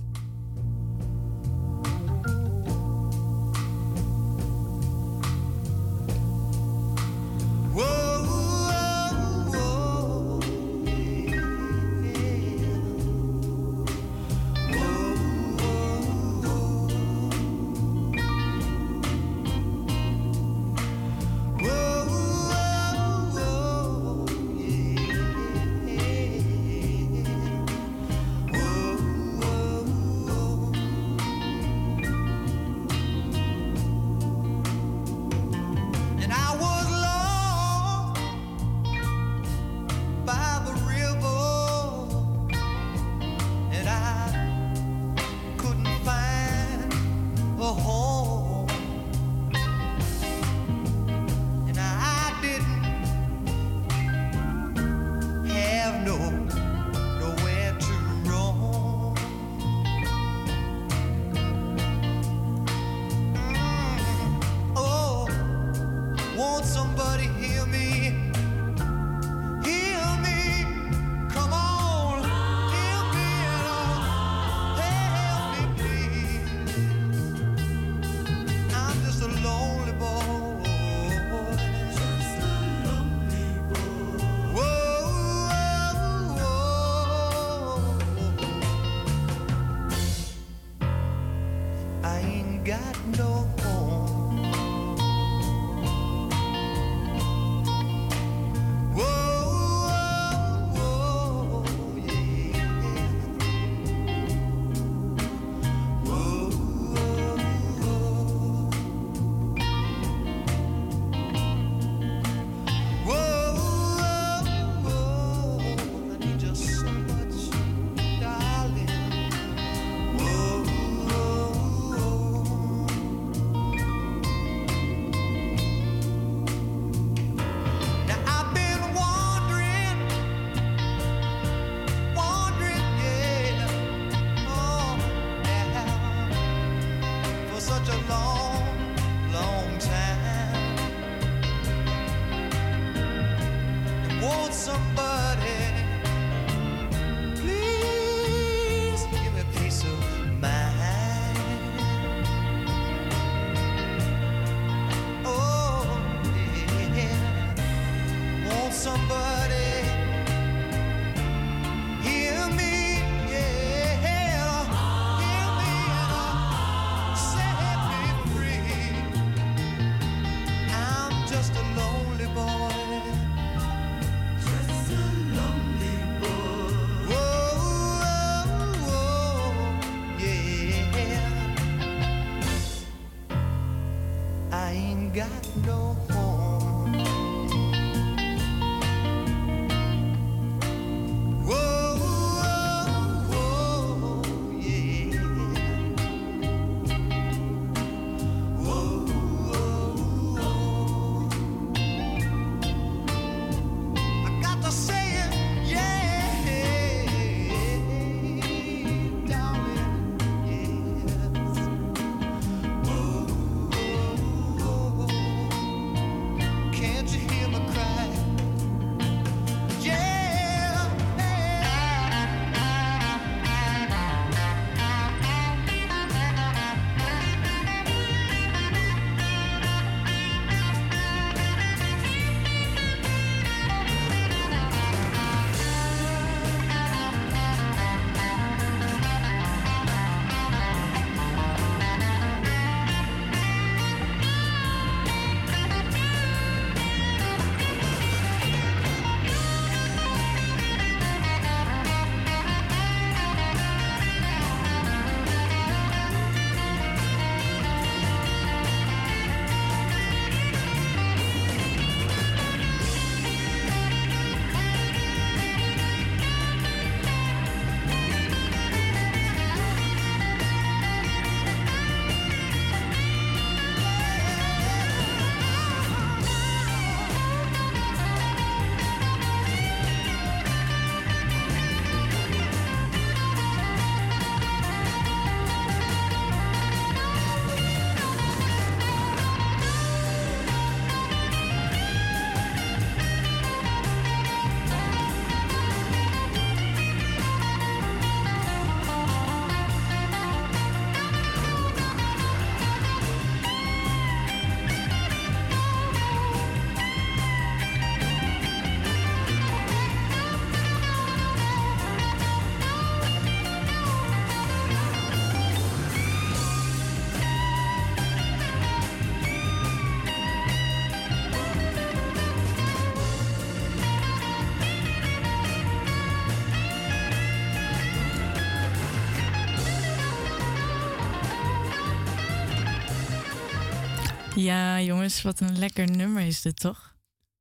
Ja, 334.48 334.80
jongens, 334.80 335.22
wat 335.22 335.40
een 335.40 335.58
lekker 335.58 335.90
nummer 335.90 336.22
is 336.22 336.42
dit 336.42 336.60
toch? 336.60 336.96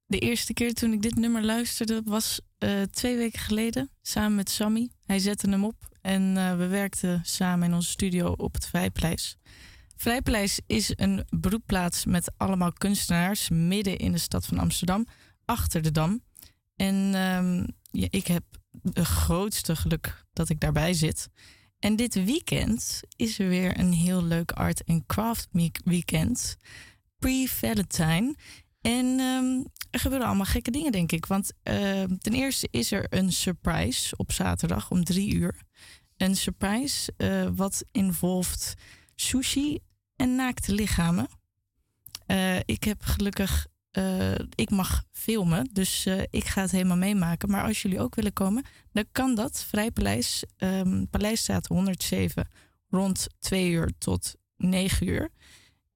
De 0.06 0.20
eerste 0.20 0.54
keer 0.54 0.74
toen 0.74 0.94
ik 0.94 1.02
dit 1.02 1.16
nummer 1.16 1.44
luisterde 1.44 2.02
was 2.06 2.40
eh, 2.58 2.82
twee 2.82 3.18
weken 3.18 3.40
geleden 3.40 3.90
samen 4.02 4.36
met 4.36 4.50
Sammy. 4.50 4.90
Hij 5.06 5.20
zette 5.20 5.50
hem 5.50 5.64
op 5.64 5.76
en 6.02 6.38
eh, 6.38 6.58
we 6.58 6.68
werkten 6.68 7.22
samen 7.24 7.68
in 7.68 7.74
onze 7.74 7.90
studio 7.90 8.32
op 8.32 8.54
het 8.54 8.68
Vrijpleis. 8.68 9.38
Vrijpleis 9.96 10.60
is 10.66 10.92
een 10.96 11.26
beroepplaats 11.30 12.06
met 12.06 12.32
allemaal 12.38 12.74
kunstenaars 12.74 13.50
midden 13.50 13.98
in 13.98 14.12
de 14.12 14.18
stad 14.18 14.46
van 14.46 14.60
Amsterdam, 14.60 15.06
achter 15.46 15.82
de 15.82 15.92
Dam. 15.92 16.22
En 16.76 17.12
ehm, 17.16 17.68
ik 18.10 18.28
heb 18.28 18.44
de 18.72 19.06
grootste 19.06 19.76
geluk 19.76 20.24
dat 20.34 20.50
ik 20.50 20.60
daarbij 20.60 20.94
zit. 20.94 21.30
En 21.80 21.96
dit 21.96 22.24
weekend 22.24 23.02
is 23.16 23.40
er 23.40 23.48
weer 23.48 23.80
een 23.80 23.94
heel 23.94 24.24
leuk 24.24 24.52
art 24.52 24.84
en 24.84 25.06
craft 25.06 25.48
week- 25.52 25.82
weekend. 25.84 26.58
Pre-Valentine. 27.20 28.36
En 28.82 29.20
ehm, 29.20 29.64
er 29.92 30.00
gebeuren 30.00 30.28
allemaal 30.28 30.46
gekke 30.46 30.72
dingen, 30.72 30.92
denk 30.92 31.12
ik. 31.12 31.26
Want 31.26 31.52
ehm, 31.64 32.18
ten 32.18 32.34
eerste 32.34 32.68
is 32.72 32.92
er 32.92 33.06
een 33.10 33.32
surprise 33.32 34.18
op 34.18 34.32
zaterdag 34.32 34.92
om 34.92 35.04
drie 35.04 35.34
uur. 35.34 35.62
Een 36.18 36.36
surprise 36.36 37.14
eh, 37.18 37.48
wat 37.56 37.86
involft 37.92 38.74
sushi 39.16 39.80
en 40.16 40.36
naakte 40.36 40.74
lichamen. 40.74 41.28
Eh, 42.26 42.60
ik 42.60 42.84
heb 42.84 43.02
gelukkig, 43.04 43.68
eh, 43.92 44.36
ik 44.56 44.70
mag 44.70 45.04
filmen, 45.12 45.70
dus 45.74 46.06
ik 46.30 46.46
ga 46.46 46.62
het 46.62 46.72
helemaal 46.72 46.98
meemaken. 46.98 47.52
Maar 47.52 47.64
als 47.64 47.82
jullie 47.82 48.00
ook 48.00 48.16
willen 48.16 48.34
komen, 48.34 48.66
dan 48.92 49.06
kan 49.12 49.36
dat. 49.36 49.64
Vrijpaleis, 49.64 50.44
ehm 50.58 51.06
Paleisstraat 51.10 51.68
107, 51.68 52.48
rond 52.90 53.28
2 53.40 53.70
uur 53.70 53.92
tot 53.98 54.36
9 54.58 55.08
uur. 55.08 55.30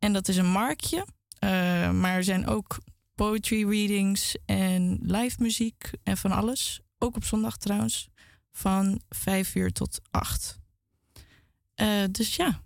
En 0.01 0.13
dat 0.13 0.27
is 0.27 0.37
een 0.37 0.51
marktje, 0.51 1.05
eh, 1.39 1.49
maar 1.91 2.15
er 2.15 2.23
zijn 2.23 2.47
ook 2.47 2.77
poetry 3.15 3.69
readings 3.69 4.35
en 4.45 4.99
live 5.01 5.35
muziek 5.41 5.89
en 6.03 6.17
van 6.17 6.31
alles. 6.31 6.79
Ook 6.97 7.15
op 7.15 7.23
zondag 7.25 7.57
trouwens, 7.57 8.09
van 8.51 9.01
5 9.09 9.55
uur 9.55 9.71
tot 9.71 9.99
8. 10.11 10.59
Eh, 11.75 12.03
dus 12.11 12.35
ja, 12.35 12.61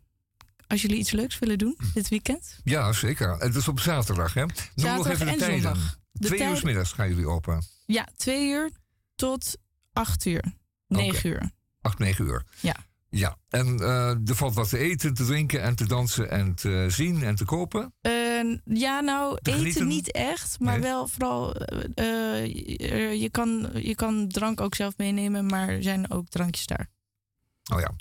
als 0.67 0.81
jullie 0.81 0.97
iets 0.97 1.11
leuks 1.11 1.39
willen 1.39 1.57
doen 1.57 1.77
dit 1.93 2.07
weekend. 2.09 2.59
Ja, 2.63 2.93
zeker. 2.93 3.37
Het 3.37 3.55
is 3.55 3.67
op 3.67 3.79
zaterdag, 3.79 4.33
hè? 4.33 4.41
Noem 4.41 4.55
nog 4.55 4.65
Zaterdag 4.75 5.11
even 5.13 5.25
de 5.25 5.31
en 5.31 5.37
tijden. 5.37 5.61
zondag. 5.61 5.97
De 6.11 6.27
Twee 6.27 6.47
uur 6.49 6.61
middags 6.63 6.91
gaan 6.91 7.09
jullie 7.09 7.27
open. 7.27 7.63
Ja, 7.85 8.07
2 8.15 8.49
uur 8.49 8.71
tot 9.15 9.55
8 9.93 10.25
uur. 10.25 10.43
9 10.87 11.29
uur. 11.29 11.51
8, 11.81 11.99
9 11.99 12.25
uur. 12.25 12.43
Ja. 12.59 12.75
Ja, 13.17 13.37
en 13.49 13.79
eh, 13.79 14.09
er 14.09 14.35
valt 14.35 14.53
wat 14.53 14.69
te 14.69 14.77
eten, 14.77 15.13
te 15.13 15.25
drinken 15.25 15.61
en 15.61 15.75
te 15.75 15.85
dansen 15.87 16.29
en 16.29 16.55
te 16.55 16.85
zien 16.89 17.23
en 17.23 17.35
te 17.35 17.45
kopen. 17.45 17.93
Eh, 18.01 18.11
ja, 18.65 18.99
nou, 18.99 19.37
Te 19.41 19.49
eten 19.49 19.59
genieten? 19.61 19.87
niet 19.87 20.11
echt, 20.11 20.59
maar 20.59 20.73
Nee? 20.79 20.81
wel 20.81 21.07
vooral. 21.07 21.55
eh, 21.55 22.41
eh, 22.41 22.45
je, 22.45 23.19
je 23.19 23.29
kan, 23.29 23.69
je 23.73 23.95
kan 23.95 24.27
drank 24.27 24.61
ook 24.61 24.75
zelf 24.75 24.93
meenemen, 24.97 25.45
maar 25.45 25.69
er 25.69 25.83
zijn 25.83 26.11
ook 26.11 26.27
drankjes 26.29 26.65
daar. 26.65 26.89
Oh 27.73 27.79
ja. 27.79 27.91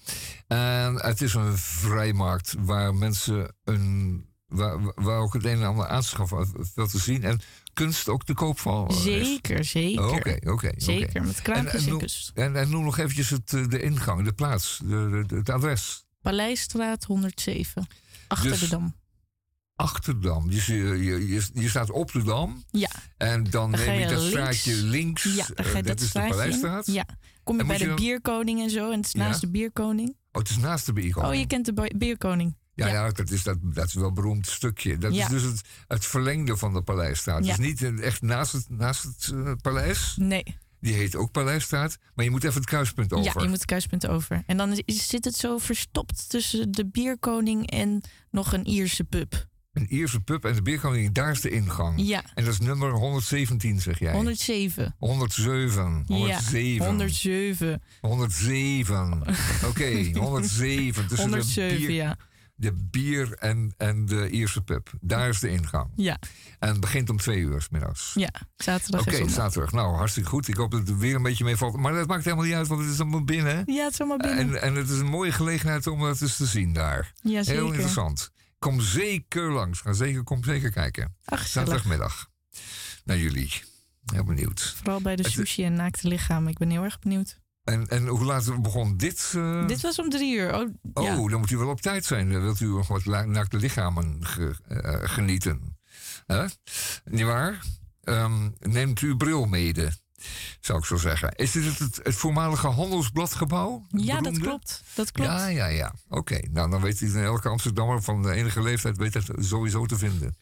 En 0.46 0.94
het 1.06 1.20
is 1.20 1.34
een 1.34 1.56
vrijmarkt 1.58 2.54
waar 2.58 2.94
mensen 2.94 3.54
een. 3.64 4.26
Waar, 4.46 4.92
waar 4.94 5.18
ook 5.18 5.32
het 5.32 5.44
een 5.44 5.58
en 5.60 5.66
ander 5.66 5.86
aanschaffen, 5.86 6.48
veel 6.74 6.86
te 6.86 6.98
zien. 6.98 7.22
En 7.24 7.40
kunst 7.74 8.08
ook 8.08 8.24
te 8.24 8.34
koop 8.34 8.58
van. 8.58 8.92
Zeker, 8.92 9.64
zeker. 9.64 10.08
Oké, 10.08 10.36
oké. 10.50 10.70
Zeker, 10.76 11.22
met 11.22 11.42
kraampjes 11.42 11.86
en, 11.86 11.92
en 11.92 11.98
kunst. 11.98 12.30
En, 12.34 12.56
en 12.56 12.70
noem 12.70 12.84
nog 12.84 12.98
eventjes 12.98 13.30
het, 13.30 13.52
eh, 13.52 13.68
de 13.68 13.82
ingang, 13.82 14.24
de 14.24 14.32
plaats, 14.32 14.80
de, 14.84 15.24
de- 15.26 15.36
het 15.36 15.50
adres. 15.50 16.04
Paleisstraat 16.22 17.04
107, 17.04 17.86
achter 18.28 18.50
Dus- 18.50 18.60
de 18.60 18.68
Dam. 18.68 18.94
Achterdam. 19.76 20.50
Dus 20.50 20.66
je, 20.66 20.74
je, 20.74 21.26
je, 21.28 21.42
je 21.54 21.68
staat 21.68 21.90
op 21.90 22.12
de 22.12 22.22
dam. 22.22 22.64
Ja. 22.70 22.90
En 23.16 23.44
dan, 23.44 23.70
neem 23.70 23.98
je 23.98 24.06
dat 24.06 24.18
links. 24.18 24.28
straatje 24.30 24.74
links. 24.74 25.22
Ja, 25.22 25.46
dan 25.54 25.64
ga 25.64 25.70
je 25.70 25.76
eh, 25.78 25.84
dat 25.86 26.00
is 26.00 26.12
de. 26.12 26.18
Paleisstraat. 26.28 26.86
Ja. 26.86 27.06
Kom 27.44 27.54
je 27.56 27.60
En 27.62 27.66
bij 27.68 27.78
de 27.78 27.86
dan- 27.86 27.96
Bierkoning 27.96 28.60
en 28.62 28.70
zo, 28.70 28.90
en 28.90 28.96
het 28.96 29.06
is 29.06 29.12
Ja? 29.12 29.18
naast 29.18 29.40
de 29.40 29.48
Bierkoning. 29.50 30.08
Oh, 30.08 30.40
het 30.42 30.50
is 30.50 30.56
naast 30.56 30.86
de 30.86 30.92
bierkoning. 30.92 31.32
Oh, 31.32 31.38
je 31.40 31.46
kent 31.46 31.64
de 31.66 31.92
Bierkoning. 31.96 32.56
Ja, 32.74 32.86
ja. 32.88 33.10
dat, 33.10 33.30
is 33.30 33.42
dat, 33.42 33.56
dat 33.62 33.86
is 33.86 33.94
wel 33.94 34.08
een 34.08 34.14
beroemd 34.14 34.46
stukje. 34.46 34.98
Dat 34.98 35.14
Ja. 35.14 35.24
is 35.24 35.30
dus 35.30 35.42
het, 35.42 35.60
het 35.88 36.06
verlengde 36.06 36.56
van 36.56 36.72
de 36.72 36.82
Paleisstraat. 36.82 37.44
Ja. 37.44 37.52
Is 37.52 37.58
niet 37.58 38.00
echt 38.00 38.22
naast 38.22 38.52
het, 38.52 38.66
naast 38.68 39.02
het 39.02 39.30
eh, 39.34 39.52
paleis. 39.62 40.14
Nee. 40.18 40.56
Die 40.80 40.94
heet 40.94 41.16
ook 41.16 41.30
Paleisstraat. 41.30 41.96
Maar 42.14 42.24
je 42.24 42.30
moet 42.30 42.44
even 42.44 42.56
het 42.60 42.66
kruispunt 42.68 43.12
over. 43.12 43.24
Ja, 43.34 43.40
je 43.42 43.48
moet 43.48 43.56
het 43.56 43.64
kruispunt 43.66 44.06
over. 44.06 44.42
En 44.46 44.56
dan 44.56 44.80
is- 44.84 45.08
zit 45.08 45.24
het 45.24 45.36
zo 45.36 45.58
verstopt 45.58 46.28
tussen 46.30 46.72
de 46.72 46.86
Bierkoning 46.86 47.70
en 47.70 48.02
nog 48.30 48.52
een 48.52 48.66
Ierse 48.66 49.04
pub. 49.04 49.46
Een 49.72 49.86
Ierse 49.94 50.20
pub 50.20 50.44
en 50.44 50.54
de 50.54 50.62
bierkoning, 50.62 51.12
daar 51.14 51.30
is 51.30 51.40
de 51.40 51.50
ingang. 51.50 52.06
Ja. 52.06 52.22
En 52.34 52.44
dat 52.44 52.52
is 52.52 52.60
nummer 52.60 52.90
117, 52.92 53.80
zeg 53.80 53.98
jij. 53.98 54.12
107. 54.12 54.94
107. 54.98 56.04
107. 56.06 56.72
Ja, 56.74 56.86
107. 56.86 57.82
107. 58.00 59.22
Oké, 59.68 60.10
107. 60.18 61.06
Tussen 61.06 61.28
107, 61.28 61.80
de 61.80 61.86
bier, 61.86 61.90
ja. 61.96 62.16
De 62.54 62.72
bier 62.72 63.32
en, 63.32 63.74
en 63.76 64.06
de 64.06 64.30
Ierse 64.30 64.62
pub. 64.62 64.92
Daar 65.00 65.28
is 65.28 65.40
de 65.40 65.48
ingang. 65.48 65.90
Ja. 65.96 66.18
En 66.58 66.68
het 66.68 66.80
begint 66.80 67.10
om 67.10 67.16
twee 67.16 67.38
uur 67.38 67.62
's 67.62 67.68
middags. 67.68 68.12
Ja, 68.14 68.30
zaterdag 68.56 69.00
Oké, 69.00 69.28
zaterdag. 69.28 69.72
Nou, 69.72 69.96
hartstikke 69.96 70.28
goed. 70.28 70.48
Ik 70.48 70.56
hoop 70.56 70.70
dat 70.70 70.88
het 70.88 70.98
weer 70.98 71.14
een 71.14 71.22
beetje 71.22 71.44
meevalt. 71.44 71.76
Maar 71.76 71.92
dat 71.92 72.06
maakt 72.06 72.24
helemaal 72.24 72.44
niet 72.44 72.54
uit, 72.54 72.66
want 72.66 72.80
het 72.80 72.90
is 72.90 73.00
allemaal 73.00 73.24
binnen. 73.24 73.62
Ja, 73.66 73.84
het 73.84 73.92
is 73.92 74.00
allemaal 74.00 74.18
binnen. 74.18 74.38
En, 74.38 74.62
en 74.62 74.74
het 74.74 74.88
is 74.88 74.98
een 74.98 75.06
mooie 75.06 75.32
gelegenheid 75.32 75.86
om 75.86 76.00
dat 76.00 76.20
eens 76.20 76.36
te 76.36 76.46
zien 76.46 76.72
daar. 76.72 77.12
Ja, 77.20 77.42
zeker. 77.42 77.62
Heel 77.62 77.72
interessant. 77.72 78.30
Kom 78.58 78.80
zeker 78.80 79.52
langs. 79.52 79.80
Ga 79.80 79.92
zeker, 79.92 80.22
kom 80.22 80.44
zeker 80.44 80.70
kijken. 80.70 81.16
Ach. 81.24 81.46
Zaterdagmiddag. 81.46 82.30
Naar 83.04 83.18
jullie. 83.18 83.62
Heel 84.12 84.24
benieuwd. 84.24 84.74
Vooral 84.76 85.00
bij 85.00 85.16
de 85.16 85.30
sushi 85.30 85.64
en 85.64 85.74
naakte 85.74 86.08
lichaam. 86.08 86.48
Ik 86.48 86.58
ben 86.58 86.70
heel 86.70 86.82
erg 86.82 86.98
benieuwd. 86.98 87.42
En, 87.64 87.88
en 87.88 88.06
hoe 88.06 88.24
laat 88.24 88.62
begon 88.62 88.96
dit? 88.96 89.32
eh? 89.36 89.66
Dit 89.66 89.80
was 89.80 89.98
om 89.98 90.10
drie 90.10 90.36
uur. 90.36 90.54
Oh, 90.54 90.68
Oh, 90.94 91.04
ja. 91.04 91.14
dan 91.28 91.40
moet 91.40 91.50
u 91.50 91.56
wel 91.56 91.68
op 91.68 91.80
tijd 91.80 92.04
zijn. 92.04 92.32
Dan 92.32 92.42
wilt 92.42 92.60
u 92.60 92.66
nog 92.66 92.88
wat 92.88 93.04
naakte 93.04 93.56
lichamen 93.56 94.18
ge- 94.26 94.56
eh, 94.68 94.98
genieten. 95.10 95.78
Hè? 96.26 96.44
Niet 97.04 97.24
waar? 97.24 97.64
Ehm, 98.02 98.50
neemt 98.58 98.98
uw 98.98 99.16
bril 99.16 99.44
mede, 99.46 99.92
zou 100.60 100.78
ik 100.78 100.84
zo 100.84 100.96
zeggen. 100.96 101.32
Is 101.36 101.52
dit 101.52 101.64
het, 101.64 101.78
het, 101.78 102.00
het 102.02 102.14
voormalige 102.14 102.66
handelsbladgebouw? 102.66 103.86
Het 103.90 104.04
Ja, 104.04 104.20
dat 104.20 104.38
klopt. 104.38 104.82
Dat 104.94 105.12
klopt. 105.12 105.30
Ja, 105.30 105.46
ja, 105.46 105.66
ja. 105.66 105.94
Oké, 106.08 106.38
nou 106.50 106.70
dan 106.70 106.80
weet 106.80 107.00
u 107.00 107.22
elke 107.22 107.48
Amsterdammer 107.48 108.02
van 108.02 108.22
de 108.22 108.32
enige 108.32 108.62
leeftijd 108.62 108.96
weet 108.96 109.20
sowieso 109.38 109.86
te 109.86 109.98
vinden. 109.98 110.36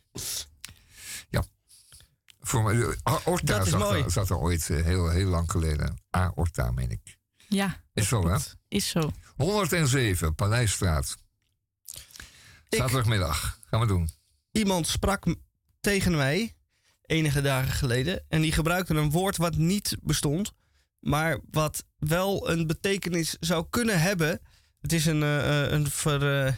Voor 2.43 2.71
eh, 2.71 3.17
Orta 3.25 3.57
Dat 3.57 3.67
is 3.67 3.73
zat, 3.73 3.81
mooi. 3.81 4.03
Er, 4.03 4.11
zat 4.11 4.31
er 4.31 4.39
ooit 4.39 4.71
eh, 4.71 4.83
heel, 4.83 5.09
heel 5.09 5.29
lang 5.29 5.51
geleden. 5.51 5.99
A 6.17 6.33
Orta, 6.35 6.71
meen 6.71 6.91
ik. 6.91 7.19
Ja, 7.49 7.83
Is 7.93 8.09
zo, 8.09 8.29
hè? 8.29 8.37
is 8.69 8.89
zo. 8.89 9.13
107, 9.37 10.35
Paleisstraat. 10.35 11.17
Zaterdagmiddag. 12.69 13.59
Gaan 13.65 13.81
we 13.81 13.87
doen. 13.87 14.11
Iemand 14.53 14.87
sprak 14.87 15.35
tegen 15.81 16.17
mij 16.17 16.55
enige 17.03 17.41
dagen 17.41 17.73
geleden 17.73 18.25
en 18.29 18.41
die 18.41 18.53
gebruikte 18.53 18.95
een 18.95 19.11
woord 19.11 19.37
wat 19.37 19.57
niet 19.57 19.97
bestond, 20.03 20.53
maar 21.01 21.39
wat 21.51 21.85
wel 21.99 22.51
een 22.51 22.67
betekenis 22.67 23.37
zou 23.41 23.67
kunnen 23.71 24.01
hebben. 24.01 24.41
Het 24.81 24.93
is 24.93 25.07
een, 25.07 25.23
eh, 25.23 25.71
een 25.71 25.91
ver, 25.91 26.49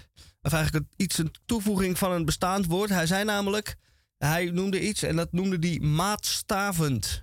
of 0.43 0.53
eigenlijk 0.53 0.87
iets 0.97 1.19
een 1.19 1.35
toevoeging 1.47 1.99
van 1.99 2.13
een 2.13 2.25
bestaand 2.25 2.67
woord. 2.67 2.91
Hij 2.91 3.07
zei 3.07 3.25
namelijk, 3.25 3.77
hij 4.25 4.51
noemde 4.51 4.81
iets 4.81 5.03
en 5.03 5.17
dat 5.17 5.33
noemde 5.33 5.69
hij 5.69 5.79
maatstavend. 5.79 7.21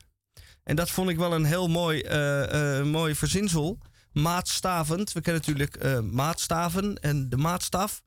En 0.63 0.75
dat 0.75 0.89
vond 0.89 1.09
ik 1.09 1.17
wel 1.17 1.33
een 1.33 1.45
heel 1.45 1.67
mooi, 1.67 2.01
eh, 2.01 2.79
eh, 2.79 2.85
mooi 2.85 3.15
verzinsel. 3.15 3.77
Maatstavend. 4.11 5.11
We 5.11 5.21
kennen 5.21 5.41
natuurlijk 5.41 5.75
eh, 5.75 5.99
maatstaven 5.99 6.95
en 6.95 7.29
de 7.29 7.37
maatstaf. 7.37 8.01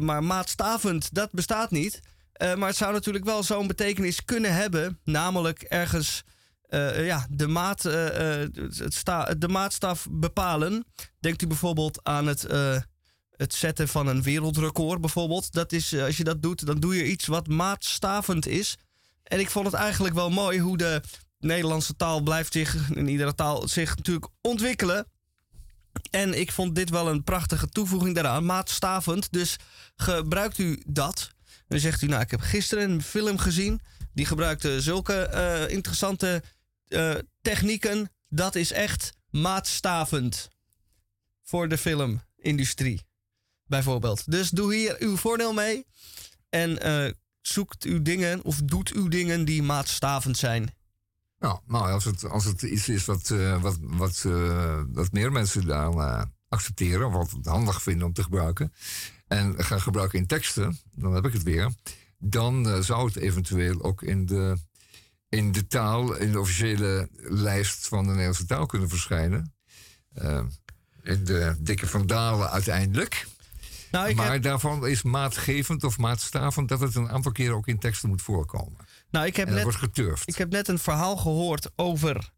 Maar 0.00 0.24
maatstavend, 0.24 1.14
dat 1.14 1.32
bestaat 1.32 1.70
niet. 1.70 2.00
Maar 2.38 2.68
het 2.68 2.76
zou 2.76 2.92
natuurlijk 2.92 3.24
wel 3.24 3.42
zo'n 3.42 3.66
betekenis 3.66 4.24
kunnen 4.24 4.54
hebben. 4.54 4.98
Namelijk 5.04 5.62
ergens 5.62 6.22
ja, 6.96 7.26
de, 7.30 7.46
maat, 7.46 7.82
het 7.82 8.94
sta, 8.94 9.24
de 9.24 9.48
maatstaf 9.48 10.06
bepalen. 10.10 10.84
Denkt 11.18 11.42
u 11.42 11.46
bijvoorbeeld 11.46 12.04
aan 12.04 12.26
het, 12.26 12.46
het 13.40 13.54
zetten 13.54 13.88
van 13.88 14.06
een 14.06 14.22
wereldrecord 14.22 15.00
bijvoorbeeld. 15.00 15.52
Dat 15.52 15.72
is, 15.72 15.92
eh, 15.92 16.04
als 16.04 16.16
je 16.16 16.24
dat 16.24 16.42
doet, 16.42 16.66
dan 16.66 16.80
doe 16.80 16.96
je 16.96 17.06
iets 17.06 17.26
wat 17.26 17.46
maatstavend 17.48 18.46
is. 18.46 18.76
En 19.22 19.40
ik 19.40 19.50
vond 19.50 19.66
het 19.66 19.74
eigenlijk 19.74 20.14
wel 20.14 20.30
mooi 20.30 20.60
hoe 20.60 20.76
de 20.76 21.00
Nederlandse 21.38 21.96
taal 21.96 22.20
blijft 22.20 22.52
zich, 22.52 22.90
in 22.90 23.08
iedere 23.08 23.34
taal, 23.34 23.68
zich 23.68 23.96
natuurlijk 23.96 24.28
ontwikkelen. 24.40 25.06
En 26.10 26.40
ik 26.40 26.52
vond 26.52 26.74
dit 26.74 26.90
wel 26.90 27.08
een 27.08 27.24
prachtige 27.24 27.68
toevoeging 27.68 28.14
daaraan. 28.14 28.44
Maatstavend. 28.44 29.32
Dus 29.32 29.56
gebruikt 29.96 30.58
u 30.58 30.82
dat. 30.86 31.30
En 31.44 31.64
dan 31.68 31.78
zegt 31.78 32.02
u, 32.02 32.06
nou, 32.06 32.22
ik 32.22 32.30
heb 32.30 32.40
gisteren 32.40 32.90
een 32.90 33.02
film 33.02 33.38
gezien. 33.38 33.80
Die 34.12 34.26
gebruikte 34.26 34.80
zulke 34.80 35.14
eh, 35.14 35.68
interessante 35.74 36.42
eh, 36.88 37.14
technieken. 37.40 38.10
Dat 38.28 38.54
is 38.54 38.72
echt 38.72 39.12
maatstavend. 39.30 40.48
Voor 41.42 41.68
de 41.68 41.78
filmindustrie. 41.78 43.08
Bijvoorbeeld. 43.70 44.30
Dus 44.30 44.50
doe 44.50 44.74
hier 44.74 44.96
uw 44.98 45.16
voordeel 45.16 45.52
mee. 45.52 45.86
En 46.48 46.82
eh, 46.82 47.12
zoekt 47.40 47.84
uw 47.84 48.02
dingen 48.02 48.42
of 48.42 48.60
doet 48.64 48.92
uw 48.92 49.08
dingen 49.08 49.44
die 49.44 49.62
maatstavend 49.62 50.36
zijn. 50.36 50.74
Nou, 51.40 51.58
nou 51.66 51.90
als, 51.90 52.04
het, 52.04 52.24
als 52.24 52.44
het 52.44 52.62
iets 52.62 52.88
is 52.88 53.04
wat, 53.04 53.30
eh, 53.30 53.62
wat, 53.62 53.76
wat, 53.80 54.24
eh, 54.26 54.82
wat 54.88 55.12
meer 55.12 55.32
mensen 55.32 55.70
eh, 55.70 56.22
accepteren, 56.48 57.06
of 57.06 57.32
wat 57.32 57.44
handig 57.44 57.82
vinden 57.82 58.06
om 58.06 58.12
te 58.12 58.22
gebruiken, 58.22 58.72
en 59.26 59.64
gaan 59.64 59.80
gebruiken 59.80 60.18
in 60.18 60.26
teksten, 60.26 60.78
dan 60.94 61.14
heb 61.14 61.26
ik 61.26 61.32
het 61.32 61.42
weer, 61.42 61.72
dan 62.18 62.84
zou 62.84 63.06
het 63.06 63.16
eventueel 63.16 63.82
ook 63.82 64.02
in 64.02 64.26
de, 64.26 64.56
in 65.28 65.52
de 65.52 65.66
taal, 65.66 66.14
in 66.14 66.32
de 66.32 66.40
officiële 66.40 67.08
lijst 67.22 67.88
van 67.88 68.02
de 68.02 68.10
Nederlandse 68.10 68.46
taal 68.46 68.66
kunnen 68.66 68.88
verschijnen. 68.88 69.54
In 71.02 71.24
de 71.24 71.56
dikke 71.60 71.86
vandalen 71.86 72.50
uiteindelijk. 72.50 73.26
Nou, 73.90 74.14
maar 74.14 74.32
heb- 74.32 74.42
daarvan 74.42 74.86
is 74.86 75.02
maatgevend 75.02 75.84
of 75.84 75.98
maatstavend 75.98 76.68
dat 76.68 76.80
het 76.80 76.94
een 76.94 77.08
aantal 77.08 77.32
keren 77.32 77.54
ook 77.54 77.66
in 77.66 77.78
teksten 77.78 78.08
moet 78.08 78.22
voorkomen. 78.22 78.76
Nou, 79.10 79.26
ik 79.26 79.36
heb, 79.36 79.46
en 79.46 79.54
dat 79.54 79.64
net, 79.64 79.72
wordt 79.72 79.78
geturfd. 79.78 80.28
ik 80.28 80.36
heb 80.36 80.50
net 80.50 80.68
een 80.68 80.78
verhaal 80.78 81.16
gehoord 81.16 81.70
over 81.76 82.32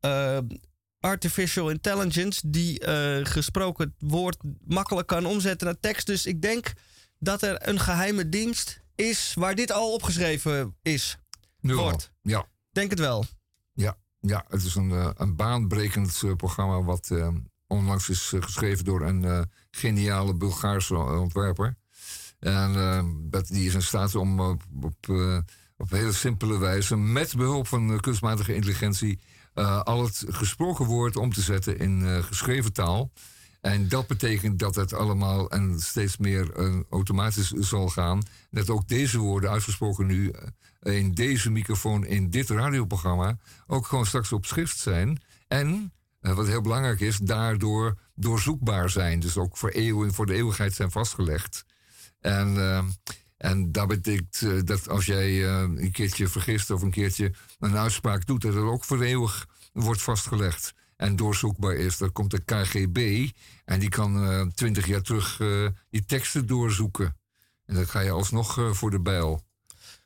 eh, 0.00 0.38
artificial 1.00 1.70
intelligence, 1.70 2.50
die 2.50 2.80
eh, 2.80 3.24
gesproken 3.26 3.94
woord 3.98 4.36
makkelijk 4.64 5.06
kan 5.06 5.26
omzetten 5.26 5.66
naar 5.66 5.80
tekst. 5.80 6.06
Dus 6.06 6.26
ik 6.26 6.42
denk 6.42 6.72
dat 7.18 7.42
er 7.42 7.68
een 7.68 7.80
geheime 7.80 8.28
dienst 8.28 8.80
is 8.94 9.34
waar 9.34 9.54
dit 9.54 9.72
al 9.72 9.92
opgeschreven 9.92 10.76
is. 10.82 11.18
Nu 11.60 11.76
al. 11.76 11.82
wordt. 11.82 12.10
Ja. 12.22 12.46
Denk 12.72 12.90
het 12.90 12.98
wel. 12.98 13.24
Ja, 13.72 13.96
ja 14.20 14.44
het 14.48 14.62
is 14.62 14.74
een, 14.74 14.90
eh, 14.90 15.10
een 15.16 15.36
baanbrekend 15.36 16.22
programma 16.36 16.82
wat 16.82 17.10
onlangs 17.66 18.08
is 18.08 18.32
geschreven 18.40 18.84
door 18.84 19.02
een 19.02 19.48
geniale 19.76 20.34
Bulgaarse 20.34 20.96
ontwerper. 20.96 21.76
En 22.38 22.74
eh, 22.74 23.04
dat, 23.30 23.46
die 23.46 23.66
is 23.66 23.74
in 23.74 23.82
staat 23.82 24.14
om 24.14 24.40
op, 24.40 24.62
op, 24.82 25.08
eh, 25.08 25.38
op 25.76 25.98
simpele 26.10 26.58
wijze, 26.58 26.96
met 26.96 27.36
behulp 27.36 27.66
van 27.66 27.92
eh, 27.92 27.98
kunstmatige 27.98 28.54
intelligentie, 28.54 29.18
eh, 29.54 29.82
al 29.82 30.04
het 30.04 30.24
gesproken 30.28 30.84
woord 30.84 31.16
om 31.16 31.32
te 31.32 31.40
zetten 31.40 31.78
in 31.78 32.06
eh, 32.06 32.22
geschreven 32.22 32.72
taal. 32.72 33.10
En 33.66 33.88
dat 33.88 34.06
betekent 34.06 34.58
dat 34.58 34.74
het 34.74 34.92
allemaal 34.92 35.50
en 35.50 35.80
steeds 35.80 36.16
meer 36.16 36.52
eh, 36.52 36.80
automatisch 36.90 37.50
zal 37.50 37.88
gaan. 37.88 38.22
Dat 38.50 38.70
ook 38.70 38.88
deze 38.88 39.18
woorden 39.18 39.50
uitgesproken 39.50 40.06
nu 40.06 40.30
eh, 40.80 40.96
in 40.96 41.14
deze 41.14 41.50
microfoon, 41.50 42.04
in 42.04 42.30
dit 42.30 42.50
radioprogramma, 42.50 43.38
ook 43.66 43.86
gewoon 43.86 44.06
straks 44.06 44.32
op 44.32 44.46
schrift 44.46 44.78
zijn. 44.78 45.22
En, 45.48 45.68
eh, 45.68 45.80
wat 46.34 46.46
heel 46.46 46.60
belangrijk 46.60 47.00
is, 47.00 47.16
daardoor 47.18 47.98
doorzoekbaar 48.14 48.90
zijn. 48.90 49.20
Dus 49.20 49.36
ook 49.36 49.56
voor, 49.56 49.68
eeuwen, 49.70 50.14
voor 50.14 50.26
de 50.26 50.34
eeuwigheid 50.34 50.74
zijn 50.74 50.90
vastgelegd. 50.90 51.64
En, 52.20 52.56
eh, 52.56 52.84
en 53.36 53.72
dat 53.72 53.88
betekent 53.88 54.40
eh, 54.42 54.60
dat 54.64 54.88
als 54.88 55.06
jij 55.06 55.44
eh, 55.48 55.60
een 55.60 55.90
keertje 55.92 56.28
vergist 56.28 56.70
of 56.70 56.82
een 56.82 56.90
keertje 56.90 57.32
een 57.58 57.76
uitspraak 57.76 58.26
doet, 58.26 58.42
dat 58.42 58.54
het 58.54 58.62
ook 58.62 58.84
voor 58.84 59.02
eeuwig 59.02 59.46
wordt 59.72 60.02
vastgelegd 60.02 60.74
en 60.96 61.16
doorzoekbaar 61.16 61.74
is. 61.74 61.96
Dan 61.98 62.12
komt 62.12 62.30
de 62.30 62.44
KGB 62.44 63.28
en 63.64 63.80
die 63.80 63.88
kan 63.88 64.52
twintig 64.54 64.86
jaar 64.86 65.02
terug 65.02 65.40
eh, 65.40 65.66
die 65.90 66.04
teksten 66.04 66.46
doorzoeken. 66.46 67.16
En 67.64 67.74
dan 67.74 67.86
ga 67.86 68.00
je 68.00 68.10
alsnog 68.10 68.58
eh, 68.58 68.72
voor 68.72 68.90
de 68.90 69.00
bijl. 69.00 69.44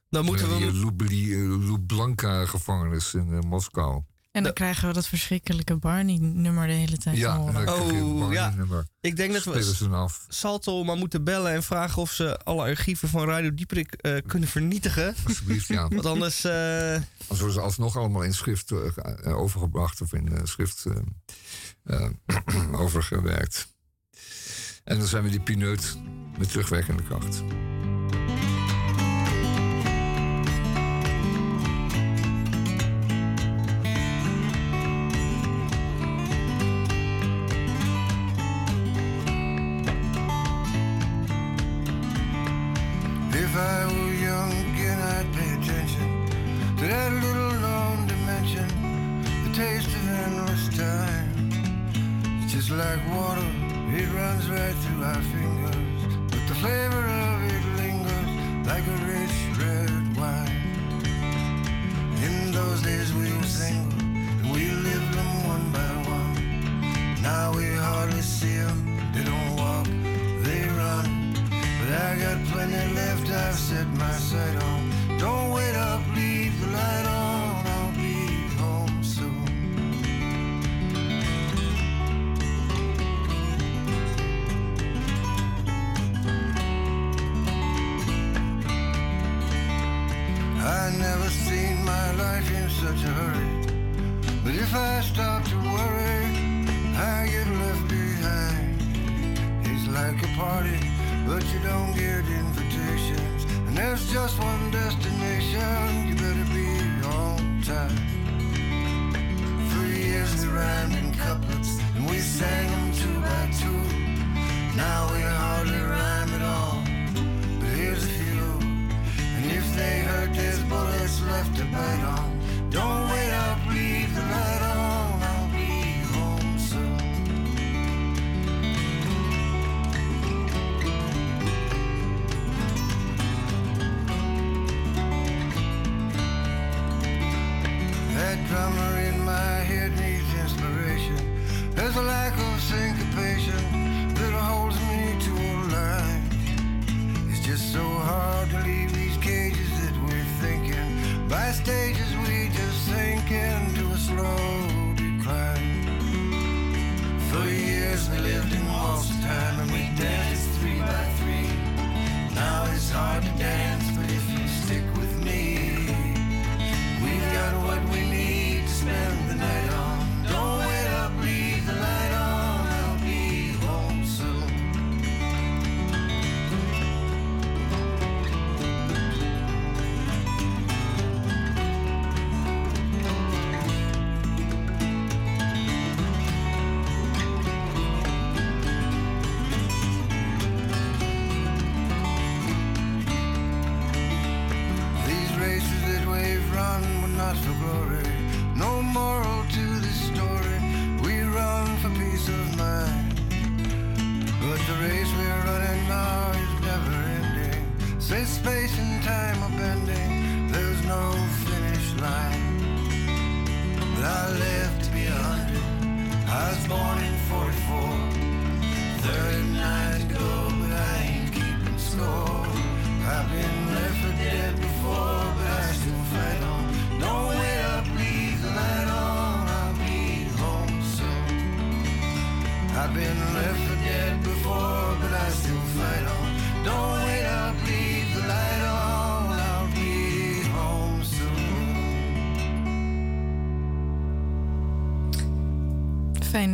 Dan 0.09 0.25
moeten 0.25 0.49
we- 0.49 1.05
Die 1.07 1.35
eh, 1.35 1.41
Lublanka-gevangenis 1.41 3.15
in 3.15 3.33
eh, 3.33 3.41
Moskou. 3.41 4.03
En 4.33 4.43
dan 4.43 4.53
krijgen 4.53 4.89
we 4.89 4.95
dat 4.95 5.07
verschrikkelijke 5.07 5.77
Barney-nummer 5.77 6.67
de 6.67 6.73
hele 6.73 6.97
tijd 6.97 7.17
Ja, 7.17 7.35
te 7.35 7.41
horen. 7.41 7.69
Oh, 7.69 8.33
ja. 8.33 8.55
Ik 9.01 9.17
denk 9.17 9.33
dat 9.33 9.45
we. 9.45 10.09
Salto 10.29 10.85
maar 10.85 10.97
moeten 10.97 11.25
bellen 11.25 11.53
en 11.53 11.63
vragen 11.63 12.03
of 12.03 12.11
ze 12.13 12.39
alle 12.45 12.63
archieven 12.63 13.09
van 13.09 13.25
Radio 13.27 13.55
Dieperik 13.55 13.93
eh, 13.93 14.17
kunnen 14.27 14.49
vernietigen. 14.49 15.15
Alsjeblieft, 15.27 15.69
ja. 15.69 15.89
Want 15.89 16.07
anders... 16.07 16.45
eh, 16.45 16.93
Anders 16.93 17.05
worden 17.29 17.53
ze 17.53 17.61
alsnog 17.61 17.97
allemaal 17.97 18.23
in 18.23 18.35
schrift 18.35 18.71
eh, 18.71 19.39
overgebracht 19.39 20.01
of 20.01 20.13
in 20.13 20.41
schrift 20.45 20.87
eh, 21.85 22.01
eh, 22.01 22.81
overgewerkt. 22.85 23.69
En 24.85 24.99
dan 24.99 25.07
zijn 25.07 25.23
we 25.23 25.31
die 25.31 25.41
pineut 25.41 25.97
met 26.39 26.51
terugwerkende 26.51 27.03
kracht. 27.03 27.43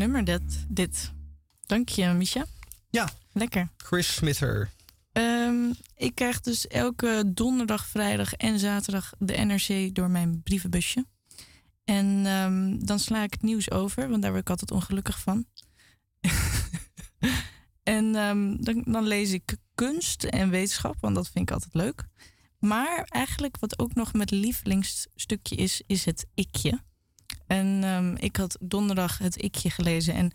Nummer, 0.07 0.25
dit. 0.25 0.65
dit. 0.69 1.13
Dank 1.67 1.89
je, 1.89 2.07
Misha. 2.07 2.47
Ja. 2.91 3.09
Lekker. 3.33 3.69
Chris 3.77 4.15
Smither. 4.15 4.71
Ehm, 5.13 5.73
ik 5.97 6.15
krijg 6.15 6.41
dus 6.41 6.67
elke 6.67 7.23
donderdag, 7.27 7.87
vrijdag 7.87 8.33
en 8.33 8.59
zaterdag 8.59 9.13
de 9.19 9.33
NRC 9.33 9.95
door 9.95 10.11
mijn 10.11 10.43
brievenbusje. 10.43 11.07
En 11.85 12.27
ehm, 12.27 12.79
dan 12.79 12.99
sla 12.99 13.23
ik 13.23 13.33
het 13.33 13.43
nieuws 13.43 13.71
over, 13.71 14.09
want 14.09 14.23
daar 14.23 14.31
word 14.31 14.43
ik 14.43 14.51
altijd 14.51 14.71
ongelukkig 14.71 15.21
van. 15.21 15.47
en 17.83 18.15
ehm, 18.15 18.57
dan, 18.57 18.83
dan 18.87 19.07
lees 19.07 19.33
ik 19.33 19.57
kunst 19.75 20.25
en 20.25 20.51
wetenschap, 20.51 20.97
want 21.01 21.15
dat 21.15 21.29
vind 21.29 21.49
ik 21.49 21.55
altijd 21.55 21.75
leuk. 21.75 22.05
Maar 22.59 23.05
eigenlijk 23.09 23.59
wat 23.59 23.79
ook 23.79 23.95
nog 23.95 24.13
mijn 24.13 24.29
lievelingsstukje 24.31 25.57
is, 25.57 25.83
is 25.87 26.05
het 26.05 26.27
ikje. 26.35 26.81
En 27.47 27.85
ehm, 27.85 28.15
ik 28.15 28.37
had 28.37 28.57
donderdag 28.61 29.19
het 29.19 29.43
ikje 29.43 29.71
gelezen. 29.71 30.15
En 30.15 30.31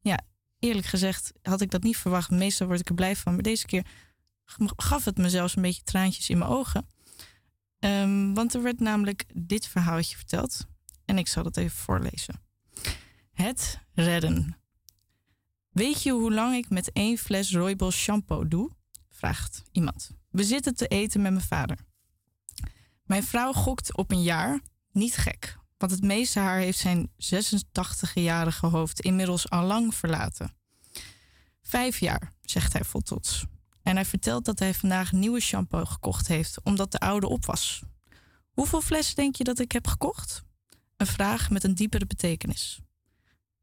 ja, 0.00 0.20
eerlijk 0.58 0.86
gezegd 0.86 1.32
had 1.42 1.60
ik 1.60 1.70
dat 1.70 1.82
niet 1.82 1.96
verwacht. 1.96 2.30
Meestal 2.30 2.66
word 2.66 2.80
ik 2.80 2.88
er 2.88 2.94
blij 2.94 3.16
van. 3.16 3.34
Maar 3.34 3.42
deze 3.42 3.66
keer 3.66 3.86
gaf 4.76 5.04
het 5.04 5.16
me 5.16 5.28
zelfs 5.28 5.56
een 5.56 5.62
beetje 5.62 5.82
traantjes 5.82 6.30
in 6.30 6.38
mijn 6.38 6.50
ogen. 6.50 6.86
Ehm, 7.78 8.32
want 8.32 8.54
er 8.54 8.62
werd 8.62 8.80
namelijk 8.80 9.24
dit 9.34 9.66
verhaaltje 9.66 10.16
verteld. 10.16 10.66
En 11.04 11.18
ik 11.18 11.28
zal 11.28 11.44
het 11.44 11.56
even 11.56 11.76
voorlezen. 11.76 12.40
Het 13.32 13.80
redden. 13.94 14.56
Weet 15.70 16.02
je 16.02 16.12
hoe 16.12 16.32
lang 16.32 16.54
ik 16.54 16.70
met 16.70 16.92
één 16.92 17.18
fles 17.18 17.52
Roybal 17.52 17.90
shampoo 17.90 18.48
doe? 18.48 18.70
Vraagt 19.10 19.62
iemand. 19.72 20.10
We 20.30 20.44
zitten 20.44 20.74
te 20.74 20.86
eten 20.86 21.22
met 21.22 21.32
mijn 21.32 21.44
vader. 21.44 21.78
Mijn 23.04 23.22
vrouw 23.22 23.52
gokt 23.52 23.96
op 23.96 24.10
een 24.10 24.22
jaar. 24.22 24.60
Niet 24.92 25.16
gek, 25.16 25.56
want 25.80 25.92
het 25.92 26.02
meeste 26.02 26.38
haar 26.38 26.58
heeft 26.58 26.78
zijn 26.78 27.10
86-jarige 27.16 28.66
hoofd 28.66 29.00
inmiddels 29.00 29.50
al 29.50 29.64
lang 29.64 29.94
verlaten. 29.94 30.54
Vijf 31.62 31.98
jaar, 31.98 32.32
zegt 32.42 32.72
hij 32.72 32.84
vol 32.84 33.00
trots. 33.00 33.44
En 33.82 33.94
hij 33.94 34.04
vertelt 34.04 34.44
dat 34.44 34.58
hij 34.58 34.74
vandaag 34.74 35.12
nieuwe 35.12 35.40
shampoo 35.40 35.84
gekocht 35.84 36.28
heeft, 36.28 36.62
omdat 36.62 36.92
de 36.92 36.98
oude 36.98 37.28
op 37.28 37.44
was. 37.44 37.82
Hoeveel 38.50 38.80
flessen 38.80 39.16
denk 39.16 39.36
je 39.36 39.44
dat 39.44 39.58
ik 39.58 39.72
heb 39.72 39.86
gekocht? 39.86 40.42
Een 40.96 41.06
vraag 41.06 41.50
met 41.50 41.64
een 41.64 41.74
diepere 41.74 42.06
betekenis. 42.06 42.80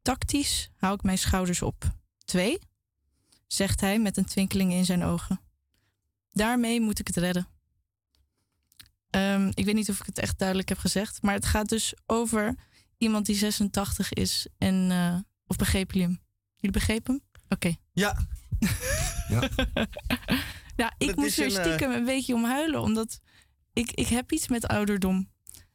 Tactisch 0.02 0.70
hou 0.76 0.94
ik 0.94 1.02
mijn 1.02 1.18
schouders 1.18 1.62
op. 1.62 1.84
Twee? 2.24 2.58
zegt 3.46 3.80
hij 3.80 3.98
met 3.98 4.16
een 4.16 4.24
twinkeling 4.24 4.72
in 4.72 4.84
zijn 4.84 5.04
ogen. 5.04 5.40
Daarmee 6.32 6.80
moet 6.80 6.98
ik 6.98 7.06
het 7.06 7.16
redden. 7.16 7.48
Ehm, 9.10 9.50
ik 9.54 9.64
weet 9.64 9.74
niet 9.74 9.88
of 9.90 10.00
ik 10.00 10.06
het 10.06 10.18
echt 10.18 10.38
duidelijk 10.38 10.68
heb 10.68 10.78
gezegd, 10.78 11.22
maar 11.22 11.34
het 11.34 11.46
gaat 11.46 11.68
dus 11.68 11.94
over 12.06 12.54
iemand 12.98 13.26
die 13.26 13.36
86 13.36 14.12
is 14.12 14.46
en. 14.58 14.90
eh, 14.90 15.16
of 15.46 15.56
begrepen 15.56 15.98
jullie 15.98 16.14
hem? 16.14 16.24
Jullie 16.56 16.78
begrepen 16.78 17.14
hem? 17.14 17.42
Oké. 17.48 17.74
Ja. 17.92 18.16
Ja. 19.28 19.48
Ja, 20.76 20.92
ik 20.98 21.06
Dat 21.06 21.16
moest 21.16 21.38
er 21.38 21.44
een, 21.46 21.56
eh, 21.56 21.64
stiekem 21.64 21.90
een 21.90 22.04
beetje 22.04 22.34
om 22.34 22.44
huilen, 22.44 22.80
omdat 22.80 23.20
ik, 23.72 23.90
ik 23.92 24.06
heb 24.06 24.32
iets 24.32 24.48
met 24.48 24.66
ouderdom. 24.66 25.30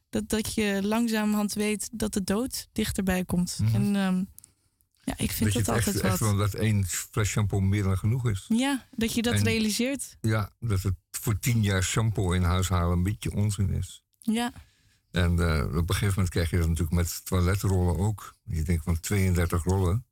Dat, 0.09 0.29
dat 0.29 0.53
je 0.53 0.79
langzamerhand 0.83 1.53
weet 1.53 1.89
dat 1.91 2.13
de 2.13 2.23
dood 2.23 2.67
dichterbij 2.71 3.25
komt. 3.25 3.59
Mhm. 3.61 3.75
En 3.75 3.95
ehm, 3.95 4.23
ja, 5.03 5.13
ik 5.17 5.31
vind 5.31 5.53
dat 5.53 5.65
dat, 5.65 5.75
altijd 5.75 5.95
echt, 5.95 6.03
echt 6.05 6.19
wat. 6.19 6.29
wel 6.29 6.37
dat 6.37 6.53
één 6.53 6.85
fles 6.85 7.27
shampoo 7.29 7.59
meer 7.59 7.83
dan 7.83 7.97
genoeg 7.97 8.29
is. 8.29 8.45
Ja, 8.47 8.87
dat 8.91 9.13
je 9.13 9.21
dat 9.21 9.33
En- 9.33 9.43
realiseert. 9.43 10.17
Ja, 10.21 10.51
dat 10.59 10.81
het 10.81 10.93
voor 11.11 11.39
tien 11.39 11.61
jaar 11.61 11.83
shampoo 11.83 12.31
in 12.31 12.43
huis 12.43 12.69
halen 12.69 12.97
een 12.97 13.03
beetje 13.03 13.31
onzin 13.33 13.69
is. 13.69 14.03
Ja, 14.21 14.53
En 15.11 15.39
eh, 15.39 15.65
op 15.65 15.89
een 15.89 15.95
gegeven 15.95 16.07
moment 16.07 16.29
krijg 16.29 16.49
je 16.49 16.57
dat 16.57 16.67
natuurlijk 16.67 16.95
met 16.95 17.25
toiletrollen 17.25 17.97
ook. 17.97 18.35
Je 18.43 18.63
denkt 18.63 18.83
van 18.83 18.99
32 18.99 19.63
rollen. 19.63 20.05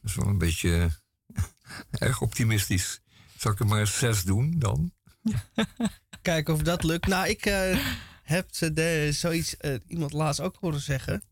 Dat 0.00 0.10
is 0.10 0.14
wel 0.14 0.26
een 0.26 0.38
beetje 0.38 0.90
eh, 1.34 1.42
erg 2.08 2.20
optimistisch. 2.20 3.00
Zal 3.36 3.52
ik 3.52 3.58
er 3.60 3.66
maar 3.66 3.86
zes 3.86 4.22
doen 4.22 4.58
dan? 4.58 4.92
Kijken 6.22 6.54
of 6.54 6.62
dat 6.62 6.82
lukt. 6.82 7.06
Nou, 7.06 7.28
ik 7.28 7.46
eh, 7.46 7.78
heb 8.22 8.48
de, 8.52 9.08
zoiets 9.12 9.56
iemand 9.86 10.12
laatst 10.12 10.40
ook 10.40 10.56
horen 10.60 10.80
zeggen. 10.80 11.22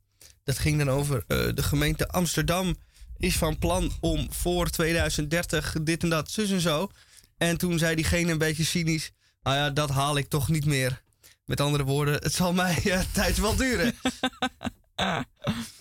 Dat 0.45 0.59
ging 0.59 0.79
dan 0.79 0.91
over 0.91 1.25
eh, 1.27 1.55
de 1.55 1.63
gemeente 1.63 2.09
Amsterdam 2.09 2.77
is 3.19 3.37
van 3.37 3.59
plan 3.59 3.93
om 4.01 4.33
voor 4.33 4.71
2030 4.71 5.77
dit 5.83 6.03
en 6.03 6.09
dat, 6.09 6.31
zus 6.31 6.51
en 6.51 6.61
zo. 6.61 6.91
En 7.37 7.57
toen 7.57 7.79
zei 7.79 7.95
diegene 7.95 8.33
een 8.33 8.39
beetje 8.39 8.65
cynisch, 8.65 9.13
nou 9.43 9.57
ja, 9.57 9.71
dat 9.71 9.91
haal 9.91 10.17
ik 10.17 10.29
toch 10.29 10.49
niet 10.49 10.65
meer. 10.65 11.03
Met 11.45 11.61
andere 11.61 11.85
woorden, 11.85 12.15
het 12.15 12.33
zal 12.33 12.53
mij 12.53 12.83
eh, 12.85 13.01
tijd 13.13 13.39
wel 13.39 13.57
duren. 13.57 13.95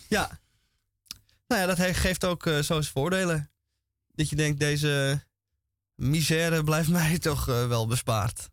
ja. 0.07 0.40
Nou 1.48 1.62
ja, 1.62 1.66
dat 1.66 1.80
geeft 1.80 2.26
ook 2.26 2.45
eh, 2.45 2.53
zo 2.53 2.62
zijn 2.62 2.84
voordelen. 2.84 3.52
Dat 4.12 4.30
je 4.30 4.36
denkt, 4.36 4.60
deze 4.60 5.24
misère 5.95 6.64
blijft 6.64 6.90
mij 6.99 7.20
toch 7.20 7.49
eh, 7.49 7.68
wel 7.68 7.88
bespaard. 7.88 8.49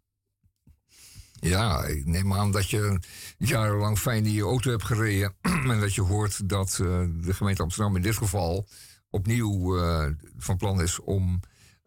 Ja, 1.44 1.85
ik 1.85 2.06
neem 2.06 2.32
aan 2.32 2.51
dat 2.51 2.70
je 2.70 3.01
jarenlang 3.39 3.98
fijn 3.98 4.27
in 4.27 4.32
je 4.32 4.43
auto 4.43 4.70
hebt 4.70 4.85
gereden. 4.85 5.35
en 5.73 5.81
dat 5.81 5.94
je 5.94 6.01
hoort 6.01 6.48
dat 6.48 6.70
eh, 6.70 7.05
de 7.20 7.35
gemeente 7.35 7.62
Amsterdam 7.62 7.97
in 7.97 8.02
dit 8.02 8.16
geval 8.16 8.69
opnieuw 9.10 9.78
eh, 9.78 10.06
van 10.39 10.56
plan 10.56 10.82
is 10.82 11.01
om 11.01 11.40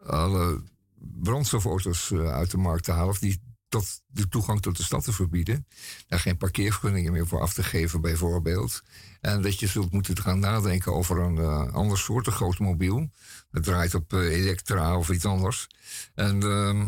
alle 0.06 0.64
brandstofauto's 0.98 2.12
eh, 2.12 2.34
uit 2.34 2.52
de 2.52 2.58
markt 2.58 2.84
te 2.84 2.92
halen. 2.92 3.10
Of 3.10 3.20
die 3.20 3.42
tot 3.68 4.02
de 4.08 4.28
toegang 4.28 4.62
tot 4.62 4.78
de 4.78 4.84
stad 4.84 5.04
te 5.04 5.14
verbieden. 5.14 5.68
Daar 6.08 6.20
geen 6.20 6.38
parkeervergunningen 6.38 7.12
meer 7.12 7.28
voor 7.28 7.42
af 7.42 7.54
te 7.54 7.64
geven, 7.64 8.02
bijvoorbeeld. 8.02 8.82
En 9.22 9.42
dat 9.42 9.60
je 9.60 9.68
zult 9.68 9.92
moeten 9.92 10.22
gaan 10.22 10.40
nadenken 10.40 10.94
over 10.94 11.20
een 11.20 11.72
ander 11.72 11.98
soortig 11.98 12.42
automobiel. 12.42 13.10
Dat 13.52 13.64
draait 13.64 13.96
op 13.96 14.14
elektra 14.14 14.98
of 14.98 15.10
iets 15.10 15.26
anders. 15.26 15.68
En 16.16 16.42
ehm, 16.44 16.88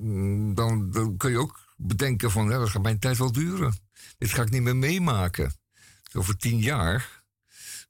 mm, 0.00 0.54
dan 0.54 0.92
kun 1.16 1.30
je 1.30 1.38
ook 1.38 1.63
bedenken 1.76 2.30
van, 2.30 2.48
ja, 2.50 2.58
dat 2.58 2.68
gaat 2.68 2.82
mijn 2.82 2.98
tijd 2.98 3.18
wel 3.18 3.32
duren. 3.32 3.78
Dit 4.18 4.30
ga 4.32 4.42
ik 4.42 4.50
niet 4.50 4.62
meer 4.62 4.76
meemaken. 4.76 5.52
Over 6.12 6.36
tien 6.36 6.58
jaar, 6.58 7.22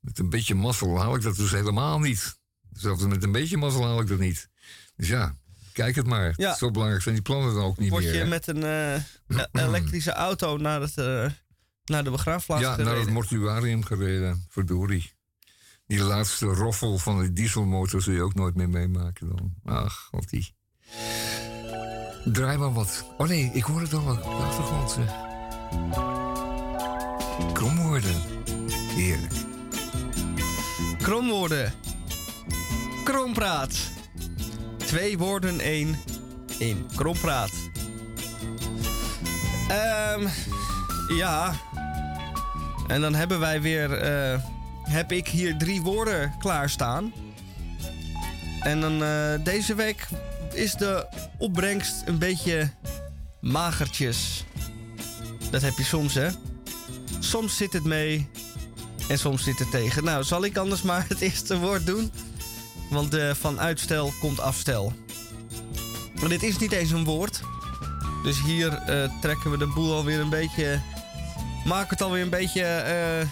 met 0.00 0.18
een 0.18 0.30
beetje 0.30 0.54
mazzel 0.54 0.98
haal 1.00 1.14
ik 1.14 1.22
dat 1.22 1.36
dus 1.36 1.50
helemaal 1.50 1.98
niet. 2.00 2.38
Zelfs 2.72 3.02
met 3.06 3.22
een 3.22 3.32
beetje 3.32 3.56
mazzel 3.56 3.84
haal 3.84 4.00
ik 4.00 4.06
dat 4.06 4.18
niet. 4.18 4.48
Dus 4.96 5.08
ja, 5.08 5.36
kijk 5.72 5.94
het 5.96 6.06
maar. 6.06 6.34
Ja. 6.36 6.54
Zo 6.54 6.70
belangrijk 6.70 7.02
zijn 7.02 7.14
die 7.14 7.24
plannen 7.24 7.54
dan 7.54 7.64
ook 7.64 7.78
niet 7.78 7.90
Word 7.90 8.04
meer. 8.04 8.12
je 8.12 8.18
hè? 8.18 8.26
met 8.26 8.46
een 8.46 8.62
eh, 8.62 8.94
e- 8.94 9.46
elektrische 9.52 10.12
auto 10.12 10.56
naar, 10.56 10.80
het, 10.80 10.98
eh, 10.98 11.30
naar 11.84 12.04
de 12.04 12.10
begraafplaats 12.10 12.62
Ja, 12.62 12.68
naar 12.68 12.76
gereden? 12.78 13.00
het 13.04 13.12
mortuarium 13.12 13.84
gereden. 13.84 14.46
Verdorie. 14.48 15.12
Die 15.86 16.00
laatste 16.02 16.46
roffel 16.46 16.98
van 16.98 17.20
de 17.22 17.32
dieselmotor 17.32 18.02
zul 18.02 18.12
je 18.12 18.22
ook 18.22 18.34
nooit 18.34 18.54
meer 18.54 18.68
meemaken 18.68 19.28
dan. 19.28 19.54
Ach, 19.64 20.08
wat 20.10 20.28
die. 20.28 20.54
Draai 22.24 22.58
maar 22.58 22.72
wat. 22.72 23.04
Oh 23.18 23.28
nee, 23.28 23.50
ik 23.52 23.62
hoor 23.62 23.80
het 23.80 23.92
al 23.92 24.10
op 24.10 24.24
achtergrond. 24.24 24.98
Kromwoorden. 27.52 28.22
Heerlijk. 28.94 29.32
Kromwoorden. 30.98 31.72
Krompraat. 33.04 33.76
Twee 34.76 35.18
woorden, 35.18 35.60
één. 35.60 35.96
in 36.58 36.86
Krompraat. 36.96 37.50
Ehm 39.68 40.26
ja. 41.16 41.54
En 42.86 43.00
dan 43.00 43.14
hebben 43.14 43.40
wij 43.40 43.60
weer... 43.60 43.92
eh, 43.92 44.40
heb 44.82 45.12
ik 45.12 45.28
hier 45.28 45.56
drie 45.56 45.82
woorden 45.82 46.34
klaarstaan. 46.38 47.12
En 48.60 48.80
dan 48.80 49.02
eh, 49.02 49.44
deze 49.44 49.74
week 49.74 50.08
is 50.54 50.74
de 50.74 51.06
opbrengst 51.38 52.02
een 52.04 52.18
beetje 52.18 52.70
magertjes. 53.40 54.44
Dat 55.50 55.62
heb 55.62 55.76
je 55.76 55.84
soms, 55.84 56.14
hè? 56.14 56.28
Soms 57.18 57.56
zit 57.56 57.72
het 57.72 57.84
mee 57.84 58.28
en 59.08 59.18
soms 59.18 59.42
zit 59.42 59.58
het 59.58 59.70
tegen. 59.70 60.04
Nou, 60.04 60.24
zal 60.24 60.44
ik 60.44 60.56
anders 60.56 60.82
maar 60.90 61.04
het 61.08 61.20
eerste 61.20 61.58
woord 61.58 61.86
doen? 61.86 62.12
Want 62.90 63.16
van 63.32 63.60
uitstel 63.60 64.12
komt 64.20 64.40
afstel. 64.40 64.92
Maar 66.20 66.28
dit 66.28 66.42
is 66.42 66.58
niet 66.58 66.72
eens 66.72 66.90
een 66.90 67.04
woord. 67.04 67.42
Dus 68.22 68.42
hier 68.42 68.72
eh, 68.72 69.10
trekken 69.20 69.50
we 69.50 69.58
de 69.58 69.66
boel 69.66 69.94
alweer 69.94 70.20
een 70.20 70.28
beetje. 70.28 70.80
Maken 71.64 71.88
het 71.88 72.02
alweer 72.02 72.22
een 72.22 72.30
beetje 72.30 72.64
eh, 72.64 73.26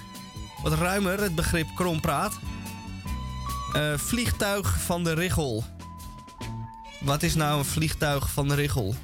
wat 0.62 0.72
ruimer, 0.72 1.20
het 1.20 1.34
begrip 1.34 1.68
krompraat. 1.74 2.38
Eh, 3.72 3.92
vliegtuig 3.96 4.80
van 4.80 5.04
de 5.04 5.14
Richel. 5.14 5.64
Wat 7.02 7.22
is 7.22 7.34
nou 7.34 7.58
een 7.58 7.64
vliegtuig 7.64 8.30
van 8.30 8.48
de 8.48 8.54
Richel? 8.54 8.94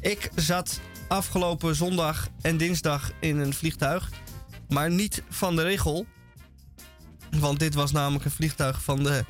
Ik 0.00 0.30
zat 0.34 0.80
afgelopen 1.08 1.74
zondag 1.74 2.28
en 2.40 2.56
dinsdag 2.56 3.10
in 3.20 3.38
een 3.38 3.54
vliegtuig. 3.54 4.10
Maar 4.68 4.90
niet 4.90 5.22
van 5.28 5.56
de 5.56 5.62
Richel. 5.62 6.06
Want 7.30 7.58
dit 7.58 7.74
was 7.74 7.92
namelijk 7.92 8.24
een 8.24 8.30
vliegtuig 8.30 8.82
van 8.82 9.02
de 9.02 9.24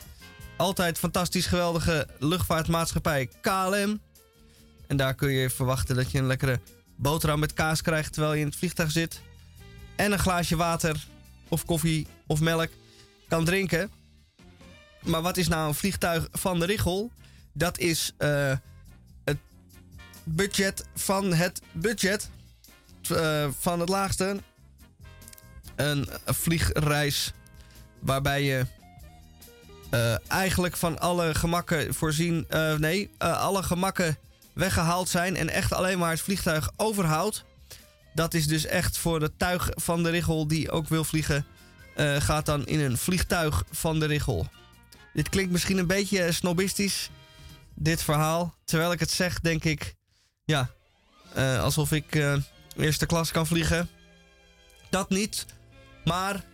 altijd 0.56 0.98
fantastisch 0.98 1.46
geweldige 1.46 2.08
luchtvaartmaatschappij 2.18 3.28
KLM. 3.40 4.00
En 4.86 4.96
daar 4.96 5.14
kun 5.14 5.30
je 5.30 5.50
verwachten 5.50 5.96
dat 5.96 6.10
je 6.10 6.18
een 6.18 6.26
lekkere 6.26 6.60
boterham 6.96 7.38
met 7.38 7.52
kaas 7.52 7.82
krijgt 7.82 8.12
terwijl 8.12 8.34
je 8.34 8.40
in 8.40 8.46
het 8.46 8.56
vliegtuig 8.56 8.90
zit. 8.90 9.20
En 9.96 10.12
een 10.12 10.18
glaasje 10.18 10.56
water 10.56 11.06
of 11.48 11.64
koffie 11.64 12.06
of 12.26 12.40
melk 12.40 12.70
kan 13.28 13.44
drinken. 13.44 13.90
Maar 15.02 15.22
wat 15.22 15.36
is 15.36 15.48
nou 15.48 15.68
een 15.68 15.74
vliegtuig 15.74 16.28
van 16.32 16.58
de 16.58 16.66
Richel? 16.66 17.10
Dat 17.56 17.78
is 17.78 18.12
eh, 18.16 18.52
het 19.24 19.38
budget 20.24 20.84
van 20.94 21.32
het 21.32 21.60
budget 21.72 22.30
eh, 23.08 23.48
van 23.58 23.80
het 23.80 23.88
laagste. 23.88 24.36
Een 25.76 26.08
vliegreis 26.24 27.32
waarbij 27.98 28.42
je 28.42 28.66
eh, 29.90 30.30
eigenlijk 30.30 30.76
van 30.76 30.98
alle 30.98 31.34
gemakken 31.34 31.94
voorzien. 31.94 32.46
nee, 32.78 33.10
alle 33.18 33.62
gemakken 33.62 34.16
weggehaald 34.52 35.08
zijn 35.08 35.36
en 35.36 35.48
echt 35.48 35.72
alleen 35.72 35.98
maar 35.98 36.10
het 36.10 36.20
vliegtuig 36.20 36.70
overhoudt. 36.76 37.44
Dat 38.14 38.34
is 38.34 38.46
dus 38.46 38.66
echt 38.66 38.98
voor 38.98 39.20
de 39.20 39.30
tuig 39.36 39.70
van 39.74 40.02
de 40.02 40.10
Richel 40.10 40.48
die 40.48 40.70
ook 40.70 40.88
wil 40.88 41.04
vliegen. 41.04 41.46
gaat 42.18 42.46
dan 42.46 42.66
in 42.66 42.80
een 42.80 42.98
vliegtuig 42.98 43.64
van 43.70 44.00
de 44.00 44.06
Richel. 44.06 44.48
Dit 45.12 45.28
klinkt 45.28 45.52
misschien 45.52 45.78
een 45.78 45.86
beetje 45.86 46.32
snobistisch, 46.32 47.10
dit 47.74 48.02
verhaal. 48.02 48.54
Terwijl 48.64 48.92
ik 48.92 49.00
het 49.00 49.10
zeg, 49.10 49.40
denk 49.40 49.64
ik, 49.64 49.94
ja, 50.44 50.70
eh, 51.34 51.62
alsof 51.62 51.92
ik 51.92 52.14
eh, 52.14 52.36
eerste 52.76 53.06
klas 53.06 53.30
kan 53.30 53.46
vliegen. 53.46 53.88
Dat 54.90 55.10
niet. 55.10 55.46
Maar 56.04 56.44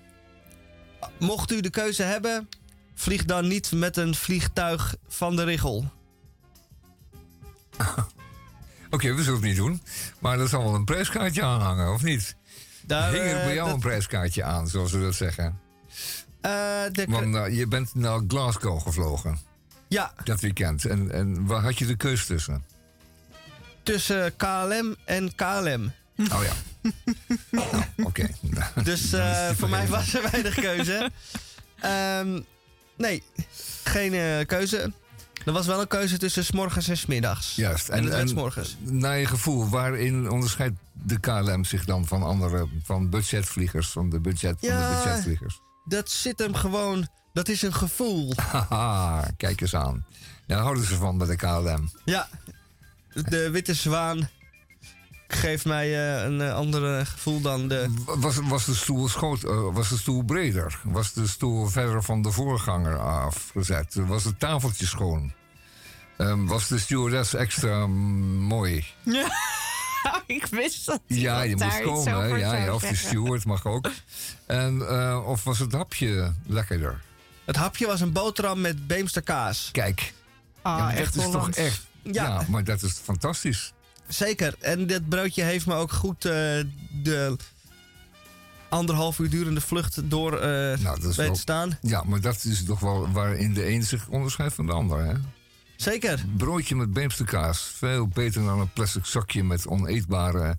mocht 1.18 1.52
u 1.52 1.60
de 1.60 1.70
keuze 1.70 2.02
hebben, 2.02 2.48
vlieg 2.94 3.24
dan 3.24 3.48
niet 3.48 3.72
met 3.72 3.96
een 3.96 4.14
vliegtuig 4.14 4.94
van 5.08 5.36
de 5.36 5.44
Richel. 5.44 5.90
Oké, 8.90 9.14
we 9.14 9.22
zullen 9.22 9.38
het 9.38 9.48
niet 9.48 9.56
doen. 9.56 9.82
Maar 10.18 10.40
er 10.40 10.48
zal 10.48 10.62
wel 10.64 10.74
een 10.74 10.84
prijskaartje 10.84 11.42
aanhangen, 11.42 11.92
of 11.92 12.02
niet? 12.02 12.36
Daar, 12.86 13.12
Hing 13.12 13.24
er 13.24 13.36
eh, 13.38 13.44
bij 13.44 13.54
jou 13.54 13.64
dat- 13.66 13.74
een 13.74 13.80
prijskaartje 13.80 14.42
aan, 14.44 14.68
zoals 14.68 14.92
we 14.92 15.00
dat 15.00 15.14
zeggen? 15.14 15.60
De- 16.40 17.06
Want 17.08 17.54
je 17.56 17.66
bent 17.68 17.94
naar 17.94 18.20
Glasgow 18.28 18.80
gevlogen. 18.82 19.38
Ja. 19.90 20.12
Dat 20.24 20.40
weekend. 20.40 20.84
En, 20.84 21.10
en 21.10 21.46
waar 21.46 21.62
had 21.62 21.78
je 21.78 21.86
de 21.86 21.96
keus 21.96 22.26
tussen? 22.26 22.64
tussen 23.82 24.36
KLM 24.36 24.96
en 25.04 25.34
KLM. 25.34 25.92
Oh 26.32 26.42
ja. 26.42 26.52
nou, 27.50 27.84
oké. 27.96 28.28
Dus 28.82 29.12
eh, 29.12 29.48
voor 29.50 29.68
mij 29.68 29.86
was 29.88 30.14
er 30.14 30.30
weinig 30.30 30.54
keuze. 30.54 31.10
Ehm, 31.80 32.40
nee, 32.96 33.22
geen 33.84 34.14
eh, 34.14 34.46
keuze. 34.46 34.92
Er 35.44 35.52
was 35.52 35.66
wel 35.66 35.80
een 35.80 35.86
keuze 35.88 36.18
tussen 36.18 36.44
's 36.44 36.50
morgens 36.52 36.88
en 36.88 36.96
's 36.96 37.06
middags. 37.06 37.54
Juist. 37.54 37.88
En, 37.88 38.02
het 38.04 38.12
werd 38.12 38.28
's 38.28 38.32
morgens. 38.34 38.76
Naar 38.80 39.18
je 39.18 39.26
gevoel, 39.26 39.68
waarin 39.68 40.30
onderscheidt 40.30 40.78
de 40.92 41.20
KLM 41.20 41.64
zich 41.64 41.84
dan 41.84 42.06
van 42.06 42.22
andere, 42.22 42.68
van 42.84 43.10
budgetvliegers, 43.10 43.88
van 43.88 44.10
de 44.10 44.20
budget, 44.20 44.56
van 44.58 44.68
de 44.68 44.74
Ja. 44.74 45.02
budgetvliegers? 45.02 45.60
Dat 45.84 46.10
zit 46.10 46.38
hem 46.38 46.54
gewoon. 46.54 47.08
Dat 47.32 47.48
is 47.48 47.62
een 47.62 47.74
gevoel. 47.74 48.32
Haha, 48.52 49.30
kijk 49.36 49.60
eens 49.60 49.74
aan. 49.74 50.04
Daar 50.46 50.60
houden 50.60 50.84
ze 50.84 50.94
van 50.94 51.18
bij 51.18 51.26
de 51.26 51.36
KLM. 51.36 51.90
Ja, 52.04 52.28
de 53.12 53.50
witte 53.50 53.74
zwaan 53.74 54.28
geeft 55.28 55.64
mij 55.64 55.86
eh, 55.86 56.24
een 56.24 56.40
eh, 56.40 56.54
ander 56.54 57.06
gevoel 57.06 57.40
dan 57.40 57.68
de. 57.68 57.94
Was, 58.04 58.36
was, 58.36 58.64
de 58.64 58.74
stoel 58.74 59.08
schoot, 59.08 59.44
eh, 59.44 59.72
was 59.72 59.88
de 59.88 59.98
stoel 59.98 60.22
breder? 60.22 60.80
Was 60.84 61.12
de 61.12 61.26
stoel 61.26 61.66
verder 61.66 62.02
van 62.02 62.22
de 62.22 62.30
voorganger 62.30 62.98
afgezet? 62.98 63.94
Was 63.94 64.24
het 64.24 64.38
tafeltje 64.38 64.86
schoon? 64.86 65.32
Ehm, 66.20 66.46
was 66.46 66.68
de 66.68 66.78
stewardess 66.78 67.34
extra 67.34 67.86
mooi? 67.86 68.86
Ja, 69.04 69.30
ik 70.26 70.46
wist 70.46 70.86
dat. 70.86 71.00
Ja, 71.06 71.42
je 71.42 71.56
moest 71.56 71.82
komen. 71.82 72.38
Ja, 72.38 72.74
of 72.74 72.82
de 72.82 72.96
steward 72.96 73.44
mag 73.44 73.66
ook. 73.66 73.90
En, 74.46 74.88
eh, 74.88 75.22
of 75.26 75.44
was 75.44 75.58
het 75.58 75.72
hapje 75.72 76.32
lekkerder? 76.46 77.02
Het 77.50 77.58
hapje 77.58 77.86
was 77.86 78.00
een 78.00 78.12
boterham 78.12 78.60
met 78.60 78.86
Beemster 78.86 79.22
kaas. 79.22 79.68
Kijk. 79.72 80.12
Ah, 80.62 80.78
ja, 80.78 80.84
maar 80.84 80.92
dat 80.94 81.00
echt 81.02 81.16
is 81.16 81.30
toch 81.30 81.50
echt... 81.50 81.80
Ja. 82.02 82.12
Ja. 82.12 82.44
maar 82.48 82.64
dat 82.64 82.82
is 82.82 82.92
fantastisch. 82.92 83.72
Zeker. 84.08 84.54
En 84.60 84.86
dit 84.86 85.08
broodje 85.08 85.42
heeft 85.42 85.66
me 85.66 85.74
ook 85.74 85.92
goed 85.92 86.24
eh, 86.24 86.32
de 87.02 87.36
anderhalf 88.68 89.18
uur 89.18 89.30
durende 89.30 89.60
wlucht 89.68 90.10
door 90.10 90.30
Nou, 90.30 90.78
dat 90.82 90.96
is 90.98 91.02
weten 91.02 91.24
wel- 91.24 91.34
staan. 91.34 91.78
Ja, 91.82 92.02
maar 92.02 92.20
dat 92.20 92.44
is 92.44 92.64
toch 92.64 92.80
wel 92.80 93.10
waarin 93.12 93.54
de 93.54 93.68
een 93.68 93.82
zich 93.82 94.08
onderscheidt 94.08 94.54
van 94.54 94.66
de 94.66 94.72
ander, 94.72 95.04
hè? 95.04 95.12
Zeker. 95.76 96.24
Broodje 96.36 96.76
met 96.76 96.92
beemsterkaas. 96.92 97.72
Veel 97.76 98.08
beter 98.08 98.44
dan 98.44 98.60
een 98.60 98.72
plastic 98.72 99.04
zakje 99.04 99.44
met 99.44 99.66
oneetbare 99.66 100.58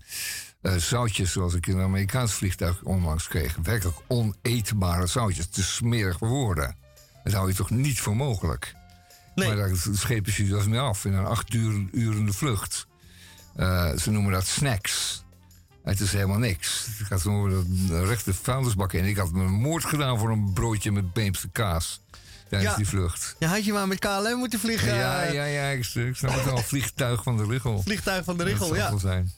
eh, 0.60 0.74
zoutjes... 0.76 1.32
zoals 1.32 1.54
ik 1.54 1.66
in 1.66 1.78
een 1.78 1.84
Amerikaans 1.84 2.32
vliegtuig 2.32 2.82
onlangs 2.82 3.28
kreeg. 3.28 3.56
Werkelijk 3.62 3.96
oneetbare 4.08 5.06
zoutjes. 5.06 5.46
Te 5.46 5.62
smerig 5.62 6.18
voor 6.18 6.28
woorden. 6.28 6.80
Dat 7.24 7.32
hou 7.32 7.48
je 7.48 7.54
toch 7.54 7.70
niet 7.70 8.00
voor 8.00 8.16
mogelijk? 8.16 8.74
Nee. 9.34 9.46
Maar 9.48 9.56
daar 9.56 9.70
schepen 9.92 10.32
ze 10.32 10.44
dus 10.48 10.66
mee 10.66 10.80
af 10.80 11.04
in 11.04 11.12
een 11.12 11.24
acht 11.26 11.54
uur, 11.54 11.88
urende 11.92 12.32
vlucht. 12.32 12.86
Eh, 13.56 13.96
ze 13.96 14.10
noemen 14.10 14.32
dat 14.32 14.46
snacks. 14.46 15.24
Het 15.84 16.00
is 16.00 16.12
helemaal 16.12 16.38
niks. 16.38 16.86
Het 16.98 17.06
gaat 17.06 17.26
over 17.26 17.52
een 17.52 18.04
rechte 18.06 18.34
vuilnisbak 18.34 18.92
in. 18.92 19.04
Ik 19.04 19.16
had 19.16 19.32
me 19.32 19.42
moord 19.48 19.84
gedaan 19.84 20.18
voor 20.18 20.30
een 20.30 20.52
broodje 20.52 20.92
met 20.92 21.12
beemster 21.12 21.48
kaas. 21.52 22.00
Tijdens 22.48 22.70
Ja. 22.70 22.76
die 22.76 22.88
vlucht. 22.88 23.36
Ja, 23.38 23.48
had 23.48 23.64
je 23.64 23.72
maar 23.72 23.88
met 23.88 23.98
KLM 23.98 24.38
moeten 24.38 24.58
vliegen. 24.60 24.94
Ja, 24.94 25.22
eh, 25.22 25.32
ja, 25.32 25.44
ja, 25.44 25.68
ik, 25.68 25.86
ik 25.94 26.16
snap 26.16 26.34
het 26.34 26.44
wel. 26.44 26.56
Vliegtuig 26.72 27.22
van 27.22 27.36
de 27.36 27.44
Richel. 27.44 27.82
Vliegtuig 27.82 28.24
van 28.24 28.36
de 28.36 28.44
Dat 28.44 28.58
zal 28.58 28.74
ja. 28.74 28.98
zijn. 28.98 29.32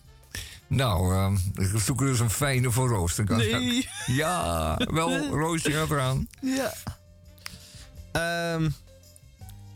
Nou, 0.67 1.15
ehm, 1.15 1.37
ik 1.55 1.81
zoek 1.81 2.01
er 2.01 2.07
dus 2.07 2.21
een 2.21 2.31
fijne 2.31 2.71
voor 2.71 2.89
Roos. 2.89 3.15
Dan 3.15 3.27
kan 3.27 3.37
Nee. 3.37 3.89
Ja, 4.07 4.77
wel, 4.77 5.27
Roosje 5.43 5.73
gaat 5.73 5.91
eraan. 5.91 6.29
Ja. 6.41 6.73
Ehm, 8.15 8.71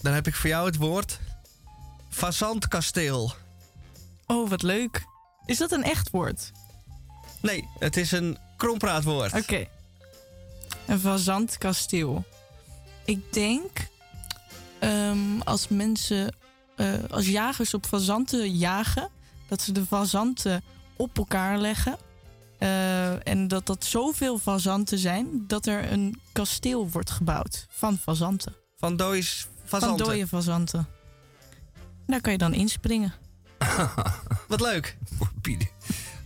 dan 0.02 0.12
heb 0.12 0.26
ik 0.26 0.34
voor 0.34 0.50
jou 0.50 0.66
het 0.66 0.76
woord. 0.76 1.18
Fazantkasteel. 2.10 3.34
Oh, 4.26 4.48
wat 4.48 4.62
leuk. 4.62 5.04
Is 5.46 5.58
dat 5.58 5.72
een 5.72 5.82
echt 5.82 6.10
woord? 6.10 6.52
Nee, 7.40 7.68
het 7.78 7.96
is 7.96 8.12
een 8.12 8.38
krompraatwoord. 8.56 9.34
Oké. 9.34 9.66
Een 10.86 11.00
fazantkasteel. 11.00 12.24
Ik 13.04 13.32
denk 13.32 13.88
ehm, 14.78 15.40
als 15.44 15.68
mensen, 15.68 16.34
eh, 16.76 16.94
als 17.10 17.26
jagers 17.26 17.74
op 17.74 17.86
fazanten 17.86 18.56
jagen, 18.56 19.08
dat 19.48 19.62
ze 19.62 19.72
de 19.72 19.86
fazanten 19.86 20.62
op 20.96 21.18
elkaar 21.18 21.58
leggen. 21.58 21.96
Eh, 22.58 23.28
en 23.28 23.48
dat 23.48 23.66
dat 23.66 23.84
zoveel 23.84 24.38
fazanten 24.38 24.98
zijn 24.98 25.44
dat 25.46 25.66
er 25.66 25.92
een 25.92 26.20
kasteel 26.32 26.90
wordt 26.90 27.10
gebouwd 27.10 27.66
van 27.70 27.98
fazanten. 27.98 28.54
Van 28.76 28.98
Van 28.98 29.10
fazanten. 29.64 30.06
dode 30.06 30.26
fazanten. 30.26 30.86
Daar 32.06 32.20
kan 32.20 32.32
je 32.32 32.38
dan 32.38 32.52
inspringen. 32.54 33.12
Wat 34.48 34.60
leuk. 34.60 34.96
Morbide, 35.18 35.66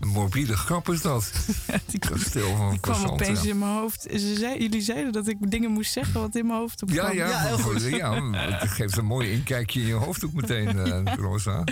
een 0.00 0.08
morbide 0.08 0.56
grap 0.56 0.88
is 0.88 1.02
dat. 1.02 1.32
Kasteel 1.98 2.56
van 2.56 2.72
Ik 2.72 2.80
kwam 2.80 2.94
Fazanten. 2.94 3.26
opeens 3.26 3.44
in 3.44 3.58
mijn 3.58 3.70
hoofd. 3.72 4.02
Ze 4.02 4.34
zei, 4.38 4.58
jullie 4.62 4.80
zeiden 4.80 5.12
dat 5.12 5.26
ik 5.28 5.50
dingen 5.50 5.70
moest 5.70 5.92
zeggen 5.92 6.20
wat 6.20 6.34
in 6.36 6.46
mijn 6.46 6.58
hoofd 6.58 6.82
opkwam. 6.82 7.04
Ja, 7.04 7.10
ja, 7.12 7.24
maar- 8.20 8.48
ja, 8.50 8.58
het 8.58 8.70
geeft 8.70 8.96
een 8.96 9.04
mooi 9.04 9.30
inkijkje 9.32 9.80
in 9.80 9.86
je 9.86 9.92
hoofd 9.94 10.24
ook 10.24 10.32
meteen, 10.32 10.78
eh, 11.06 11.14
Rosa. 11.14 11.64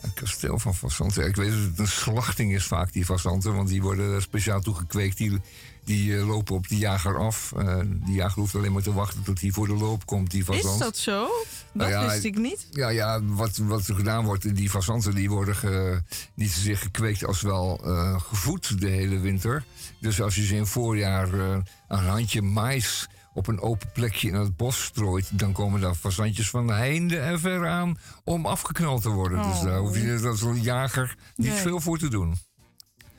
Een 0.00 0.14
kasteel 0.14 0.58
van 0.58 0.74
fazanten. 0.74 1.26
Ik 1.26 1.36
weet 1.36 1.50
dat 1.50 1.58
het 1.60 1.78
een 1.78 1.88
slachting 1.88 2.54
is 2.54 2.64
vaak, 2.64 2.92
die 2.92 3.04
fazanten. 3.04 3.54
Want 3.54 3.68
die 3.68 3.82
worden 3.82 4.22
speciaal 4.22 4.60
toegekweekt. 4.60 5.16
Die, 5.16 5.40
die 5.84 6.16
eh, 6.16 6.26
lopen 6.26 6.54
op 6.54 6.68
die 6.68 6.78
jager 6.78 7.18
af. 7.18 7.52
Eh, 7.56 7.78
die 7.86 8.14
jager 8.14 8.38
hoeft 8.40 8.54
alleen 8.54 8.72
maar 8.72 8.82
te 8.82 8.92
wachten 8.92 9.22
tot 9.22 9.40
hij 9.40 9.50
voor 9.50 9.66
de 9.66 9.74
loop 9.74 10.06
komt, 10.06 10.30
die 10.30 10.44
fazant. 10.44 10.74
Is 10.74 10.78
dat 10.78 10.96
zo? 10.96 11.20
Dat 11.22 11.28
Nou 11.72 11.90
ja, 11.90 12.08
wist 12.10 12.24
ik 12.24 12.38
niet. 12.38 12.66
Ja, 12.70 12.88
ja 12.88 13.20
wat, 13.24 13.56
wat 13.56 13.86
er 13.86 13.94
gedaan 13.94 14.24
wordt, 14.24 14.56
die 14.56 14.70
fazanten 14.70 15.14
die 15.14 15.30
worden 15.30 15.56
ge- 15.56 16.02
niet 16.34 16.50
zozeer 16.50 16.78
gekweekt 16.78 17.24
als 17.26 17.40
wel 17.42 17.80
eh, 17.84 18.20
gevoed 18.20 18.80
de 18.80 18.88
hele 18.88 19.18
winter. 19.18 19.64
Dus 20.00 20.20
als 20.20 20.34
je 20.34 20.44
ze 20.46 20.56
in 20.56 20.66
voorjaar 20.66 21.32
een 21.32 21.64
handje 21.88 22.42
mais 22.42 23.08
op 23.34 23.46
een 23.46 23.60
open 23.60 23.90
plekje 23.92 24.28
in 24.28 24.34
het 24.34 24.56
bos 24.56 24.84
strooit, 24.84 25.38
dan 25.38 25.52
komen 25.52 25.80
daar 25.80 25.94
fazantjes 25.94 26.50
van 26.50 26.68
heinde 26.70 27.18
en 27.18 27.40
ver 27.40 27.68
aan 27.68 27.98
om 28.24 28.46
afgeknald 28.46 29.02
te 29.02 29.08
worden. 29.08 29.38
Dus 29.42 29.56
Oh. 29.58 29.64
daar 29.64 29.78
hoef 29.78 29.96
je 29.96 30.20
als 30.28 30.42
een 30.42 30.62
jager 30.62 31.16
niet 31.36 31.48
Nee. 31.48 31.56
veel 31.60 31.80
voor 31.80 31.98
te 31.98 32.08
doen. 32.08 32.36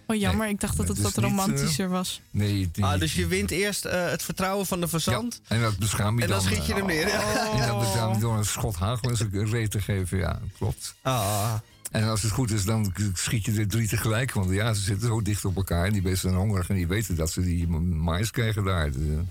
Oh 0.07 0.19
jammer, 0.19 0.47
ik 0.49 0.59
dacht 0.59 0.77
dat 0.77 0.87
het 0.87 0.97
het 0.97 1.05
wat 1.05 1.17
is 1.17 1.23
niet, 1.23 1.31
eh, 1.39 1.45
romantischer 1.45 1.89
was. 1.89 2.21
Nee, 2.31 2.69
het- 2.73 2.83
Ah, 2.83 2.99
dus 2.99 3.13
je 3.15 3.27
wint 3.27 3.51
eerst 3.51 3.85
eh, 3.85 4.09
het 4.09 4.23
vertrouwen 4.23 4.65
van 4.65 4.79
de 4.79 4.87
fazant. 4.87 5.41
en 5.47 5.61
dat 5.61 5.77
beschaam 5.77 6.15
je 6.17 6.21
En 6.23 6.29
dan 6.29 6.39
dan. 6.39 6.47
schiet 6.47 6.65
je 6.65 6.71
eh, 6.71 6.77
hem 6.77 6.87
neer, 6.87 7.07
ja. 7.07 7.21
En 7.61 7.67
dat 7.67 7.79
beschaam 7.79 8.13
je 8.13 8.19
door 8.19 8.37
een 8.37 8.45
schot 8.45 8.75
hagel 8.75 9.09
in 9.09 9.15
zijn 9.15 9.49
reet 9.49 9.71
te 9.71 9.81
geven, 9.81 10.17
ja, 10.17 10.39
klopt. 10.57 10.95
Ah. 11.01 11.53
En 11.91 12.03
als 12.09 12.21
het 12.21 12.31
goed 12.31 12.51
is, 12.51 12.65
dan 12.65 12.93
schiet 13.13 13.45
je 13.45 13.51
er 13.53 13.67
drie 13.67 13.87
tegelijk. 13.87 14.31
Want 14.33 14.49
ja, 14.51 14.73
ze 14.73 14.81
zitten 14.81 15.07
zo 15.07 15.21
dicht 15.21 15.45
op 15.45 15.55
elkaar. 15.55 15.85
En 15.85 15.93
die 15.93 16.01
beesten 16.01 16.29
zijn 16.29 16.41
hongerig. 16.41 16.69
En 16.69 16.75
die 16.75 16.87
weten 16.87 17.15
dat 17.15 17.31
ze 17.31 17.41
die 17.41 17.67
mais 17.67 18.31
krijgen 18.31 18.63
daar. 18.63 18.91
De- 18.91 19.21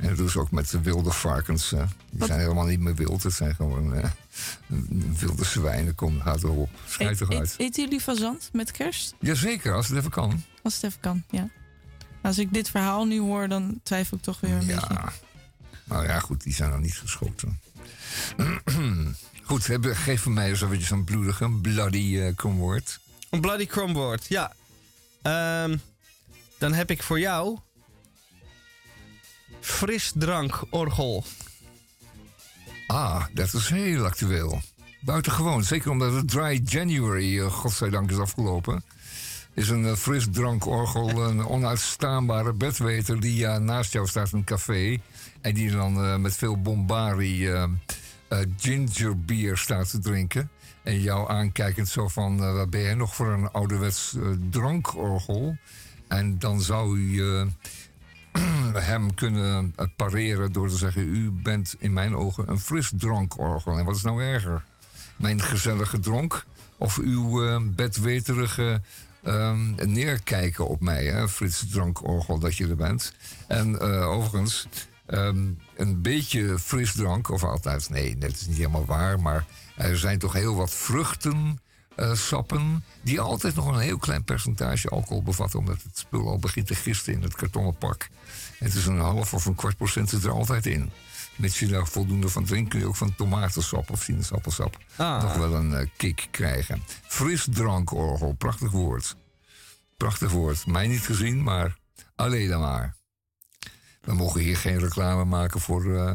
En 0.00 0.08
dat 0.08 0.16
doen 0.16 0.28
ze 0.28 0.38
ook 0.40 0.50
met 0.50 0.70
de 0.70 0.80
wilde 0.80 1.10
varkens. 1.12 1.72
eh. 1.72 1.82
Die 2.10 2.26
zijn 2.26 2.40
helemaal 2.40 2.64
niet 2.64 2.80
meer 2.80 2.94
wild. 2.94 3.22
Het 3.22 3.32
zijn 3.32 3.54
gewoon 3.54 3.94
eh, 3.94 4.10
wilde 5.18 5.44
zwijnen. 5.44 5.94
Kom, 5.94 6.20
gaat 6.20 6.42
erop. 6.42 6.70
Schijt 6.88 7.20
Eet- 7.20 7.30
eruit. 7.30 7.50
eet- 7.52 7.58
Eten 7.58 7.84
jullie 7.84 8.00
fazant 8.00 8.48
met 8.52 8.70
kerst? 8.70 9.14
Jazeker, 9.20 9.74
als 9.74 9.88
het 9.88 9.98
even 9.98 10.10
kan. 10.10 10.42
Als 10.62 10.74
het 10.74 10.82
even 10.84 11.00
kan, 11.00 11.22
ja. 11.30 11.48
Als 12.22 12.38
ik 12.38 12.52
dit 12.52 12.70
verhaal 12.70 13.04
nu 13.04 13.20
hoor, 13.20 13.48
dan 13.48 13.80
twijfel 13.82 14.16
ik 14.16 14.22
toch 14.22 14.40
weer 14.40 14.50
een 14.52 14.66
beetje. 14.66 14.86
Ja. 14.94 15.12
Nou 15.84 16.04
ja, 16.06 16.18
goed, 16.20 16.42
die 16.42 16.54
zijn 16.54 16.70
nog 16.70 16.80
niet 16.80 16.94
geschoten. 16.98 17.60
goed, 19.42 19.66
heb- 19.66 19.84
geef 19.92 20.22
voor 20.22 20.32
mij 20.32 20.48
eens 20.48 20.62
eventjes 20.62 20.88
zo'n 20.88 21.04
bloedige, 21.04 21.50
bloody 21.62 21.98
uh. 21.98 22.32
Een 23.30 23.40
bloody 23.40 23.66
crumboard, 23.66 24.26
ja. 24.28 24.52
Ehm, 25.22 25.76
dan 26.58 26.72
heb 26.72 26.90
ik 26.90 27.02
voor 27.02 27.20
jou... 27.20 27.58
Frisdrankorgel. 29.60 31.24
Ah, 32.86 33.24
dat 33.32 33.54
is 33.54 33.68
heel 33.68 34.04
actueel. 34.04 34.60
Buitengewoon, 35.00 35.64
zeker 35.64 35.90
omdat 35.90 36.12
het 36.12 36.28
Dry 36.28 36.60
January, 36.64 37.40
eh, 37.40 37.46
godzijdank, 37.46 38.10
is 38.10 38.18
afgelopen. 38.18 38.84
Is 39.54 39.68
een 39.68 39.86
eh, 39.86 39.92
frisdrankorgel 39.92 41.08
een 41.08 41.46
onuitstaanbare 41.46 42.52
bedweter 42.52 43.20
die 43.20 43.36
ja, 43.36 43.58
naast 43.58 43.92
jou 43.92 44.06
staat 44.06 44.32
in 44.32 44.38
een 44.38 44.44
café. 44.44 44.98
En 45.40 45.54
die 45.54 45.70
dan 45.70 46.20
met 46.20 46.36
veel 46.36 46.60
bombari 46.60 47.50
gingerbier 48.56 49.56
staat 49.56 49.90
te 49.90 49.98
drinken. 49.98 50.50
En 50.82 51.00
jou 51.00 51.30
aankijkend 51.30 51.88
zo 51.88 52.08
van, 52.08 52.54
wat 52.54 52.70
ben 52.70 52.80
jij 52.80 52.94
nog 52.94 53.14
voor 53.14 53.32
een 53.32 53.50
ouderwets 53.50 54.16
drankorgel? 54.50 55.56
En 56.10 56.38
dan 56.38 56.60
zou 56.60 57.00
je 57.00 57.46
hem 58.74 59.14
kunnen 59.14 59.74
pareren 59.96 60.52
door 60.52 60.68
te 60.68 60.76
zeggen... 60.76 61.02
u 61.02 61.30
bent 61.30 61.74
in 61.78 61.92
mijn 61.92 62.16
ogen 62.16 62.50
een 62.50 62.60
frisdrankorgel. 62.60 63.78
En 63.78 63.84
wat 63.84 63.96
is 63.96 64.02
nou 64.02 64.22
erger? 64.22 64.64
Mijn 65.16 65.40
gezellige 65.40 65.98
dronk 65.98 66.44
of 66.80 66.98
uw 66.98 67.46
eh, 67.46 67.60
bedweterige 67.62 68.80
ehm, 69.22 69.92
neerkijken 69.92 70.68
op 70.68 70.80
mij, 70.80 71.04
hè? 71.04 71.26
dat 72.40 72.56
je 72.56 72.68
er 72.68 72.76
bent. 72.76 73.12
En 73.46 73.80
eh, 73.80 74.08
overigens, 74.08 74.68
ehm, 75.06 75.46
een 75.76 76.02
beetje 76.02 76.58
frisdrank, 76.58 77.30
of 77.30 77.44
altijd, 77.44 77.90
nee, 77.90 78.18
dat 78.18 78.30
is 78.30 78.46
niet 78.46 78.56
helemaal 78.56 78.84
waar... 78.84 79.20
maar 79.20 79.44
er 79.76 79.98
zijn 79.98 80.18
toch 80.18 80.32
heel 80.32 80.54
wat 80.54 80.74
vruchten... 80.74 81.60
eh, 81.96 82.14
sappen 82.14 82.84
die 83.02 83.20
altijd 83.20 83.54
nog 83.54 83.66
een 83.66 83.78
heel 83.78 83.98
klein 83.98 84.24
percentage 84.24 84.88
alcohol 84.88 85.22
bevatten, 85.22 85.58
omdat 85.58 85.82
het 85.82 85.98
spul 85.98 86.28
al 86.28 86.38
begint 86.38 86.66
te 86.66 86.74
gisten 86.74 87.12
in 87.12 87.22
het 87.22 87.34
kartonnen 87.34 87.76
pak. 87.76 88.08
Het 88.60 88.74
is 88.74 88.86
een 88.86 88.98
half 89.00 89.34
of 89.34 89.44
een 89.46 89.54
kwart 89.54 89.76
procent 89.76 90.08
zit 90.08 90.24
er 90.24 90.30
altijd 90.30 90.66
in. 90.66 90.90
Mits 91.36 91.58
je 91.58 91.66
daar 91.66 91.86
voldoende 91.86 92.28
van 92.28 92.44
drinkt, 92.44 92.70
kun 92.70 92.78
je 92.80 92.86
ook 92.86 92.96
van 92.96 93.14
tomatensap 93.16 93.90
of 93.90 94.02
sinaasappelsap 94.02 94.78
Ah. 94.96 95.22
nog 95.22 95.34
wel 95.36 95.54
een 95.54 95.74
eh, 95.74 95.86
kick 95.96 96.28
krijgen. 96.30 96.82
Frisdrankorgel, 97.06 98.32
prachtig 98.32 98.70
woord. 98.70 99.16
Prachtig 99.96 100.30
woord. 100.30 100.66
Mij 100.66 100.86
niet 100.86 101.00
gezien, 101.00 101.42
maar 101.42 101.76
alleen 102.14 102.48
dan 102.48 102.60
maar. 102.60 102.96
We 104.00 104.14
mogen 104.14 104.40
hier 104.40 104.56
geen 104.56 104.78
reclame 104.78 105.24
maken 105.24 105.60
voor, 105.60 105.96
eh, 105.96 106.14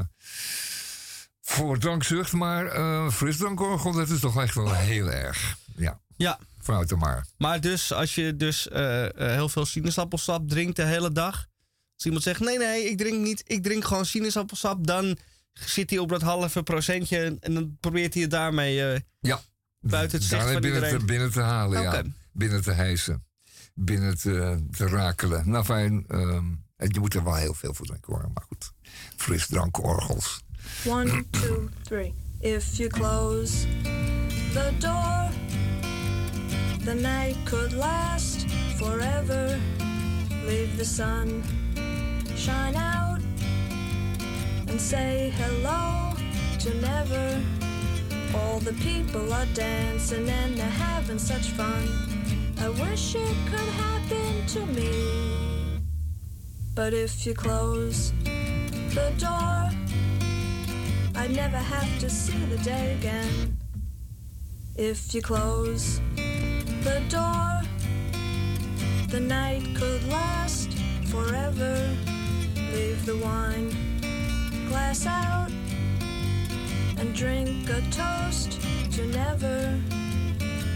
voor 1.42 1.78
drankzucht, 1.78 2.32
maar 2.34 2.66
eh 2.66 3.10
frisdrankorgel, 3.10 3.92
dat 3.92 4.10
is 4.10 4.20
toch 4.20 4.42
echt 4.42 4.56
wel 4.56 4.74
heel 4.74 5.12
erg. 5.12 5.58
Ja, 5.76 6.00
Ja. 6.18 6.40
vanuit 6.62 6.96
maar. 6.96 7.26
Maar 7.38 7.62
dus 7.62 7.94
als 7.94 8.16
je 8.16 8.36
dus 8.36 8.68
heel 9.16 9.50
veel 9.50 9.66
sinaasappelsap 9.66 10.50
drinkt 10.50 10.76
de 10.76 10.84
hele 10.86 11.12
dag. 11.12 11.46
Als 11.96 12.06
iemand 12.06 12.24
zegt, 12.24 12.40
nee, 12.40 12.58
nee, 12.58 12.90
ik 12.90 12.98
drink 12.98 13.24
niet. 13.24 13.44
Ik 13.48 13.64
drink 13.64 13.86
gewoon 13.86 14.06
sinaasappelsap. 14.06 14.88
Dan 14.88 15.18
zit 15.54 15.90
hij 15.90 16.00
op 16.00 16.10
dat 16.10 16.22
halve 16.22 16.64
procentje. 16.64 17.38
En 17.40 17.54
dan 17.54 17.78
probeert 17.80 18.14
hij 18.14 18.22
het 18.22 18.32
daarmee 18.32 18.92
eh, 18.94 19.00
Ja. 19.20 19.42
buiten 19.80 20.18
het 20.20 20.28
zicht 20.28 20.42
van 20.52 20.62
binnen 20.62 20.74
iedereen. 20.74 21.00
te, 21.00 21.06
binnen 21.06 21.32
te 21.32 21.42
halen, 21.42 21.82
ja. 21.82 22.04
Binnen 22.32 22.62
te 22.62 22.72
hijsen. 22.72 23.24
Binnen 23.74 24.18
te, 24.18 24.66
te 24.72 24.88
rakelen. 24.88 25.50
Nou 25.50 25.66
fijn, 25.66 26.06
ehm, 26.08 26.46
en 26.78 26.90
je 26.92 27.00
moet 27.00 27.14
er 27.14 27.24
wel 27.24 27.36
heel 27.36 27.54
veel 27.54 27.74
voor 27.74 27.86
drinken 27.86 28.14
hoor. 28.14 28.32
Maar 28.34 28.44
goed, 28.48 28.72
frisdrankorgels. 29.18 30.44
One, 30.88 31.26
two, 31.30 31.70
three. 31.84 32.14
If 32.40 32.78
you 32.78 32.90
close 32.90 33.68
the 34.54 34.72
door, 34.80 35.30
the 36.86 36.94
night 36.94 37.36
could 37.44 37.72
last 37.72 38.46
forever. 38.78 39.58
Leave 40.46 40.76
the 40.78 40.86
sun 40.86 41.44
shine 42.36 42.76
out 42.76 43.20
and 44.68 44.80
say 44.80 45.32
hello 45.38 46.14
to 46.60 46.74
never. 46.76 47.42
All 48.36 48.60
the 48.60 48.74
people 48.74 49.32
are 49.32 49.46
dancing 49.54 50.30
and 50.30 50.58
they're 50.58 50.66
having 50.70 51.18
such 51.18 51.52
fun. 51.52 51.88
I 52.60 52.70
wish 52.70 53.16
it 53.16 53.36
could 53.50 53.70
happen 53.84 54.46
to 54.48 54.66
me. 54.66 55.80
But 56.74 56.94
if 56.94 57.26
you 57.26 57.34
close 57.34 58.12
the 58.24 59.14
door, 59.18 59.70
I'd 61.16 61.32
never 61.34 61.58
have 61.58 62.00
to 62.00 62.10
see 62.10 62.38
the 62.46 62.58
day 62.58 62.96
again. 63.00 63.58
If 64.76 65.14
you 65.14 65.22
close 65.22 66.02
the 66.84 67.02
door, 67.08 67.62
the 69.08 69.22
night 69.22 69.64
could 69.76 70.04
last 70.10 70.74
forever. 71.06 72.15
Leave 72.76 73.06
the 73.06 73.16
wine 73.20 73.70
glass 74.68 75.06
out 75.06 75.50
and 77.00 77.16
drink 77.16 77.70
a 77.70 77.80
toast 77.90 78.60
to 78.92 79.06
never. 79.08 79.80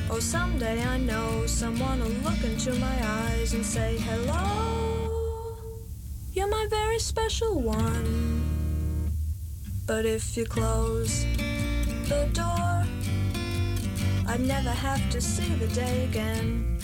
Oh, 0.10 0.20
someday 0.22 0.82
I 0.82 0.98
know 0.98 1.46
someone 1.46 2.00
will 2.00 2.18
look 2.24 2.42
into 2.46 2.74
my 2.76 2.98
eyes 3.04 3.54
and 3.54 3.66
say, 3.66 3.98
Hello, 3.98 5.58
you're 6.32 6.48
my 6.48 6.68
very 6.70 7.00
special 7.00 7.60
one. 7.60 9.12
But 9.86 10.06
if 10.06 10.38
you 10.38 10.46
close 10.46 11.26
the 12.08 12.30
door, 12.32 12.86
I'd 14.26 14.40
never 14.40 14.72
have 14.72 15.10
to 15.10 15.20
see 15.20 15.54
the 15.56 15.68
day 15.68 16.06
again. 16.06 16.80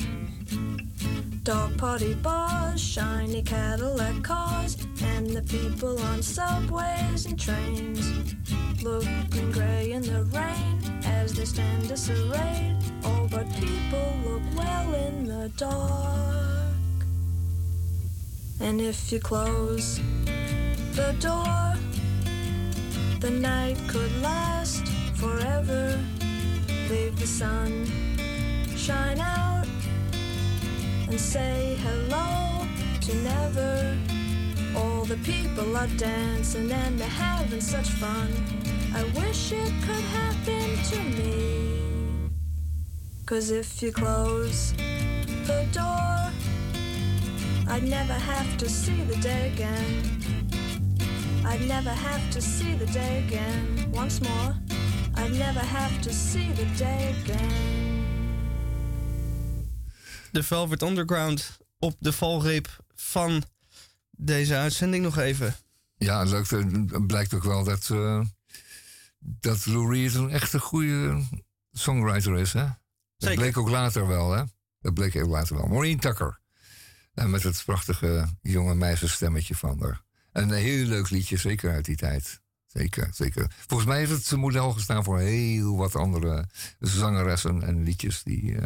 Dog 1.45 1.77
party 1.77 2.15
bars, 2.15 2.81
shiny 2.81 3.43
Cadillac 3.43 4.23
cars, 4.23 4.77
and 5.03 5.29
the 5.29 5.43
people 5.43 5.99
on 5.99 6.23
subways 6.23 7.27
and 7.27 7.39
trains. 7.39 8.33
Looking 8.81 9.51
grey 9.51 9.91
in 9.91 10.01
the 10.01 10.23
rain 10.33 11.03
as 11.05 11.35
they 11.35 11.45
stand 11.45 11.87
disarrayed. 11.87 12.77
Oh, 13.03 13.27
but 13.29 13.45
people 13.59 14.17
look 14.25 14.41
well 14.57 14.95
in 14.95 15.25
the 15.25 15.51
dark. 15.55 17.05
And 18.59 18.81
if 18.81 19.11
you 19.11 19.19
close 19.19 19.99
the 20.93 21.15
door, 21.19 21.75
the 23.19 23.29
night 23.29 23.77
could 23.87 24.19
last 24.23 24.87
forever. 25.13 26.03
Leave 26.89 27.19
the 27.19 27.27
sun 27.27 27.85
shine 28.75 29.19
out 29.19 29.54
and 31.07 31.19
say 31.19 31.77
hello 31.83 32.65
to 33.01 33.15
never. 33.15 33.97
All 34.75 35.05
the 35.05 35.17
people 35.17 35.77
are 35.77 35.87
dancing 35.97 36.71
and 36.71 36.99
they're 36.99 37.07
having 37.07 37.61
such 37.61 37.89
fun. 37.89 38.29
I 38.93 39.03
wish 39.19 39.51
it 39.51 39.71
could 39.85 40.05
happen 40.19 40.77
to 40.91 40.99
me. 41.17 42.29
Cause 43.25 43.51
if 43.51 43.81
you 43.81 43.91
close 43.91 44.73
the 45.47 45.67
door, 45.71 46.31
I'd 47.67 47.83
never 47.83 48.13
have 48.13 48.57
to 48.57 48.69
see 48.69 49.01
the 49.03 49.15
day 49.17 49.51
again. 49.53 50.21
I'd 51.45 51.67
never 51.67 51.91
have 51.91 52.31
to 52.31 52.41
see 52.41 52.73
the 52.75 52.87
day 52.87 53.23
again 53.27 53.91
once 53.91 54.21
more. 54.21 54.55
I'd 55.15 55.33
never 55.33 55.59
have 55.59 56.01
to 56.01 56.13
see 56.13 56.51
the 56.51 56.65
day 56.77 57.15
again. 57.23 57.84
De 60.35 60.43
Velvet 60.43 60.81
Underground 60.81 61.57
op 61.79 61.95
de 61.99 62.13
valreep 62.13 62.85
van 62.95 63.43
deze 64.11 64.55
uitzending 64.55 65.03
nog 65.03 65.17
even. 65.17 65.55
Ja, 65.97 66.23
leuk. 66.23 66.49
Het 66.49 67.07
blijkt 67.07 67.33
ook 67.33 67.43
wel 67.43 67.63
dat, 67.63 67.89
eh, 67.89 68.21
dat 69.19 69.65
Lou 69.65 69.93
Reed 69.93 70.13
een 70.13 70.29
echt 70.29 70.53
een 70.53 70.59
goede 70.59 71.23
songwriter 71.71 72.37
is. 72.37 72.53
Hè? 72.53 72.63
Dat 72.63 72.75
Zeker. 73.17 73.37
bleek 73.37 73.57
ook 73.57 73.69
later 73.69 74.07
wel, 74.07 74.31
hè? 74.31 74.43
Dat 74.79 74.93
bleek 74.93 75.15
ook 75.15 75.29
later 75.29 75.55
wel. 75.55 75.67
Maureen 75.67 75.99
Tucker. 75.99 76.39
En 77.13 77.29
met 77.29 77.43
het 77.43 77.63
prachtige 77.65 78.27
jonge 78.41 78.75
meisjesstemmetje 78.75 79.55
van 79.55 79.81
haar. 79.81 80.03
En 80.31 80.43
een 80.43 80.57
heel 80.57 80.85
leuk 80.85 81.09
liedje, 81.09 81.37
zeker 81.37 81.71
uit 81.71 81.85
die 81.85 81.95
tijd. 81.95 82.41
Zeker, 82.75 83.09
zeker. 83.13 83.51
Volgens 83.67 83.89
mij 83.89 83.97
heeft 83.97 84.11
het 84.11 84.25
zijn 84.25 84.39
model 84.39 84.71
gestaan 84.71 85.03
voor 85.03 85.19
heel 85.19 85.77
wat 85.77 85.95
andere 85.95 86.45
zangeressen 86.79 87.63
en 87.63 87.83
liedjes 87.83 88.23
die 88.23 88.57
eh, 88.57 88.63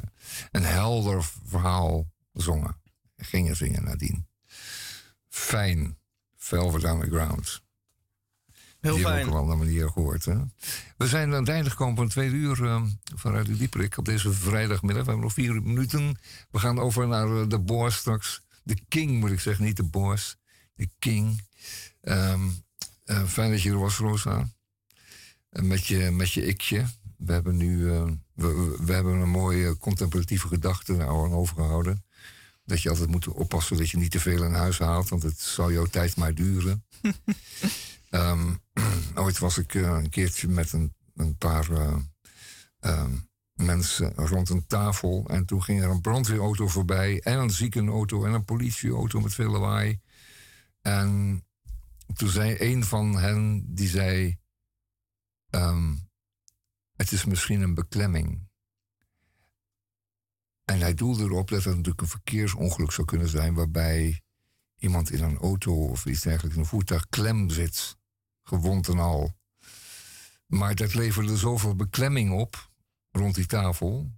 een 0.51 0.63
helder 0.63 1.23
verhaal 1.45 2.07
zongen. 2.33 2.81
Gingen 3.17 3.55
zingen 3.55 3.83
nadien. 3.83 4.27
Fijn. 5.27 5.97
Velvet 6.37 6.83
Underground. 6.83 7.61
Heel 8.79 8.95
die 8.95 9.03
fijn. 9.03 9.15
we 9.15 9.21
ook 9.21 9.27
op 9.27 9.33
een 9.33 9.39
andere 9.39 9.57
manier 9.57 9.89
gehoord. 9.89 10.25
Hè? 10.25 10.37
We 10.97 11.07
zijn 11.07 11.33
aan 11.33 11.39
het 11.39 11.49
einde 11.49 11.69
gekomen 11.69 11.95
van 11.95 12.07
twee 12.07 12.29
uur 12.29 12.81
vanuit 13.15 13.45
de 13.45 13.57
Dieperik 13.57 13.97
op 13.97 14.05
deze 14.05 14.33
vrijdagmiddag. 14.33 15.03
We 15.03 15.09
hebben 15.09 15.25
nog 15.25 15.33
vier 15.33 15.61
minuten. 15.61 16.19
We 16.51 16.59
gaan 16.59 16.79
over 16.79 17.07
naar 17.07 17.41
eh, 17.41 17.47
de 17.47 17.59
Boers 17.59 17.95
straks. 17.95 18.41
De 18.63 18.77
King 18.87 19.19
moet 19.19 19.31
ik 19.31 19.39
zeggen, 19.39 19.65
niet 19.65 19.77
de 19.77 19.83
Boers. 19.83 20.35
De 20.75 20.89
King. 20.99 21.41
Ehm, 22.01 22.49
eh, 23.09 23.23
fijn 23.23 23.51
dat 23.51 23.61
je 23.61 23.69
er 23.69 23.79
was, 23.79 23.97
Rosa. 23.97 24.49
Met, 25.49 25.85
je, 25.87 26.11
met 26.11 26.31
je 26.31 26.45
ikje. 26.45 26.85
We 27.17 27.31
hebben 27.31 27.57
nu 27.57 27.91
eh, 27.91 28.11
we, 28.33 28.93
hebben 28.93 29.13
een 29.13 29.29
mooie 29.29 29.77
contemplatieve 29.77 30.47
gedachte 30.47 31.01
aan 31.01 31.33
overgehouden. 31.33 32.03
Dat 32.63 32.81
je 32.81 32.89
altijd 32.89 33.09
moet 33.09 33.27
oppassen 33.27 33.77
dat 33.77 33.89
je 33.89 33.97
niet 33.97 34.11
te 34.11 34.19
veel 34.19 34.43
in 34.43 34.53
huis 34.53 34.79
haalt, 34.79 35.09
want 35.09 35.23
het 35.23 35.39
zal 35.39 35.71
jouw 35.71 35.85
tijd 35.85 36.15
maar 36.15 36.33
duren. 36.33 36.83
Ehm, 38.09 38.53
ooit 39.15 39.39
was 39.39 39.57
ik 39.57 39.75
eh, 39.75 39.81
een 39.81 40.09
keertje 40.09 40.47
met 40.47 40.73
een, 40.73 40.93
een 41.15 41.37
paar 41.37 41.71
eh, 41.71 41.95
ehm, 42.79 43.11
mensen 43.53 44.13
rond 44.15 44.49
een 44.49 44.67
tafel. 44.67 45.25
En 45.27 45.45
toen 45.45 45.63
ging 45.63 45.81
er 45.81 45.89
een 45.89 46.01
brandweerauto 46.01 46.67
voorbij. 46.67 47.19
En 47.19 47.39
een 47.39 47.51
ziekenauto 47.51 48.25
en 48.25 48.33
een 48.33 48.45
politieauto 48.45 49.19
met 49.19 49.33
veel 49.33 49.51
lawaai. 49.51 49.99
En 50.81 51.43
toen 52.19 52.29
zei 52.29 52.55
een 52.59 52.83
van 52.83 53.17
hen, 53.17 53.65
die 53.75 53.87
zei... 53.87 54.37
ehm, 55.49 55.95
het 56.95 57.11
is 57.11 57.25
misschien 57.25 57.61
een 57.61 57.73
beklemming. 57.73 58.47
En 60.65 60.79
hij 60.79 60.93
doelde 60.93 61.23
erop 61.23 61.49
dat 61.49 61.63
het 61.63 61.75
natuurlijk 61.75 62.01
een 62.01 62.07
verkeersongeluk 62.07 62.91
zou 62.91 63.07
kunnen 63.07 63.29
zijn... 63.29 63.53
waarbij 63.53 64.21
iemand 64.77 65.11
in 65.11 65.23
een 65.23 65.37
auto 65.37 65.85
of 65.85 66.05
iets 66.05 66.21
dergelijks, 66.21 66.55
in 66.55 66.61
een 66.61 66.67
voertuig, 66.67 67.07
klem 67.09 67.49
zit. 67.49 67.97
Gewond 68.43 68.87
en 68.87 68.99
al. 68.99 69.37
Maar 70.45 70.75
dat 70.75 70.93
leverde 70.93 71.37
zoveel 71.37 71.75
beklemming 71.75 72.31
op 72.31 72.71
rond 73.11 73.35
die 73.35 73.45
tafel... 73.45 74.11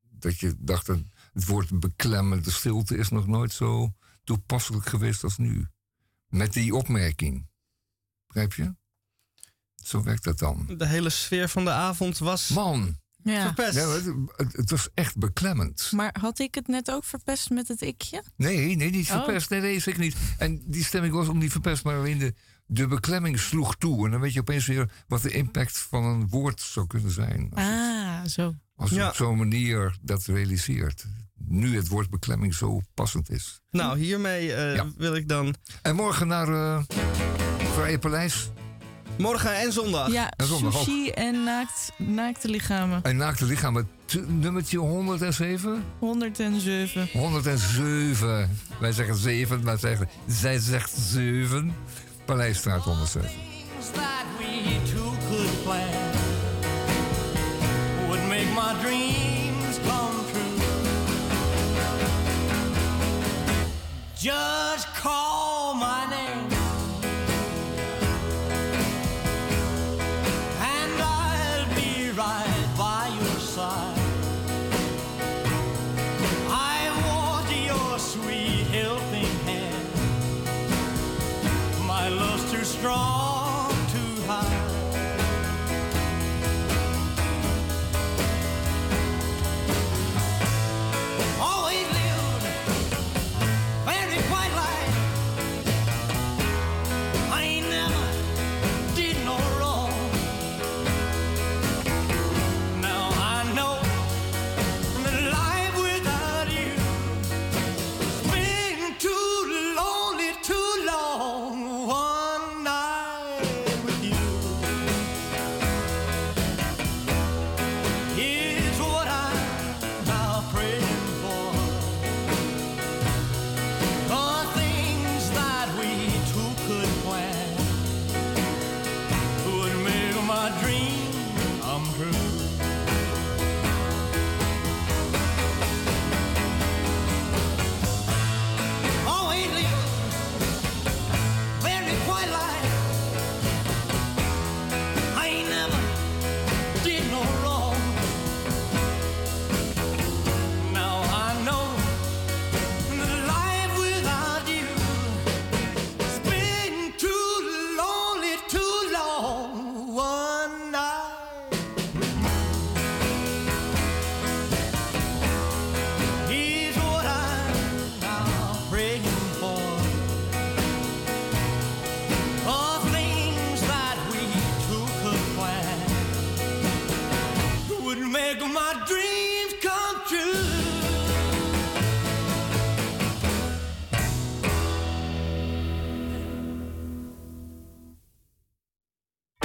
dat 0.00 0.38
je 0.38 0.56
dacht, 0.58 0.86
het 0.86 1.46
woord 1.46 1.80
beklemmende 1.80 2.50
stilte 2.50 2.96
is 2.96 3.08
nog 3.08 3.26
nooit 3.26 3.52
zo 3.52 3.94
toepasselijk 4.24 4.86
geweest 4.86 5.24
als 5.24 5.36
nu. 5.36 5.68
Met 6.30 6.52
die 6.52 6.74
opmerking. 6.74 7.48
Begrijp 8.26 8.54
je? 8.54 8.74
Zo 9.84 10.02
werkt 10.02 10.24
dat 10.24 10.38
dan. 10.38 10.66
De 10.76 10.86
hele 10.86 11.10
sfeer 11.10 11.48
van 11.48 11.64
de 11.64 11.70
avond 11.70 12.18
was 12.18 12.48
Man. 12.48 12.98
Ja. 13.22 13.42
verpest. 13.46 13.74
Ja, 13.76 13.88
het, 13.88 14.04
het- 14.36 14.52
het 14.52 14.70
was 14.70 14.88
echt 14.94 15.16
beklemmend. 15.18 15.88
Maar 15.92 16.16
had 16.20 16.38
ik 16.38 16.54
het 16.54 16.66
net 16.68 16.90
ook 16.90 17.04
verpest 17.04 17.50
met 17.50 17.68
het 17.68 17.82
ikje? 17.82 18.22
Nee, 18.36 18.76
nee, 18.76 18.90
niet 18.90 19.10
Oh. 19.10 19.12
verpest. 19.24 19.50
Nee, 19.50 19.60
nee, 19.60 19.80
zeker 19.80 20.00
niet. 20.00 20.16
En 20.38 20.62
die 20.66 20.84
stemming 20.84 21.14
was 21.14 21.28
ook 21.28 21.34
niet 21.34 21.50
verpest, 21.52 21.84
maar 21.84 21.96
alleen 21.96 22.18
de, 22.18 22.34
de 22.66 22.86
beklemming 22.86 23.38
sloeg 23.38 23.76
toe. 23.76 24.04
En 24.04 24.10
dan 24.10 24.20
weet 24.20 24.32
je 24.32 24.40
opeens 24.40 24.66
weer 24.66 24.90
wat 25.08 25.22
de 25.22 25.30
impact 25.30 25.78
van 25.78 26.04
een 26.04 26.28
woord 26.28 26.60
zou 26.60 26.86
kunnen 26.86 27.10
zijn. 27.10 27.50
Ah, 27.54 28.24
zo. 28.24 28.54
Als 28.80 28.90
je 28.90 28.96
Ja. 28.96 29.08
op 29.08 29.14
zo'n 29.14 29.36
manier 29.38 29.96
dat 30.02 30.24
realiseert. 30.24 31.04
Nu 31.48 31.76
het 31.76 31.88
woord 31.88 32.10
beklemming 32.10 32.54
zo 32.54 32.80
passend 32.94 33.30
is. 33.30 33.60
Nou, 33.70 33.98
hiermee 33.98 34.52
eh, 34.54 34.82
wil 34.96 35.14
ik 35.14 35.28
dan... 35.28 35.54
En 35.82 35.94
morgen 35.96 36.26
naar 36.26 36.48
eh 36.48 36.82
Vrije 37.74 37.98
Paleis. 37.98 38.50
Morgen 39.18 39.54
en 39.60 39.72
zondag. 39.72 40.12
Ja, 40.12 40.30
En 40.36 40.46
zondag 40.46 40.76
ook. 40.76 40.84
sushi 40.84 41.10
en 41.10 41.44
naakt, 41.44 41.92
naakte 41.98 42.48
lichamen. 42.48 43.02
En 43.02 43.16
naakte 43.16 43.44
lichamen, 43.44 43.88
nummertje 44.26 44.78
107? 44.78 45.84
107. 45.98 47.08
107. 47.12 48.58
Wij 48.80 48.92
zeggen 48.92 49.16
7, 49.16 49.62
maar 49.62 49.78
zeggen, 49.78 50.08
zij 50.26 50.58
zegt 50.58 50.90
7. 50.96 51.74
Paleisstraat 52.24 52.82
107. 52.82 53.30
My 58.54 58.74
dreams 58.82 59.78
come 59.86 60.24
true. 60.30 60.58
Just 64.16 64.86
call 64.94 65.74
my 65.74 66.06
name, 66.10 66.49